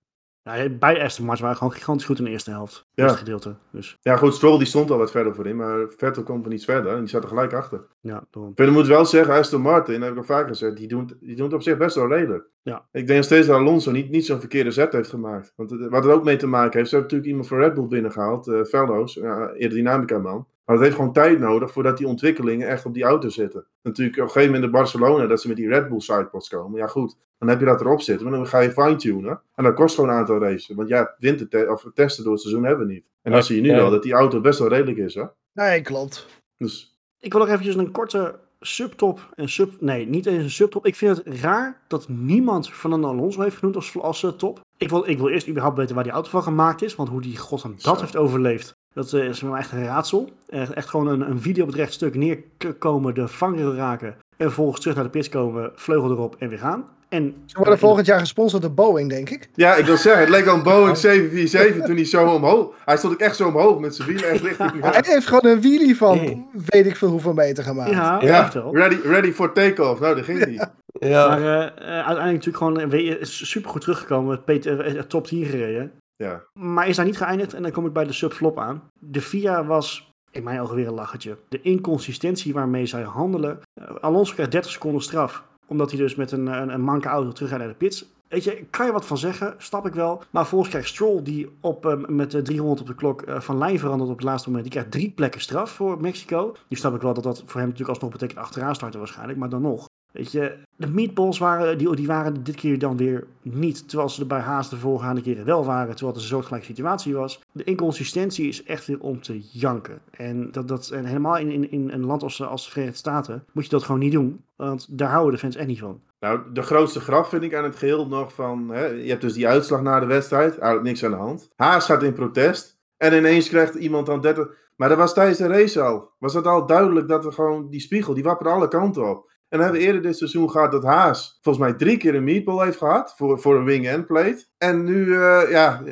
Ja. 0.45 0.69
Bij 0.69 1.03
Aston 1.05 1.25
Martin 1.27 1.43
waren 1.45 1.59
gewoon 1.59 1.73
gigantisch 1.73 2.07
goed 2.07 2.19
in 2.19 2.25
de 2.25 2.31
eerste 2.31 2.51
helft. 2.51 2.75
Het 2.77 2.85
Ja. 2.95 3.03
eerste 3.03 3.19
gedeelte. 3.19 3.55
Dus 3.71 3.99
Ja, 4.03 4.17
goed, 4.17 4.35
Stroll 4.35 4.59
die 4.59 4.67
stond 4.67 4.91
al 4.91 4.99
wat 4.99 5.11
verder 5.11 5.35
voor 5.35 5.47
in, 5.47 5.57
maar 5.57 5.89
Vettel 5.97 6.23
komt 6.23 6.43
van 6.43 6.53
iets 6.53 6.65
verder 6.65 6.93
en 6.93 6.99
die 6.99 7.09
zat 7.09 7.23
er 7.23 7.29
gelijk 7.29 7.53
achter. 7.53 7.81
ja, 8.01 8.25
daarom. 8.31 8.53
Ik 8.55 8.71
moet 8.71 8.87
wel 8.87 9.05
zeggen, 9.07 9.35
Aston 9.35 9.61
Martin, 9.61 9.95
dat 9.95 10.03
heb 10.03 10.13
ik 10.13 10.19
al 10.19 10.25
vaker 10.25 10.49
gezegd, 10.49 10.77
die 10.77 10.89
doen, 10.89 11.01
het- 11.07 11.17
die 11.21 11.37
doen 11.37 11.45
het 11.45 11.55
op 11.55 11.63
zich 11.63 11.77
best 11.77 11.95
wel 11.97 12.09
redelijk. 12.09 12.45
Ja. 12.63 12.85
Ik 12.93 13.07
denk 13.07 13.17
nog 13.19 13.25
steeds 13.25 13.47
dat 13.47 13.57
Alonso 13.57 13.91
niet, 13.91 14.11
niet 14.11 14.27
zo'n 14.27 14.41
verkeerde 14.41 14.71
zet 14.71 14.93
heeft 14.93 15.11
gemaakt. 15.11 15.53
Want 15.57 15.71
wat 15.91 16.05
er 16.05 16.13
ook 16.13 16.25
mee 16.25 16.37
te 16.37 16.47
maken 16.47 16.79
heeft, 16.79 16.91
ze 16.91 16.97
hebben 16.97 17.17
natuurlijk 17.17 17.31
iemand 17.31 17.49
van 17.49 17.59
Red 17.59 17.75
Bull 17.75 17.87
binnengehaald, 17.89 18.47
eh 18.49 18.63
Fellows, 18.65 19.15
ja, 19.15 19.47
aerodynamica 19.49 20.19
man. 20.19 20.47
Maar 20.65 20.77
het 20.77 20.85
heeft 20.85 20.97
gewoon 20.97 21.13
tijd 21.13 21.39
nodig 21.39 21.71
voordat 21.73 21.97
die 21.99 22.07
ontwikkelingen 22.07 22.69
echt 22.69 22.87
op 22.87 22.95
die 22.95 23.05
auto 23.05 23.29
zitten. 23.29 23.67
Natuurlijk 23.83 24.17
op 24.17 24.23
een 24.23 24.29
gegeven 24.29 24.53
moment 24.53 24.65
in 24.65 24.79
Barcelona, 24.79 25.27
dat 25.27 25.41
ze 25.41 25.49
met 25.49 25.57
die 25.57 25.69
Red 25.69 25.89
Bull 25.89 26.01
sidepods 26.01 26.49
komen. 26.49 26.79
Ja 26.81 26.87
goed, 26.87 27.17
dan 27.39 27.49
heb 27.49 27.59
je 27.61 27.65
dat 27.67 27.81
erop 27.81 28.01
zitten, 28.01 28.27
maar 28.29 28.37
dan 28.39 28.47
ga 28.47 28.59
je 28.59 28.71
fine-tunen. 28.73 29.41
En 29.55 29.65
dat 29.65 29.75
kost 29.75 29.95
gewoon 29.95 30.11
een 30.11 30.17
aantal 30.17 30.39
races. 30.41 30.75
Want 30.77 30.89
ja, 30.89 31.15
winter 31.19 31.71
of 31.71 31.87
testen 31.95 32.25
door 32.25 32.33
het 32.33 32.43
seizoen 32.43 32.65
hebben 32.65 32.87
we 32.87 32.93
niet. 32.93 33.05
En 33.23 33.33
dan 33.33 33.43
zie 33.43 33.57
je 33.57 33.63
nu 33.63 33.69
Ja. 33.69 33.77
wel 33.77 33.91
dat 33.91 34.03
die 34.03 34.13
auto 34.13 34.41
best 34.41 34.59
wel 34.59 34.69
redelijk 34.69 34.99
is 34.99 35.15
hoor. 35.15 35.35
Nee, 35.53 35.81
klopt. 35.83 36.27
Dus 36.57 36.99
Ik 37.19 37.33
wil 37.33 37.41
nog 37.41 37.51
eventjes 37.51 37.75
een 37.75 37.91
korte 37.91 38.39
subtop 38.61 39.29
en 39.35 39.49
sub... 39.49 39.73
Nee, 39.81 40.07
niet 40.07 40.27
eens 40.27 40.43
een 40.43 40.51
subtop. 40.51 40.87
Ik 40.87 40.95
vind 40.95 41.17
het 41.25 41.41
raar 41.41 41.81
dat 41.89 42.09
niemand 42.09 42.69
Fernando 42.71 43.09
Alonso 43.09 43.41
heeft 43.41 43.57
genoemd 43.57 43.77
als, 43.77 43.99
als 44.01 44.23
eh, 44.23 44.31
top. 44.31 44.61
Ik 44.77 44.89
wil, 44.89 45.09
ik 45.09 45.19
wil 45.19 45.29
eerst 45.29 45.49
überhaupt 45.49 45.77
weten 45.77 45.95
waar 45.95 46.05
die 46.05 46.13
auto 46.13 46.31
van 46.31 46.43
gemaakt 46.43 46.83
is. 46.83 46.95
Want 46.95 47.09
hoe 47.09 47.21
die 47.21 47.37
godsnaam 47.37 47.73
dat 47.73 47.95
Zo. 47.97 48.01
heeft 48.01 48.17
overleefd, 48.17 48.73
dat 48.95 49.13
eh, 49.13 49.25
is 49.25 49.43
me 49.43 49.57
echt 49.57 49.73
een 49.73 49.85
raadsel. 49.85 50.31
Echt, 50.49 50.87
gewoon 50.89 51.07
een, 51.07 51.31
een 51.31 51.41
video 51.41 51.63
op 51.63 51.69
het 51.69 51.79
rechtstuk 51.79 52.15
neerkomen, 52.15 53.15
de 53.15 53.29
vangrail 53.29 53.75
raken. 53.75 54.09
En 54.09 54.47
vervolgens 54.47 54.81
terug 54.81 54.95
naar 54.95 55.05
de 55.05 55.11
pits 55.11 55.29
komen, 55.29 55.73
vleugel 55.75 56.11
erop 56.11 56.37
en 56.39 56.49
weer 56.49 56.59
gaan. 56.59 56.85
En, 57.09 57.35
Ze 57.47 57.57
worden 57.57 57.79
volgend 57.79 58.07
jaar 58.07 58.19
gesponsord 58.19 58.63
door 58.63 58.73
Boeing, 58.73 59.09
denk 59.09 59.31
ik. 59.31 59.49
Ja, 59.55 59.75
ik 59.75 59.85
wil 59.85 59.97
zeggen, 59.97 60.21
het 60.23 60.31
leek 60.31 60.45
wel 60.45 60.55
een 60.55 60.63
Boeing 60.63 60.97
747 60.97 61.85
toen 61.87 61.97
hij 61.97 62.05
zo 62.05 62.27
omhoog... 62.27 62.75
Hij 62.85 62.97
stond 62.97 63.13
ook 63.13 63.21
echt 63.21 63.37
zo 63.37 63.49
omhoog 63.49 63.79
met 63.79 63.95
zijn 63.95 64.09
wielen 64.09 64.29
echt 64.31 64.43
richting... 64.49 64.81
Hij 64.81 65.03
heeft 65.05 65.27
gewoon 65.27 65.47
een 65.47 65.61
wheelie 65.61 65.97
van 65.97 66.17
Nee. 66.17 66.47
weet 66.71 66.87
ik 66.87 66.97
veel 66.97 67.09
hoeveel 67.09 67.33
meter 67.33 67.65
gemaakt. 67.65 67.91
Ja, 67.91 68.19
Ja, 68.23 68.43
echt 68.45 68.55
wel. 68.55 68.77
ready, 68.77 68.97
ready 69.05 69.33
for 69.33 69.53
takeoff. 69.53 70.01
Nou, 70.01 70.15
dat 70.15 70.25
ging 70.25 70.47
niet. 70.47 70.71
Ja, 71.01 71.29
Maar 71.29 71.41
eh, 71.41 71.63
eh, 71.67 72.07
uiteindelijk 72.07 72.45
natuurlijk 72.45 72.57
gewoon 72.57 72.89
weer 72.89 73.19
super 73.21 73.71
goed 73.71 73.81
teruggekomen. 73.81 74.45
Peter, 74.45 75.07
top 75.07 75.27
10 75.27 75.45
gereden. 75.45 75.93
Ja. 76.17 76.43
Maar 76.53 76.89
is 76.89 76.97
daar 76.97 77.05
niet 77.05 77.17
geëindigd 77.17 77.55
en 77.55 77.63
dan 77.63 77.73
kom 77.73 77.87
ik 77.87 77.93
bij 77.93 78.05
de 78.05 78.13
subflop 78.13 78.59
aan. 78.59 78.83
De 79.01 79.21
FIA 79.21 79.65
was 79.65 80.13
in 80.31 80.43
mijn 80.43 80.61
ogen 80.61 80.77
weer 80.77 80.87
een 80.87 80.95
lachertje. 80.95 81.39
De 81.49 81.61
inconsistentie 81.61 82.53
waarmee 82.53 82.87
zij 82.87 83.03
handelen. 83.03 83.61
Eh, 83.81 83.95
Alonso 84.01 84.33
krijgt 84.33 84.53
30 84.53 84.71
seconden 84.71 85.03
straf. 85.03 85.45
Omdat 85.67 85.91
hij 85.91 85.99
dus 86.01 86.15
met 86.15 86.33
een, 86.33 86.47
een, 86.47 86.69
een 86.69 86.81
manke 86.81 87.09
auto 87.09 87.33
terug 87.33 87.51
gaat 87.51 87.59
naar 87.59 87.69
de 87.69 87.75
pits. 87.75 88.07
Weet 88.29 88.45
je, 88.45 88.65
kan 88.71 88.87
je 88.87 88.93
wat 88.93 89.07
van 89.07 89.19
zeggen, 89.19 89.55
snap 89.59 89.87
ik 89.87 89.95
wel. 89.95 90.23
Maar 90.31 90.47
volgens 90.47 90.71
krijgt 90.71 90.89
Stroll, 90.89 91.23
die 91.23 91.51
op, 91.61 91.87
eh, 91.87 91.97
met 92.07 92.31
de 92.31 92.43
300 92.43 92.81
op 92.81 92.87
de 92.87 92.95
klok 92.95 93.23
eh, 93.23 93.41
van 93.41 93.59
lijn 93.59 93.79
verandert 93.79 94.11
op 94.11 94.17
het 94.17 94.25
laatste 94.25 94.49
moment. 94.49 94.65
Die 94.65 94.75
krijgt 94.75 94.93
drie 94.93 95.11
plekken 95.11 95.41
straf 95.41 95.71
voor 95.71 96.01
Mexico. 96.01 96.55
Nu 96.69 96.77
snap 96.77 96.95
ik 96.95 97.01
wel 97.01 97.15
dat 97.15 97.25
dat 97.25 97.43
voor 97.47 97.61
hem 97.61 97.69
natuurlijk 97.69 97.89
alsnog 97.89 98.11
betekent 98.11 98.39
achteraan 98.39 98.75
starten 98.75 98.99
waarschijnlijk. 98.99 99.39
Maar 99.39 99.49
dan 99.49 99.63
nog. 99.63 99.87
Weet 100.15 100.33
je, 100.33 100.57
de 100.77 100.87
meatballs 100.87 101.39
waren, 101.39 101.79
die, 101.79 101.97
die 101.97 102.07
waren 102.07 102.45
dit 102.45 102.55
keer 102.55 102.79
dan 102.79 102.97
weer 102.97 103.27
niet. 103.43 103.89
Terwijl 103.89 104.09
ze 104.09 104.21
er 104.21 104.27
bij 104.27 104.41
Haas 104.41 104.71
de 104.71 104.77
voorgaande 104.77 105.21
keren 105.21 105.45
wel 105.45 105.65
waren. 105.65 105.91
Terwijl 105.91 106.13
het 106.13 106.23
een 106.23 106.29
soortgelijke 106.29 106.67
situatie 106.67 107.15
was. 107.15 107.41
De 107.53 107.65
inconsistentie 107.65 108.49
is 108.49 108.65
echt 108.65 108.87
weer 108.87 109.01
om 109.01 109.21
te 109.21 109.41
janken. 109.53 109.99
En, 110.11 110.53
dat, 110.53 110.69
dat, 110.69 110.91
en 110.91 111.05
helemaal 111.05 111.37
in, 111.37 111.51
in, 111.51 111.71
in 111.71 111.91
een 111.91 112.05
land 112.05 112.23
als, 112.23 112.43
als 112.43 112.65
de 112.65 112.71
Verenigde 112.71 112.99
Staten 112.99 113.45
moet 113.53 113.65
je 113.65 113.71
dat 113.71 113.83
gewoon 113.83 114.01
niet 114.01 114.13
doen. 114.13 114.45
Want 114.57 114.99
daar 114.99 115.11
houden 115.11 115.33
de 115.33 115.39
fans 115.39 115.57
echt 115.57 115.67
niet 115.67 115.79
van. 115.79 116.01
Nou, 116.21 116.41
de 116.53 116.63
grootste 116.63 117.01
grap 117.01 117.27
vind 117.27 117.43
ik 117.43 117.55
aan 117.55 117.65
het 117.65 117.77
geheel 117.77 118.07
nog 118.07 118.35
van... 118.35 118.69
Hè, 118.69 118.87
je 118.87 119.09
hebt 119.09 119.21
dus 119.21 119.33
die 119.33 119.49
uitslag 119.49 119.83
na 119.83 120.01
de 120.01 120.07
wedstrijd. 120.07 120.51
Eigenlijk 120.51 120.83
niks 120.83 121.05
aan 121.05 121.11
de 121.11 121.17
hand. 121.17 121.51
Haas 121.57 121.85
gaat 121.85 122.03
in 122.03 122.13
protest. 122.13 122.79
En 122.97 123.17
ineens 123.17 123.49
krijgt 123.49 123.75
iemand 123.75 124.07
dan 124.07 124.21
30... 124.21 124.49
Maar 124.77 124.89
dat 124.89 124.99
was 124.99 125.15
tijdens 125.15 125.39
de 125.39 125.47
race 125.47 125.81
al. 125.81 126.11
Was 126.19 126.35
het 126.35 126.47
al 126.47 126.67
duidelijk 126.67 127.09
dat 127.09 127.25
er 127.25 127.33
gewoon 127.33 127.71
die 127.71 127.81
spiegel... 127.81 128.15
Die 128.15 128.23
wapperde 128.23 128.53
alle 128.53 128.69
kanten 128.69 129.11
op. 129.11 129.33
En 129.55 129.61
dan 129.61 129.69
hebben 129.69 129.81
we 129.87 129.93
eerder 129.93 130.03
dit 130.11 130.17
seizoen 130.19 130.51
gehad 130.51 130.73
dat 130.73 130.85
Haas 130.85 131.39
volgens 131.43 131.65
mij 131.65 131.75
drie 131.75 131.97
keer 131.97 132.15
een 132.15 132.25
meatball 132.25 132.65
heeft 132.65 132.79
gehad 132.79 133.15
voor, 133.17 133.41
voor 133.41 133.57
een 133.57 133.65
wing 133.65 133.93
and 133.93 134.07
plate. 134.07 134.45
En 134.59 134.85
nu, 134.85 135.15
eh, 135.15 135.51
ja, 135.51 135.83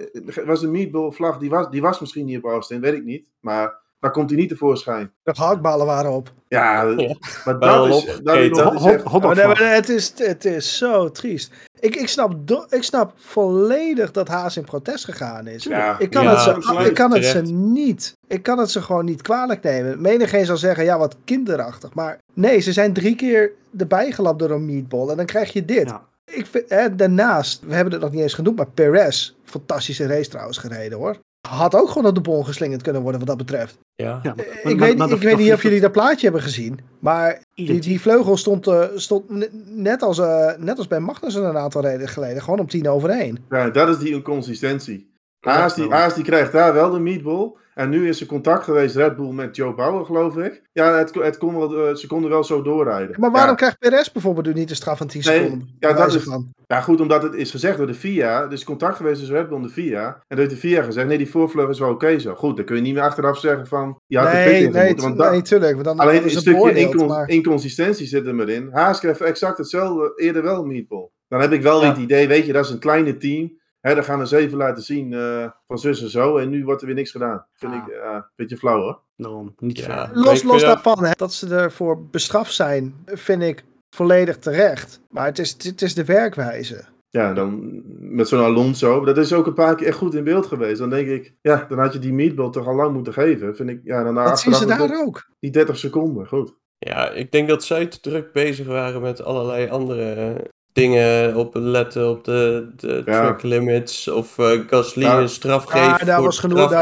was 0.44 0.60
de 0.60 0.68
meatball 0.68 1.10
vlag, 1.10 1.38
die 1.38 1.50
was, 1.50 1.70
die 1.70 1.80
was 1.80 2.00
misschien 2.00 2.24
niet 2.24 2.38
op 2.38 2.50
Austin, 2.50 2.80
weet 2.80 2.94
ik 2.94 3.04
niet. 3.04 3.28
Maar 3.40 3.80
daar 4.00 4.10
komt 4.10 4.30
hij 4.30 4.38
niet 4.38 4.48
tevoorschijn. 4.48 5.12
De 5.22 5.34
gehaktballen 5.34 5.86
waren 5.86 6.10
op. 6.10 6.32
Ja, 6.48 6.82
Ja. 6.82 7.16
maar 7.44 7.58
dat 7.58 7.86
is, 7.88 8.04
dat, 8.22 8.36
is 8.74 8.84
echt- 8.84 9.02
hot- 9.02 9.58
het, 9.58 9.88
is, 9.88 10.12
het 10.16 10.44
is 10.44 10.78
zo 10.78 11.10
triest. 11.10 11.52
Ik, 11.80 11.96
ik, 11.96 12.08
snap 12.08 12.46
do- 12.46 12.66
ik 12.68 12.82
snap 12.82 13.12
volledig 13.16 14.10
dat 14.10 14.28
Haas 14.28 14.56
in 14.56 14.64
protest 14.64 15.04
gegaan 15.04 15.46
is. 15.46 15.64
Ja, 15.64 15.98
Ik 15.98 16.10
kan, 16.10 16.22
Ja, 16.22 16.30
het, 16.30 16.64
ze, 16.64 16.84
ik 16.88 16.94
kan 16.94 17.12
het 17.12 17.24
ze 17.24 17.40
niet. 17.42 18.16
Ik 18.32 18.42
kan 18.42 18.58
het 18.58 18.70
ze 18.70 18.82
gewoon 18.82 19.04
niet 19.04 19.22
kwalijk 19.22 19.62
nemen. 19.62 20.00
Menigeen 20.00 20.46
zal 20.46 20.56
zeggen, 20.56 20.84
ja, 20.84 20.98
wat 20.98 21.16
kinderachtig. 21.24 21.94
Maar 21.94 22.18
nee, 22.34 22.60
ze 22.60 22.72
zijn 22.72 22.92
drie 22.92 23.16
keer 23.16 23.52
erbij 23.78 24.12
gelapt 24.12 24.38
door 24.38 24.50
een 24.50 24.66
meatball. 24.66 25.08
En 25.08 25.16
dan 25.16 25.26
krijg 25.26 25.52
je 25.52 25.64
dit. 25.64 25.88
Ja. 25.88 26.02
Ik 26.24 26.46
vind, 26.46 26.64
hè, 26.68 26.94
daarnaast, 26.96 27.62
we 27.66 27.74
hebben 27.74 27.92
het 27.92 28.02
nog 28.02 28.10
niet 28.12 28.20
eens 28.20 28.34
genoemd, 28.34 28.56
maar 28.56 28.70
Perez, 28.70 29.34
fantastische 29.44 30.06
race 30.06 30.30
trouwens 30.30 30.58
gereden 30.58 30.98
hoor. 30.98 31.16
Had 31.48 31.74
ook 31.74 31.88
gewoon 31.88 32.08
op 32.08 32.14
de 32.14 32.20
bon 32.20 32.44
geslingerd 32.44 32.82
kunnen 32.82 33.02
worden 33.02 33.18
wat 33.20 33.28
dat 33.28 33.38
betreft. 33.46 33.78
Ja. 33.94 34.20
Ja, 34.22 34.34
maar- 34.36 34.44
Eh, 34.44 34.54
ik 34.56 34.64
maar- 34.64 34.64
weet, 34.64 34.78
maar 34.96 35.06
ik 35.06 35.12
dat- 35.12 35.18
weet 35.22 35.36
niet 35.38 35.52
of 35.52 35.62
jullie 35.62 35.80
dat 35.80 35.92
plaatje 35.92 36.24
hebben 36.24 36.42
gezien, 36.42 36.78
maar 36.98 37.40
die, 37.54 38.00
vleugel 38.00 38.36
stond, 38.36 38.66
eh, 38.66 38.84
stond 38.94 39.30
ne- 39.30 39.48
net, 39.66 40.02
als, 40.02 40.18
eh, 40.18 40.50
net 40.58 40.78
als 40.78 40.86
bij 40.86 41.00
Magnussen 41.00 41.44
een 41.44 41.56
aantal 41.56 41.82
reden 41.82 42.08
geleden, 42.08 42.42
gewoon 42.42 42.58
om 42.60 42.66
tien 42.68 42.88
over 42.88 43.10
één. 43.10 43.38
ja, 43.50 43.70
dat 43.70 43.88
is 43.88 43.98
die 43.98 44.12
inconsistentie. 44.14 45.10
Haas 45.50 45.74
die. 45.74 45.90
Haas 45.90 46.14
die 46.14 46.24
krijgt 46.24 46.52
daar 46.52 46.72
wel 46.72 46.90
de 46.90 46.98
meatball. 46.98 47.60
En 47.74 47.88
nu 47.90 48.08
is 48.08 48.20
er 48.20 48.26
contact 48.26 48.64
geweest, 48.64 48.96
Red 48.96 49.16
Bull, 49.16 49.32
met 49.32 49.56
Joe 49.56 49.74
Bauer, 49.74 50.04
geloof 50.04 50.36
ik. 50.36 50.62
Ja, 50.72 50.96
het, 50.98 51.14
het 51.14 51.38
kon 51.38 51.56
wel, 51.58 51.88
eh, 51.88 51.94
ze 51.94 52.06
konden 52.06 52.30
wel 52.30 52.44
zo 52.44 52.62
doorrijden. 52.62 53.20
Maar 53.20 53.30
waarom 53.30 53.50
Ja. 53.50 53.54
krijgt 53.56 53.78
Perez 53.78 54.12
bijvoorbeeld 54.12 54.46
nu 54.46 54.52
niet 54.52 54.70
een 54.70 54.76
straf 54.76 54.98
van 54.98 55.06
10 55.06 55.22
Nee, 55.26 55.42
seconden? 55.42 55.68
ja, 55.78 55.92
dat 55.92 56.14
is- 56.14 56.22
van? 56.22 56.50
Ja, 56.66 56.80
goed, 56.80 57.00
omdat 57.00 57.22
het 57.22 57.34
is 57.34 57.50
gezegd 57.50 57.76
door 57.78 57.86
de 57.86 57.94
FIA. 57.94 58.42
Er 58.42 58.52
is 58.52 58.64
contact 58.64 58.96
geweest 58.96 59.18
tussen 59.18 59.36
Red 59.36 59.48
Bull 59.48 59.56
en 59.56 59.62
de 59.62 59.68
FIA. 59.68 60.06
En 60.06 60.22
toen 60.28 60.38
heeft 60.38 60.50
de 60.50 60.56
FIA 60.56 60.82
gezegd, 60.82 61.06
nee, 61.06 61.18
die 61.18 61.30
voorvleugel 61.30 61.70
is 61.72 61.78
wel 61.78 61.90
oké 61.90 62.18
zo. 62.18 62.34
Goed, 62.34 62.56
dan 62.56 62.64
kun 62.64 62.76
je 62.76 62.82
niet 62.82 62.94
meer 62.94 63.02
achteraf 63.02 63.38
zeggen 63.38 63.66
van, 63.66 63.98
je 64.06 64.18
had 64.18 64.30
de 64.30 64.36
pit 64.36 64.44
Nee, 64.46 64.62
in 64.64 64.72
nee, 64.72 64.86
moeten, 64.86 65.04
want 65.04 65.18
dat- 65.18 65.30
nee, 65.30 65.42
tuurlijk. 65.42 65.72
Want 65.72 65.84
dan 65.84 65.98
Alleen 65.98 66.22
een 66.22 66.30
stukje 66.30 66.52
beoordeeld, 66.52 66.92
incon- 66.92 67.08
maar- 67.08 67.28
inconsistentie 67.28 68.06
zit 68.06 68.26
er 68.26 68.34
maar 68.34 68.48
in. 68.48 68.68
Haas 68.72 69.00
krijgt 69.00 69.20
exact 69.20 69.58
hetzelfde, 69.58 70.12
eerder 70.16 70.42
wel 70.42 70.64
meatball. 70.64 71.08
Dan 71.28 71.40
heb 71.40 71.52
ik 71.52 71.62
wel 71.62 71.82
Ja. 71.82 71.88
het 71.88 71.96
idee, 71.98 72.28
weet 72.28 72.46
je, 72.46 72.52
dat 72.52 72.64
is 72.64 72.70
een 72.70 72.78
kleine 72.78 73.16
team. 73.16 73.60
Hè, 73.82 73.94
dan 73.94 74.04
gaan 74.04 74.18
we 74.18 74.26
ze 74.26 74.36
even 74.36 74.58
laten 74.58 74.82
zien 74.82 75.12
eh, 75.12 75.50
van 75.66 75.78
zus 75.78 76.02
en 76.02 76.08
zo. 76.08 76.36
En 76.36 76.48
nu 76.50 76.64
wordt 76.64 76.80
er 76.80 76.86
weer 76.86 76.96
niks 76.96 77.10
gedaan. 77.10 77.46
Vind 77.52 77.72
Ah. 77.72 77.78
ik 77.86 77.88
eh, 77.94 78.10
een 78.12 78.24
beetje 78.36 78.56
flauw 78.56 78.80
hoor. 78.80 79.00
Daarom, 79.16 79.54
niet 79.58 79.78
Ja. 79.78 80.10
Los, 80.12 80.42
los 80.42 80.62
daarvan, 80.62 81.04
hè, 81.04 81.10
dat 81.16 81.32
ze 81.32 81.54
ervoor 81.56 82.06
bestraft 82.06 82.54
zijn, 82.54 82.94
vind 83.06 83.42
ik 83.42 83.64
volledig 83.96 84.38
terecht. 84.38 85.00
Maar 85.10 85.24
het 85.26 85.38
is, 85.38 85.50
het 85.58 85.82
is 85.82 85.94
de 85.94 86.04
werkwijze. 86.04 86.84
Ja, 87.08 87.32
dan 87.34 87.82
met 88.14 88.28
zo'n 88.28 88.44
Alonso. 88.44 89.04
Dat 89.04 89.18
is 89.18 89.32
ook 89.32 89.46
een 89.46 89.54
paar 89.54 89.74
keer 89.74 89.86
echt 89.86 89.96
goed 89.96 90.14
in 90.14 90.24
beeld 90.24 90.46
geweest. 90.46 90.78
Dan 90.78 90.90
denk 90.90 91.08
ik, 91.08 91.34
ja, 91.40 91.66
dan 91.68 91.78
had 91.78 91.92
je 91.92 91.98
die 91.98 92.12
meatball 92.12 92.50
toch 92.50 92.66
al 92.66 92.74
lang 92.74 92.92
moeten 92.94 93.12
geven. 93.12 93.56
Vind 93.56 93.68
ik, 93.70 93.80
ja, 93.84 94.02
dan 94.02 94.14
Dat 94.14 94.40
zien 94.40 94.54
ze 94.54 94.66
daar 94.66 95.00
ook. 95.04 95.28
die 95.38 95.50
30 95.50 95.78
seconden. 95.78 96.26
Goed. 96.26 96.54
Ja, 96.78 97.10
ik 97.10 97.32
denk 97.32 97.48
dat 97.48 97.64
zij 97.64 97.86
te 97.86 98.00
druk 98.00 98.32
bezig 98.32 98.66
waren 98.66 99.00
met 99.02 99.22
allerlei 99.22 99.68
andere 99.68 100.36
dingen 100.72 101.36
op 101.36 101.54
letten 101.54 102.08
op 102.10 102.24
de, 102.24 102.68
de 102.76 103.02
Ja. 103.06 103.20
track 103.20 103.42
limits 103.42 104.08
of 104.08 104.38
eh 104.38 104.60
Gasly 104.66 105.02
Ja. 105.04 105.18
een 105.18 105.28
straf 105.28 105.72
Ja, 105.74 105.90
geven 105.92 106.06
daar 106.06 106.16
voor 106.16 106.24
was 106.24 106.38
genoeg- 106.38 106.58
was- 106.70 106.72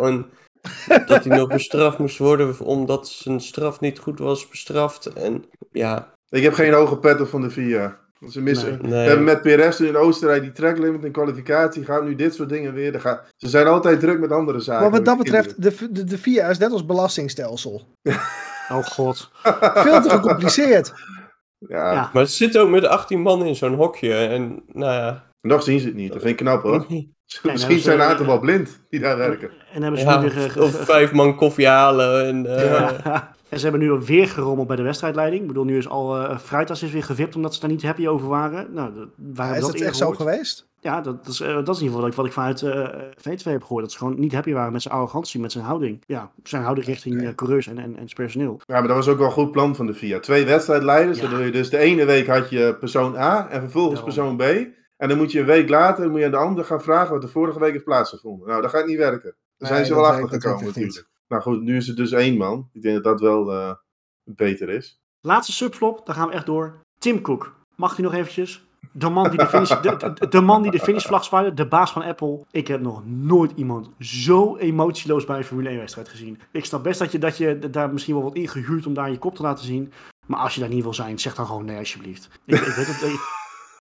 en 0.00 0.26
dat 1.06 1.24
hij 1.24 1.36
nog 1.36 1.48
bestraft 1.48 1.98
moest 1.98 2.18
worden 2.18 2.54
omdat 2.60 3.08
zijn 3.08 3.40
straf 3.40 3.80
niet 3.80 3.98
goed 3.98 4.18
was 4.18 4.48
bestraft 4.48 5.06
en 5.12 5.44
ja, 5.72 6.10
Ik 6.28 6.42
heb 6.42 6.54
geen 6.54 6.72
hoge 6.72 6.96
pet 6.98 7.20
op 7.20 7.28
van 7.28 7.40
de 7.40 7.50
VIA. 7.50 8.00
Ze 8.30 8.40
missen, 8.40 8.78
Nee. 8.82 8.90
We 8.90 8.96
hebben 8.96 9.24
met 9.24 9.42
Perez 9.42 9.76
toen 9.76 9.86
in 9.86 9.96
Oostenrijk 9.96 10.42
die 10.42 10.52
track 10.52 10.78
limit 10.78 11.04
en 11.04 11.12
kwalificatie 11.12 11.84
gaat 11.84 12.04
nu 12.04 12.14
dit 12.14 12.34
soort 12.34 12.48
dingen 12.48 12.72
weer. 12.74 13.00
Gaat- 13.00 13.22
ze 13.36 13.48
zijn 13.48 13.66
altijd 13.66 14.00
druk 14.00 14.18
met 14.20 14.32
andere 14.32 14.60
zaken. 14.60 14.82
Maar 14.82 14.90
wat 14.90 15.04
dat 15.04 15.18
betreft, 15.18 15.62
de, 15.62 15.74
de, 15.90 16.04
de 16.04 16.18
VIA 16.18 16.48
is 16.48 16.58
net 16.58 16.72
als 16.72 16.86
belastingstelsel. 16.86 17.82
Oh 18.68 18.84
god. 18.84 19.30
Veel 19.74 20.02
te 20.02 20.10
gecompliceerd. 20.10 20.92
Ja, 21.68 21.92
Ja. 21.92 22.10
Maar 22.12 22.26
ze 22.26 22.32
zitten 22.34 22.60
ook 22.62 22.68
met 22.68 22.86
18 22.86 23.20
man 23.20 23.44
in 23.46 23.56
zo'n 23.56 23.74
hokje 23.74 24.14
en 24.14 24.62
nou 24.72 24.92
ja. 24.92 25.24
nog 25.40 25.62
zien 25.62 25.80
ze 25.80 25.86
het 25.86 25.94
niet. 25.94 26.12
Dat 26.12 26.22
vind 26.22 26.40
ik 26.40 26.46
knap 26.46 26.62
hoor. 26.62 26.86
Misschien 27.42 27.58
ze- 27.78 27.78
zijn 27.78 28.00
een 28.00 28.06
aantal 28.06 28.26
wel 28.26 28.38
blind 28.38 28.80
die 28.90 29.00
daar 29.00 29.16
werken. 29.16 29.50
En 29.72 29.82
hebben 29.82 30.00
ze 30.00 30.06
ja 30.06 30.20
nu 30.20 30.30
weer... 30.30 30.62
of 30.62 30.84
vijf 30.84 31.12
man 31.12 31.36
koffie 31.36 31.66
halen 31.68 32.26
en 32.26 32.56
eh, 32.56 32.64
Ja. 32.70 33.30
En 33.52 33.58
ze 33.58 33.68
hebben 33.68 33.80
nu 33.88 33.90
weer 33.90 34.28
gerommeld 34.28 34.66
bij 34.66 34.76
de 34.76 34.82
wedstrijdleiding. 34.82 35.40
Ik 35.42 35.48
bedoel, 35.48 35.64
nu 35.64 35.76
is 35.76 35.88
al 35.88 36.16
eh 36.18 36.38
Freitas 36.38 36.82
is 36.82 36.92
weer 36.92 37.02
gevipt 37.02 37.36
omdat 37.36 37.54
ze 37.54 37.60
daar 37.60 37.70
niet 37.70 37.82
happy 37.82 38.06
over 38.06 38.28
waren. 38.28 38.72
Nou, 38.72 38.94
dat- 38.94 39.08
wij 39.16 39.46
hebben 39.46 39.66
is 39.66 39.72
dat 39.72 39.80
echt 39.80 39.96
zo 39.96 40.10
geweest? 40.10 40.68
Ja, 40.80 41.00
dat, 41.00 41.24
dat, 41.24 41.32
is, 41.32 41.40
eh, 41.40 41.54
dat 41.54 41.68
is 41.68 41.80
in 41.80 41.86
ieder 41.86 41.86
geval 41.86 42.00
wat 42.00 42.10
ik, 42.10 42.14
wat 42.16 42.26
ik 42.26 42.32
vanuit 42.32 42.62
eh 42.62 43.02
V2 43.16 43.52
heb 43.52 43.62
gehoord. 43.62 43.82
Dat 43.82 43.92
ze 43.92 43.98
gewoon 43.98 44.20
niet 44.20 44.32
happy 44.32 44.52
waren 44.52 44.72
met 44.72 44.82
zijn 44.82 44.94
arrogantie, 44.94 45.40
met 45.40 45.52
zijn 45.52 45.64
houding. 45.64 46.02
Ja, 46.06 46.30
zijn 46.42 46.62
houding 46.62 46.86
richting 46.86 47.22
eh, 47.22 47.34
coureurs 47.34 47.66
en, 47.66 47.78
en, 47.78 47.96
en 47.96 48.02
het 48.02 48.14
personeel. 48.14 48.60
Ja, 48.66 48.78
maar 48.78 48.86
dat 48.88 48.96
was 48.96 49.08
ook 49.08 49.18
wel 49.18 49.26
een 49.26 49.32
goed 49.32 49.52
plan 49.52 49.76
van 49.76 49.86
de 49.86 49.94
FIA. 49.94 50.20
Twee 50.20 50.44
wedstrijdleiders. 50.44 51.18
Ja. 51.20 51.24
waardoor 51.28 51.44
je 51.46 51.52
dus 51.52 51.70
de 51.70 51.78
ene 51.78 52.04
week 52.04 52.26
had 52.26 52.50
je 52.50 52.76
persoon 52.80 53.16
A 53.16 53.48
en 53.50 53.60
vervolgens 53.60 53.98
Ja. 53.98 54.04
persoon 54.04 54.36
B. 54.36 54.42
En 54.96 55.08
dan 55.08 55.16
moet 55.16 55.32
je 55.32 55.40
een 55.40 55.46
week 55.46 55.68
later 55.68 56.10
moet 56.10 56.18
je 56.18 56.24
aan 56.24 56.30
de 56.30 56.36
ander 56.36 56.64
gaan 56.64 56.82
vragen 56.82 57.12
wat 57.12 57.22
de 57.22 57.28
vorige 57.28 57.58
week 57.58 57.72
heeft 57.72 57.84
plaatsgevonden. 57.84 58.48
Nou, 58.48 58.62
dat 58.62 58.70
gaat 58.70 58.86
niet 58.86 58.98
werken. 58.98 59.34
Daar 59.58 59.68
zijn 59.68 59.86
ze 59.86 59.94
wel 59.94 60.06
achter 60.06 60.28
gekomen 60.28 60.64
natuurlijk. 60.64 61.10
Nou 61.32 61.44
goed, 61.44 61.62
nu 61.62 61.76
is 61.76 61.86
het 61.86 61.96
dus 61.96 62.12
één 62.12 62.36
man. 62.36 62.68
Ik 62.72 62.82
denk 62.82 62.94
dat 62.94 63.04
dat 63.04 63.20
wel 63.20 63.52
eh, 63.52 63.74
beter 64.24 64.68
is. 64.68 65.00
Laatste 65.20 65.52
subflop, 65.52 66.06
daar 66.06 66.14
gaan 66.14 66.28
we 66.28 66.34
echt 66.34 66.46
door. 66.46 66.80
Tim 66.98 67.20
Cook. 67.20 67.54
Mag 67.76 67.96
hij 67.96 68.04
nog 68.04 68.14
eventjes? 68.14 68.64
De 68.92 69.08
man 69.08 69.30
die 69.30 69.38
de, 69.38 69.46
finish, 69.46 69.80
de, 69.80 70.12
de, 70.14 70.28
de 70.28 70.40
man 70.40 70.62
die 70.62 70.70
de 70.70 70.78
finishvlag 70.78 71.24
zwaaide, 71.24 71.54
de 71.54 71.66
baas 71.66 71.92
van 71.92 72.02
Apple. 72.02 72.44
Ik 72.50 72.68
heb 72.68 72.80
nog 72.80 73.02
nooit 73.06 73.52
iemand 73.54 73.90
zo 73.98 74.56
emotieloos 74.56 75.24
bij 75.24 75.36
een 75.36 75.44
Formule 75.44 75.68
1 75.68 75.78
wedstrijd 75.78 76.08
gezien. 76.08 76.40
Ik 76.50 76.64
snap 76.64 76.82
best 76.82 76.98
dat 76.98 77.12
je, 77.12 77.18
dat 77.18 77.36
je 77.36 77.58
daar 77.70 77.92
misschien 77.92 78.14
wel 78.14 78.22
wat 78.22 78.34
ingehuurd 78.34 78.86
om 78.86 78.94
daar 78.94 79.10
je 79.10 79.18
kop 79.18 79.34
te 79.34 79.42
laten 79.42 79.64
zien. 79.64 79.92
Maar 80.26 80.38
als 80.38 80.54
je 80.54 80.60
daar 80.60 80.68
niet 80.68 80.82
wil 80.82 80.94
zijn, 80.94 81.18
zeg 81.18 81.34
dan 81.34 81.46
gewoon 81.46 81.64
nee 81.64 81.78
alsjeblieft. 81.78 82.28
Ik, 82.46 82.60
ik, 82.60 82.74
weet, 82.74 82.86
dat, 82.86 83.10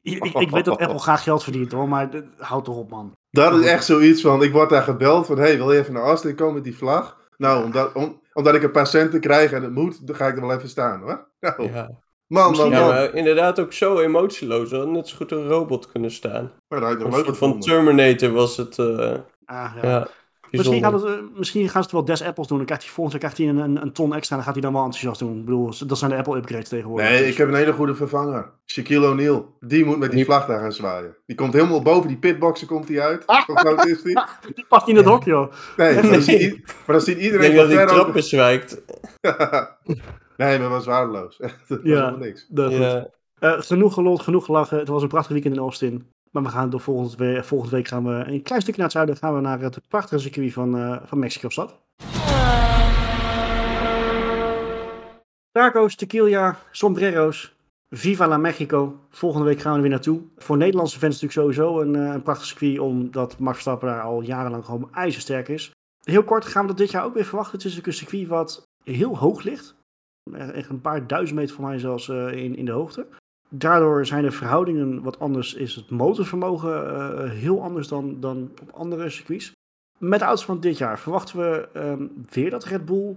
ik, 0.03 0.24
ik, 0.24 0.34
ik 0.34 0.51
weet 0.51 0.64
dat 0.64 0.78
Apple 0.78 0.99
graag 0.99 1.22
geld 1.22 1.45
verdient 1.45 1.72
hoor, 1.72 1.89
maar 1.89 2.09
houd 2.39 2.64
toch 2.64 2.76
op 2.76 2.91
man. 2.91 3.12
Dat 3.30 3.55
is 3.61 3.66
echt 3.66 3.84
zoiets 3.84 4.20
van, 4.20 4.43
ik 4.43 4.53
word 4.53 4.70
daar 4.70 4.82
gebeld 4.82 5.26
van, 5.26 5.39
hey, 5.39 5.57
wil 5.57 5.72
je 5.72 5.78
even 5.78 5.93
naar 5.93 6.03
Austin 6.03 6.34
komen 6.34 6.55
met 6.55 6.64
die 6.64 6.76
vlag? 6.76 7.18
Nou, 7.39 7.64
omdat, 7.64 7.93
om- 7.93 8.20
omdat 8.32 8.55
ik 8.55 8.62
een 8.62 8.70
paar 8.70 8.86
centen 8.86 9.20
krijg 9.20 9.53
en 9.53 9.62
het 9.62 9.72
moet, 9.74 10.07
dan 10.07 10.16
ga 10.16 10.26
ik 10.26 10.34
er 10.36 10.41
wel 10.47 10.57
even 10.57 10.68
staan 10.68 11.01
hoor. 11.01 11.28
Nou, 11.41 11.72
ja. 11.72 11.91
man, 12.26 12.51
man, 12.51 12.57
man. 12.57 12.70
ja, 12.70 12.80
Maar 12.80 12.89
maar 12.89 13.14
inderdaad 13.14 13.61
ook 13.61 13.72
zo 13.72 13.99
emotieloos. 13.99 14.70
Had 14.70 14.86
net 14.89 15.09
zo 15.09 15.16
goed 15.16 15.32
een 15.32 15.49
robot 15.49 15.93
kunnen 15.93 16.11
staan. 16.11 16.53
dat 16.68 16.82
had 16.82 16.93
ik 16.93 16.99
nog 16.99 17.16
Een 17.16 17.24
soort 17.24 17.36
van. 17.39 17.61
Terminator 17.61 18.30
was 18.30 18.57
het. 18.57 18.78
eh, 18.78 19.14
Ah, 19.45 19.72
ja. 19.82 19.89
ja. 19.91 20.09
Misschien, 20.51 20.84
het, 20.84 21.05
eh, 21.05 21.11
misschien 21.34 21.62
gaan 21.68 21.82
ze 21.82 21.88
het 21.88 21.92
wel 21.92 22.05
des 22.05 22.22
Apples 22.22 22.46
doen. 22.46 22.57
Dan 22.57 22.66
krijgt 22.66 22.84
hij 22.84 22.92
volgens 22.92 23.16
mij 23.20 23.30
krijgt 23.30 23.38
hij 23.38 23.49
een, 23.64 23.70
een, 23.70 23.82
een 23.82 23.92
ton 23.92 24.14
extra. 24.14 24.36
En 24.36 24.42
dan 24.42 24.53
gaat 24.53 24.53
hij 24.55 24.62
dan 24.62 24.72
wel 24.72 24.82
enthousiast 24.84 25.18
doen. 25.20 25.38
Ik 25.38 25.44
bedoel, 25.44 25.72
dat 25.86 25.99
zijn 25.99 26.11
de 26.11 26.16
Apple 26.16 26.36
upgrades 26.36 26.68
tegenwoordig. 26.68 27.09
Nee, 27.09 27.18
Dus- 27.18 27.28
ik 27.30 27.36
heb 27.36 27.49
een 27.49 27.55
hele 27.55 27.72
goede 27.72 27.94
vervanger. 27.94 28.51
Shaquille 28.66 29.07
O'Neal. 29.09 29.57
Die 29.61 29.84
moet 29.84 29.99
met 29.99 30.11
die 30.11 30.24
vlag 30.24 30.46
daar 30.46 30.61
gaan 30.61 30.72
zwaaien. 30.72 31.16
Die 31.26 31.36
komt 31.36 31.53
helemaal 31.53 31.82
boven 31.82 32.09
die 32.09 32.18
pitboxen 32.18 32.66
komt 32.66 32.88
hij 32.88 33.01
uit. 33.01 33.24
Zo 33.46 33.55
groot 33.55 33.86
is 33.86 34.03
die. 34.03 34.20
Die 34.55 34.64
past 34.68 34.86
niet 34.86 34.96
in 34.96 35.03
het 35.03 35.12
hok, 35.12 35.24
joh. 35.24 35.53
Nee, 35.76 35.94
maar 35.94 36.03
dan 36.03 36.22
ziet, 36.22 36.62
maar 36.66 36.96
dan 36.96 37.01
ziet 37.01 37.16
Ik 37.16 37.22
iedereen 37.22 37.55
denk 37.55 37.68
van 37.68 37.76
dat 37.76 37.88
trap 37.88 38.07
ook... 38.07 38.12
bezwijkt. 38.12 38.82
nee, 40.36 40.59
maar 40.59 40.68
was 40.68 40.86
waardeloos. 40.86 41.36
Dat 41.38 41.51
was 41.68 41.78
Ja. 41.82 41.94
helemaal 41.94 42.18
niks. 42.18 42.46
Goed. 42.55 42.72
Ja. 42.72 43.09
Eh, 43.38 43.53
genoeg 43.61 43.94
gelold, 43.94 44.22
genoeg 44.22 44.44
gelachen. 44.44 44.78
Het 44.78 44.88
was 44.88 45.03
een 45.03 45.09
prachtig 45.09 45.32
weekend 45.32 45.55
in 45.55 45.61
Austin. 45.61 46.07
Maar 46.31 46.43
we 46.43 46.49
gaan 46.49 46.70
door 46.70 46.81
volgende, 46.81 47.16
we- 47.35 47.43
volgende 47.45 47.76
week 47.76 47.89
gaan 47.89 48.05
we 48.05 48.11
een 48.26 48.43
klein 48.43 48.61
stukje 48.62 48.81
naar 48.81 48.87
het 48.89 48.97
zuiden. 48.97 49.16
Gaan 49.16 49.35
we 49.35 49.41
naar 49.41 49.61
het 49.61 49.81
prachtige 49.89 50.20
circuit 50.20 50.53
van, 50.53 50.76
eh 50.79 50.97
van 51.05 51.18
Mexico-stad. 51.18 51.79
Tacos, 55.53 55.95
tequila, 55.95 56.57
sombreros. 56.70 57.57
Viva 57.91 58.29
la 58.29 58.37
Mexico. 58.37 58.99
Volgende 59.11 59.47
week 59.47 59.61
gaan 59.61 59.70
we 59.70 59.76
er 59.76 59.83
weer 59.83 59.91
naartoe. 59.91 60.20
Voor 60.37 60.57
Nederlandse 60.57 60.99
fans 60.99 61.20
natuurlijk 61.20 61.55
sowieso 61.55 61.81
een, 61.81 61.95
eh, 61.95 62.12
een 62.14 62.22
prachtig 62.22 62.47
circuit. 62.47 62.79
Omdat 62.79 63.39
Max 63.39 63.53
Verstappen 63.53 63.89
daar 63.89 64.01
al 64.03 64.20
jarenlang 64.22 64.64
gewoon 64.64 64.89
ijzersterk 64.95 65.49
is. 65.49 65.70
Heel 66.03 66.22
kort 66.24 66.45
gaan 66.45 66.62
we 66.62 66.68
dat 66.68 66.76
dit 66.79 66.91
jaar 66.91 67.05
ook 67.05 67.14
weer 67.14 67.24
verwachten. 67.24 67.53
Het 67.59 67.66
is 67.66 67.74
natuurlijk 67.76 68.01
een 68.01 68.07
circuit 68.07 68.29
wat 68.29 68.62
heel 68.85 69.18
hoog 69.18 69.43
ligt. 69.43 69.74
Echt 70.33 70.68
een 70.68 70.81
paar 70.81 71.07
duizend 71.07 71.39
meter 71.39 71.55
van 71.55 71.64
mij 71.64 71.79
zelfs 71.79 72.09
eh, 72.09 72.33
in, 72.33 72.57
in 72.57 72.64
de 72.64 72.72
hoogte. 72.72 73.07
Daardoor 73.49 74.07
zijn 74.07 74.22
de 74.22 74.30
verhoudingen 74.30 75.03
wat 75.03 75.18
anders. 75.18 75.55
Is 75.55 75.74
het 75.74 75.90
motorvermogen 75.90 76.96
eh, 76.96 77.30
heel 77.30 77.62
anders 77.62 77.88
dan, 77.88 78.20
dan 78.20 78.51
op 78.62 78.70
andere 78.70 79.11
circuits. 79.11 79.53
Met 79.99 80.18
de 80.18 80.24
auto's 80.24 80.44
van 80.44 80.61
dit 80.61 80.78
jaar 80.78 80.99
verwachten 80.99 81.38
we 81.38 81.68
ehm, 81.72 82.07
weer 82.30 82.51
dat 82.51 82.64
Red 82.64 82.84
Bull 82.84 83.16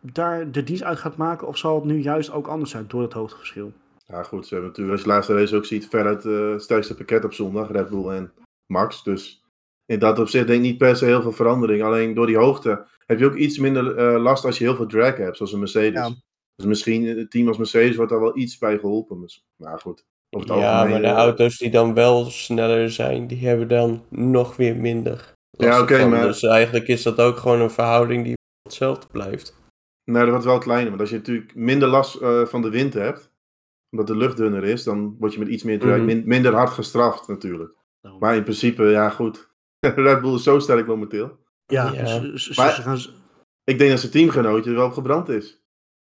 daar 0.00 0.50
de 0.50 0.62
dienst 0.62 0.82
uit 0.82 0.98
gaat 0.98 1.16
maken? 1.16 1.46
Of 1.46 1.58
zal 1.58 1.74
het 1.74 1.84
nu 1.84 1.98
juist 1.98 2.32
ook 2.32 2.46
anders 2.46 2.70
zijn 2.70 2.84
door 2.88 3.02
het 3.02 3.12
hoogteverschil? 3.12 3.72
Ja, 4.06 4.22
goed. 4.22 4.46
Ze 4.46 4.54
hebben 4.54 4.70
natuurlijk, 4.70 4.96
als 4.96 5.06
je 5.06 5.08
de 5.08 5.14
laatste 5.14 5.34
race 5.34 5.56
ook 5.56 5.64
ziet, 5.64 5.88
veruit 5.88 6.24
eh, 6.24 6.50
het 6.50 6.62
sterkste 6.62 6.94
pakket 6.94 7.24
op 7.24 7.32
zondag. 7.32 7.70
Red 7.70 7.88
Bull 7.88 8.08
en 8.08 8.32
Max. 8.66 9.02
Dus 9.02 9.44
in 9.86 9.98
dat 9.98 10.18
opzicht 10.18 10.46
denk 10.46 10.58
ik 10.58 10.70
niet 10.70 10.78
per 10.78 10.96
se 10.96 11.04
heel 11.04 11.22
veel 11.22 11.32
verandering. 11.32 11.82
Alleen 11.82 12.14
door 12.14 12.26
die 12.26 12.36
hoogte 12.36 12.86
heb 13.06 13.18
je 13.18 13.26
ook 13.26 13.36
iets 13.36 13.58
minder 13.58 13.96
eh, 13.96 14.22
last 14.22 14.44
als 14.44 14.58
je 14.58 14.64
heel 14.64 14.76
veel 14.76 14.86
drag 14.86 15.16
hebt, 15.16 15.36
zoals 15.36 15.52
een 15.52 15.58
Mercedes. 15.58 15.92
Ja. 15.92 16.14
Dus 16.60 16.68
misschien 16.68 17.18
een 17.18 17.28
team 17.28 17.48
als 17.48 17.56
Mercedes 17.56 17.96
wordt 17.96 18.10
daar 18.10 18.20
wel 18.20 18.36
iets 18.38 18.58
bij 18.58 18.78
geholpen. 18.78 19.24
Maar 19.56 19.80
goed. 19.80 20.04
Over 20.30 20.48
het 20.48 20.58
Ja, 20.58 20.72
algemeen, 20.72 20.90
maar 20.92 21.00
de 21.00 21.06
eh, 21.06 21.12
auto's 21.22 21.58
die 21.58 21.70
dan 21.70 21.94
wel 21.94 22.24
sneller 22.24 22.90
zijn, 22.90 23.26
die 23.26 23.46
hebben 23.48 23.68
dan 23.68 24.04
nog 24.08 24.56
weer 24.56 24.76
minder. 24.76 25.32
Ja, 25.50 25.80
oké, 25.80 26.06
maar- 26.06 26.26
Dus 26.26 26.42
eigenlijk 26.42 26.88
is 26.88 27.02
dat 27.02 27.20
ook 27.20 27.36
gewoon 27.36 27.60
een 27.60 27.70
verhouding 27.70 28.24
die 28.24 28.34
hetzelfde 28.62 29.06
blijft. 29.12 29.58
Nee, 30.04 30.20
dat 30.22 30.30
wordt 30.30 30.44
wel 30.44 30.58
kleiner. 30.58 30.88
Want 30.88 31.00
als 31.00 31.10
je 31.10 31.16
natuurlijk 31.16 31.54
minder 31.54 31.88
last 31.88 32.14
eh, 32.16 32.44
van 32.46 32.62
de 32.62 32.70
wind 32.70 32.94
hebt, 32.94 33.30
omdat 33.90 34.06
de 34.06 34.16
lucht 34.16 34.36
dunner 34.36 34.64
is, 34.64 34.84
dan 34.84 35.16
word 35.18 35.32
je 35.32 35.38
met 35.38 35.48
iets 35.48 35.62
meer 35.62 35.86
Mhm. 35.86 36.04
min- 36.04 36.22
minder 36.26 36.54
hard 36.54 36.70
gestraft 36.70 37.28
natuurlijk. 37.28 37.74
Maar 38.18 38.36
in 38.36 38.42
principe, 38.42 38.84
ja 38.84 39.10
goed. 39.10 39.50
Red 39.96 40.20
Bull 40.20 40.34
is 40.34 40.42
zo 40.42 40.58
sterk 40.58 40.86
momenteel. 40.86 41.38
ja, 41.66 41.92
Ja. 41.92 42.06
ze- 42.06 42.32
ze- 42.34 42.52
Maar- 42.56 42.74
ze 42.74 42.82
gaan... 42.82 42.98
z- 42.98 43.12
Ik 43.64 43.78
denk 43.78 43.90
dat 43.90 44.00
zijn 44.00 44.12
teamgenootje 44.12 44.72
wel 44.72 44.86
op 44.86 44.92
gebrand 44.92 45.28
is. 45.28 45.59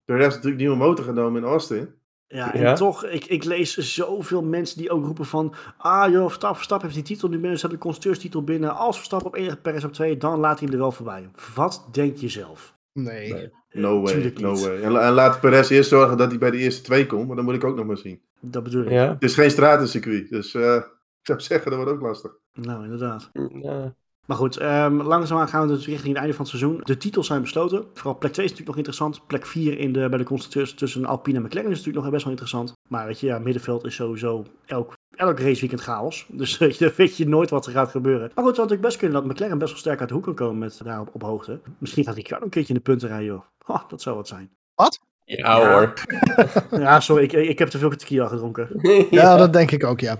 De 0.07 0.13
rest 0.13 0.23
heeft 0.23 0.35
natuurlijk 0.35 0.61
nieuwe 0.61 0.75
motor 0.77 1.05
genomen 1.05 1.41
in 1.41 1.47
Austin. 1.47 1.89
Ja, 2.27 2.53
en 2.53 2.61
Ja. 2.61 2.73
toch, 2.73 3.05
ik, 3.05 3.25
ik 3.25 3.43
lees 3.43 3.77
zoveel 3.77 4.43
mensen 4.43 4.77
die 4.77 4.89
ook 4.89 5.05
roepen 5.05 5.25
van... 5.25 5.53
Ah 5.77 6.11
joh, 6.11 6.23
Verstappen, 6.25 6.55
Verstappen 6.55 6.89
heeft 6.89 7.05
die 7.05 7.13
titel 7.15 7.29
nu 7.29 7.37
binnen, 7.39 7.59
ze 7.59 7.61
hebben 7.61 7.79
de 7.79 7.85
constructeurstitel 7.85 8.43
binnen. 8.43 8.75
Als 8.75 8.95
Verstappen 8.95 9.27
op 9.27 9.35
één 9.35 9.61
Perez 9.61 9.83
op 9.83 9.93
twee, 9.93 10.17
dan 10.17 10.39
laat 10.39 10.59
hij 10.59 10.67
hem 10.67 10.73
er 10.77 10.81
wel 10.81 10.91
voorbij. 10.91 11.29
Wat 11.55 11.87
denk 11.91 12.17
je 12.17 12.29
zelf? 12.29 12.75
Nee. 12.93 13.33
Nee. 13.33 13.51
No 13.71 14.01
way, 14.01 14.33
no 14.41 14.55
way. 14.55 14.81
En, 14.81 14.95
en 15.01 15.11
laat 15.11 15.39
Perez 15.39 15.69
eerst 15.69 15.89
zorgen 15.89 16.17
dat 16.17 16.29
hij 16.29 16.37
bij 16.39 16.51
de 16.51 16.57
eerste 16.57 16.81
twee 16.81 17.05
komt, 17.05 17.27
maar 17.27 17.35
dan 17.35 17.45
moet 17.45 17.53
ik 17.55 17.63
ook 17.63 17.75
nog 17.75 17.85
maar 17.85 17.97
zien. 17.97 18.21
Dat 18.39 18.63
bedoel 18.63 18.83
ik. 18.83 18.89
Ja, 18.89 19.09
Het 19.09 19.23
is 19.23 19.33
geen 19.33 19.51
stratencircuit, 19.51 20.29
dus 20.29 20.53
eh, 20.53 20.75
ik 21.21 21.21
zou 21.21 21.39
zeggen, 21.39 21.71
dat 21.71 21.79
wordt 21.79 21.93
ook 21.95 22.01
lastig. 22.01 22.31
Nou, 22.53 22.83
inderdaad. 22.83 23.31
ja. 23.61 23.95
Maar 24.27 24.37
goed, 24.37 24.57
ehm, 24.57 25.01
langzaamaan 25.01 25.47
gaan 25.47 25.67
we 25.67 25.73
dus 25.73 25.85
richting 25.85 26.07
het 26.07 26.17
einde 26.17 26.33
van 26.33 26.45
het 26.45 26.55
seizoen. 26.55 26.81
De 26.83 26.97
titels 26.97 27.27
zijn 27.27 27.41
besloten. 27.41 27.85
Vooral 27.93 28.17
plek 28.17 28.31
2 28.33 28.45
is 28.45 28.51
natuurlijk 28.51 28.77
nog 28.77 28.85
interessant. 28.87 29.27
Plek 29.27 29.45
4 29.45 29.79
in 29.79 29.93
de, 29.93 30.09
bij 30.09 30.17
de 30.17 30.23
constructeurs 30.23 30.73
tussen 30.73 31.05
Alpine 31.05 31.37
en 31.37 31.43
McLaren 31.43 31.71
is 31.71 31.77
natuurlijk 31.77 32.03
nog 32.03 32.13
best 32.13 32.23
wel 32.23 32.31
interessant. 32.33 32.73
Maar 32.89 33.05
weet 33.05 33.19
je, 33.19 33.27
ja, 33.27 33.39
middenveld 33.39 33.85
is 33.85 33.95
sowieso 33.95 34.45
elk, 34.65 34.93
elk 35.15 35.39
raceweekend 35.39 35.81
chaos. 35.81 36.25
Dus 36.41 36.57
weet 36.57 36.77
je, 36.77 36.93
weet 36.95 37.17
je 37.17 37.27
nooit 37.27 37.49
wat 37.49 37.65
er 37.65 37.71
gaat 37.71 37.89
gebeuren. 37.91 38.19
Maar 38.21 38.43
goed, 38.43 38.45
het 38.45 38.55
zou 38.55 38.67
natuurlijk 38.67 38.87
best 38.87 38.97
kunnen 38.97 39.21
dat 39.21 39.31
McLaren 39.31 39.57
best 39.57 39.71
wel 39.71 39.79
sterk 39.79 39.99
uit 39.99 40.09
de 40.09 40.15
hoek 40.15 40.23
kan 40.23 40.35
komen 40.35 40.57
met 40.57 40.79
daar 40.83 40.99
op, 40.99 41.09
op 41.13 41.21
hoogte. 41.21 41.59
Misschien 41.77 42.03
gaat 42.03 42.15
Ricciardo 42.15 42.45
een 42.45 42.51
keertje 42.51 42.73
in 42.73 42.79
de 42.79 42.85
punten 42.85 43.07
rijden, 43.07 43.25
joh. 43.27 43.41
Ha, 43.65 43.85
dat 43.87 44.01
zou 44.01 44.15
wat 44.15 44.27
zijn. 44.27 44.49
ja 45.23 45.59
Ja. 45.59 45.71
hoor. 45.71 45.93
Ja, 46.81 46.99
sorry, 46.99 47.23
ik, 47.23 47.31
ik 47.31 47.59
heb 47.59 47.67
te 47.69 47.77
veel 47.77 47.89
tequila 47.89 48.27
gedronken. 48.27 48.69
Ja, 49.09 49.37
dat 49.37 49.53
denk 49.53 49.71
ik 49.71 49.83
ook, 49.83 49.99
ja. 49.99 50.19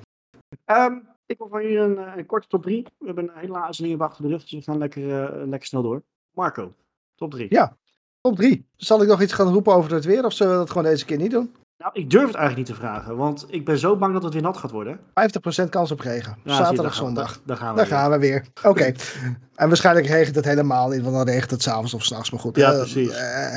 Ehm, 0.65 0.93
ik 1.27 1.37
wil 1.37 1.47
van 1.49 1.61
jullie 1.61 1.77
een, 1.77 1.97
eh, 1.97 2.13
een 2.15 2.25
korte 2.25 2.47
top 2.47 2.63
3. 2.63 2.83
We 2.97 3.05
hebben 3.05 3.23
een 3.23 3.39
hele 3.39 3.57
aarzeling 3.57 4.01
achter 4.01 4.23
de 4.23 4.29
rug, 4.29 4.41
dus 4.41 4.51
we 4.51 4.61
gaan 4.61 4.77
lekker, 4.77 5.23
eh, 5.23 5.47
lekker 5.47 5.67
snel 5.67 5.81
door. 5.81 6.03
Marco, 6.31 6.73
top 7.15 7.31
3. 7.31 7.47
Ja. 7.49 7.77
Top 8.21 8.35
3. 8.35 8.65
Zal 8.75 9.01
ik 9.01 9.07
nog 9.07 9.21
iets 9.21 9.33
gaan 9.33 9.53
roepen 9.53 9.73
over 9.73 9.93
het 9.93 10.05
weer 10.05 10.25
of 10.25 10.33
zullen 10.33 10.53
we 10.53 10.59
dat 10.59 10.69
gewoon 10.69 10.83
deze 10.83 11.05
keer 11.05 11.17
niet 11.17 11.31
doen? 11.31 11.51
50% 11.51 11.65
Nou, 11.77 11.91
ik 11.93 12.09
durf 12.09 12.25
het 12.27 12.35
eigenlijk 12.35 12.67
niet 12.67 12.77
te 12.77 12.83
vragen, 12.83 13.17
want 13.17 13.45
ik 13.49 13.65
ben 13.65 13.77
zo 13.77 13.95
bang 13.97 14.13
dat 14.13 14.23
het 14.23 14.33
weer 14.33 14.41
nat 14.41 14.57
gaat 14.57 14.71
worden. 14.71 14.99
kans 15.69 15.91
op 15.91 15.99
regen. 15.99 16.31
Ja, 16.31 16.41
zie 16.43 16.51
je, 16.51 16.57
Zaterdag, 16.57 16.75
daar 16.75 16.75
gaan 16.75 16.89
we- 16.89 16.93
zondag. 17.05 17.41
Daar, 17.45 17.57
gaan 17.57 17.69
we. 17.75 17.75
Daar 17.75 17.87
weer. 17.89 17.97
gaan 17.97 18.11
we 18.11 18.17
weer. 18.19 18.45
Oké. 18.71 18.93
en 19.55 19.67
waarschijnlijk 19.67 20.07
regent 20.07 20.35
het 20.35 20.45
helemaal 20.45 20.89
niet, 20.89 21.01
want 21.01 21.15
dan 21.15 21.25
regent 21.25 21.51
het 21.51 21.61
s'avonds 21.61 21.93
of 21.93 22.03
s'nachts. 22.03 22.31
Maar 22.31 22.39
goed, 22.39 22.55
Ja, 22.55 22.71
eh, 22.71 22.77
precies. 22.77 23.11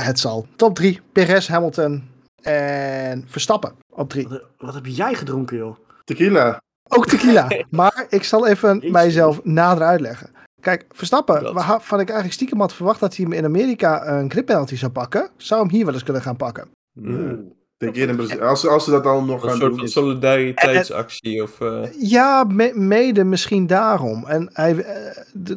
het 0.04 0.18
zal. 0.18 0.46
Top 0.56 0.74
3. 0.74 1.00
Perez, 1.12 1.48
Hamilton 1.48 2.08
en 2.42 3.24
Verstappen 3.28 3.72
op 3.88 4.08
3. 4.08 4.28
Wat, 4.28 4.42
wat 4.58 4.74
heb 4.74 4.86
jij 4.86 5.14
gedronken, 5.14 5.56
joh? 5.56 5.76
Tequila. 6.04 6.60
Ook 6.92 7.06
tequila. 7.06 7.48
maar 7.70 8.06
ik 8.08 8.24
zal 8.24 8.46
even 8.46 8.82
mijzelf 8.90 9.40
nader 9.44 9.84
uitleggen. 9.86 10.30
Kijk, 10.60 10.84
Verstappen, 10.92 11.54
waarvan 11.54 12.00
ik 12.00 12.06
eigenlijk 12.06 12.32
stiekem 12.32 12.60
had 12.60 12.74
verwacht 12.74 13.00
dat 13.00 13.16
hij 13.16 13.24
hem 13.24 13.34
in 13.34 13.44
Amerika 13.44 14.06
een 14.08 14.30
grip 14.30 14.46
penalty 14.46 14.76
zou 14.76 14.92
pakken, 14.92 15.28
zou 15.36 15.60
hem 15.60 15.70
hier 15.70 15.84
wel 15.84 15.94
eens 15.94 16.02
kunnen 16.02 16.22
gaan 16.22 16.36
pakken. 16.36 16.68
Nee. 16.92 17.36
Denk 17.76 17.94
je 17.94 18.06
in 18.06 18.40
als, 18.42 18.66
als 18.66 18.84
ze 18.84 18.90
dat 18.90 19.06
al 19.06 19.22
nog 19.24 19.42
Een 19.42 19.48
gaan 19.48 19.58
soort 19.58 19.68
doen. 19.70 19.76
van 19.78 19.86
is- 19.86 19.92
solidariteitsactie 19.92 21.42
of... 21.42 21.60
eh, 21.60 21.82
Ja, 21.98 22.44
me- 22.44 22.72
mede 22.74 23.24
misschien 23.24 23.66
daarom. 23.66 24.24
En 24.26 24.50
hij, 24.52 24.76
eh, 24.78 24.94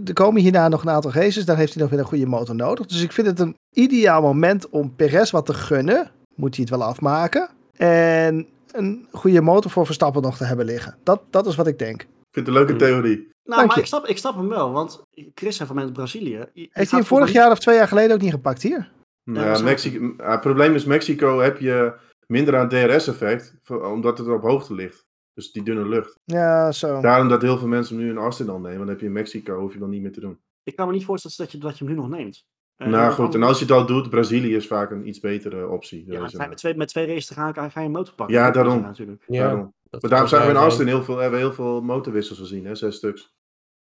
er 0.08 0.14
komen 0.14 0.42
hierna 0.42 0.68
nog 0.68 0.82
een 0.82 0.90
aantal 0.90 1.12
races, 1.12 1.46
dan 1.46 1.56
heeft 1.56 1.74
hij 1.74 1.82
nog 1.82 1.92
weer 1.92 2.00
een 2.00 2.06
goede 2.06 2.26
motor 2.26 2.56
nodig. 2.56 2.86
Dus 2.86 3.02
ik 3.04 3.12
vind 3.12 3.28
het 3.28 3.40
een 3.40 3.56
ideaal 3.74 4.22
moment 4.22 4.70
om 4.70 4.96
Perez 4.96 5.32
wat 5.32 5.46
te 5.46 5.54
gunnen. 5.54 6.12
Moet 6.36 6.56
hij 6.56 6.66
het 6.70 6.78
wel 6.78 6.88
afmaken. 6.88 7.50
En 7.78 8.48
een 8.74 9.08
goede 9.12 9.42
motor 9.42 9.72
voor 9.72 9.86
Verstappen 9.86 10.22
nog 10.22 10.38
te 10.38 10.46
hebben 10.46 10.66
liggen. 10.66 10.98
Dat, 11.04 11.22
dat 11.30 11.46
is 11.46 11.56
wat 11.56 11.68
ik 11.68 11.80
denk. 11.80 12.02
Ik 12.02 12.08
vind 12.32 12.48
het 12.48 12.48
een 12.48 12.54
leuke 12.54 12.70
Hmm. 12.72 12.80
theorie. 12.80 13.18
Nou, 13.18 13.28
Dank 13.58 13.68
maar 13.68 13.76
je. 13.76 13.82
ik 13.82 13.88
snap, 13.88 14.06
ik 14.06 14.18
snap 14.18 14.36
hem 14.36 14.50
wel, 14.50 14.72
want 14.72 15.04
Chris 15.36 15.56
zei 15.56 15.68
van 15.68 15.76
mij 15.76 15.86
uit 15.86 15.94
Brazilië. 15.94 16.46
je- 16.54 16.68
Heeft 16.72 16.90
hij 16.92 17.00
hem 17.00 17.08
vorig 17.08 17.32
jaar 17.32 17.52
of 17.52 17.60
twee 17.60 17.76
jaar 17.76 17.88
geleden 17.88 18.16
ook 18.16 18.22
niet 18.22 18.32
gepakt 18.32 18.62
hier? 18.62 18.92
Nou, 19.24 19.52
is 19.52 19.62
Mexico, 19.62 20.14
ah, 20.18 20.32
het 20.32 20.42
probleem 20.42 20.76
is, 20.76 20.86
Mexico 20.86 21.40
heb 21.40 21.58
je 21.60 21.94
minder 22.28 22.58
aan 22.58 22.70
DRS-effect, 22.70 23.56
omdat 23.70 24.18
het 24.18 24.28
op 24.28 24.42
hoogte 24.42 24.74
ligt. 24.74 25.06
Dus 25.34 25.52
die 25.52 25.64
dunne 25.64 25.88
lucht. 25.88 26.20
Ja, 26.24 26.72
zo. 26.72 27.02
Daarom 27.02 27.28
dat 27.30 27.42
heel 27.42 27.58
veel 27.58 27.68
mensen 27.68 27.96
hem 27.96 28.06
nu 28.06 28.12
in 28.12 28.18
Austin 28.18 28.50
al 28.50 28.56
nemen. 28.60 28.70
Want 28.70 28.80
dan 28.80 28.90
heb 28.90 29.00
je 29.00 29.06
in 29.06 29.12
Mexico, 29.12 29.60
hoef 29.60 29.74
je 29.74 29.80
dan 29.80 29.90
niet 29.90 30.02
meer 30.02 30.12
te 30.12 30.20
doen. 30.20 30.40
Ik 30.64 30.76
kan 30.76 30.88
me 30.88 30.94
niet 30.94 31.06
voorstellen 31.06 31.38
dat 31.38 31.52
je, 31.52 31.58
dat 31.58 31.78
je 31.78 31.86
hem 31.86 31.94
nu 31.94 32.00
nog 32.00 32.10
neemt. 32.10 32.46
Eh, 32.78 32.88
nou 32.88 33.06
dat 33.06 33.14
goed, 33.14 33.36
en 33.36 33.44
als 33.44 33.60
je 33.60 33.66
het 33.66 33.74
al 33.74 33.86
doet, 33.86 34.10
Brazilië 34.10 34.56
is 34.56 34.68
vaak 34.68 34.92
een 34.92 35.08
iets 35.08 35.20
betere 35.20 35.68
optie. 35.68 36.04
Ja, 36.08 36.20
Deze 36.24 36.38
ga 36.38 36.44
je 36.44 36.50
met, 36.50 36.58
twee, 36.58 36.76
met 36.76 36.88
twee 36.88 37.06
races 37.08 37.26
te 37.26 37.34
gaan, 37.34 37.54
ga 37.54 37.80
je 37.80 37.86
een 37.86 37.92
motor 37.92 38.14
pakken. 38.14 38.36
Ja, 38.36 38.44
Dat 38.46 38.54
daarom. 38.54 38.82
Natuurlijk. 38.82 39.24
ja, 39.28 39.42
Daarom. 39.44 39.74
dat 39.90 40.02
Maar 40.02 40.10
daarom 40.12 40.30
zagen 40.30 40.46
we 40.46 40.52
in 40.52 40.58
zijn. 40.60 40.70
Austin 40.70 40.88
heel 40.88 41.04
veel, 41.04 41.18
hebben 41.18 41.40
we 41.40 41.46
heel 41.46 41.54
veel 41.54 41.82
motorwissels 41.82 42.40
gezien, 42.40 42.66
hè? 42.66 42.76
zes 42.76 42.96
stuks. 42.96 43.32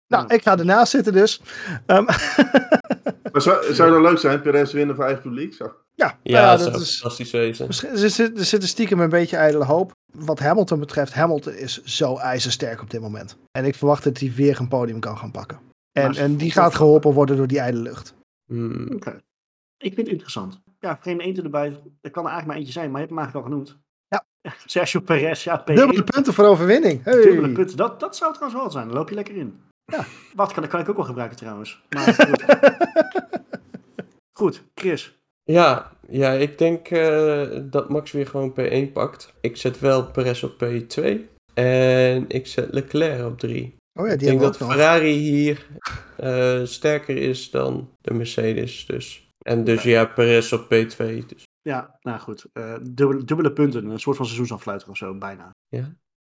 Nou, 0.08 0.34
ik 0.34 0.42
ga 0.42 0.58
ernaast 0.58 0.92
zitten 0.92 1.14
dus. 1.14 1.42
Ehm, 1.86 2.04
Maar 3.32 3.42
zou, 3.42 3.74
zou 3.74 3.92
dat 3.92 4.02
leuk 4.02 4.18
zijn, 4.20 4.42
Perez 4.42 4.74
winnen 4.74 4.96
voor 4.96 5.04
eigen 5.06 5.22
publiek? 5.24 5.54
Zo. 5.54 5.64
ja, 5.96 6.18
Ja, 6.24 6.40
ja, 6.40 6.50
dat 6.50 6.60
dat 6.60 6.68
zou 6.72 6.82
is... 6.84 7.00
fantastisch 7.00 7.32
wezen. 7.32 7.68
Misschien- 7.68 7.90
Er 7.90 8.10
zit, 8.10 8.38
er 8.40 8.46
zit 8.46 8.62
een 8.62 8.68
stiekem 8.68 9.00
een 9.00 9.10
beetje 9.10 9.36
ijdele 9.38 9.64
hoop. 9.66 9.92
Wat 10.14 10.40
Hamilton 10.40 10.80
betreft, 10.80 11.14
Hamilton 11.14 11.54
is 11.54 11.84
zo 11.84 12.18
ijzersterk 12.18 12.82
op 12.82 12.90
dit 12.90 13.02
moment. 13.02 13.38
En 13.52 13.66
ik 13.66 13.76
verwacht 13.76 14.04
dat 14.04 14.18
hij 14.20 14.32
weer 14.36 14.60
een 14.60 14.68
podium 14.68 15.00
kan 15.00 15.18
gaan 15.18 15.32
pakken. 15.32 15.60
En, 15.92 16.16
en 16.16 16.36
die 16.36 16.52
gaat 16.52 16.76
geholpen 16.76 17.12
worden 17.14 17.38
door 17.38 17.48
die 17.48 17.60
ijdele 17.60 17.84
lucht. 17.84 18.14
Hmm. 18.46 18.92
Oké. 18.94 19.22
Ik 19.78 19.94
vind 19.94 19.98
het 19.98 20.08
interessant. 20.08 20.62
Ja, 20.80 20.98
vreemde 21.02 21.24
eentje 21.24 21.42
erbij. 21.42 21.82
Er 22.02 22.12
kan 22.12 22.24
er 22.24 22.30
eigenlijk 22.32 22.46
maar 22.46 22.56
eentje 22.56 22.72
zijn, 22.72 22.92
maar 22.92 23.02
je 23.02 23.08
hebt 23.08 23.18
hem 23.18 23.20
eigenlijk 23.20 23.46
al 23.46 23.52
genoemd. 23.52 23.80
Ja. 24.08 24.26
Sergio 24.66 25.00
Perez, 25.00 25.44
ja, 25.44 25.62
P1. 25.62 25.74
Dubbele 25.74 26.04
punten 26.04 26.34
voor 26.34 26.46
overwinning. 26.46 27.04
Hey. 27.04 27.22
Dubbele 27.22 27.52
punten. 27.52 27.78
Dat, 27.78 28.00
dat 28.00 28.16
zou 28.16 28.34
trouwens 28.34 28.62
wel 28.62 28.72
zijn. 28.72 28.88
Dan 28.88 28.98
loop 28.98 29.10
je 29.10 29.16
lekker 29.16 29.36
in. 29.36 29.62
Ja. 29.86 30.06
Wat 30.36 30.54
kan, 30.54 30.62
dat 30.62 30.72
kan 30.72 30.80
ik 30.80 30.90
ook 30.90 30.96
wel 30.96 31.06
gebruiken 31.06 31.38
trouwens. 31.38 31.82
Maar 31.90 32.14
goed. 32.28 32.46
goed, 34.40 34.64
Chris. 34.74 35.18
Ja, 35.44 35.92
ja, 36.08 36.32
ik 36.32 36.58
denk 36.58 36.88
eh, 36.88 37.48
dat 37.62 37.90
Max 37.90 38.12
weer 38.12 38.28
gewoon 38.28 38.54
P1 38.60 38.92
pakt. 38.94 39.34
Ik 39.42 39.58
zet 39.58 39.80
wel 39.80 40.06
Perez 40.06 40.44
op 40.44 40.64
P2. 40.64 41.20
En 41.54 42.26
ik 42.28 42.48
zet 42.48 42.74
Leclerc 42.74 43.26
op 43.26 43.40
3. 43.40 43.76
Oh 43.94 44.08
ja, 44.08 44.14
Ik 44.14 44.20
die 44.20 44.28
denk 44.28 44.42
hebben 44.42 44.60
dat. 44.60 44.70
Ferrari 44.70 45.12
hier 45.14 45.68
eh, 46.18 46.64
sterker 46.64 47.18
is 47.18 47.52
dan 47.52 47.90
de 48.02 48.14
Mercedes. 48.14 48.86
Dus. 48.86 49.30
En 49.46 49.64
dus 49.64 49.84
ja, 49.84 50.06
Perez 50.06 50.52
op 50.54 50.64
P2. 50.64 50.98
Dus. 51.26 51.44
Ja, 51.62 51.98
nou 52.02 52.20
goed. 52.20 52.46
eh, 52.54 52.76
dubbele, 52.82 53.24
dubbele 53.24 53.54
punten. 53.54 53.86
Een 53.86 54.00
soort 54.00 54.16
van 54.18 54.26
seizoensafsluiter 54.26 54.90
of 54.90 54.98
zo, 54.98 55.18
bijna. 55.18 55.52
Ja. 55.68 55.96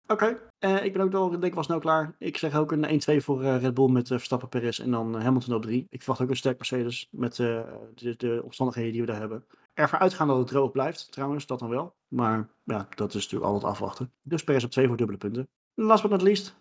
Oké, 0.09 0.39
eh, 0.59 0.83
ik 0.85 0.93
ben 0.93 1.01
ook 1.01 1.11
wel, 1.11 1.29
denk 1.29 1.43
ik 1.43 1.53
wel 1.53 1.63
snel 1.63 1.79
klaar. 1.79 2.15
Ik 2.19 2.37
zeg 2.37 2.55
ook 2.55 2.71
een 2.71 3.01
1-2 3.19 3.23
voor 3.23 3.43
eh, 3.43 3.61
Red 3.61 3.73
Bull 3.73 3.89
met 3.89 4.07
Verstappen, 4.07 4.49
Perez 4.49 4.79
en 4.79 4.91
dan 4.91 5.21
Hamilton 5.21 5.55
op 5.55 5.61
3. 5.61 5.85
Ik 5.89 5.99
verwacht 6.01 6.21
ook 6.21 6.29
een 6.29 6.35
sterk 6.35 6.57
Mercedes 6.57 7.07
met 7.11 7.39
eh, 7.39 7.61
de, 7.95 8.15
de 8.17 8.41
omstandigheden 8.43 8.91
die 8.91 9.01
we 9.01 9.07
daar 9.07 9.19
hebben. 9.19 9.45
Ervan 9.73 9.99
uitgaan 9.99 10.27
dat 10.27 10.37
het 10.37 10.47
droog 10.47 10.71
blijft, 10.71 11.11
trouwens, 11.11 11.45
dat 11.45 11.59
dan 11.59 11.69
wel. 11.69 11.95
Maar 12.07 12.49
ja, 12.63 12.87
dat 12.95 13.13
is 13.13 13.23
natuurlijk 13.23 13.51
altijd 13.51 13.71
afwachten. 13.71 14.11
Dus 14.23 14.43
Perez 14.43 14.63
op 14.63 14.71
2 14.71 14.87
voor 14.87 14.97
dubbele 14.97 15.17
punten. 15.17 15.47
Last 15.73 16.01
but 16.01 16.11
not 16.11 16.21
least, 16.21 16.55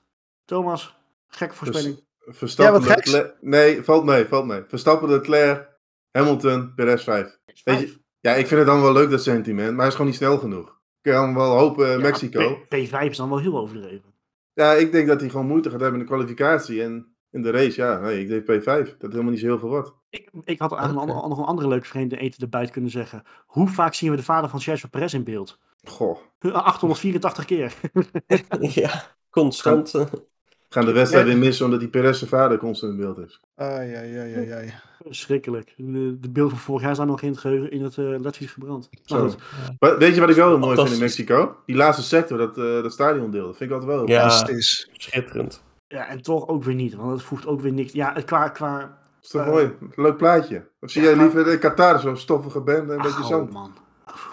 Thomas, 0.46 0.96
gekke 1.28 1.54
voorspelling. 1.54 2.04
Verstappen, 2.18 2.80
Ja, 2.80 2.86
wat 2.86 2.96
geks. 2.96 3.10
Leclerc- 3.12 3.36
Nee, 3.40 3.82
valt 3.82 4.04
mee, 4.04 4.26
valt 4.26 4.46
mee. 4.46 4.62
Verstappen, 4.68 5.08
Leclerc, 5.08 5.68
Hamilton, 6.10 6.74
Perez 6.74 7.04
5. 7.04 7.38
Weet 7.64 7.80
je-. 7.80 8.00
Ja, 8.20 8.32
ik 8.34 8.46
vind 8.46 8.58
het 8.60 8.68
dan 8.68 8.82
wel 8.82 8.92
leuk 8.92 9.10
dat 9.10 9.22
sentiment, 9.22 9.68
maar 9.70 9.78
hij 9.78 9.86
is 9.86 9.92
gewoon 9.92 10.06
niet 10.06 10.16
snel 10.16 10.38
genoeg. 10.38 10.68
Ik 11.02 11.12
kan 11.12 11.34
wel 11.34 11.56
hopen 11.58 11.88
Ja, 11.90 11.96
Mexico. 11.98 12.54
P- 12.68 12.74
P5 12.74 13.10
is 13.10 13.16
dan 13.16 13.28
wel 13.28 13.38
heel 13.38 13.58
overdreven. 13.58 14.14
Ja, 14.52 14.72
ik 14.72 14.92
denk 14.92 15.06
dat 15.08 15.20
hij 15.20 15.28
gewoon 15.30 15.46
moeite 15.46 15.70
gaat 15.70 15.80
hebben 15.80 16.00
in 16.00 16.06
de 16.06 16.12
kwalificatie. 16.12 16.82
En 16.82 17.16
in 17.30 17.42
de 17.42 17.50
race, 17.50 17.80
ja. 17.80 17.98
Nee, 17.98 18.20
ik 18.20 18.28
deed 18.28 18.42
P5. 18.42 18.64
Dat 18.64 18.76
is 18.86 18.94
helemaal 19.00 19.30
niet 19.30 19.40
zo 19.40 19.46
heel 19.46 19.58
veel 19.58 19.68
wat. 19.68 19.94
Ik, 20.10 20.30
ik 20.44 20.58
had 20.58 20.72
eigenlijk 20.72 21.02
Oké. 21.02 21.12
nog, 21.14 21.22
een- 21.22 21.28
nog 21.28 21.38
een 21.38 21.44
andere 21.44 21.68
leuke 21.68 21.86
vreemde 21.86 22.16
eten 22.16 22.40
erbij 22.42 22.66
kunnen 22.66 22.90
zeggen. 22.90 23.22
Hoe 23.46 23.68
vaak 23.68 23.94
zien 23.94 24.10
we 24.10 24.16
de 24.16 24.22
vader 24.22 24.50
van 24.50 24.60
Sergio 24.60 24.88
Perez 24.88 25.12
in 25.14 25.24
beeld? 25.24 25.58
Goh. 25.84 26.18
884 26.40 27.44
keer. 27.44 27.74
ja, 28.82 29.16
constant. 29.30 29.92
Eh. 30.76 30.82
Gaan 30.82 30.92
de 30.92 30.98
wedstrijd 30.98 31.26
weer 31.26 31.38
missen 31.38 31.64
omdat 31.64 31.80
die 31.80 31.88
Perez 31.88 32.18
zijn 32.18 32.30
vader 32.30 32.58
constant 32.58 32.92
in 32.92 32.98
beeld 32.98 33.18
is. 33.18 33.40
Ai, 33.56 33.94
ai, 33.94 34.18
ai, 34.18 34.34
ai, 34.36 34.50
ai. 34.50 34.72
Verschrikkelijk. 35.04 35.74
De, 35.76 36.16
de 36.20 36.30
beelden 36.30 36.56
van 36.56 36.64
vorig 36.64 36.82
jaar 36.82 36.94
staan 36.94 37.06
nog 37.06 37.22
in 37.22 37.30
het 37.30 37.38
geheugen 37.38 37.70
in 37.70 37.82
het 37.82 37.96
uh, 37.96 38.18
Latvisch 38.20 38.50
gebrand. 38.50 38.88
Zo. 39.04 39.30
Maar 39.78 39.98
weet 39.98 40.14
je 40.14 40.20
wat 40.20 40.30
ik 40.30 40.36
wel 40.36 40.48
heel 40.48 40.58
mooi 40.58 40.76
vind 40.76 40.90
in. 40.90 40.98
Mexico? 40.98 41.56
Die 41.66 41.76
laatste 41.76 42.02
sector, 42.02 42.38
dat, 42.38 42.58
eh 42.58 42.64
dat 42.82 42.92
stadiondeel. 42.92 43.46
Dat 43.46 43.56
vind 43.56 43.70
ik 43.70 43.76
altijd 43.76 43.96
wel 43.96 44.06
heel 44.06 44.14
Ja. 44.14 44.20
Fantastisch. 44.30 44.90
Schitterend. 44.92 45.62
Ja, 45.88 46.08
en 46.08 46.22
toch 46.22 46.48
ook 46.48 46.64
weer 46.64 46.74
niet, 46.74 46.94
want 46.94 47.10
het 47.10 47.22
voegt 47.22 47.46
ook 47.46 47.60
weer 47.60 47.72
niks. 47.72 47.92
Ja, 47.92 48.12
het 48.14 48.24
qua... 48.24 48.48
qua 48.48 48.78
Dat 48.78 48.88
is 49.22 49.28
toch 49.30 49.42
Eh, 49.42 49.48
mooi? 49.48 49.72
Leuk 49.94 50.16
plaatje. 50.16 50.68
Of 50.80 50.90
zie 50.90 51.02
ja, 51.02 51.08
jij 51.08 51.18
liever 51.18 51.44
de 51.44 51.58
Qatar, 51.58 52.00
zo'n 52.00 52.16
stoffige 52.16 52.60
band 52.60 52.78
en 52.82 52.90
een 52.90 53.02
beetje 53.02 53.22
Ach, 53.22 53.26
zand? 53.26 53.48
oh, 53.48 53.54
man. 53.54 53.74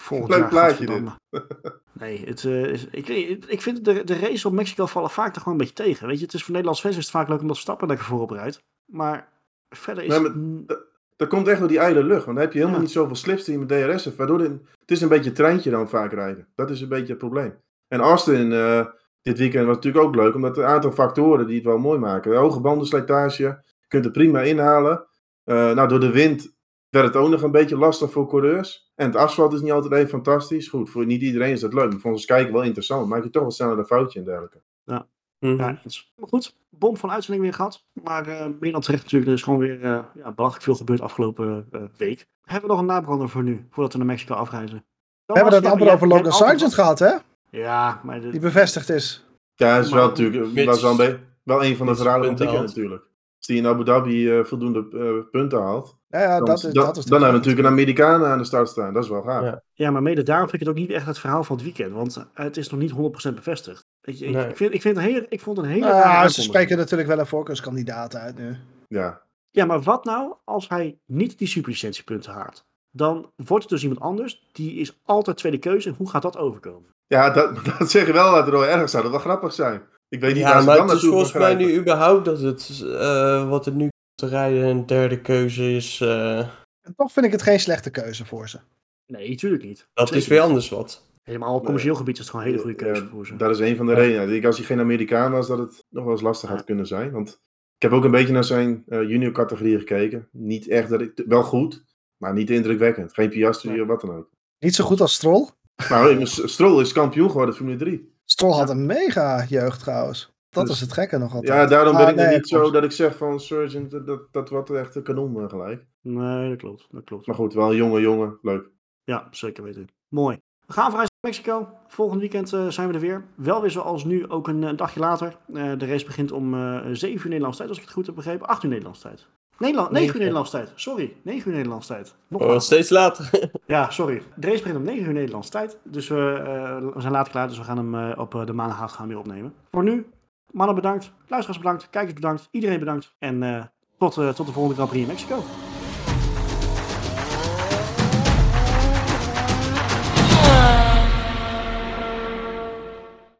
Volgend 0.03 0.29
Leuk 0.29 0.39
jaar, 0.39 0.49
plaatje, 0.49 0.87
godverdamme. 0.87 1.11
Nee, 1.99 2.23
het, 2.25 2.43
eh, 2.45 2.63
is, 2.65 2.87
ik, 2.91 3.07
ik 3.47 3.61
vind 3.61 3.85
de, 3.85 4.03
de 4.03 4.19
race 4.19 4.47
op 4.47 4.53
Mexico 4.53 4.85
vallen 4.85 5.09
vaak 5.09 5.33
toch 5.33 5.43
gewoon 5.43 5.59
een 5.59 5.65
beetje 5.65 5.83
tegen. 5.83 6.07
Weet 6.07 6.19
je, 6.19 6.25
het 6.25 6.33
is 6.33 6.41
voor 6.41 6.49
Nederlands 6.51 6.81
fans 6.81 6.97
is 6.97 7.01
het 7.03 7.11
vaak 7.11 7.27
leuk 7.27 7.41
omdat 7.41 7.57
Stappen 7.57 7.87
lekker 7.87 8.05
voorop 8.05 8.29
rijdt. 8.29 8.63
Maar 8.85 9.29
verder 9.69 10.03
is 10.03 10.09
Nee, 10.09 10.19
maar 10.19 10.31
het... 10.67 10.85
Dat 11.15 11.27
komt 11.27 11.47
echt 11.47 11.59
door 11.59 11.67
die 11.67 11.79
ijle 11.79 12.03
lucht. 12.03 12.25
Want 12.25 12.37
dan 12.37 12.45
heb 12.45 12.51
je 12.53 12.57
helemaal 12.59 12.79
Ja. 12.79 12.85
niet 12.85 12.93
zoveel 12.93 13.15
slipstream 13.15 13.59
met 13.59 13.67
DRS. 13.67 14.15
Waardoor 14.15 14.37
de- 14.37 14.59
het 14.79 14.91
is 14.91 15.01
een 15.01 15.09
beetje 15.09 15.29
een 15.29 15.35
treintje 15.35 15.69
dan 15.71 15.89
vaak 15.89 16.13
rijden. 16.13 16.47
Dat 16.55 16.69
is 16.69 16.81
een 16.81 16.87
beetje 16.89 17.07
het 17.07 17.17
probleem. 17.17 17.53
En 17.87 17.99
Austin 17.99 18.51
eh, 18.51 18.85
dit 19.21 19.37
weekend 19.37 19.65
was 19.65 19.75
natuurlijk 19.75 20.05
ook 20.05 20.15
leuk. 20.15 20.35
Omdat 20.35 20.57
er 20.57 20.63
een 20.63 20.69
aantal 20.69 20.91
factoren 20.91 21.47
die 21.47 21.55
het 21.55 21.65
wel 21.65 21.77
mooi 21.77 21.99
maken. 21.99 22.35
Hoge 22.37 22.59
bandenslijtage. 22.59 23.43
Je 23.43 23.87
kunt 23.87 24.05
er 24.05 24.11
prima 24.11 24.41
inhalen. 24.41 25.05
Eh, 25.43 25.71
nou, 25.73 25.87
door 25.87 25.99
de 25.99 26.11
wind 26.11 26.55
werd 26.93 27.05
het 27.05 27.15
ook 27.15 27.29
nog 27.29 27.41
een 27.41 27.51
beetje 27.51 27.77
lastig 27.77 28.11
voor 28.11 28.27
coureurs. 28.27 28.91
En 28.95 29.05
het 29.05 29.15
asfalt 29.15 29.53
is 29.53 29.61
niet 29.61 29.71
altijd 29.71 29.93
even 29.93 30.09
fantastisch. 30.09 30.67
Goed, 30.67 30.89
voor 30.89 31.05
niet 31.05 31.21
iedereen 31.21 31.51
is 31.51 31.59
dat 31.59 31.73
leuk. 31.73 31.91
Maar 31.91 31.99
voor 31.99 32.11
ons 32.11 32.25
kijken 32.25 32.53
wel 32.53 32.61
interessant. 32.63 33.07
Maak 33.07 33.23
je 33.23 33.29
toch 33.29 33.41
wel 33.41 33.51
sneller 33.51 33.77
een 33.77 33.85
foutje 33.85 34.19
en 34.19 34.25
dergelijke. 34.25 34.61
Ja, 34.85 35.79
eens. 35.83 36.13
Maar 36.15 36.29
goed, 36.29 36.55
bom 36.69 36.97
van 36.97 37.11
uitzending 37.11 37.43
weer 37.43 37.53
gehad. 37.53 37.85
Maar 38.03 38.27
eh, 38.27 38.45
meer 38.59 38.71
dan 38.71 38.81
terecht 38.81 39.03
natuurlijk. 39.03 39.31
Er 39.31 39.37
is 39.37 39.43
gewoon 39.43 39.59
weer 39.59 39.83
eh, 39.83 39.99
ja, 40.15 40.31
belachelijk 40.31 40.63
veel 40.63 40.75
gebeurd 40.75 41.01
afgelopen 41.01 41.67
eh, 41.71 41.81
week. 41.97 42.27
Hebben 42.41 42.69
we 42.69 42.75
nog 42.75 42.79
een 42.79 42.89
nabrander 42.89 43.29
voor 43.29 43.43
nu, 43.43 43.67
voordat 43.69 43.91
we 43.91 43.97
naar 43.97 44.07
Mexico 44.07 44.33
afreizen? 44.33 44.85
We 45.25 45.33
hebben 45.33 45.53
het 45.53 45.65
amper 45.65 45.91
over 45.93 46.07
Logan 46.07 46.31
Sargent 46.31 46.73
gehad. 46.73 46.99
hè? 46.99 47.11
Ja, 47.49 48.01
maar... 48.03 48.21
De, 48.21 48.29
Die 48.29 48.39
bevestigd 48.39 48.89
is. 48.89 49.25
Ja, 49.55 49.75
dat 49.75 49.85
is 49.85 49.91
Maar- 49.91 49.99
wel 49.99 50.07
natuurlijk 50.09 50.53
wel, 50.81 51.17
wel 51.43 51.63
een 51.63 51.75
van 51.77 51.85
de 51.85 51.95
verhalen 51.95 52.37
van 52.37 52.47
natuurlijk. 52.47 53.03
Als 53.43 53.55
die 53.55 53.61
in 53.61 53.71
Abu 53.73 53.83
Dhabi 53.83 54.37
eh, 54.37 54.43
voldoende 54.43 54.87
eh, 54.91 55.31
punten 55.31 55.61
haalt. 55.61 55.97
Ja, 56.07 56.21
ja 56.21 56.37
Dan, 56.37 56.45
dat 56.45 56.63
is, 56.63 56.73
dat 56.73 56.97
is 56.97 57.05
dan 57.05 57.21
hebben 57.21 57.29
we 57.29 57.45
natuurlijk 57.45 57.67
een 57.67 57.73
Amerikaan 57.73 58.25
aan 58.25 58.37
de 58.37 58.43
start 58.43 58.69
staan. 58.69 58.93
Dat 58.93 59.03
is 59.03 59.09
wel 59.09 59.21
gaaf. 59.21 59.43
Ja. 59.43 59.63
Ja, 59.73 59.91
maar 59.91 60.01
mede 60.01 60.23
daarom 60.23 60.49
vind 60.49 60.61
ik 60.61 60.67
het 60.67 60.77
ook 60.77 60.81
niet 60.81 60.91
echt 60.91 61.05
het 61.05 61.19
verhaal 61.19 61.43
van 61.43 61.55
het 61.55 61.65
weekend. 61.65 61.93
Want 61.93 62.17
eh, 62.17 62.45
het 62.45 62.57
is 62.57 62.69
nog 62.69 62.79
niet 62.79 62.91
100% 63.31 63.33
bevestigd. 63.33 63.85
Weet 64.01 64.19
je, 64.19 64.25
ik, 64.25 64.33
Nee. 64.33 64.47
ik, 64.49 64.57
vind, 64.57 64.73
ik, 64.73 64.81
vind 64.81 64.95
het 64.95 65.05
een 65.05 65.11
hele, 65.11 65.25
ik 65.29 65.41
vond 65.41 65.57
een 65.57 65.65
hele 65.65 65.85
Ja, 65.85 66.01
rare 66.01 66.29
ze 66.29 66.41
spreken 66.41 66.77
natuurlijk 66.77 67.09
wel 67.09 67.19
een 67.19 67.27
voorkeurskandidaat 67.27 68.15
uit 68.15 68.37
nu. 68.37 68.57
Ja. 68.87 69.21
Ja, 69.49 69.65
maar 69.65 69.81
wat 69.81 70.05
nou 70.05 70.35
als 70.43 70.69
hij 70.69 70.97
niet 71.05 71.37
die 71.37 71.47
superlicentiepunten 71.47 72.33
haalt? 72.33 72.65
Dan 72.91 73.31
wordt 73.35 73.63
het 73.63 73.71
dus 73.71 73.83
iemand 73.83 74.01
anders. 74.01 74.49
Die 74.51 74.73
is 74.73 74.99
altijd 75.03 75.37
tweede 75.37 75.59
keuze. 75.59 75.89
En 75.89 75.95
hoe 75.97 76.09
gaat 76.09 76.21
dat 76.21 76.37
overkomen? 76.37 76.89
Ja, 77.07 77.29
dat, 77.29 77.65
dat 77.79 77.91
zeg 77.91 78.05
je 78.05 78.13
wel 78.13 78.31
dat 78.31 78.49
wel 78.49 78.65
erg 78.65 78.89
zou 78.89 79.03
dat 79.03 79.11
wel 79.11 79.21
grappig 79.21 79.53
zijn. 79.53 79.81
Ik 80.13 80.19
weet 80.19 80.33
niet 80.33 80.43
Ja, 80.43 80.49
waar 80.51 80.59
ze 80.61 80.65
maar 80.67 80.77
dan 80.77 80.87
het 80.87 80.95
is 80.95 81.01
naartoe 81.03 81.19
volgens 81.23 81.43
mij 81.43 81.55
nu 81.55 81.77
überhaupt 81.77 82.25
dat 82.25 82.39
het, 82.39 82.83
eh, 82.85 83.49
wat 83.49 83.65
het 83.65 83.73
nu 83.75 83.89
te 84.15 84.27
rijden 84.27 84.63
een 84.63 84.85
derde 84.85 85.21
keuze 85.21 85.71
is. 85.75 86.01
eh, 86.01 86.37
En 86.81 86.93
toch 86.95 87.11
vind 87.11 87.25
ik 87.25 87.31
het 87.31 87.41
geen 87.41 87.59
slechte 87.59 87.89
keuze 87.89 88.25
voor 88.25 88.49
ze. 88.49 88.59
Nee, 89.05 89.35
tuurlijk 89.35 89.63
niet. 89.63 89.87
dat 89.93 90.07
Zeker 90.07 90.23
is 90.23 90.27
weer 90.29 90.37
niet. 90.39 90.47
anders 90.47 90.69
wat. 90.69 91.07
Helemaal 91.23 91.55
op 91.55 91.63
commercieel 91.63 91.95
gebied 91.95 92.13
is 92.13 92.19
het 92.19 92.29
gewoon 92.29 92.45
een 92.45 92.51
hele 92.51 92.63
goede 92.63 92.77
keuze 92.77 93.01
Ja, 93.01 93.07
voor 93.07 93.25
ze. 93.27 93.35
Dat 93.35 93.49
is 93.49 93.59
een 93.69 93.75
van 93.75 93.85
de 93.85 93.91
Ja. 93.91 93.97
redenen. 93.97 94.23
Ik 94.23 94.29
denk 94.29 94.45
als 94.45 94.57
hij 94.57 94.65
geen 94.65 94.79
Amerikaan 94.79 95.31
was, 95.31 95.47
dat 95.47 95.57
het 95.57 95.85
nog 95.89 96.03
wel 96.03 96.13
eens 96.13 96.21
lastig 96.21 96.49
had 96.49 96.63
kunnen 96.63 96.87
zijn. 96.87 97.11
Want 97.11 97.29
ik 97.75 97.81
heb 97.81 97.91
ook 97.91 98.03
een 98.03 98.11
beetje 98.11 98.33
naar 98.33 98.43
zijn 98.43 98.83
eh, 98.87 99.01
junior 99.01 99.31
categorie 99.31 99.77
gekeken. 99.77 100.27
Niet 100.31 100.67
echt 100.67 100.89
dat 100.89 101.01
ik, 101.01 101.23
wel 101.27 101.43
goed, 101.43 101.83
maar 102.17 102.33
niet 102.33 102.49
indrukwekkend. 102.49 103.13
Geen 103.13 103.29
Piastri 103.29 103.81
of 103.81 103.87
wat 103.87 104.01
dan 104.01 104.15
ook. 104.15 104.29
Niet 104.59 104.75
zo 104.75 104.83
goed 104.83 105.01
als 105.01 105.13
Stroll. 105.13 105.49
Nou, 105.89 106.25
Stroll 106.25 106.81
is 106.81 106.91
kampioen 106.91 107.29
geworden 107.29 107.55
Formule 107.55 107.77
3. 107.77 108.12
Stroll 108.25 108.53
had 108.53 108.69
een 108.69 108.85
mega 108.85 109.45
jeugd 109.49 109.79
trouwens. 109.79 110.31
Dat 110.49 110.65
Dus- 110.65 110.75
is 110.75 110.81
het 110.81 110.93
gekke 110.93 111.17
nog 111.17 111.33
altijd. 111.33 111.53
Ja, 111.53 111.65
daarom 111.65 111.95
ben 111.95 112.05
Ah, 112.05 112.11
ik 112.11 112.17
er 112.19 112.25
nee, 112.25 112.35
niet 112.35 112.47
zo 112.47 112.71
dat 112.71 112.83
ik 112.83 112.91
zeg 112.91 113.17
van 113.17 113.39
Surgeon, 113.39 113.89
dat, 113.89 114.05
dat, 114.07 114.21
dat 114.31 114.49
wordt 114.49 114.69
echt 114.69 114.95
een 114.95 115.03
kanon 115.03 115.49
gelijk. 115.49 115.85
Nee, 116.01 116.49
dat 116.49 116.57
klopt. 116.57 116.87
Dat 116.91 117.03
klopt. 117.03 117.25
Maar 117.27 117.35
goed, 117.35 117.53
wel 117.53 117.69
een 117.69 117.75
jonge 117.75 118.01
jongen, 118.01 118.37
leuk. 118.41 118.69
Ja, 119.03 119.27
zeker 119.31 119.63
weten. 119.63 119.87
Mooi. 120.07 120.37
We 120.65 120.73
gaan 120.73 120.85
verreizen 120.89 121.15
naar 121.21 121.31
Mexico. 121.31 121.69
Volgend 121.87 122.19
weekend 122.19 122.53
eh, 122.53 122.67
zijn 122.67 122.87
we 122.87 122.93
er 122.93 122.99
weer. 122.99 123.25
Wel 123.35 123.61
weer 123.61 123.71
zoals 123.71 124.03
nu, 124.05 124.29
ook 124.29 124.47
een, 124.47 124.63
eh, 124.63 124.77
dagje 124.77 124.99
later. 124.99 125.37
Eh, 125.53 125.77
de 125.77 125.85
race 125.85 126.05
begint 126.05 126.31
om 126.31 126.53
eh 126.53 126.79
7 126.91 127.17
uur 127.17 127.23
Nederlandse 127.27 127.57
tijd, 127.57 127.69
als 127.69 127.77
ik 127.77 127.83
het 127.83 127.93
goed 127.93 128.05
heb 128.05 128.15
begrepen. 128.15 128.47
8 128.47 128.63
uur 128.63 128.69
Nederlandse 128.69 129.01
tijd. 129.01 129.27
Nederland, 129.57 129.91
9 129.91 129.99
uur 129.99 130.01
Negen. 130.05 130.19
Nederlandse 130.19 130.51
tijd. 130.57 130.71
Sorry, 130.75 131.15
9 131.21 131.47
uur 131.49 131.55
Nederlandse 131.55 131.93
tijd. 131.93 132.15
Nog 132.27 132.41
Oh, 132.41 132.47
later. 132.47 132.61
steeds 132.61 132.89
later. 132.89 133.29
Ja, 133.65 133.89
sorry. 133.89 134.21
De 134.35 134.47
race 134.47 134.59
begint 134.59 134.77
om 134.77 134.83
9 134.83 135.05
uur 135.05 135.13
Nederlandse 135.13 135.51
tijd. 135.51 135.77
Dus 135.83 136.07
we, 136.07 136.41
eh, 136.45 136.93
we 136.93 137.01
zijn 137.01 137.13
laat 137.13 137.29
klaar, 137.29 137.47
dus 137.47 137.57
we 137.57 137.63
gaan 137.63 137.77
hem 137.77 137.95
eh, 138.11 138.19
op 138.19 138.35
eh, 138.35 138.45
de 138.45 138.53
maandagavond 138.53 138.91
gaan 138.91 139.07
we 139.07 139.13
weer 139.13 139.21
opnemen. 139.21 139.53
Voor 139.71 139.83
nu, 139.83 140.05
mannen 140.51 140.75
bedankt, 140.75 141.11
luisteraars 141.27 141.61
bedankt, 141.61 141.89
kijkers 141.89 142.13
bedankt, 142.13 142.47
iedereen 142.51 142.79
bedankt. 142.79 143.15
En 143.19 143.71
tot, 143.97 144.13
tot 144.13 144.45
de 144.45 144.51
volgende 144.51 144.73
Grand 144.75 144.89
Prix 144.89 145.03
in 145.07 145.11
Mexico. 145.11 145.43